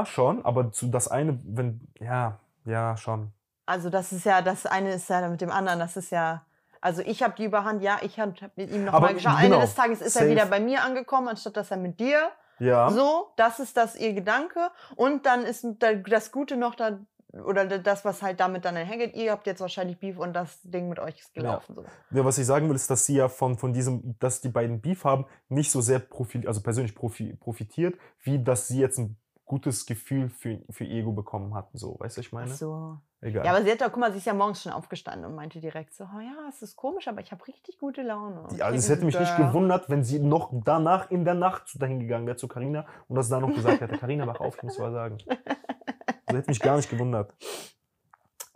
schon, 0.05 0.43
aber 0.43 0.71
zu 0.71 0.87
das 0.87 1.07
eine, 1.07 1.39
wenn, 1.43 1.87
ja, 1.99 2.39
ja, 2.65 2.97
schon. 2.97 3.31
Also 3.65 3.89
das 3.89 4.11
ist 4.11 4.25
ja, 4.25 4.41
das 4.41 4.65
eine 4.65 4.93
ist 4.93 5.09
ja 5.09 5.27
mit 5.29 5.41
dem 5.41 5.51
anderen, 5.51 5.79
das 5.79 5.95
ist 5.95 6.09
ja, 6.09 6.45
Also 6.81 7.01
ich 7.01 7.23
habe 7.23 7.35
die 7.37 7.45
Überhand, 7.45 7.81
ja, 7.81 7.99
ich 8.01 8.19
habe 8.19 8.33
mit 8.55 8.71
ihm 8.71 8.85
nochmal 8.85 9.13
geschaut. 9.13 9.39
genau, 9.39 9.61
des 9.61 9.75
Tages 9.75 10.01
ist 10.01 10.13
safe. 10.13 10.25
er 10.25 10.31
wieder 10.31 10.45
bei 10.47 10.59
mir 10.59 10.83
angekommen, 10.83 11.29
anstatt 11.29 11.55
dass 11.55 11.71
er 11.71 11.77
mit 11.77 11.99
dir. 11.99 12.31
Ja. 12.59 12.89
So, 12.91 13.27
das 13.35 13.59
ist 13.59 13.77
das 13.77 13.95
ihr 13.95 14.13
Gedanke. 14.13 14.69
Und 14.95 15.25
dann 15.25 15.43
ist 15.43 15.65
da- 15.79 15.93
das 15.93 16.31
Gute 16.31 16.55
noch 16.57 16.75
da, 16.75 16.99
oder 17.45 17.65
das, 17.65 18.05
was 18.05 18.21
halt 18.21 18.39
damit 18.39 18.63
dann 18.63 18.77
einhergeht, 18.77 19.15
ihr 19.15 19.31
habt 19.31 19.47
jetzt 19.47 19.59
wahrscheinlich 19.59 19.99
Beef 19.99 20.19
und 20.19 20.33
das 20.33 20.61
Ding 20.61 20.87
mit 20.87 20.99
euch 20.99 21.19
ist 21.19 21.33
gelaufen. 21.33 21.73
So. 21.75 21.83
Ja, 22.11 22.23
was 22.23 22.37
ich 22.37 22.45
sagen 22.45 22.69
will, 22.69 22.75
ist, 22.75 22.89
dass 22.91 23.05
sie 23.07 23.15
ja 23.15 23.27
von, 23.27 23.57
von 23.57 23.73
diesem, 23.73 24.15
dass 24.19 24.41
die 24.41 24.49
beiden 24.49 24.81
Beef 24.81 25.03
haben, 25.03 25.25
nicht 25.49 25.71
so 25.71 25.81
sehr 25.81 25.97
profi 25.99 26.45
also 26.47 26.61
persönlich 26.61 26.93
profi 26.93 27.33
profitiert, 27.33 27.97
wie 28.21 28.43
dass 28.43 28.67
sie 28.67 28.79
jetzt 28.79 28.99
ein 28.99 29.17
gutes 29.45 29.85
Gefühl 29.85 30.29
für, 30.29 30.59
für 30.69 30.85
Ego 30.85 31.11
bekommen 31.11 31.53
hatten. 31.53 31.77
So, 31.77 31.97
weißt 31.99 32.17
du, 32.17 32.21
ich 32.21 32.27
Ach 32.27 32.33
meine? 32.33 32.53
so. 32.53 32.97
Egal. 33.21 33.45
Ja, 33.45 33.51
aber 33.51 33.63
sie 33.63 33.71
hat 33.71 33.79
doch, 33.79 33.87
guck 33.87 33.99
mal, 33.99 34.11
sie 34.11 34.17
ist 34.17 34.25
ja 34.25 34.33
morgens 34.33 34.63
schon 34.63 34.73
aufgestanden 34.73 35.25
und 35.25 35.35
meinte 35.35 35.61
direkt 35.61 35.93
so, 35.93 36.03
oh 36.03 36.19
ja, 36.19 36.49
es 36.49 36.61
ist 36.61 36.75
komisch, 36.75 37.07
aber 37.07 37.21
ich 37.21 37.31
habe 37.31 37.47
richtig 37.47 37.77
gute 37.79 38.01
Laune. 38.01 38.47
Ich 38.53 38.63
also 38.63 38.77
es 38.77 38.89
hätte 38.89 39.05
mich 39.05 39.17
nicht 39.17 39.37
gewundert, 39.37 39.89
wenn 39.89 40.03
sie 40.03 40.19
noch 40.19 40.49
danach 40.65 41.09
in 41.09 41.23
der 41.23 41.33
Nacht 41.33 41.81
dahin 41.81 42.01
gegangen 42.01 42.25
wäre 42.25 42.35
zu 42.35 42.49
Carina 42.49 42.85
und 43.07 43.15
das 43.15 43.29
da 43.29 43.39
noch 43.39 43.53
gesagt 43.53 43.79
hätte, 43.79 43.97
Carina, 43.97 44.27
wach 44.27 44.41
auf, 44.41 44.57
ich 44.57 44.63
muss 44.63 44.79
was 44.79 44.91
sagen. 44.91 45.17
Das 46.25 46.37
hätte 46.37 46.51
mich 46.51 46.61
gar 46.61 46.77
nicht 46.77 46.89
gewundert. 46.89 47.33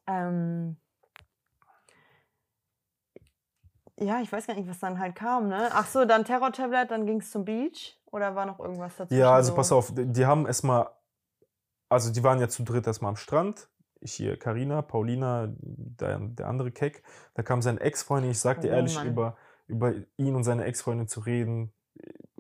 Ähm, 0.07 0.77
ja, 3.99 4.21
ich 4.21 4.31
weiß 4.31 4.47
gar 4.47 4.53
nicht, 4.55 4.69
was 4.69 4.79
dann 4.79 4.99
halt 4.99 5.15
kam, 5.15 5.47
ne? 5.49 5.69
Ach 5.71 5.87
so, 5.87 6.05
dann 6.05 6.23
Terror-Tablet, 6.25 6.91
dann 6.91 7.05
ging 7.05 7.19
es 7.19 7.31
zum 7.31 7.45
Beach 7.45 7.99
oder 8.11 8.35
war 8.35 8.45
noch 8.45 8.59
irgendwas 8.59 8.95
dazwischen? 8.95 9.19
Ja, 9.19 9.33
also 9.33 9.51
so? 9.51 9.55
pass 9.55 9.71
auf, 9.71 9.91
die 9.95 10.25
haben 10.25 10.45
erstmal, 10.45 10.89
also 11.89 12.11
die 12.11 12.23
waren 12.23 12.39
ja 12.39 12.47
zu 12.47 12.63
dritt 12.63 12.85
erstmal 12.87 13.09
am 13.09 13.15
Strand. 13.15 13.69
Ich 13.99 14.13
hier, 14.13 14.37
Carina, 14.37 14.83
Paulina, 14.83 15.47
der, 15.57 16.19
der 16.19 16.47
andere 16.47 16.71
Keck. 16.71 17.01
Da 17.33 17.41
kam 17.41 17.63
seine 17.63 17.79
Ex-Freundin, 17.79 18.31
ich 18.31 18.39
sagte 18.39 18.67
Oh, 18.67 18.71
ehrlich, 18.71 18.95
Mann. 18.95 19.07
über, 19.07 19.37
über 19.65 19.93
ihn 20.17 20.35
und 20.35 20.43
seine 20.43 20.65
Ex-Freundin 20.65 21.07
zu 21.07 21.21
reden. 21.21 21.73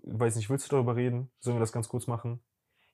Weiß 0.03 0.35
nicht, 0.35 0.49
willst 0.51 0.71
du 0.71 0.75
darüber 0.75 0.95
reden? 0.95 1.31
Sollen 1.39 1.55
wir 1.57 1.61
das 1.61 1.71
ganz 1.71 1.89
kurz 1.89 2.05
machen? 2.05 2.39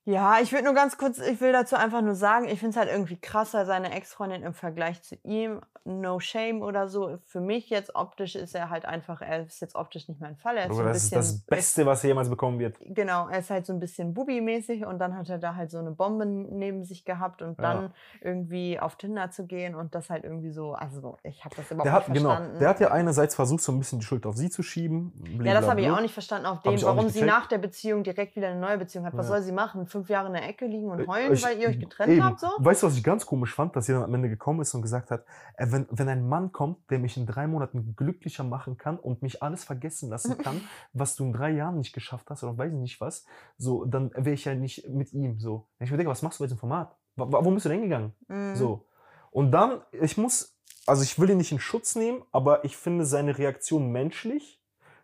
Ja, 0.05 0.35
ich 0.41 0.51
würde 0.51 0.65
nur 0.65 0.73
ganz 0.73 0.97
kurz, 0.97 1.19
ich 1.19 1.39
will 1.39 1.53
dazu 1.53 1.77
einfach 1.77 2.01
nur 2.01 2.15
sagen, 2.15 2.45
ich 2.45 2.59
finde 2.59 2.71
es 2.71 2.77
halt 2.77 2.89
irgendwie 2.91 3.15
krasser, 3.17 3.65
seine 3.65 3.91
Ex-Freundin 3.93 4.43
im 4.43 4.53
Vergleich 4.53 5.01
zu 5.01 5.15
ihm. 5.23 5.61
No 5.85 6.19
shame 6.21 6.61
oder 6.61 6.87
so. 6.87 7.17
Für 7.27 7.41
mich 7.41 7.69
jetzt 7.69 7.93
optisch 7.95 8.35
ist 8.35 8.55
er 8.55 8.69
halt 8.69 8.85
einfach, 8.85 9.21
er 9.21 9.45
ist 9.45 9.59
jetzt 9.59 9.75
optisch 9.75 10.07
nicht 10.07 10.21
mein 10.21 10.37
Fall. 10.37 10.55
Er 10.57 10.67
ist 10.67 10.75
so 10.75 10.79
Aber 10.79 10.89
ein 10.89 10.93
das 10.93 11.03
ist 11.03 11.09
bisschen, 11.09 11.17
das 11.17 11.45
Beste, 11.45 11.85
was 11.85 12.03
er 12.05 12.09
jemals 12.09 12.29
bekommen 12.29 12.57
wird. 12.59 12.77
Genau, 12.81 13.27
er 13.27 13.39
ist 13.39 13.49
halt 13.49 13.65
so 13.65 13.73
ein 13.73 13.79
bisschen 13.81 14.13
Bubi-mäßig 14.13 14.85
und 14.85 14.99
dann 14.99 15.17
hat 15.17 15.29
er 15.29 15.39
da 15.39 15.55
halt 15.55 15.71
so 15.71 15.79
eine 15.79 15.91
Bombe 15.91 16.25
neben 16.25 16.85
sich 16.85 17.03
gehabt 17.03 17.41
und 17.41 17.57
Ja. 17.59 17.73
dann 17.73 17.93
irgendwie 18.21 18.79
auf 18.79 18.95
Tinder 18.95 19.29
zu 19.31 19.45
gehen 19.45 19.75
und 19.75 19.93
das 19.93 20.09
halt 20.09 20.23
irgendwie 20.23 20.51
so, 20.51 20.73
also 20.73 21.17
ich 21.23 21.43
habe 21.43 21.55
das 21.55 21.65
überhaupt 21.69 21.85
Der 21.85 21.91
hat, 21.93 22.07
nicht 22.09 22.17
genau, 22.17 22.29
verstanden. 22.29 22.59
der 22.59 22.69
hat 22.69 22.79
ja 22.79 22.91
einerseits 22.91 23.35
versucht, 23.35 23.61
so 23.61 23.71
ein 23.73 23.79
bisschen 23.79 23.99
die 23.99 24.05
Schuld 24.05 24.25
auf 24.25 24.37
sie 24.37 24.49
zu 24.49 24.63
schieben. 24.63 25.11
ja, 25.43 25.53
das 25.53 25.67
habe 25.67 25.81
ich 25.81 25.85
blablabla. 25.87 25.97
auch 25.97 26.01
nicht 26.01 26.13
verstanden 26.13 26.45
auf 26.45 26.59
auch 26.65 26.83
warum 26.83 27.09
sie 27.09 27.23
nach 27.23 27.47
der 27.47 27.57
Beziehung 27.57 28.03
direkt 28.03 28.37
wieder 28.37 28.47
eine 28.47 28.59
neue 28.59 28.77
Beziehung 28.77 29.05
hat. 29.05 29.17
Was 29.17 29.25
Ja. 29.27 29.33
soll 29.33 29.41
sie 29.41 29.51
machen? 29.51 29.85
Fünf 29.93 30.09
Jahre 30.09 30.27
in 30.27 30.33
der 30.33 30.47
Ecke 30.49 30.65
liegen 30.65 30.89
und 30.91 30.99
Äh, 30.99 31.07
heulen, 31.07 31.33
ich- 31.33 31.43
weil 31.43 31.57
ihr 31.59 31.69
euch 31.69 31.79
getrennt 31.79 32.11
eben. 32.11 32.23
habt? 32.23 32.39
So? 32.41 32.47
Weißt 32.57 32.83
du, 32.83 32.87
was 32.87 32.97
ich 32.97 33.03
ganz 33.03 33.25
komisch 33.25 33.53
fand, 33.55 33.75
dass 33.75 33.85
sie 33.85 33.93
dann 33.93 34.03
am 34.03 34.13
Ende 34.13 34.27
gekommen 34.27 34.59
ist 34.61 34.73
und 34.73 34.81
gesagt 34.81 35.09
hat, 35.11 35.23
äh, 35.55 35.67
wenn, 35.69 35.87
wenn 35.91 36.09
ein 36.09 36.27
Mann 36.27 36.51
kommt, 36.51 36.77
der 36.91 36.99
mich 36.99 37.15
in 37.15 37.25
drei 37.25 37.47
Monaten 37.47 37.95
glücklicher 37.95 38.43
machen 38.43 38.77
kann 38.77 38.97
und 38.99 39.21
mich 39.21 39.41
alles 39.41 39.63
vergessen 39.63 40.09
lassen 40.09 40.37
kann, 40.37 40.59
was 40.93 41.15
du 41.15 41.23
in 41.23 41.31
drei 41.33 41.51
Jahren 41.51 41.77
nicht 41.77 41.93
geschafft 41.93 42.29
hast 42.29 42.43
oder 42.43 42.57
weiß 42.57 42.73
ich 42.73 42.77
nicht 42.79 42.99
was, 42.99 43.25
so, 43.57 43.85
dann 43.85 44.11
wäre 44.15 44.31
ich 44.33 44.43
ja 44.45 44.53
nicht 44.55 44.89
mit 44.89 45.13
ihm 45.13 45.39
so. 45.39 45.67
Ich 45.79 45.89
mir 45.91 45.97
denke, 45.97 46.11
was 46.11 46.21
machst 46.21 46.39
du 46.39 46.43
bei 46.43 46.47
diesem 46.47 46.59
Format? 46.59 46.95
Wa- 47.15 47.45
Wo 47.45 47.51
bist 47.51 47.65
du 47.65 47.69
denn 47.69 47.79
hingegangen? 47.79 48.13
Mhm. 48.27 48.55
So. 48.55 48.85
Und 49.31 49.51
dann, 49.51 49.81
ich 49.91 50.17
muss, 50.17 50.55
also 50.87 51.03
ich 51.03 51.19
will 51.19 51.29
ihn 51.29 51.37
nicht 51.37 51.51
in 51.51 51.59
Schutz 51.59 51.95
nehmen, 51.95 52.23
aber 52.31 52.65
ich 52.65 52.75
finde 52.75 53.05
seine 53.05 53.37
Reaktion 53.37 53.91
menschlich. 53.91 54.59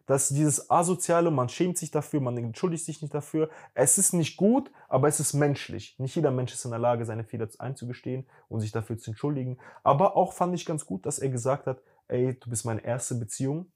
Dass 0.09 0.29
dieses 0.29 0.71
Asoziale, 0.71 1.29
man 1.29 1.49
schämt 1.49 1.77
sich 1.77 1.91
dafür, 1.91 2.19
man 2.19 2.35
entschuldigt 2.35 2.83
sich 2.83 3.03
nicht 3.03 3.13
dafür. 3.13 3.47
Es 3.75 3.99
ist 3.99 4.11
nicht 4.13 4.37
gut, 4.37 4.71
aber 4.87 5.07
es 5.07 5.19
ist 5.19 5.35
menschlich. 5.35 5.99
Nicht 5.99 6.15
jeder 6.15 6.31
Mensch 6.31 6.51
ist 6.51 6.65
in 6.65 6.71
der 6.71 6.79
Lage, 6.79 7.05
seine 7.05 7.23
Fehler 7.23 7.47
einzugestehen 7.59 8.25
und 8.47 8.59
sich 8.59 8.71
dafür 8.71 8.97
zu 8.97 9.11
entschuldigen. 9.11 9.59
Aber 9.83 10.17
auch 10.17 10.33
fand 10.33 10.55
ich 10.55 10.65
ganz 10.65 10.87
gut, 10.87 11.05
dass 11.05 11.19
er 11.19 11.29
gesagt 11.29 11.67
hat, 11.67 11.83
ey, 12.07 12.33
du 12.39 12.49
bist 12.49 12.65
meine 12.65 12.83
erste 12.83 13.13
Beziehung. 13.13 13.71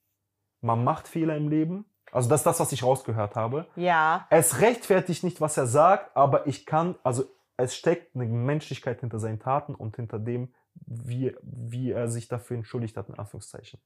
Man 0.59 0.83
macht 0.83 1.07
Fehler 1.07 1.37
im 1.37 1.49
Leben. 1.49 1.85
Also 2.11 2.29
das 2.29 2.39
ist 2.39 2.45
das, 2.47 2.59
was 2.59 2.71
ich 2.71 2.81
rausgehört 2.81 3.35
habe. 3.35 3.67
Ja, 3.75 4.25
Es 4.31 4.59
rechtfertigt 4.59 5.23
nicht, 5.23 5.39
was 5.39 5.55
er 5.57 5.67
sagt, 5.67 6.17
aber 6.17 6.47
ich 6.47 6.65
kann, 6.65 6.95
also 7.03 7.25
es 7.57 7.75
steckt 7.75 8.15
eine 8.15 8.25
Menschlichkeit 8.25 9.01
hinter 9.01 9.19
seinen 9.19 9.39
Taten 9.39 9.75
und 9.75 9.97
hinter 9.97 10.17
dem, 10.17 10.51
wie, 10.73 11.35
wie 11.43 11.91
er 11.91 12.07
sich 12.09 12.27
dafür 12.27 12.57
entschuldigt 12.57 12.97
hat, 12.97 13.09
in 13.09 13.19
Anführungszeichen. 13.19 13.79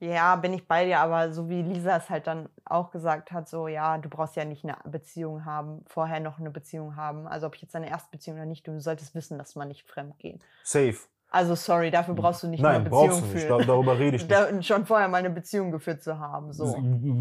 Ja, 0.00 0.36
bin 0.36 0.52
ich 0.52 0.66
bei 0.68 0.84
dir, 0.84 1.00
aber 1.00 1.32
so 1.32 1.48
wie 1.48 1.62
Lisa 1.62 1.96
es 1.96 2.08
halt 2.08 2.26
dann 2.26 2.48
auch 2.64 2.90
gesagt 2.90 3.32
hat, 3.32 3.48
so, 3.48 3.66
ja, 3.66 3.98
du 3.98 4.08
brauchst 4.08 4.36
ja 4.36 4.44
nicht 4.44 4.64
eine 4.64 4.76
Beziehung 4.84 5.44
haben, 5.44 5.84
vorher 5.86 6.20
noch 6.20 6.38
eine 6.38 6.50
Beziehung 6.50 6.94
haben. 6.94 7.26
Also 7.26 7.48
ob 7.48 7.56
ich 7.56 7.62
jetzt 7.62 7.74
deine 7.74 7.90
erste 7.90 8.10
Beziehung 8.10 8.36
oder 8.36 8.46
nicht, 8.46 8.66
du 8.66 8.80
solltest 8.80 9.14
wissen, 9.14 9.38
dass 9.38 9.56
man 9.56 9.68
nicht 9.68 9.88
fremd 9.88 10.18
geht. 10.18 10.40
Safe. 10.62 10.98
Also 11.30 11.54
sorry, 11.54 11.90
dafür 11.90 12.14
brauchst 12.14 12.42
du 12.42 12.48
nicht 12.48 12.62
Nein, 12.62 12.76
eine 12.76 12.84
Beziehung 12.84 13.08
brauchst 13.08 13.22
du 13.22 13.34
nicht. 13.34 13.50
Da, 13.50 13.58
darüber 13.58 13.98
rede 13.98 14.16
ich 14.16 14.22
nicht. 14.28 14.30
Da, 14.30 14.62
schon 14.62 14.86
vorher 14.86 15.08
mal 15.08 15.18
eine 15.18 15.30
Beziehung 15.30 15.70
geführt 15.70 16.02
zu 16.02 16.18
haben. 16.18 16.52
So. 16.52 16.64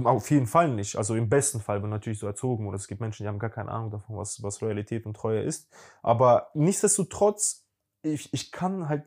Auf 0.05 0.30
jeden 0.32 0.47
Fall 0.47 0.69
nicht. 0.69 0.95
Also 0.95 1.15
im 1.15 1.28
besten 1.28 1.59
Fall, 1.59 1.84
wenn 1.84 1.89
natürlich 1.89 2.19
so 2.19 2.28
erzogen 2.28 2.67
oder 2.67 2.78
es 2.78 2.88
gibt 2.88 3.01
Menschen, 3.01 3.23
die 3.23 3.28
haben 3.28 3.39
gar 3.39 3.49
keine 3.49 3.69
Ahnung 3.69 3.91
davon, 3.91 4.15
was, 4.17 4.41
was 4.43 4.61
Realität 4.61 5.05
und 5.05 5.15
Treue 5.15 5.41
ist. 5.41 5.67
Aber 6.03 6.51
nichtsdestotrotz, 6.53 7.65
ich, 8.01 8.34
ich 8.34 8.51
kann 8.51 8.88
halt 8.88 9.03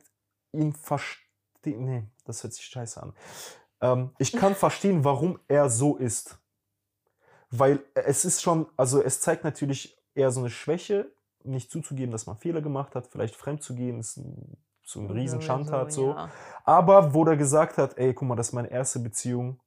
ihn 0.52 0.74
verstehen. 0.74 1.84
Nee, 1.84 2.04
das 2.26 2.42
hört 2.42 2.52
sich 2.52 2.66
scheiße 2.66 3.02
an. 3.02 3.14
Ähm, 3.80 4.10
ich 4.18 4.32
kann 4.32 4.54
verstehen, 4.56 5.04
warum 5.04 5.38
er 5.48 5.70
so 5.70 5.96
ist. 5.96 6.38
Weil 7.50 7.80
es 7.94 8.24
ist 8.24 8.42
schon, 8.42 8.66
also 8.76 9.02
es 9.02 9.20
zeigt 9.20 9.44
natürlich 9.44 9.98
eher 10.14 10.30
so 10.30 10.40
eine 10.40 10.50
Schwäche, 10.50 11.10
nicht 11.42 11.70
zuzugeben, 11.70 12.12
dass 12.12 12.26
man 12.26 12.36
Fehler 12.36 12.60
gemacht 12.60 12.94
hat, 12.94 13.06
vielleicht 13.08 13.34
fremd 13.34 13.62
zu 13.62 13.74
gehen, 13.74 13.98
ist 13.98 14.18
ein, 14.18 14.56
so 14.84 15.00
ein 15.00 15.10
riesen 15.10 15.40
Schandtat 15.40 15.92
so. 15.92 16.10
Ja. 16.10 16.30
Aber 16.64 17.14
wo 17.14 17.24
der 17.24 17.36
gesagt 17.36 17.78
hat, 17.78 17.96
ey, 17.98 18.12
guck 18.12 18.28
mal, 18.28 18.36
das 18.36 18.48
ist 18.48 18.52
meine 18.52 18.70
erste 18.70 18.98
Beziehung, 18.98 19.60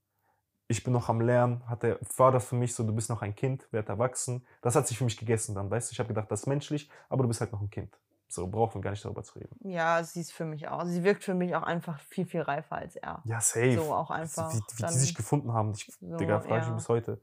ich 0.67 0.83
bin 0.83 0.93
noch 0.93 1.09
am 1.09 1.21
Lernen, 1.21 1.67
hat 1.67 1.83
er, 1.83 1.99
war 2.17 2.31
das 2.31 2.45
für 2.45 2.55
mich 2.55 2.73
so, 2.73 2.83
du 2.83 2.93
bist 2.93 3.09
noch 3.09 3.21
ein 3.21 3.35
Kind, 3.35 3.67
werd 3.71 3.89
erwachsen. 3.89 4.45
Das 4.61 4.75
hat 4.75 4.87
sich 4.87 4.97
für 4.97 5.03
mich 5.03 5.17
gegessen 5.17 5.55
dann, 5.55 5.69
weißt 5.69 5.89
du? 5.89 5.93
Ich 5.93 5.99
habe 5.99 6.07
gedacht, 6.07 6.31
das 6.31 6.41
ist 6.41 6.47
menschlich, 6.47 6.89
aber 7.09 7.23
du 7.23 7.27
bist 7.27 7.41
halt 7.41 7.51
noch 7.51 7.61
ein 7.61 7.69
Kind. 7.69 7.99
So, 8.33 8.47
brauchen 8.47 8.75
wir 8.75 8.81
gar 8.81 8.91
nicht 8.91 9.05
darüber 9.05 9.23
zu 9.23 9.37
reden. 9.37 9.55
ja, 9.69 10.03
sie 10.03 10.21
ist 10.21 10.33
für 10.33 10.45
mich 10.45 10.67
auch. 10.67 10.85
Sie 10.85 11.03
wirkt 11.03 11.23
für 11.23 11.35
mich 11.35 11.55
auch 11.55 11.61
einfach 11.61 11.99
viel, 11.99 12.25
viel 12.25 12.41
reifer 12.41 12.77
als 12.77 12.95
er. 12.95 13.21
Ja, 13.25 13.39
safe. 13.39 13.75
So 13.75 13.93
auch 13.93 14.09
einfach. 14.09 14.51
Wie, 14.51 14.57
wie 14.57 14.85
die 14.87 14.93
sich 14.93 15.13
gefunden 15.13 15.53
haben, 15.53 15.73
ich, 15.73 15.91
so, 16.01 16.17
Digga, 16.17 16.39
frage 16.39 16.61
ich 16.61 16.65
ja. 16.65 16.69
mich 16.69 16.77
bis 16.77 16.89
heute. 16.89 17.21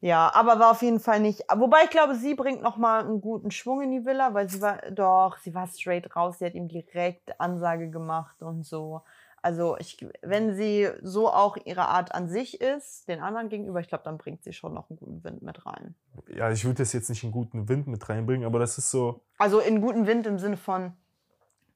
Ja, 0.00 0.34
aber 0.34 0.58
war 0.58 0.72
auf 0.72 0.82
jeden 0.82 0.98
Fall 0.98 1.20
nicht. 1.20 1.44
Wobei 1.56 1.84
ich 1.84 1.90
glaube, 1.90 2.16
sie 2.16 2.34
bringt 2.34 2.62
noch 2.62 2.76
mal 2.76 3.04
einen 3.04 3.20
guten 3.20 3.52
Schwung 3.52 3.80
in 3.80 3.92
die 3.92 4.04
Villa, 4.04 4.34
weil 4.34 4.50
sie 4.50 4.60
war 4.60 4.78
doch, 4.90 5.38
sie 5.38 5.54
war 5.54 5.68
straight 5.68 6.14
raus. 6.16 6.40
Sie 6.40 6.44
hat 6.44 6.54
ihm 6.54 6.68
direkt 6.68 7.40
Ansage 7.40 7.88
gemacht 7.88 8.42
und 8.42 8.66
so. 8.66 9.02
Also 9.44 9.76
ich, 9.76 9.98
wenn 10.22 10.54
sie 10.54 10.88
so 11.02 11.28
auch 11.30 11.58
ihre 11.66 11.86
Art 11.88 12.14
an 12.14 12.30
sich 12.30 12.62
ist, 12.62 13.06
den 13.08 13.20
anderen 13.20 13.50
gegenüber, 13.50 13.78
ich 13.78 13.88
glaube, 13.88 14.02
dann 14.04 14.16
bringt 14.16 14.42
sie 14.42 14.54
schon 14.54 14.72
noch 14.72 14.88
einen 14.88 14.98
guten 14.98 15.22
Wind 15.22 15.42
mit 15.42 15.66
rein. 15.66 15.94
Ja, 16.28 16.50
ich 16.50 16.64
würde 16.64 16.78
das 16.78 16.94
jetzt 16.94 17.10
nicht 17.10 17.22
in 17.24 17.30
guten 17.30 17.68
Wind 17.68 17.86
mit 17.86 18.08
reinbringen, 18.08 18.46
aber 18.46 18.58
das 18.58 18.78
ist 18.78 18.90
so, 18.90 19.20
Also 19.36 19.60
in 19.60 19.82
guten 19.82 20.06
Wind 20.06 20.26
im 20.26 20.38
Sinne 20.38 20.56
von 20.56 20.94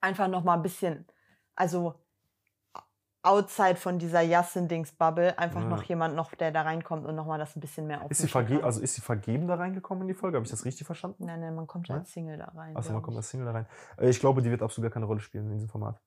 einfach 0.01 0.29
noch 0.29 0.45
mal 0.45 0.55
ein 0.55 0.63
bisschen, 0.63 1.05
also 1.57 1.95
outside 3.23 3.77
von 3.77 3.99
dieser 3.99 4.23
Jassen-Dings-Bubble, 4.23 5.39
einfach 5.39 5.61
Ja. 5.61 5.69
noch 5.69 5.83
jemand 5.83 6.15
noch, 6.17 6.35
der 6.35 6.51
da 6.53 6.63
reinkommt 6.63 7.05
und 7.05 7.17
noch 7.17 7.27
mal 7.27 7.37
das 7.37 7.55
ein 7.57 7.61
bisschen 7.61 7.87
mehr 7.87 8.01
ist 8.09 8.23
sie, 8.23 8.29
verge 8.29 8.55
kann. 8.55 8.65
also 8.65 8.81
ist 8.81 8.95
sie 8.95 9.03
vergeben 9.03 9.47
da 9.47 9.57
reingekommen 9.57 10.03
in 10.03 10.09
die 10.09 10.15
Folge? 10.15 10.37
Habe 10.37 10.45
ich 10.47 10.51
das 10.51 10.65
richtig 10.65 10.87
verstanden? 10.87 11.27
Nein, 11.27 11.41
nein, 11.41 11.55
man 11.55 11.67
kommt 11.67 11.89
ja 11.89 11.97
Ja? 11.97 12.01
als 12.01 12.13
Single 12.13 12.39
da 12.39 12.47
rein. 12.47 12.75
Achso, 12.77 12.93
man 12.95 13.03
kommt 13.03 13.17
als 13.19 13.29
Single 13.29 13.45
da 13.47 13.53
rein. 13.53 13.67
Äh, 13.99 14.09
Ich 14.09 14.21
glaube, 14.21 14.41
die 14.41 14.51
wird 14.51 14.63
absolut 14.63 14.89
gar 14.91 14.95
keine 14.95 15.05
Rolle 15.05 15.21
spielen 15.21 15.47
in 15.49 15.53
diesem 15.55 15.69
Format. 15.69 16.01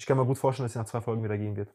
Ich 0.00 0.06
kann 0.06 0.16
mir 0.16 0.24
gut 0.24 0.38
vorstellen, 0.38 0.64
dass 0.64 0.72
sie 0.72 0.78
nach 0.78 0.86
zwei 0.86 1.02
Folgen 1.02 1.22
wieder 1.22 1.36
gehen 1.36 1.56
wird. 1.56 1.68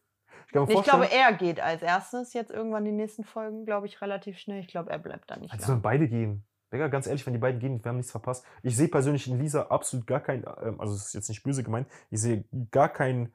Ich 0.47 0.51
kann 0.51 0.63
mir 0.63 0.69
Ich 0.69 0.73
vorstellen, 0.73 1.01
glaube, 1.01 1.15
er 1.15 1.33
geht 1.33 1.59
als 1.59 1.83
erstes 1.83 2.33
jetzt 2.33 2.49
irgendwann 2.49 2.83
die 2.83 2.91
nächsten 2.91 3.23
Folgen, 3.23 3.67
glaube 3.67 3.85
ich, 3.85 4.01
relativ 4.01 4.39
schnell. 4.39 4.59
Ich 4.59 4.67
glaube, 4.67 4.89
er 4.89 4.97
bleibt 4.97 5.29
da 5.29 5.37
nicht 5.37 5.53
Also 5.53 5.67
sollen 5.67 5.81
beide 5.83 6.07
gehen. 6.07 6.43
Digga, 6.73 6.87
ganz 6.87 7.05
ehrlich, 7.05 7.23
wenn 7.27 7.33
die 7.33 7.39
beiden 7.39 7.59
gehen, 7.59 7.83
wir 7.83 7.89
haben 7.89 7.97
nichts 7.97 8.11
verpasst. 8.11 8.43
Ich 8.63 8.75
sehe 8.75 8.87
persönlich 8.87 9.27
in 9.27 9.37
Lisa 9.37 9.67
absolut 9.67 10.07
gar 10.07 10.21
kein, 10.21 10.43
ähm, 10.63 10.81
also 10.81 10.93
das 10.93 11.05
ist 11.05 11.13
jetzt 11.13 11.29
nicht 11.29 11.43
böse 11.43 11.61
gemeint, 11.61 11.87
ich 12.09 12.19
sehe 12.19 12.45
gar 12.71 12.89
kein, 12.89 13.31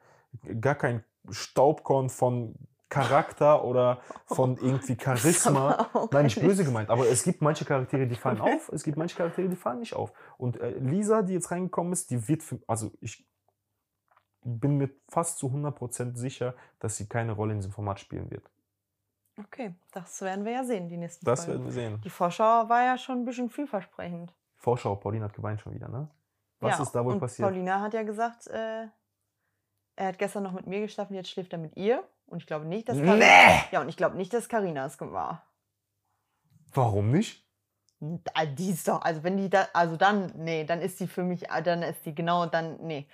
gar 0.59 0.75
kein 0.75 1.05
Staubkorn 1.29 2.09
von 2.09 2.55
Charakter 2.89 3.63
oder 3.63 4.01
von 4.25 4.57
irgendwie 4.61 4.97
Charisma. 5.01 5.89
Nein, 6.11 6.25
nicht 6.25 6.41
böse 6.41 6.65
gemeint, 6.65 6.89
aber 6.89 7.07
es 7.07 7.23
gibt 7.23 7.41
manche 7.41 7.63
Charaktere, 7.63 8.07
die 8.07 8.15
fallen 8.15 8.41
auf, 8.41 8.69
es 8.73 8.83
gibt 8.83 8.97
manche 8.97 9.15
Charaktere, 9.15 9.47
die 9.47 9.55
fallen 9.55 9.79
nicht 9.79 9.93
auf. 9.93 10.11
Und 10.37 10.59
äh, 10.59 10.71
Lisa, 10.79 11.21
die 11.21 11.31
jetzt 11.31 11.49
reingekommen 11.49 11.93
ist, 11.93 12.11
die 12.11 12.27
wird 12.27 12.43
für, 12.43 12.59
also 12.67 12.91
ich 12.99 13.25
bin 14.43 14.77
mir 14.77 14.89
fast 15.09 15.37
zu 15.37 15.47
100% 15.47 16.15
sicher, 16.15 16.55
dass 16.79 16.97
sie 16.97 17.07
keine 17.07 17.33
Rolle 17.33 17.53
in 17.53 17.59
diesem 17.59 17.71
Format 17.71 17.99
spielen 17.99 18.29
wird. 18.31 18.49
Okay, 19.39 19.73
das 19.91 20.21
werden 20.21 20.45
wir 20.45 20.51
ja 20.51 20.63
sehen, 20.63 20.89
die 20.89 20.97
nächsten 20.97 21.25
Das 21.25 21.45
Folgen. 21.45 21.59
werden 21.59 21.65
wir 21.65 21.73
sehen. 21.73 22.01
Die 22.03 22.09
Vorschau 22.09 22.67
war 22.69 22.83
ja 22.83 22.97
schon 22.97 23.19
ein 23.19 23.25
bisschen 23.25 23.49
vielversprechend. 23.49 24.33
Vorschau, 24.57 24.95
Pauline 24.95 25.25
hat 25.25 25.33
geweint 25.33 25.61
schon 25.61 25.73
wieder, 25.73 25.87
ne? 25.87 26.09
Was 26.59 26.77
ja, 26.77 26.83
ist 26.83 26.91
da 26.91 27.03
wohl 27.03 27.13
und 27.13 27.19
passiert? 27.19 27.47
Paulina 27.47 27.81
hat 27.81 27.93
ja 27.93 28.03
gesagt, 28.03 28.47
äh, 28.47 28.87
er 29.95 30.07
hat 30.07 30.19
gestern 30.19 30.43
noch 30.43 30.51
mit 30.51 30.67
mir 30.67 30.81
geschlafen, 30.81 31.15
jetzt 31.15 31.29
schläft 31.29 31.53
er 31.53 31.59
mit 31.59 31.75
ihr. 31.75 32.03
Und 32.27 32.37
ich 32.37 32.47
glaube 32.47 32.65
nicht, 32.65 32.87
dass 32.87 32.97
Nee! 32.97 33.05
Carina, 33.05 33.25
ja, 33.71 33.81
und 33.81 33.89
ich 33.89 33.97
glaube 33.97 34.15
nicht, 34.15 34.33
dass 34.33 34.47
Carina 34.47 34.85
es 34.85 34.99
war. 35.01 35.45
Warum 36.73 37.11
nicht? 37.11 37.45
Die 37.99 38.69
ist 38.69 38.87
doch, 38.87 39.01
also 39.01 39.23
wenn 39.23 39.37
die 39.37 39.49
da, 39.49 39.67
also 39.73 39.97
dann, 39.97 40.31
nee, 40.37 40.63
dann 40.63 40.81
ist 40.81 40.99
die 40.99 41.07
für 41.07 41.23
mich, 41.23 41.51
ah, 41.51 41.61
dann 41.61 41.83
ist 41.83 42.05
die 42.05 42.15
genau, 42.15 42.45
dann, 42.45 42.77
nee. 42.81 43.07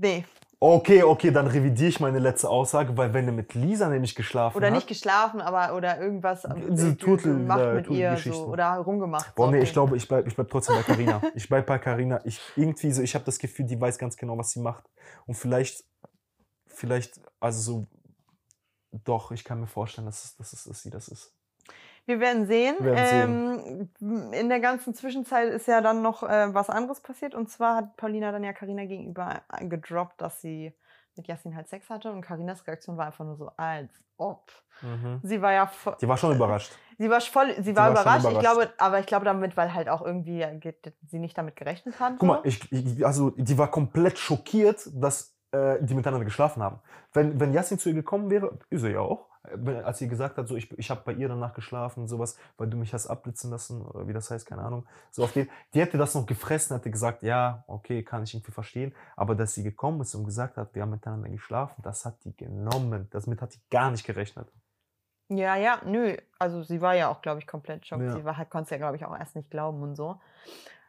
Nee. 0.00 0.24
Okay, 0.58 1.02
okay, 1.02 1.30
dann 1.30 1.46
revidiere 1.48 1.90
ich 1.90 2.00
meine 2.00 2.18
letzte 2.18 2.48
Aussage, 2.48 2.96
weil 2.96 3.12
wenn 3.12 3.26
er 3.26 3.32
mit 3.32 3.52
Lisa 3.52 3.90
nämlich 3.90 4.14
geschlafen 4.14 4.56
Oder 4.56 4.68
hat. 4.68 4.74
nicht 4.74 4.86
geschlafen, 4.88 5.42
aber 5.42 5.76
oder 5.76 6.00
irgendwas 6.00 6.44
äh, 6.46 6.54
Diese 6.70 6.96
Turtel- 6.96 7.36
gemacht 7.36 7.60
äh, 7.60 7.74
mit 7.74 7.88
ihr 7.90 8.16
so, 8.16 8.46
oder 8.46 8.76
rumgemacht. 8.78 9.34
Boah, 9.34 9.46
so, 9.46 9.50
nee, 9.50 9.58
okay. 9.58 9.64
ich 9.64 9.72
glaube, 9.74 9.96
ich 9.98 10.08
bleib, 10.08 10.26
ich 10.26 10.34
bleib 10.34 10.48
trotzdem 10.48 10.76
bei 10.76 10.82
Carina. 10.82 11.20
ich 11.34 11.46
bleib 11.46 11.66
bei 11.66 11.78
Carina. 11.78 12.20
Ich 12.24 12.40
irgendwie 12.56 12.90
so, 12.90 13.02
ich 13.02 13.14
habe 13.14 13.24
das 13.26 13.38
Gefühl, 13.38 13.66
die 13.66 13.78
weiß 13.78 13.98
ganz 13.98 14.16
genau, 14.16 14.38
was 14.38 14.50
sie 14.50 14.60
macht. 14.60 14.84
Und 15.26 15.34
vielleicht, 15.34 15.84
vielleicht, 16.66 17.20
also 17.38 17.60
so, 17.60 17.86
doch, 19.04 19.32
ich 19.32 19.44
kann 19.44 19.60
mir 19.60 19.66
vorstellen, 19.66 20.06
dass, 20.06 20.24
es- 20.24 20.36
dass, 20.36 20.54
es, 20.54 20.64
dass 20.64 20.80
sie 20.80 20.88
das 20.90 21.08
ist. 21.08 21.35
Wir 22.06 22.20
werden 22.20 22.46
sehen. 22.46 22.76
Wir 22.80 22.94
werden 22.94 23.88
ähm, 24.00 24.32
in 24.32 24.48
der 24.48 24.60
ganzen 24.60 24.94
Zwischenzeit 24.94 25.48
ist 25.52 25.66
ja 25.66 25.80
dann 25.80 26.02
noch 26.02 26.22
äh, 26.22 26.54
was 26.54 26.70
anderes 26.70 27.00
passiert. 27.00 27.34
Und 27.34 27.50
zwar 27.50 27.76
hat 27.76 27.96
Paulina 27.96 28.32
dann 28.32 28.44
ja 28.44 28.52
Carina 28.52 28.84
gegenüber 28.84 29.42
äh, 29.52 29.66
gedroppt, 29.66 30.20
dass 30.20 30.40
sie 30.40 30.72
mit 31.16 31.26
Yasin 31.28 31.56
halt 31.56 31.68
Sex 31.68 31.90
hatte. 31.90 32.12
Und 32.12 32.22
Carinas 32.22 32.66
Reaktion 32.66 32.96
war 32.96 33.06
einfach 33.06 33.24
nur 33.24 33.36
so, 33.36 33.50
als 33.56 33.90
ob. 34.16 34.50
Sie 35.22 35.40
war 35.40 35.52
ja 35.52 35.64
vo- 35.64 35.96
Die 35.98 36.06
war 36.06 36.18
schon 36.18 36.36
überrascht. 36.36 36.70
Sie 36.98 37.08
war 37.08 37.20
voll, 37.22 37.54
sie 37.62 37.74
war, 37.74 37.94
war 37.94 37.96
schon 37.96 38.02
überrascht. 38.02 38.24
Ich 38.24 38.30
überrascht. 38.30 38.40
glaube, 38.56 38.72
aber 38.78 38.98
ich 39.00 39.06
glaube 39.06 39.24
damit, 39.24 39.56
weil 39.56 39.72
halt 39.72 39.88
auch 39.88 40.02
irgendwie 40.02 40.42
äh, 40.42 40.72
sie 41.06 41.18
nicht 41.18 41.36
damit 41.36 41.56
gerechnet 41.56 41.98
hat. 41.98 42.14
Guck 42.18 42.28
mal, 42.28 42.40
ich, 42.44 42.70
ich, 42.70 43.04
also 43.04 43.30
die 43.30 43.56
war 43.56 43.70
komplett 43.70 44.18
schockiert, 44.18 44.88
dass 44.92 45.34
äh, 45.52 45.78
die 45.80 45.94
miteinander 45.94 46.26
geschlafen 46.26 46.62
haben. 46.62 46.80
Wenn, 47.14 47.40
wenn 47.40 47.52
Yassin 47.54 47.78
zu 47.78 47.88
ihr 47.88 47.94
gekommen 47.94 48.28
wäre, 48.30 48.58
ist 48.68 48.82
er 48.82 48.90
ja 48.90 49.00
auch, 49.00 49.28
als 49.84 49.98
sie 49.98 50.08
gesagt 50.08 50.36
hat, 50.38 50.48
so 50.48 50.56
ich, 50.56 50.70
ich 50.78 50.90
habe 50.90 51.02
bei 51.04 51.12
ihr 51.12 51.28
danach 51.28 51.54
geschlafen 51.54 52.00
und 52.00 52.08
sowas, 52.08 52.36
weil 52.56 52.68
du 52.68 52.76
mich 52.76 52.92
hast 52.92 53.06
abblitzen 53.06 53.50
lassen 53.50 53.82
oder 53.82 54.06
wie 54.08 54.12
das 54.12 54.30
heißt, 54.30 54.46
keine 54.46 54.62
Ahnung. 54.62 54.86
So 55.10 55.24
auf 55.24 55.32
den, 55.32 55.48
die 55.74 55.80
hätte 55.80 55.98
das 55.98 56.14
noch 56.14 56.26
gefressen, 56.26 56.76
hätte 56.76 56.90
gesagt, 56.90 57.22
ja, 57.22 57.64
okay, 57.66 58.02
kann 58.02 58.22
ich 58.22 58.34
irgendwie 58.34 58.52
verstehen. 58.52 58.94
Aber 59.16 59.34
dass 59.34 59.54
sie 59.54 59.62
gekommen 59.62 60.00
ist 60.00 60.14
und 60.14 60.24
gesagt 60.24 60.56
hat, 60.56 60.74
wir 60.74 60.82
haben 60.82 60.90
miteinander 60.90 61.28
geschlafen, 61.28 61.82
das 61.82 62.04
hat 62.04 62.24
die 62.24 62.36
genommen. 62.36 63.08
Damit 63.10 63.42
hat 63.42 63.54
die 63.54 63.60
gar 63.70 63.90
nicht 63.90 64.04
gerechnet. 64.04 64.50
Ja, 65.28 65.56
ja, 65.56 65.80
nö. 65.84 66.16
Also 66.38 66.62
sie 66.62 66.80
war 66.80 66.94
ja 66.94 67.08
auch, 67.08 67.20
glaube 67.20 67.40
ich, 67.40 67.46
komplett 67.46 67.86
schockiert. 67.86 68.10
Ja. 68.10 68.16
Sie 68.16 68.24
war 68.24 68.36
halt, 68.36 68.50
konnte 68.50 68.64
es 68.64 68.70
ja, 68.70 68.76
glaube 68.76 68.96
ich, 68.96 69.04
auch 69.04 69.16
erst 69.16 69.34
nicht 69.34 69.50
glauben 69.50 69.82
und 69.82 69.96
so. 69.96 70.20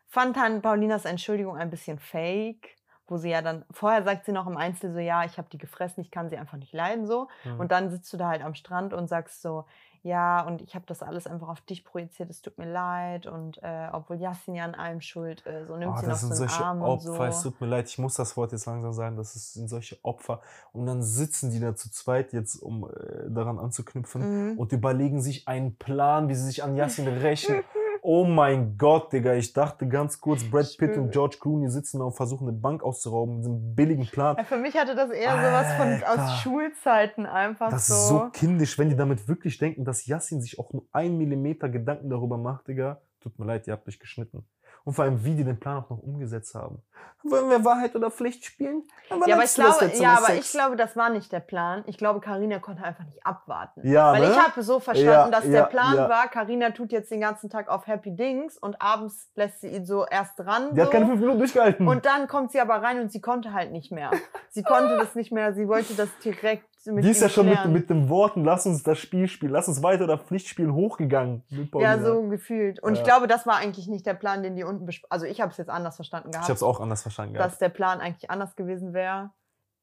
Fand 0.08 0.38
dann 0.38 0.62
Paulinas 0.62 1.06
Entschuldigung 1.06 1.58
ein 1.58 1.70
bisschen 1.70 2.00
fake, 2.00 2.76
wo 3.08 3.18
sie 3.18 3.30
ja 3.30 3.42
dann, 3.42 3.64
vorher 3.72 4.04
sagt 4.04 4.26
sie 4.26 4.32
noch 4.32 4.48
im 4.48 4.58
Einzel 4.58 4.92
so, 4.94 5.00
ja, 5.00 5.24
ich 5.24 5.38
habe 5.38 5.48
die 5.52 5.58
gefressen, 5.58 6.02
ich 6.02 6.12
kann 6.12 6.30
sie 6.30 6.38
einfach 6.38 6.58
nicht 6.58 6.74
leiden 6.74 7.08
so. 7.08 7.28
Mhm. 7.46 7.60
Und 7.60 7.72
dann 7.72 7.90
sitzt 7.90 8.12
du 8.14 8.18
da 8.18 8.28
halt 8.30 8.42
am 8.44 8.54
Strand 8.56 8.94
und 8.94 9.08
sagst 9.08 9.42
so, 9.42 9.66
ja, 10.04 10.42
und 10.42 10.62
ich 10.62 10.74
habe 10.76 10.86
das 10.86 11.04
alles 11.04 11.28
einfach 11.28 11.50
auf 11.50 11.60
dich 11.62 11.84
projiziert, 11.84 12.30
es 12.30 12.42
tut 12.42 12.58
mir 12.58 12.72
leid. 12.72 13.26
Und 13.28 13.62
äh, 13.62 13.90
obwohl 13.92 14.16
Yassin 14.18 14.56
ja 14.56 14.64
an 14.64 14.74
allem 14.76 15.02
schuld 15.02 15.42
ist, 15.42 15.68
so 15.68 15.76
nimmt 15.76 15.92
Oh, 15.94 15.98
sie 15.98 16.06
noch 16.06 16.12
das 16.14 16.22
so 16.22 16.28
sind 16.28 16.38
einen 16.40 16.50
solche 16.50 16.64
Arm 16.64 16.82
Opfer, 16.82 17.20
und 17.20 17.28
es 17.28 17.42
so. 17.42 17.50
tut 17.50 17.60
mir 17.62 17.68
leid, 17.68 17.90
ich 17.90 17.98
muss 17.98 18.14
das 18.14 18.38
Wort 18.38 18.52
jetzt 18.54 18.68
langsam 18.68 18.94
sagen, 18.94 19.18
das 19.18 19.34
sind 19.54 19.68
solche 19.68 19.98
Opfer. 20.04 20.40
Und 20.72 20.86
dann 20.86 21.02
sitzen 21.04 21.52
die 21.52 21.60
da 21.60 21.76
zu 21.76 21.92
zweit 21.92 22.32
jetzt, 22.32 22.56
um 22.56 22.90
äh, 22.90 23.30
daran 23.30 23.60
anzuknüpfen 23.60 24.52
Mhm. 24.54 24.58
und 24.60 24.72
überlegen 24.72 25.20
sich 25.22 25.48
einen 25.48 25.76
Plan, 25.78 26.30
wie 26.30 26.36
sie 26.36 26.46
sich 26.46 26.64
an 26.64 26.76
Yassin 26.76 27.08
rächen. 27.08 27.56
Oh 28.10 28.24
mein 28.24 28.78
Gott, 28.78 29.12
Digga, 29.12 29.34
ich 29.34 29.52
dachte 29.52 29.86
ganz 29.86 30.22
kurz, 30.22 30.42
Brad 30.46 30.78
Pitt 30.78 30.96
und 30.96 31.12
George 31.12 31.36
Clooney 31.42 31.70
sitzen 31.70 32.00
da 32.00 32.06
und 32.06 32.14
versuchen 32.14 32.48
eine 32.48 32.56
Bank 32.58 32.82
auszurauben 32.82 33.36
mit 33.36 33.44
diesem 33.44 33.76
billigen 33.76 34.06
Plan. 34.06 34.38
Ja, 34.38 34.46
für 34.46 34.56
mich 34.56 34.78
hatte 34.78 34.96
das 34.96 35.10
eher 35.12 35.32
sowas 35.36 35.74
von 35.74 36.04
aus 36.06 36.40
Schulzeiten 36.42 37.26
einfach 37.26 37.70
Das 37.70 37.88
so. 37.88 37.94
ist 37.94 38.08
so 38.08 38.30
kindisch, 38.32 38.80
wenn 38.80 38.88
die 38.88 38.96
damit 38.96 39.28
wirklich 39.28 39.58
denken, 39.58 39.84
dass 39.84 40.06
Yassin 40.06 40.40
sich 40.42 40.58
auch 40.58 40.72
nur 40.72 40.86
ein 40.94 41.18
Millimeter 41.18 41.68
Gedanken 41.68 42.10
darüber 42.10 42.38
macht, 42.38 42.70
Digga. 42.70 43.02
Tut 43.20 43.38
mir 43.40 43.46
leid, 43.46 43.68
ihr 43.68 43.74
habt 43.74 43.86
euch 43.90 44.00
geschnitten. 44.00 44.46
Und 44.88 44.94
vor 44.94 45.04
allem, 45.04 45.22
wie 45.26 45.36
die 45.36 45.44
den 45.44 45.60
Plan 45.60 45.84
auch 45.84 45.90
noch 45.90 46.00
umgesetzt 46.00 46.56
haben. 46.56 46.82
Wollen 47.22 47.50
wir 47.50 47.66
Wahrheit 47.66 47.94
oder 47.94 48.10
Pflicht 48.10 48.46
spielen? 48.46 48.84
Ja, 49.26 49.36
aber 49.36 49.44
ich 49.44 49.54
glaube, 49.54 49.92
ja, 49.96 50.18
aber 50.18 50.36
ich 50.36 50.50
glaube, 50.50 50.76
das 50.78 50.96
war 50.96 51.10
nicht 51.10 51.30
der 51.30 51.42
Plan. 51.42 51.84
Ich 51.88 51.98
glaube, 51.98 52.22
Karina 52.22 52.60
konnte 52.60 52.84
einfach 52.84 53.04
nicht 53.04 53.26
abwarten. 53.26 53.86
Ja, 53.86 54.14
Weil 54.14 54.22
ne? 54.22 54.32
ich 54.32 54.40
habe 54.40 54.64
so 54.64 54.80
verstanden, 54.80 55.12
Ja, 55.12 55.30
dass 55.30 55.44
ja, 55.44 55.52
der 55.52 55.64
Plan 55.64 55.94
ja. 55.98 56.08
war, 56.08 56.30
Karina 56.30 56.70
tut 56.70 56.94
jetzt 56.94 57.12
den 57.12 57.20
ganzen 57.20 57.50
Tag 57.50 57.68
auf 57.68 57.86
Happy 57.86 58.16
Dings 58.16 58.58
und 58.58 58.82
abends 58.82 59.30
lässt 59.36 59.60
sie 59.60 59.68
ihn 59.68 59.86
so 59.86 60.06
erst 60.06 60.40
ran. 60.40 60.74
Die 60.74 60.80
hat 60.80 60.88
so. 60.88 60.94
keine 60.94 61.08
fünf 61.08 61.20
Minuten 61.20 61.40
durchgehalten. 61.40 61.86
und 61.86 62.06
dann 62.06 62.30
kommt 62.30 62.54
sie 62.54 62.62
aber 62.62 62.76
rein 62.76 63.02
und 63.02 63.12
sie 63.12 63.20
konnte 63.20 63.52
halt 63.52 63.74
nicht 63.74 63.92
mehr. 63.92 64.12
Sie 64.52 64.64
konnte 64.64 64.96
das 64.96 65.14
nicht 65.16 65.34
mehr. 65.34 65.54
Sie 65.54 65.68
wollte 65.68 65.96
das 65.96 66.08
direkt 66.24 66.64
mit 66.92 67.04
die 67.04 67.10
ist 67.10 67.22
ja 67.22 67.30
schon 67.30 67.46
mit, 67.46 67.56
klären. 67.56 67.74
mit 67.74 67.90
den 67.90 68.10
Worten, 68.10 68.44
lass 68.44 68.66
uns 68.66 68.84
das 68.84 68.98
Spiel 69.00 69.28
spielen, 69.28 69.52
lass 69.52 69.68
uns 69.68 69.84
weiter 69.84 70.06
oder 70.06 70.18
Pflicht 70.18 70.48
spielen, 70.48 70.74
hochgegangen. 70.74 71.44
Ja, 71.80 72.00
so 72.00 72.24
gefühlt. 72.24 72.82
Und 72.82 72.94
ich 72.94 73.04
glaube, 73.04 73.28
das 73.28 73.46
war 73.46 73.58
eigentlich 73.58 73.88
nicht 73.88 74.06
der 74.06 74.14
Plan, 74.14 74.44
den 74.44 74.56
die 74.56 74.64
besprochen 74.86 75.12
Also 75.12 75.26
ich 75.26 75.42
habe 75.42 75.52
es 75.52 75.58
jetzt 75.58 75.70
anders 75.70 75.96
verstanden 75.96 76.30
Ich 76.30 76.34
gehabt. 76.34 76.46
habe 76.50 76.56
es 76.56 76.64
auch 76.64 76.80
anders 76.80 77.02
verstanden 77.02 77.34
gehabt. 77.34 77.52
dass 77.52 77.60
der 77.60 77.70
Plan 77.70 78.00
eigentlich 78.00 78.30
anders 78.30 78.56
gewesen 78.56 78.94
wäre. 78.94 79.32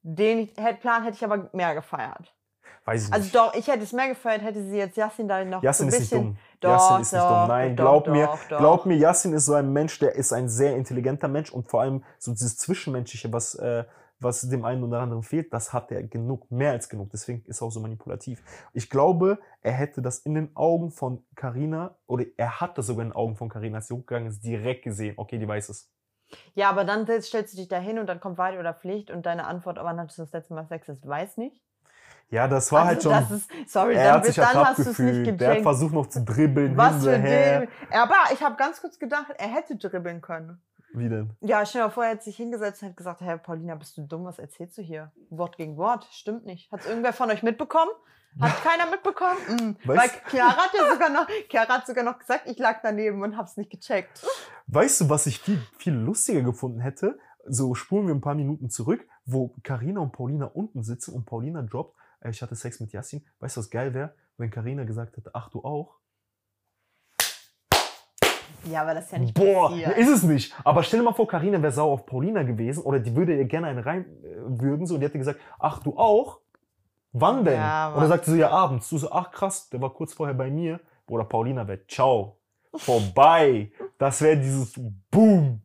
Den 0.03 0.39
ich- 0.41 0.55
Plan 0.81 1.03
hätte 1.05 1.17
ich 1.17 1.25
aber 1.25 1.49
mehr 1.53 1.75
gefeiert. 1.75 2.35
Weiß 2.87 3.07
ich 3.09 3.13
Also 3.13 3.25
nicht. 3.25 3.35
doch, 3.35 3.55
ich 3.55 3.67
hätte 3.69 3.83
es 3.83 3.93
mehr 3.95 4.09
gefeiert, 4.09 4.43
hätte 4.43 4.63
sie 4.63 4.77
jetzt 4.77 4.97
Yassin 4.99 5.27
da 5.27 5.43
noch 5.45 5.63
Yassin 5.63 5.91
so 5.91 5.97
ist 5.97 5.97
ein 5.97 6.01
nicht 6.01 6.11
bisschen... 6.11 6.25
dumm. 6.25 6.37
Doch, 6.61 6.71
Yassin 6.71 7.01
ist 7.01 7.13
nicht 7.13 7.23
doch, 7.25 7.39
dumm. 7.41 7.49
Nein, 7.49 7.77
doch, 7.77 7.85
glaub 7.85 8.05
doch, 8.05 8.13
mir, 8.13 8.29
glaub 8.59 8.87
mir, 8.87 8.97
Yassin 8.97 9.33
ist 9.33 9.47
so 9.47 9.55
ein 9.55 9.73
Mensch, 9.73 9.99
der 10.01 10.15
ist 10.15 10.33
ein 10.35 10.49
sehr 10.51 10.77
intelligenter 10.77 11.29
Mensch 11.29 11.51
und 11.51 11.69
vor 11.69 11.81
allem 11.81 12.05
so 12.19 12.33
dieses 12.33 12.59
Zwischenmenschliche, 12.59 13.33
was, 13.33 13.55
äh, 13.55 13.85
was 14.25 14.41
dem 14.43 14.65
einen 14.65 14.83
oder 14.83 15.01
anderen 15.01 15.23
fehlt, 15.23 15.53
das 15.53 15.73
hat 15.73 15.93
er 15.93 16.03
genug, 16.03 16.51
mehr 16.51 16.73
als 16.73 16.89
genug. 16.89 17.11
Deswegen 17.13 17.45
ist 17.47 17.63
er 17.63 17.67
auch 17.67 17.71
so 17.71 17.81
manipulativ. 17.81 18.43
Ich 18.73 18.91
glaube, 18.91 19.39
er 19.61 19.73
hätte 19.73 20.03
das 20.03 20.19
in 20.19 20.35
den 20.35 20.57
Augen 20.57 20.91
von 20.91 21.25
Carina 21.37 21.97
oder 22.07 22.25
er 22.37 22.61
hat 22.61 22.77
das 22.79 22.87
sogar 22.87 23.03
in 23.03 23.11
den 23.11 23.17
Augen 23.17 23.37
von 23.37 23.49
Carina, 23.49 23.77
als 23.77 23.89
sie 23.89 23.95
hochgegangen 23.95 24.29
ist, 24.29 24.45
direkt 24.45 24.83
gesehen. 24.83 25.15
Okay, 25.17 25.39
die 25.39 25.47
weiß 25.47 25.69
es. 25.69 25.91
Ja, 26.55 26.71
aber 26.71 26.85
dann 26.85 27.07
stellst 27.23 27.53
du 27.53 27.59
dich 27.59 27.69
da 27.69 27.79
hin 27.79 27.99
und 27.99 28.07
dann 28.07 28.19
kommt 28.19 28.39
Wahrheit 28.39 28.59
oder 28.59 28.75
Pflicht 28.75 29.11
und 29.11 29.27
deine 29.27 29.47
Antwort, 29.47 29.79
aber 29.79 29.97
hattest 29.97 30.19
du 30.19 30.23
das 30.23 30.33
letzte 30.33 30.55
Mal 30.55 30.67
Sex, 30.67 30.87
das 30.87 31.07
weiß 31.07 31.37
nicht. 31.37 31.61
Ja, 32.31 32.49
das 32.49 32.73
war 32.73 32.87
halt 32.87 32.97
Also 32.97 33.11
schon. 33.11 33.21
das 33.21 33.31
ist, 33.31 33.51
sorry, 33.71 33.95
er 33.95 34.05
dann, 34.05 34.15
hat 34.15 34.25
sich 34.27 34.35
dann 34.37 34.55
hast 34.55 34.79
du 34.79 34.91
es 34.91 34.99
nicht. 34.99 35.27
Der 35.27 35.33
hat 35.33 35.39
gecheckt. 35.39 35.63
versucht 35.63 35.93
noch 35.95 36.07
zu 36.09 36.25
dribbeln. 36.25 36.77
Was 36.77 37.05
für 37.05 37.19
den. 37.19 37.69
Aber 37.93 38.17
ich 38.33 38.43
habe 38.43 38.57
ganz 38.57 38.81
kurz 38.81 38.99
gedacht, 38.99 39.27
er 39.37 39.49
hätte 39.49 39.77
dribbeln 39.77 40.21
können. 40.21 40.61
Wie 40.95 41.09
denn? 41.09 41.31
Ja, 41.41 41.67
stell 41.67 41.81
dir 41.81 41.89
mal 41.89 41.93
vor, 41.93 42.05
er 42.05 42.13
hat 42.13 42.23
sich 42.23 42.37
hingesetzt 42.37 42.83
und 42.83 42.91
hat 42.91 42.97
gesagt, 42.97 43.21
Herr 43.21 43.37
Paulina, 43.39 43.75
bist 43.75 43.97
du 43.97 44.03
dumm, 44.03 44.25
was 44.25 44.39
erzählst 44.39 44.79
du 44.79 44.83
hier? 44.83 45.11
Wort 45.29 45.57
gegen 45.57 45.77
Wort, 45.77 46.07
stimmt 46.13 46.47
nicht. 46.47 46.71
Hat 46.71 46.87
irgendwer 46.87 47.13
von 47.13 47.31
euch 47.31 47.43
mitbekommen? 47.43 47.91
Hat 48.41 48.63
keiner 48.63 48.91
mitbekommen? 48.91 49.39
Mm. 49.49 49.77
Weil 49.89 50.11
Chiara 50.29 50.57
hat 50.57 50.71
ja 50.73 50.93
sogar 50.93 51.09
noch, 51.09 51.27
Chiara 51.49 51.75
hat 51.75 51.87
sogar 51.87 52.05
noch 52.05 52.19
gesagt, 52.19 52.49
ich 52.49 52.59
lag 52.59 52.79
daneben 52.83 53.23
und 53.23 53.37
hab's 53.37 53.57
nicht 53.57 53.71
gecheckt. 53.71 54.25
Weißt 54.69 55.01
du, 55.01 55.09
was 55.09 55.27
ich 55.27 55.41
viel, 55.41 55.61
viel 55.79 55.95
lustiger 55.95 56.43
gefunden 56.43 56.81
hätte? 56.81 57.19
So 57.47 57.75
spulen 57.75 58.07
wir 58.07 58.15
ein 58.15 58.21
paar 58.21 58.35
Minuten 58.35 58.71
zurück, 58.71 59.07
wo 59.25 59.55
Karina 59.63 60.01
und 60.01 60.13
Paulina 60.13 60.47
unten 60.47 60.83
sitzen 60.83 61.15
und 61.15 61.27
Paulina 61.27 61.63
droppt, 61.63 61.97
äh, 62.21 62.31
ich 62.31 62.43
hatte 62.43 62.55
Sex 62.57 62.81
mit 62.81 62.93
Yassin. 62.93 63.25
Weißt 63.41 63.57
du, 63.57 63.61
was 63.61 63.71
geil 63.71 63.95
wäre? 63.95 64.15
Wenn 64.37 64.51
Karina 64.51 64.85
gesagt 64.85 65.17
hätte, 65.17 65.31
ach 65.35 65.49
du 65.51 65.63
auch? 65.63 65.97
Ja, 68.71 68.83
aber 68.83 68.95
das 68.95 69.07
ist 69.07 69.13
ja 69.13 69.19
nicht 69.19 69.35
Boah, 69.35 69.71
passiert. 69.71 69.99
ist 69.99 70.09
es 70.09 70.23
nicht. 70.23 70.55
Aber 70.65 70.83
stell 70.83 71.01
dir 71.01 71.05
mal 71.05 71.15
vor, 71.15 71.29
Karina 71.29 71.61
wäre 71.61 71.73
sauer 71.73 71.93
auf 71.93 72.07
Paulina 72.07 72.43
gewesen 72.43 72.83
oder 72.83 72.99
die 72.99 73.15
würde 73.15 73.37
ihr 73.37 73.45
gerne 73.45 73.69
einen 73.69 73.81
reinwürgen 73.81 74.87
so 74.87 74.95
und 74.95 75.01
die 75.01 75.07
hätte 75.07 75.19
gesagt, 75.19 75.41
ach 75.59 75.81
du 75.81 75.97
auch? 75.97 76.41
Wann 77.13 77.45
denn? 77.45 77.55
Ja, 77.55 77.93
und 77.95 78.01
dann 78.01 78.09
sagt 78.09 78.25
sie 78.25 78.33
so, 78.33 78.37
ja 78.37 78.51
abends. 78.51 78.89
Du 78.89 78.99
so, 78.99 79.11
ach 79.13 79.31
krass, 79.31 79.69
der 79.71 79.81
war 79.81 79.91
kurz 79.91 80.13
vorher 80.13 80.35
bei 80.35 80.51
mir. 80.51 80.81
Oder 81.09 81.25
Paulina 81.25 81.67
wäre, 81.69 81.87
ciao, 81.87 82.39
vorbei. 82.75 83.71
Das 83.99 84.21
wäre 84.21 84.37
dieses 84.37 84.75
Boom. 85.11 85.61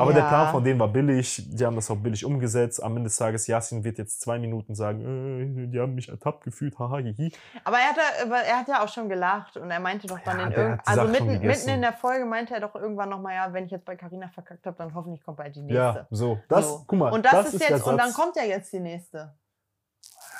Aber 0.00 0.12
der 0.12 0.22
Ja. 0.22 0.28
Plan 0.28 0.50
von 0.50 0.64
denen 0.64 0.80
war 0.80 0.88
billig, 0.88 1.42
die 1.48 1.64
haben 1.64 1.76
das 1.76 1.90
auch 1.90 1.96
billig 1.96 2.24
umgesetzt. 2.24 2.82
Am 2.82 2.96
Ende 2.96 3.08
des 3.08 3.16
Tages, 3.16 3.46
Yasin 3.46 3.84
wird 3.84 3.98
jetzt 3.98 4.20
zwei 4.20 4.38
Minuten 4.38 4.74
sagen, 4.74 5.00
äh, 5.00 5.66
die 5.68 5.78
haben 5.80 5.94
mich 5.94 6.08
ertappt 6.08 6.44
gefühlt, 6.44 6.78
haha, 6.78 6.98
hihi. 6.98 7.32
Aber 7.64 7.76
er 7.78 7.90
hat, 7.90 7.96
er 8.46 8.58
hat 8.58 8.68
ja 8.68 8.82
auch 8.84 8.88
schon 8.88 9.08
gelacht 9.08 9.56
und 9.56 9.70
er 9.70 9.80
meinte 9.80 10.06
doch 10.06 10.18
dann 10.24 10.38
Ja, 10.38 10.44
in 10.46 10.50
der 10.50 10.58
irgend, 10.58 10.78
hat 10.78 10.86
die 10.86 11.00
also 11.00 11.12
mitten, 11.12 11.46
mitten 11.46 11.68
in 11.68 11.82
der 11.82 11.92
Folge 11.92 12.24
meinte 12.24 12.54
er 12.54 12.60
doch 12.60 12.74
irgendwann 12.74 13.08
nochmal, 13.10 13.34
ja, 13.34 13.52
wenn 13.52 13.64
ich 13.64 13.70
jetzt 13.70 13.84
bei 13.84 13.96
Carina 13.96 14.28
verkackt 14.28 14.66
habe, 14.66 14.76
dann 14.76 14.94
hoffentlich 14.94 15.22
kommt 15.22 15.36
bald 15.36 15.54
die 15.54 15.62
nächste. 15.62 15.76
Ja, 15.76 16.06
so. 16.10 16.38
Das, 16.48 16.66
So. 16.68 16.84
guck 16.86 16.98
mal, 16.98 17.12
und 17.12 17.24
das, 17.24 17.52
ist, 17.54 17.60
der 17.60 17.76
jetzt, 17.76 17.86
und 17.86 17.96
dann 17.98 18.12
kommt 18.12 18.36
ja 18.36 18.44
jetzt 18.44 18.72
die 18.72 18.80
nächste. 18.80 19.34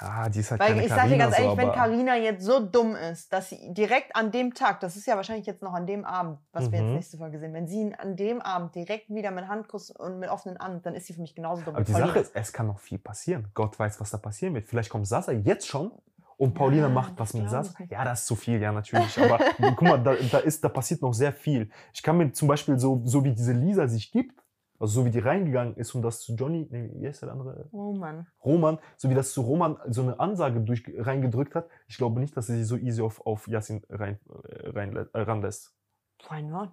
Ah, 0.03 0.31
die 0.31 0.41
ist 0.41 0.51
halt 0.51 0.61
Weil 0.63 0.69
keine 0.73 0.83
ich 0.85 0.89
sag 0.89 1.09
dir 1.09 1.19
ganz 1.19 1.39
ehrlich, 1.39 1.51
so, 1.51 1.57
wenn 1.59 1.73
Carina 1.73 2.17
jetzt 2.17 2.43
so 2.43 2.59
dumm 2.65 2.97
ist, 2.97 3.31
dass 3.35 3.51
sie 3.51 3.59
direkt 3.75 4.17
an 4.17 4.31
dem 4.31 4.55
Tag, 4.55 4.81
das 4.81 4.97
ist 4.97 5.07
ja 5.07 5.15
wahrscheinlich 5.17 5.45
jetzt 5.47 5.61
noch 5.63 5.75
an 5.75 5.87
dem 5.87 6.07
Abend, 6.07 6.39
was 6.53 6.73
wir 6.73 6.79
jetzt 6.79 6.89
Mhm. 6.89 6.95
nächste 6.95 7.19
Folge 7.19 7.39
sehen, 7.39 7.53
wenn 7.53 7.69
sie 7.69 7.81
ihn 7.83 7.95
an 7.95 8.17
dem 8.17 8.41
Abend 8.41 8.75
direkt 8.75 9.11
wieder 9.11 9.31
mit 9.31 9.47
Handkuss 9.47 9.91
und 9.91 10.19
mit 10.19 10.31
offenen 10.31 10.57
Armen, 10.57 10.81
dann 10.83 10.95
ist 10.95 11.07
sie 11.07 11.13
für 11.13 11.21
mich 11.21 11.35
genauso 11.35 11.63
dumm 11.63 11.75
Aber 11.77 11.85
die 11.85 11.93
Paulina. 11.93 12.09
Sache 12.09 12.21
ist, 12.21 12.35
es 12.35 12.51
kann 12.53 12.67
noch 12.69 12.79
viel 12.79 12.99
passieren. 12.99 13.49
Gott 13.53 13.79
weiß, 13.79 14.01
was 14.01 14.11
da 14.11 14.17
passieren 14.17 14.55
wird. 14.55 14.67
Vielleicht 14.69 14.89
kommt 14.89 15.07
Sasa 15.07 15.33
jetzt 15.33 15.67
schon 15.69 15.93
und 16.39 16.55
Paulina 16.55 16.85
Ja, 16.85 16.89
macht 16.89 17.13
was 17.19 17.35
mit 17.35 17.51
Sasa. 17.51 17.75
Ja, 17.91 18.03
das 18.03 18.21
ist 18.21 18.27
zu 18.27 18.37
viel, 18.37 18.59
ja, 18.59 18.73
natürlich. 18.73 19.19
Aber 19.21 19.39
guck 19.59 19.83
mal, 19.83 19.99
da, 20.03 20.15
da, 20.15 20.39
ist, 20.39 20.65
da 20.65 20.71
passiert 20.71 21.03
noch 21.03 21.13
sehr 21.13 21.35
viel. 21.35 21.69
Ich 21.93 22.03
kann 22.03 22.17
mir 22.17 22.33
zum 22.33 22.49
Beispiel 22.49 22.79
so, 22.79 23.03
so 23.05 23.23
wie 23.23 23.33
diese 23.35 23.53
Lisa 23.53 23.87
sich 23.87 24.11
gibt, 24.11 24.41
Also 24.81 25.01
so 25.01 25.05
wie 25.05 25.11
die 25.11 25.19
reingegangen 25.19 25.77
ist 25.77 25.95
und 25.95 26.01
das 26.03 26.21
zu 26.21 26.35
Johnny, 26.35 26.67
nee, 26.71 26.91
wie 26.95 27.07
heißt 27.07 27.23
der 27.23 27.33
andere? 27.33 27.69
Mann. 27.71 28.27
Roman, 28.43 28.79
so 28.97 29.11
wie 29.11 29.15
das 29.15 29.33
zu 29.33 29.43
Roman 29.43 29.77
so 29.89 30.01
eine 30.03 30.19
Ansage 30.19 30.61
durch, 30.61 30.83
reingedrückt 30.97 31.55
hat, 31.55 31.69
ich 31.87 31.99
glaube 31.99 32.19
nicht, 32.19 32.35
dass 32.37 32.47
sie 32.47 32.57
sich 32.57 32.67
so 32.67 32.77
easy 32.79 33.03
auf, 33.03 33.25
auf 33.27 33.47
Yasin 33.47 33.83
rein, 33.91 34.19
äh, 34.49 34.71
rein, 34.71 34.97
äh, 34.97 35.07
ranlässt. 35.21 35.75
Why 36.29 36.43
not? 36.43 36.71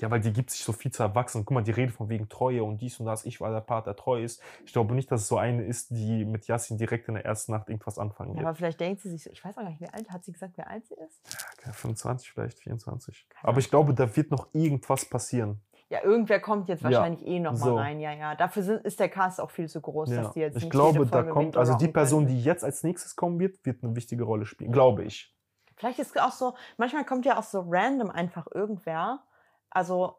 Ja, 0.00 0.10
weil 0.10 0.20
die 0.20 0.32
gibt 0.32 0.50
sich 0.50 0.64
so 0.64 0.72
viel 0.72 0.90
zu 0.90 1.02
erwachsen. 1.02 1.44
Guck 1.44 1.54
mal, 1.54 1.62
die 1.62 1.70
redet 1.70 1.94
von 1.94 2.08
wegen 2.08 2.28
Treue 2.28 2.64
und 2.64 2.80
dies 2.80 2.98
und 2.98 3.06
das. 3.06 3.24
Ich 3.24 3.40
war 3.40 3.52
der 3.52 3.60
Part, 3.60 3.86
der 3.86 3.94
treu 3.94 4.24
ist. 4.24 4.42
Ich 4.66 4.72
glaube 4.72 4.94
nicht, 4.94 5.12
dass 5.12 5.20
es 5.20 5.28
so 5.28 5.36
eine 5.36 5.64
ist, 5.64 5.90
die 5.90 6.24
mit 6.24 6.48
Yasin 6.48 6.76
direkt 6.78 7.06
in 7.06 7.14
der 7.14 7.24
ersten 7.24 7.52
Nacht 7.52 7.68
irgendwas 7.68 7.98
anfangen 7.98 8.30
Ja, 8.30 8.36
wird. 8.38 8.46
aber 8.46 8.56
vielleicht 8.56 8.80
denkt 8.80 9.02
sie 9.02 9.10
sich 9.10 9.22
so, 9.22 9.30
ich 9.30 9.44
weiß 9.44 9.56
auch 9.58 9.62
gar 9.62 9.68
nicht, 9.70 9.80
wie 9.80 9.88
alt, 9.88 10.10
hat 10.10 10.24
sie 10.24 10.32
gesagt, 10.32 10.56
wie 10.56 10.62
alt 10.62 10.86
sie 10.86 10.94
ist? 10.94 11.20
Ja, 11.66 11.72
25 11.72 12.32
vielleicht, 12.32 12.58
24. 12.60 13.26
Keine 13.28 13.48
Aber 13.48 13.58
ich 13.60 13.68
glaube, 13.70 13.94
da 13.94 14.16
wird 14.16 14.30
noch 14.30 14.48
irgendwas 14.54 15.04
passieren. 15.04 15.60
Ja, 15.92 16.02
irgendwer 16.02 16.40
kommt 16.40 16.70
jetzt 16.70 16.80
Ja, 16.82 16.90
wahrscheinlich 16.90 17.26
eh 17.26 17.38
noch 17.38 17.52
mal 17.52 17.58
so. 17.58 17.76
rein, 17.76 18.00
ja, 18.00 18.12
ja. 18.14 18.34
Dafür 18.34 18.62
sind, 18.62 18.82
ist 18.86 18.98
der 18.98 19.10
Cast 19.10 19.38
auch 19.42 19.50
viel 19.50 19.68
zu 19.68 19.82
groß, 19.82 20.08
Ja. 20.10 20.22
dass 20.22 20.32
die 20.32 20.40
jetzt 20.40 20.56
Ich 20.56 20.62
nicht 20.64 20.70
glaube, 20.72 21.00
jede 21.00 21.10
da 21.10 21.22
kommt, 21.22 21.54
also 21.54 21.74
die 21.76 21.88
Person, 21.88 22.24
können. 22.24 22.34
die 22.38 22.42
jetzt 22.42 22.64
als 22.64 22.82
nächstes 22.82 23.14
kommen 23.14 23.38
wird, 23.38 23.62
wird 23.66 23.84
eine 23.84 23.94
wichtige 23.94 24.24
Rolle 24.24 24.46
spielen. 24.46 24.72
Glaube 24.72 25.04
ich. 25.04 25.36
Vielleicht 25.76 25.98
ist 25.98 26.16
es 26.16 26.22
auch 26.22 26.32
so, 26.32 26.54
manchmal 26.78 27.04
kommt 27.04 27.26
ja 27.26 27.38
auch 27.38 27.42
so 27.42 27.66
random 27.68 28.08
einfach 28.10 28.46
irgendwer, 28.54 29.22
also 29.68 30.16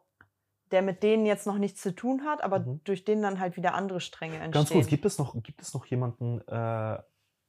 der 0.70 0.82
mit 0.82 1.02
denen 1.02 1.26
jetzt 1.26 1.44
noch 1.44 1.58
nichts 1.58 1.80
zu 1.82 1.92
tun 1.92 2.24
hat, 2.24 2.44
aber 2.44 2.60
Mhm. 2.60 2.80
durch 2.84 3.04
den 3.04 3.20
dann 3.22 3.40
halt 3.40 3.56
wieder 3.56 3.74
andere 3.74 4.00
Stränge 4.00 4.34
entstehen. 4.36 4.52
Ganz 4.52 4.70
kurz, 4.70 4.86
gibt 4.86 5.04
es 5.04 5.18
noch, 5.18 5.34
gibt 5.42 5.60
es 5.60 5.74
noch 5.74 5.86
jemanden 5.86 6.40
äh, 6.46 7.02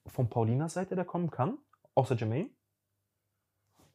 von 0.08 0.30
Paulinas 0.32 0.74
Seite, 0.74 0.96
der 0.96 1.06
kommen 1.06 1.30
kann? 1.30 1.60
Außer 1.94 2.16
Jermaine? 2.16 2.50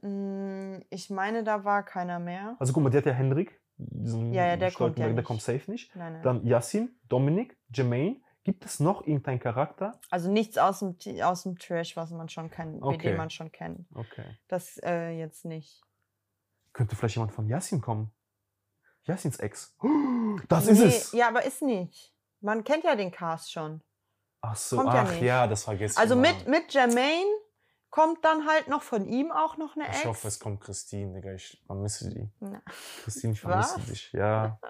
Mm, 0.03 0.83
Ich 0.91 1.11
meine, 1.11 1.43
da 1.45 1.65
war 1.65 1.83
keiner 1.85 2.19
mehr. 2.19 2.57
Also 2.61 2.73
guck 2.73 2.83
mal, 2.85 2.91
der 2.91 2.99
hat 3.01 3.07
ja 3.07 3.13
Hendrik. 3.13 3.60
Diesen 3.89 4.33
Ja, 4.33 4.47
ja, 4.47 4.57
der 4.57 4.71
kommt 4.73 4.99
ja 4.99 5.09
Der 5.09 5.23
kommt 5.25 5.43
safe 5.43 5.71
nicht. 5.71 5.95
Nein, 5.97 6.15
nein. 6.15 6.23
Dann 6.23 6.47
Yassin, 6.47 6.99
Dominik, 7.09 7.57
Jermaine. 7.73 8.21
Gibt 8.43 8.65
es 8.65 8.81
noch 8.81 9.07
irgendeinen 9.07 9.39
Charakter? 9.39 10.01
Also 10.11 10.31
nichts 10.31 10.57
aus 10.57 10.79
dem, 10.79 10.97
aus 11.23 11.43
dem 11.43 11.59
Trash, 11.59 11.95
was 11.97 12.11
man 12.11 12.29
schon 12.31 12.51
kennt, 12.51 12.83
Okay. 12.83 13.09
den 13.09 13.17
man 13.19 13.29
schon 13.29 13.53
kennt. 13.53 13.87
Okay. 13.95 14.39
Das 14.49 14.79
äh, 14.83 15.11
jetzt 15.11 15.45
nicht. 15.45 15.83
Könnte 16.73 16.97
vielleicht 16.97 17.17
jemand 17.17 17.33
von 17.33 17.47
Yassin 17.49 17.81
kommen? 17.83 18.13
Yassins 19.05 19.39
Ex. 19.39 19.77
Das 20.49 20.67
ist 20.69 20.79
Nee, 20.79 20.87
es. 20.87 21.13
Ja, 21.13 21.29
aber 21.29 21.45
ist 21.45 21.61
nicht. 21.61 22.15
Man 22.41 22.65
kennt 22.65 22.85
ja 22.85 22.95
den 22.97 23.11
Cast 23.11 23.53
schon. 23.53 23.83
Ach 24.41 24.57
so, 24.57 24.77
kommt 24.79 24.95
ja 24.95 25.03
ach 25.03 25.11
nicht. 25.11 25.23
ja, 25.23 25.47
das 25.47 25.65
vergesse 25.65 25.93
ich. 25.95 25.99
Also 25.99 26.17
mit, 26.17 26.49
mit 26.49 26.73
Jermaine 26.73 27.27
kommt 27.91 28.25
dann 28.25 28.47
halt 28.47 28.69
noch 28.69 28.83
von 28.83 29.07
ihm 29.07 29.33
auch 29.33 29.57
noch 29.57 29.77
eine 29.77 29.89
Ex. 29.89 30.01
Ich 30.01 30.07
hoffe, 30.07 30.29
es 30.29 30.39
kommt 30.39 30.61
Christine, 30.61 31.15
Digga. 31.15 31.33
Ich 31.33 31.63
vermisse 31.67 32.11
die. 32.11 32.31
Na, 32.41 32.63
Christine, 33.03 33.33
ich 33.33 33.41
vermisse 33.41 33.77
Was? 33.77 33.87
dich. 33.87 34.13
Ja. 34.13 34.59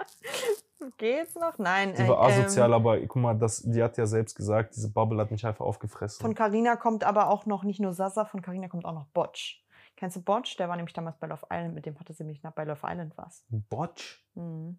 geht's 0.96 1.34
noch? 1.34 1.58
Nein. 1.58 1.94
Sie 1.96 2.02
äh, 2.02 2.08
war 2.08 2.28
ähm, 2.28 2.40
asozial, 2.40 2.72
aber 2.72 2.98
guck 3.00 3.16
mal, 3.16 3.38
das, 3.38 3.62
die 3.62 3.82
hat 3.82 3.96
ja 3.98 4.06
selbst 4.06 4.34
gesagt, 4.34 4.76
diese 4.76 4.92
Bubble 4.92 5.20
hat 5.20 5.30
mich 5.30 5.44
einfach 5.44 5.64
aufgefressen. 5.64 6.20
Von 6.22 6.34
Carina 6.34 6.76
kommt 6.76 7.04
aber 7.04 7.28
auch 7.28 7.46
noch 7.46 7.64
nicht 7.64 7.80
nur 7.80 7.92
Sasa, 7.92 8.24
von 8.24 8.42
Carina 8.42 8.68
kommt 8.68 8.84
auch 8.84 8.94
noch 8.94 9.06
Botch. 9.06 9.64
Kennst 9.96 10.16
du 10.16 10.22
Botch? 10.22 10.56
Der 10.56 10.68
war 10.68 10.76
nämlich 10.76 10.94
damals 10.94 11.18
bei 11.18 11.26
Love 11.26 11.46
Island, 11.50 11.74
mit 11.74 11.86
dem 11.86 11.98
hatte 11.98 12.14
sie 12.14 12.24
mich 12.24 12.42
nach 12.42 12.52
bei 12.52 12.64
Love 12.64 12.80
Island 12.84 13.16
was. 13.16 13.44
Botch? 13.48 14.24
Mhm. 14.34 14.78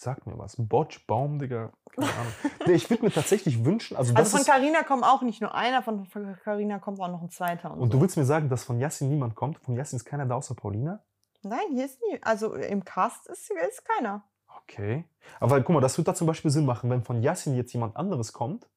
Sag 0.00 0.26
mir 0.28 0.38
was. 0.38 0.54
Botch, 0.56 1.08
Baum, 1.08 1.40
Digga. 1.40 1.72
Keine 1.90 2.06
Ahnung. 2.06 2.32
nee, 2.66 2.74
ich 2.74 2.88
würde 2.88 3.04
mir 3.04 3.10
tatsächlich 3.10 3.64
wünschen, 3.64 3.96
also 3.96 4.14
das 4.14 4.32
Also 4.32 4.36
von 4.36 4.46
Carina 4.46 4.84
kommt 4.84 5.02
auch 5.02 5.22
nicht 5.22 5.40
nur 5.40 5.52
einer, 5.56 5.82
von 5.82 6.06
Carina 6.44 6.78
kommt 6.78 7.00
auch 7.00 7.08
noch 7.08 7.20
ein 7.20 7.30
zweiter. 7.30 7.72
Und, 7.72 7.80
Und 7.80 7.92
du 7.92 7.96
so. 7.96 8.02
willst 8.02 8.16
mir 8.16 8.24
sagen, 8.24 8.48
dass 8.48 8.62
von 8.62 8.78
Yassin 8.78 9.08
niemand 9.08 9.34
kommt? 9.34 9.58
Von 9.58 9.74
Yassin 9.74 9.96
ist 9.96 10.04
keiner 10.04 10.24
da 10.24 10.36
außer 10.36 10.54
Paulina? 10.54 11.02
Nein, 11.42 11.66
hier 11.74 11.84
ist 11.84 12.00
nie. 12.00 12.20
Also 12.22 12.54
im 12.54 12.84
Cast 12.84 13.26
ist, 13.26 13.50
ist 13.50 13.84
keiner. 13.84 14.22
Okay. 14.62 15.04
Aber 15.40 15.60
guck 15.62 15.74
mal, 15.74 15.80
das 15.80 15.98
würde 15.98 16.12
da 16.12 16.14
zum 16.14 16.28
Beispiel 16.28 16.52
Sinn 16.52 16.64
machen, 16.64 16.90
wenn 16.90 17.02
von 17.02 17.20
Yassin 17.20 17.56
jetzt 17.56 17.72
jemand 17.72 17.96
anderes 17.96 18.32
kommt. 18.32 18.68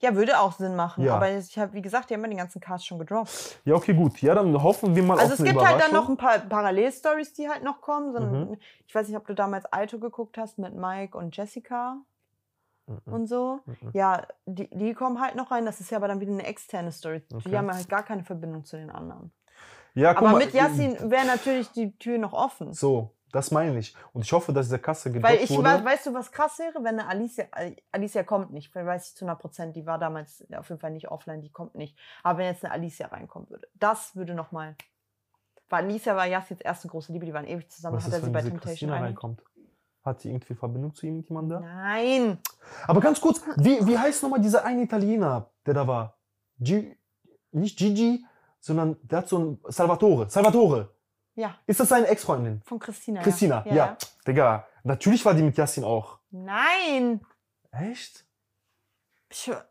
Ja, 0.00 0.14
würde 0.14 0.38
auch 0.40 0.52
Sinn 0.52 0.76
machen. 0.76 1.04
Ja. 1.04 1.16
Aber 1.16 1.30
ich 1.30 1.58
habe, 1.58 1.72
wie 1.72 1.82
gesagt, 1.82 2.10
die 2.10 2.14
haben 2.14 2.22
ja 2.22 2.28
den 2.28 2.38
ganzen 2.38 2.60
Cast 2.60 2.86
schon 2.86 2.98
gedroppt. 2.98 3.60
Ja, 3.64 3.74
okay, 3.74 3.94
gut. 3.94 4.20
Ja, 4.22 4.34
dann 4.34 4.62
hoffen 4.62 4.94
wir 4.94 5.02
mal 5.02 5.18
Also 5.18 5.34
auf 5.34 5.40
es 5.40 5.40
eine 5.40 5.50
gibt 5.52 5.64
halt 5.64 5.80
dann 5.80 5.92
noch 5.92 6.08
ein 6.08 6.16
paar 6.16 6.38
Parallelstories, 6.38 7.32
die 7.32 7.48
halt 7.48 7.62
noch 7.64 7.80
kommen. 7.80 8.12
So 8.12 8.18
ein- 8.18 8.48
Mhm. 8.50 8.56
Ich 8.86 8.94
weiß 8.94 9.08
nicht, 9.08 9.16
ob 9.16 9.26
du 9.26 9.34
damals 9.34 9.70
Aito 9.72 9.98
geguckt 9.98 10.38
hast 10.38 10.58
mit 10.58 10.74
Mike 10.74 11.16
und 11.16 11.36
Jessica 11.36 11.96
Mhm, 12.86 13.12
und 13.14 13.26
so. 13.26 13.60
mhm. 13.64 13.90
Ja, 13.94 14.26
die, 14.46 14.68
die 14.70 14.92
kommen 14.94 15.20
halt 15.20 15.36
noch 15.36 15.50
rein. 15.50 15.64
Das 15.64 15.80
ist 15.80 15.90
ja 15.90 15.96
aber 15.98 16.08
dann 16.08 16.20
wieder 16.20 16.32
eine 16.32 16.44
externe 16.46 16.92
Story. 16.92 17.22
Okay. 17.32 17.48
Die 17.48 17.56
haben 17.56 17.66
ja 17.68 17.74
halt 17.74 17.88
gar 17.88 18.02
keine 18.02 18.24
Verbindung 18.24 18.64
zu 18.64 18.76
den 18.76 18.90
anderen. 18.90 19.32
Ja, 19.94 20.12
guck 20.12 20.22
aber 20.28 20.32
mal, 20.32 20.44
mit 20.44 20.52
Yassin 20.54 21.10
wäre 21.10 21.24
natürlich 21.24 21.70
die 21.70 21.96
Tür 21.98 22.18
noch 22.18 22.32
offen. 22.32 22.72
So, 22.74 23.10
das 23.34 23.50
meine 23.50 23.78
ich. 23.78 23.94
Und 24.12 24.22
ich 24.24 24.32
hoffe, 24.32 24.52
dass 24.52 24.66
dieser 24.66 24.78
Kasse 24.78 25.10
gedroppt 25.12 25.34
Weil 25.34 25.42
ich 25.44 25.50
wurde. 25.50 25.64
weiß, 25.64 25.84
weißt 25.84 26.06
du, 26.06 26.14
was 26.14 26.30
krass 26.32 26.58
wäre, 26.58 26.74
wenn 26.84 26.98
eine 27.00 27.06
Alicia, 27.08 27.44
Al- 27.50 27.76
Alicia 27.92 28.22
kommt 28.22 28.52
nicht, 28.52 28.74
weiß 28.74 29.08
ich 29.10 29.16
zu 29.16 29.24
100 29.24 29.40
Prozent, 29.40 29.76
die 29.76 29.84
war 29.86 29.98
damals 29.98 30.44
auf 30.56 30.68
jeden 30.68 30.80
Fall 30.80 30.92
nicht 30.92 31.08
offline, 31.10 31.42
die 31.42 31.50
kommt 31.50 31.74
nicht. 31.74 31.98
Aber 32.22 32.38
wenn 32.38 32.46
jetzt 32.46 32.64
eine 32.64 32.72
Alicia 32.72 33.08
reinkommen 33.08 33.50
würde, 33.50 33.68
das 33.74 34.14
würde 34.16 34.34
nochmal. 34.34 34.76
Weil 35.68 35.84
Alicia 35.84 36.14
war 36.14 36.26
Yassins 36.26 36.60
erste 36.60 36.88
große 36.88 37.12
Liebe, 37.12 37.26
die 37.26 37.34
waren 37.34 37.46
ewig 37.46 37.68
zusammen, 37.70 37.96
Was 37.96 38.04
hat 38.04 38.08
ist, 38.08 38.14
er 38.14 38.20
sie 38.20 38.26
wenn 38.26 38.32
bei 38.32 38.38
diese 38.40 38.50
Temptation 38.50 38.90
Christina 38.90 39.06
reinkommt? 39.06 39.42
Hat 40.04 40.20
sie 40.20 40.28
irgendwie 40.28 40.54
Verbindung 40.54 40.94
zu 40.94 41.06
ihm, 41.06 41.16
mit 41.16 41.28
jemandem 41.28 41.60
da? 41.60 41.66
Nein, 41.66 42.38
Aber 42.86 43.00
ganz 43.00 43.20
kurz, 43.20 43.40
wie, 43.56 43.84
wie 43.86 43.98
heißt 43.98 44.22
nochmal 44.22 44.40
dieser 44.40 44.64
eine 44.64 44.82
Italiener, 44.82 45.50
der 45.66 45.74
da 45.74 45.86
war? 45.88 46.18
Gi 46.60 46.96
nicht 47.52 47.78
Gigi, 47.78 48.24
sondern 48.60 48.96
der 49.02 49.18
hat 49.18 49.28
so 49.28 49.38
ein 49.38 49.60
Salvatore. 49.68 50.28
Salvatore. 50.28 50.93
Ja, 51.34 51.54
Ist 51.66 51.80
das 51.80 51.88
seine 51.88 52.06
Ex-Freundin? 52.08 52.60
von 52.64 52.78
Christina. 52.78 53.22
Christina, 53.22 53.64
ja. 53.66 53.74
ja. 53.74 53.96
Digga, 54.26 54.66
natürlich 54.84 55.24
war 55.24 55.34
die 55.34 55.42
mit 55.42 55.56
Yassin 55.56 55.84
auch. 55.84 56.18
Nein, 56.30 57.20
Echt? 57.72 58.24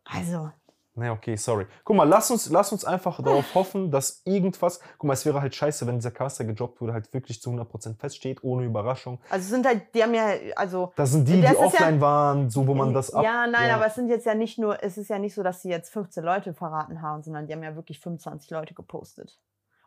Also, 0.05 0.51
Ne, 0.95 1.09
okay, 1.11 1.35
sorry. 1.37 1.65
Guck 1.83 1.95
mal, 1.95 2.03
lass 2.03 2.29
uns, 2.29 2.51
lass 2.51 2.71
uns 2.71 2.85
einfach 2.85 3.19
darauf 3.23 3.45
hoffen, 3.55 3.89
dass 3.89 4.21
irgendwas. 4.25 4.79
Guck 4.99 5.07
mal, 5.07 5.13
es 5.13 5.25
wäre 5.25 5.41
halt 5.41 5.55
scheiße, 5.55 5.87
wenn 5.87 5.95
dieser 5.95 6.11
Caster 6.11 6.43
gedroppt 6.45 6.81
wurde, 6.81 6.93
halt 6.93 7.11
wirklich 7.15 7.41
zu 7.41 7.49
100% 7.49 7.97
feststeht, 7.97 8.43
ohne 8.43 8.65
Überraschung. 8.65 9.19
also 9.31 9.49
sind 9.49 9.65
halt, 9.65 9.95
die 9.95 10.03
haben 10.03 10.13
ja, 10.13 10.27
also 10.55 10.93
Das 10.95 11.11
sind 11.11 11.27
die, 11.27 11.41
Das 11.41 11.49
die 11.51 11.55
ist 11.55 11.59
ja- 11.61 11.65
offline 11.67 11.99
waren, 11.99 12.49
so 12.51 12.67
wo 12.67 12.75
man 12.75 12.93
das 12.93 13.11
ab. 13.11 13.23
Ja, 13.23 13.47
nein, 13.47 13.71
aber 13.71 13.87
es 13.87 13.95
sind 13.95 14.07
jetzt 14.09 14.27
ja 14.27 14.35
nicht 14.35 14.59
nur, 14.59 14.83
es 14.83 14.99
ist 14.99 15.09
ja 15.09 15.17
nicht 15.17 15.33
so, 15.33 15.41
dass 15.41 15.63
sie 15.63 15.69
jetzt 15.69 15.89
15 15.91 16.23
Leute 16.23 16.53
verraten 16.53 17.01
haben, 17.01 17.23
sondern 17.23 17.47
die 17.47 17.53
haben 17.53 17.63
ja 17.63 17.75
wirklich 17.75 17.99
25 17.99 18.51
Leute 18.51 18.75
gepostet. 18.75 19.39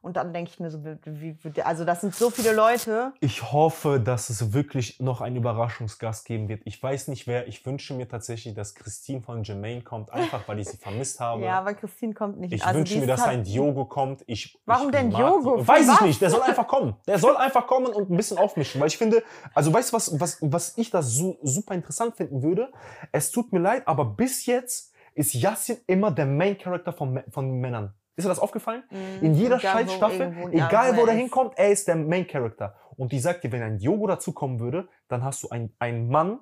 Und 0.07 0.17
dann 0.17 0.33
denke 0.33 0.53
ich 0.53 0.61
mir 0.61 0.71
so, 0.71 0.85
wie, 0.85 1.37
wie, 1.43 1.63
also 1.63 1.85
das 1.85 2.01
sind 2.01 2.15
so 2.15 2.31
viele 2.31 2.55
Leute. 2.55 3.13
Ich 3.19 3.51
hoffe, 3.51 3.99
dass 3.99 4.31
es 4.31 4.53
wirklich 4.53 5.01
noch 5.01 5.21
einen 5.21 5.35
Überraschungsgast 5.35 6.25
geben 6.25 6.49
wird. 6.49 6.63
Ich 6.65 6.81
weiß 6.81 7.09
nicht 7.09 7.27
wer. 7.27 7.49
Ich 7.49 7.67
wünsche 7.67 7.93
mir 7.93 8.07
tatsächlich, 8.07 8.55
dass 8.55 8.77
Christine 8.77 9.21
von 9.21 9.43
Jermaine 9.43 9.83
kommt, 9.83 10.13
einfach 10.13 10.47
weil 10.47 10.61
ich 10.61 10.69
sie 10.69 10.77
vermisst 10.77 11.19
habe. 11.19 11.43
Ja, 11.43 11.59
aber 11.59 11.75
Christine 11.75 12.15
kommt 12.15 12.39
nicht. 12.39 12.53
ich 12.53 12.65
also 12.65 12.79
wünsche 12.79 13.01
mir, 13.01 13.09
dass 13.09 13.27
halt- 13.27 13.39
ein 13.39 13.43
Diogo 13.43 13.85
kommt. 13.85 14.23
Ich, 14.29 14.57
Warum 14.65 14.91
ich 14.91 14.93
denn 14.93 15.11
Diogo? 15.11 15.57
Die. 15.57 15.67
Weiß 15.67 15.89
ich 15.89 16.01
nicht. 16.03 16.21
Der 16.21 16.31
soll 16.31 16.43
einfach 16.43 16.69
kommen. 16.69 16.95
Der 17.09 17.19
soll 17.19 17.37
einfach 17.37 17.67
kommen 17.67 17.89
und 17.89 18.09
ein 18.09 18.17
bisschen 18.17 18.39
aufmischen. 18.39 18.81
Weil 18.81 18.87
ich 18.87 18.99
finde, 18.99 19.25
also 19.55 19.73
weißt 19.75 19.91
du, 19.91 19.97
was, 19.97 20.21
was, 20.21 20.39
was 20.41 20.79
ich 20.79 20.91
da 20.91 21.03
su 21.03 21.37
super 21.43 21.75
interessant 21.75 22.15
finden 22.15 22.45
würde? 22.45 22.71
Es 23.11 23.33
tut 23.33 23.53
mir 23.53 23.59
leid, 23.59 23.89
aber 23.89 24.05
bis 24.05 24.47
jetzt 24.47 24.93
ist 25.17 25.35
Yassin 25.35 25.79
immer 25.89 26.13
der 26.13 26.27
Main 26.27 26.57
Character 26.57 26.93
von, 26.93 27.25
von 27.29 27.51
Männern. 27.59 27.93
Ist 28.17 28.25
dir 28.25 28.29
das 28.31 28.39
aufgefallen? 28.39 28.83
Mhm, 28.91 29.25
In 29.27 29.35
jeder 29.35 29.57
Scheißstaffel, 29.61 30.33
egal 30.53 30.97
wo 30.97 31.01
er 31.03 31.13
hinkommt, 31.19 31.53
er 31.57 31.69
ist 31.71 31.87
der 31.87 31.97
Main 31.97 32.27
Character. 32.27 32.75
Und 32.97 33.13
die 33.13 33.19
sagt 33.19 33.45
dir, 33.45 33.53
wenn 33.53 33.63
ein 33.63 33.79
Yogo 33.79 34.07
dazukommen 34.07 34.59
würde, 34.59 34.89
dann 35.09 35.23
hast 35.23 35.43
du 35.43 35.51
ein- 35.51 35.73
einen 35.79 36.09
Mann 36.09 36.39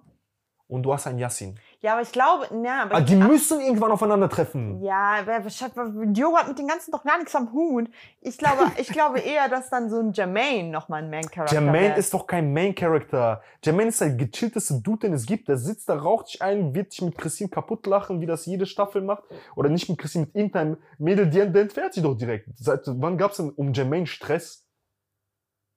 und 0.69 0.85
du 0.85 0.93
hast 0.95 1.07
einen 1.09 1.19
Yassin. 1.19 1.59
Ja, 1.85 1.93
aber 1.93 2.01
ich 2.01 2.13
glaube, 2.13 2.47
ja, 2.65 2.85
aber 2.85 2.95
Aber 2.95 3.05
die 3.05 3.15
müssen 3.15 3.61
irgendwann 3.61 3.93
aufeinandertreffen. 3.93 4.83
Ja, 4.83 5.19
Diogo 5.21 6.39
hat 6.39 6.49
mit 6.49 6.59
dem 6.59 6.67
Ganzen 6.67 6.91
doch 6.91 7.05
gar 7.05 7.19
nichts 7.19 7.37
am 7.37 7.53
Hut. 7.53 7.91
Ich 8.23 8.39
glaube, 8.39 8.73
ich 8.79 8.89
glaube 8.93 9.19
eher, 9.19 9.51
dass 9.51 9.69
dann 9.69 9.91
so 9.91 9.99
ein 9.99 10.13
Jermaine 10.13 10.71
nochmal 10.71 11.03
ein 11.03 11.11
Main-Character 11.11 11.53
Jermaine 11.53 11.91
wär. 11.91 11.97
ist 11.99 12.15
doch 12.15 12.27
kein 12.27 12.55
Main 12.55 12.75
Character. 12.75 13.43
Jermaine 13.63 13.91
ist 13.91 14.01
der 14.01 14.15
gechillteste 14.15 14.81
Dude, 14.81 15.01
den 15.01 15.13
es 15.13 15.27
gibt. 15.27 15.47
Der 15.47 15.59
sitzt 15.59 15.91
da, 15.91 15.97
raucht 15.97 16.29
sich 16.29 16.41
ein, 16.41 16.75
wird 16.75 16.91
sich 16.91 17.03
mit 17.03 17.19
Christine 17.19 17.51
kaputt 17.51 17.87
lachen, 17.87 18.23
wie 18.23 18.27
das 18.27 18.47
jede 18.47 18.65
Staffel 18.65 19.03
macht. 19.03 19.25
Oder 19.55 19.69
nicht 19.69 19.87
mit 19.91 19.99
Christine, 19.99 20.25
mit 20.25 20.35
irgendeinem 20.35 20.79
Mädel, 20.97 21.29
die 21.29 21.37
der 21.53 21.63
entfernt 21.63 21.93
sich 21.93 22.03
doch 22.03 22.17
direkt. 22.17 22.49
Seit 22.57 22.81
wann 22.87 23.19
gab 23.19 23.33
es 23.33 23.37
denn 23.37 23.51
um 23.51 23.75
Jermaine 23.75 24.07
Stress? 24.07 24.64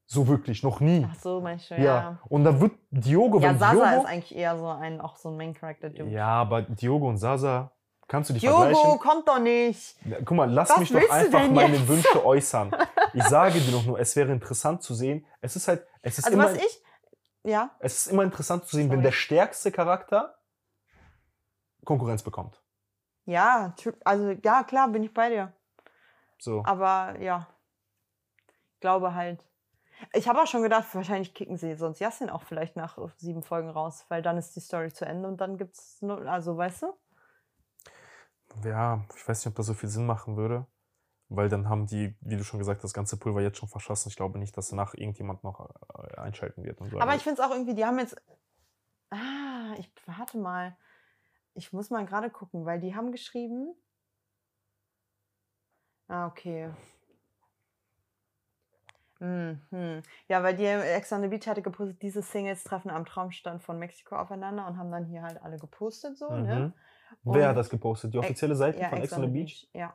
So 0.09 0.25
wirklich, 0.27 0.63
noch 0.63 0.79
nie. 0.79 1.05
Ach 1.09 1.15
so, 1.19 1.41
meinst 1.41 1.69
du, 1.69 1.75
Ja. 1.75 1.81
ja. 1.83 2.19
Und 2.29 2.45
dann 2.45 2.61
wird 2.61 2.71
Diogo, 2.91 3.39
Ja, 3.39 3.49
wenn 3.49 3.59
Sasa 3.59 3.73
Diogo, 3.73 4.01
ist 4.03 4.09
eigentlich 4.09 4.35
eher 4.35 4.57
so 4.57 4.67
ein, 4.69 5.01
auch 5.01 5.17
so 5.17 5.29
ein 5.29 5.35
Main-Character. 5.37 5.89
Ja, 6.05 6.27
aber 6.27 6.61
Diogo 6.61 7.09
und 7.09 7.17
Sasa, 7.17 7.71
kannst 8.07 8.29
du 8.29 8.33
die 8.35 8.39
Diogo 8.39 8.61
vergleichen? 8.61 8.99
kommt 8.99 9.27
doch 9.27 9.39
nicht. 9.39 9.97
Guck 10.23 10.31
mal, 10.37 10.49
lass 10.49 10.69
Was 10.69 10.79
mich 10.79 10.91
doch 10.93 11.09
einfach 11.09 11.49
meine 11.49 11.75
jetzt? 11.75 11.87
Wünsche 11.89 12.25
äußern. 12.25 12.73
Ich 13.13 13.23
sage 13.23 13.59
dir 13.59 13.71
doch 13.73 13.85
nur, 13.85 13.99
es 13.99 14.15
wäre 14.15 14.31
interessant 14.31 14.81
zu 14.81 14.93
sehen. 14.93 15.25
Es 15.41 15.57
ist 15.57 15.67
halt, 15.67 15.85
es 16.01 16.17
ist, 16.19 16.25
Also 16.25 16.37
immer, 16.37 16.45
was 16.45 16.55
ich, 16.55 16.81
ja, 17.43 17.71
es 17.79 17.97
ist 18.05 18.07
immer 18.07 18.23
interessant 18.23 18.65
zu 18.65 18.77
sehen, 18.77 18.85
wenn 18.89 18.99
Sorry. 18.99 19.03
der 19.03 19.11
stärkste 19.11 19.71
Charakter 19.73 20.35
Konkurrenz 21.83 22.23
bekommt. 22.23 22.61
ja, 23.25 23.73
also 24.05 24.31
ja, 24.43 24.63
klar, 24.63 24.87
bin 24.89 25.03
ich 25.03 25.13
bei 25.13 25.29
dir. 25.29 25.53
So. 26.39 26.63
Aber 26.65 27.19
ja, 27.19 27.47
ich 28.73 28.79
glaube 28.79 29.13
halt. 29.13 29.43
Ich 30.13 30.27
habe 30.27 30.41
auch 30.41 30.47
schon 30.47 30.61
gedacht, 30.61 30.93
wahrscheinlich 30.93 31.33
kicken 31.33 31.57
sie 31.57 31.75
sonst 31.75 31.99
Yassin 31.99 32.29
auch 32.29 32.43
vielleicht 32.43 32.75
nach 32.75 32.97
sieben 33.17 33.43
Folgen 33.43 33.69
raus, 33.69 34.05
weil 34.09 34.21
dann 34.21 34.37
ist 34.37 34.55
die 34.55 34.59
Story 34.59 34.91
zu 34.91 35.05
Ende 35.05 35.27
und 35.27 35.41
dann 35.41 35.57
gibt's 35.57 36.01
nur, 36.01 36.25
also 36.27 36.55
weißt 36.57 36.83
du? 36.83 36.93
Ja, 38.63 39.03
ich 39.15 39.27
weiß 39.27 39.39
nicht, 39.39 39.51
ob 39.51 39.55
das 39.55 39.65
so 39.65 39.73
viel 39.73 39.89
Sinn 39.89 40.05
machen 40.05 40.37
würde. 40.37 40.65
Weil 41.29 41.49
dann 41.49 41.67
haben 41.67 41.87
die, 41.87 42.15
wie 42.21 42.37
du 42.37 42.43
schon 42.45 42.57
gesagt 42.57 42.77
hast, 42.77 42.83
das 42.83 42.93
ganze 42.93 43.17
Pulver 43.17 43.41
jetzt 43.41 43.57
schon 43.57 43.67
verschossen. 43.67 44.07
Ich 44.09 44.15
glaube 44.15 44.39
nicht, 44.39 44.55
dass 44.55 44.69
danach 44.69 44.93
irgendjemand 44.93 45.43
noch 45.43 45.69
äh, 45.93 46.17
einschalten 46.17 46.63
wird. 46.63 46.79
Und 46.79 46.89
so. 46.89 46.99
Aber 46.99 47.15
ich 47.15 47.21
finde 47.21 47.41
es 47.41 47.45
auch 47.45 47.51
irgendwie, 47.51 47.73
die 47.75 47.85
haben 47.85 47.99
jetzt. 47.99 48.15
Ah, 49.09 49.73
ich 49.77 49.91
warte 50.05 50.37
mal. 50.37 50.77
Ich 51.53 51.73
muss 51.73 51.89
mal 51.89 52.05
gerade 52.05 52.29
gucken, 52.29 52.65
weil 52.65 52.79
die 52.79 52.95
haben 52.95 53.11
geschrieben. 53.11 53.75
Ah, 56.07 56.27
okay. 56.27 56.69
Mhm. 59.19 60.01
Ja, 60.27 60.43
weil 60.43 60.55
die 60.55 60.65
Ex 60.65 61.11
on 61.11 61.21
the 61.21 61.27
Beach 61.27 61.47
hatte 61.47 61.61
gepostet, 61.61 62.01
diese 62.01 62.21
Singles 62.21 62.63
treffen 62.63 62.89
am 62.91 63.05
Traumstand 63.05 63.61
von 63.63 63.79
Mexiko 63.79 64.15
aufeinander 64.15 64.67
und 64.67 64.77
haben 64.77 64.91
dann 64.91 65.05
hier 65.05 65.23
halt 65.23 65.41
alle 65.43 65.57
gepostet 65.57 66.17
so, 66.17 66.29
ne? 66.29 66.55
Mhm. 66.55 66.73
Wer 67.23 67.43
Und- 67.43 67.47
hat 67.49 67.57
das 67.57 67.69
gepostet? 67.69 68.13
Die 68.13 68.17
offizielle 68.19 68.55
Seite 68.55 68.79
Ja, 68.79 68.89
von 68.89 68.99
Ex 68.99 69.13
on 69.13 69.21
the 69.21 69.27
Beach? 69.27 69.67
Ja. 69.73 69.93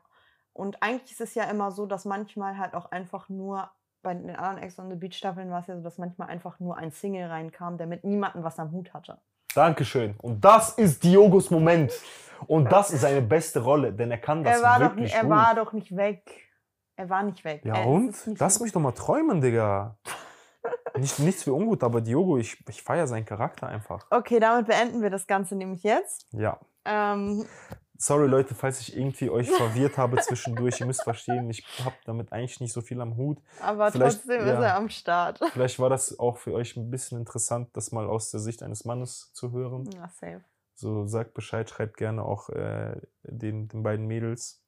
Und 0.55 0.83
eigentlich 0.83 1.13
ist 1.13 1.21
es 1.21 1.35
ja 1.35 1.45
immer 1.45 1.71
so, 1.71 1.87
dass 1.87 2.05
manchmal 2.05 2.59
halt 2.59 2.75
auch 2.75 2.91
einfach 2.91 3.29
nur, 3.29 3.71
bei 4.03 4.15
den 4.15 4.31
anderen 4.35 4.59
Ex 4.59 4.79
on 4.79 4.91
the 4.91 4.97
Beach 4.97 5.15
Staffeln 5.17 5.51
war 5.51 5.61
es 5.61 5.67
ja 5.69 5.77
so, 5.77 5.83
dass 5.83 5.97
manchmal 5.99 6.29
einfach 6.29 6.59
nur 6.59 6.77
ein 6.77 6.91
Single 6.91 7.29
reinkam, 7.29 7.79
der 7.79 7.87
mit 7.87 8.03
niemandem 8.05 8.43
was 8.45 8.59
am 8.59 8.73
Hut 8.73 8.93
hatte. 8.93 9.19
Dankeschön. 9.55 10.15
Und 10.19 10.45
das 10.45 10.71
ist 10.79 11.05
Diogos 11.05 11.51
Moment. 11.51 11.93
Und 12.49 12.65
das 12.73 12.91
ist 12.91 13.03
seine 13.03 13.23
beste 13.23 13.61
Rolle, 13.63 13.93
denn 13.93 14.11
er 14.11 14.19
kann 14.19 14.43
das 14.43 14.57
er 14.59 14.63
war, 14.63 14.79
doch, 14.81 14.87
wirklich 14.87 15.05
nicht- 15.05 15.15
er 15.15 15.23
gut. 15.23 15.31
war 15.31 15.55
doch 15.55 15.73
nicht 15.73 15.95
weg. 15.97 16.49
Er 17.03 17.11
war 17.11 17.25
nicht 17.25 17.43
weg. 17.43 17.65
ja 17.65 17.75
er, 17.75 18.09
es 18.09 18.29
und? 18.29 18.39
Lass 18.39 18.61
mich 18.61 18.71
doch 18.71 18.81
mal 18.81 18.93
träumen, 18.93 19.41
Digga. 19.41 19.99
nicht, 20.97 21.19
nichts 21.19 21.43
für 21.43 21.53
ungut, 21.53 21.83
aber 21.83 22.01
Diogo, 22.01 22.39
ich, 22.39 22.63
ich 22.69 22.81
feiere 22.81 23.09
seinen 23.09 23.25
Charakter 23.25 23.67
einfach. 23.67 24.07
Okay, 24.09 24.39
damit 24.39 24.69
beenden 24.69 25.03
wir 25.03 25.11
das 25.11 25.27
Ganze 25.27 25.57
nämlich 25.57 25.83
jetzt. 25.83 26.29
Ja. 26.31 26.61
Ähm, 26.85 27.45
Sorry 27.99 28.29
Leute, 28.29 28.55
falls 28.55 28.79
ich 28.79 28.97
irgendwie 28.97 29.31
euch 29.31 29.51
verwirrt 29.51 29.99
habe 29.99 30.19
zwischendurch. 30.19 30.79
Ihr 30.79 30.87
müsst 30.87 31.03
verstehen, 31.03 31.51
ich 31.51 31.67
habe 31.85 31.97
damit 32.05 32.33
eigentlich 32.33 32.61
nicht 32.61 32.73
so 32.73 32.83
viel 32.83 33.01
am 33.01 33.17
Hut. 33.17 33.39
aber 33.61 33.91
Vielleicht- 33.91 34.19
trotzdem 34.19 34.47
ja. 34.47 34.55
ist 34.55 34.63
er 34.63 34.77
am 34.77 34.89
Start. 34.89 35.41
Vielleicht 35.53 35.81
war 35.81 35.91
das 35.91 36.21
auch 36.21 36.37
für 36.37 36.53
euch 36.53 36.77
ein 36.77 36.89
bisschen 36.89 37.19
interessant, 37.19 37.71
das 37.73 37.91
mal 37.91 38.07
aus 38.09 38.31
der 38.31 38.39
Sicht 38.39 38.63
eines 38.63 38.85
Mannes 38.85 39.33
zu 39.33 39.51
hören. 39.51 39.91
Ja, 39.93 40.09
safe. 40.09 40.45
So 40.75 41.05
sagt 41.07 41.35
Bescheid, 41.35 41.69
schreibt 41.69 41.97
gerne 41.97 42.25
auch 42.25 42.49
äh, 42.49 42.95
den, 43.25 43.67
den 43.67 43.83
beiden 43.83 44.07
Mädels. 44.07 44.63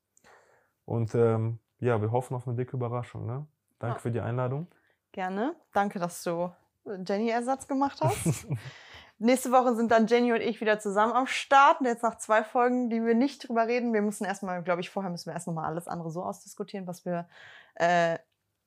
Und 0.85 1.15
ähm, 1.15 1.61
ja, 1.85 2.01
wir 2.01 2.11
hoffen 2.13 2.35
auf 2.35 2.47
eine 2.47 2.57
dicke 2.57 2.77
Überraschung. 2.77 3.27
Ne? 3.27 3.47
Danke 3.79 3.97
Ja. 3.97 4.01
für 4.01 4.11
die 4.11 4.21
Einladung. 4.21 4.67
Gerne. 5.13 5.55
Danke, 5.73 5.99
dass 5.99 6.23
du 6.23 6.51
Jenny-Ersatz 6.85 7.69
gemacht 7.69 8.01
hast. 8.03 8.47
Nächste 9.19 9.53
Woche 9.53 9.77
sind 9.77 9.91
dann 9.93 10.07
Jenny 10.09 10.33
und 10.33 10.41
ich 10.41 10.61
wieder 10.61 10.81
zusammen 10.81 11.13
am 11.13 11.27
Start. 11.27 11.81
Und 11.81 11.87
jetzt 11.87 12.03
nach 12.03 12.19
zwei 12.19 12.43
Folgen, 12.43 12.91
die 12.91 13.03
wir 13.05 13.15
nicht 13.15 13.47
drüber 13.49 13.67
reden. 13.69 13.93
Wir 13.93 14.03
müssen 14.03 14.25
erstmal, 14.25 14.63
glaube 14.63 14.81
ich, 14.81 14.91
vorher 14.91 15.11
müssen 15.11 15.27
wir 15.27 15.35
erst 15.35 15.47
nochmal 15.47 15.67
alles 15.67 15.87
andere 15.87 16.11
so 16.11 16.23
ausdiskutieren, 16.25 16.87
was 16.89 17.05
wir 17.05 17.29
äh, 17.77 18.19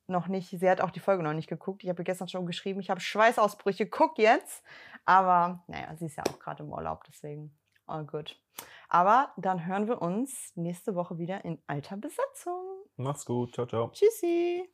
noch 0.08 0.28
nicht. 0.30 0.50
Sie 0.58 0.70
hat 0.70 0.80
auch 0.80 0.92
die 0.92 1.02
Folge 1.02 1.22
noch 1.22 1.34
nicht 1.34 1.50
geguckt. 1.50 1.84
Ich 1.84 1.90
habe 1.90 2.04
gestern 2.06 2.30
schon 2.30 2.46
geschrieben, 2.46 2.80
ich 2.80 2.90
habe 2.90 3.02
Schweißausbrüche, 3.02 3.88
guck 3.88 4.18
jetzt. 4.18 4.64
Aber 5.06 5.64
naja, 5.68 5.94
sie 5.98 6.06
ist 6.06 6.16
ja 6.16 6.24
auch 6.30 6.40
gerade 6.40 6.64
im 6.64 6.72
Urlaub, 6.72 7.04
deswegen 7.08 7.54
all 7.88 8.06
gut. 8.06 8.40
Aber 8.90 9.32
dann 9.38 9.66
hören 9.66 9.88
wir 9.88 10.02
uns 10.02 10.52
nächste 10.56 10.96
Woche 10.96 11.18
wieder 11.18 11.44
in 11.46 11.62
alter 11.68 11.98
Besetzung. 11.98 12.84
Macht's 12.96 13.26
gut. 13.26 13.54
Ciao, 13.54 13.66
ciao. 13.66 13.90
Tschüssi. 13.92 14.70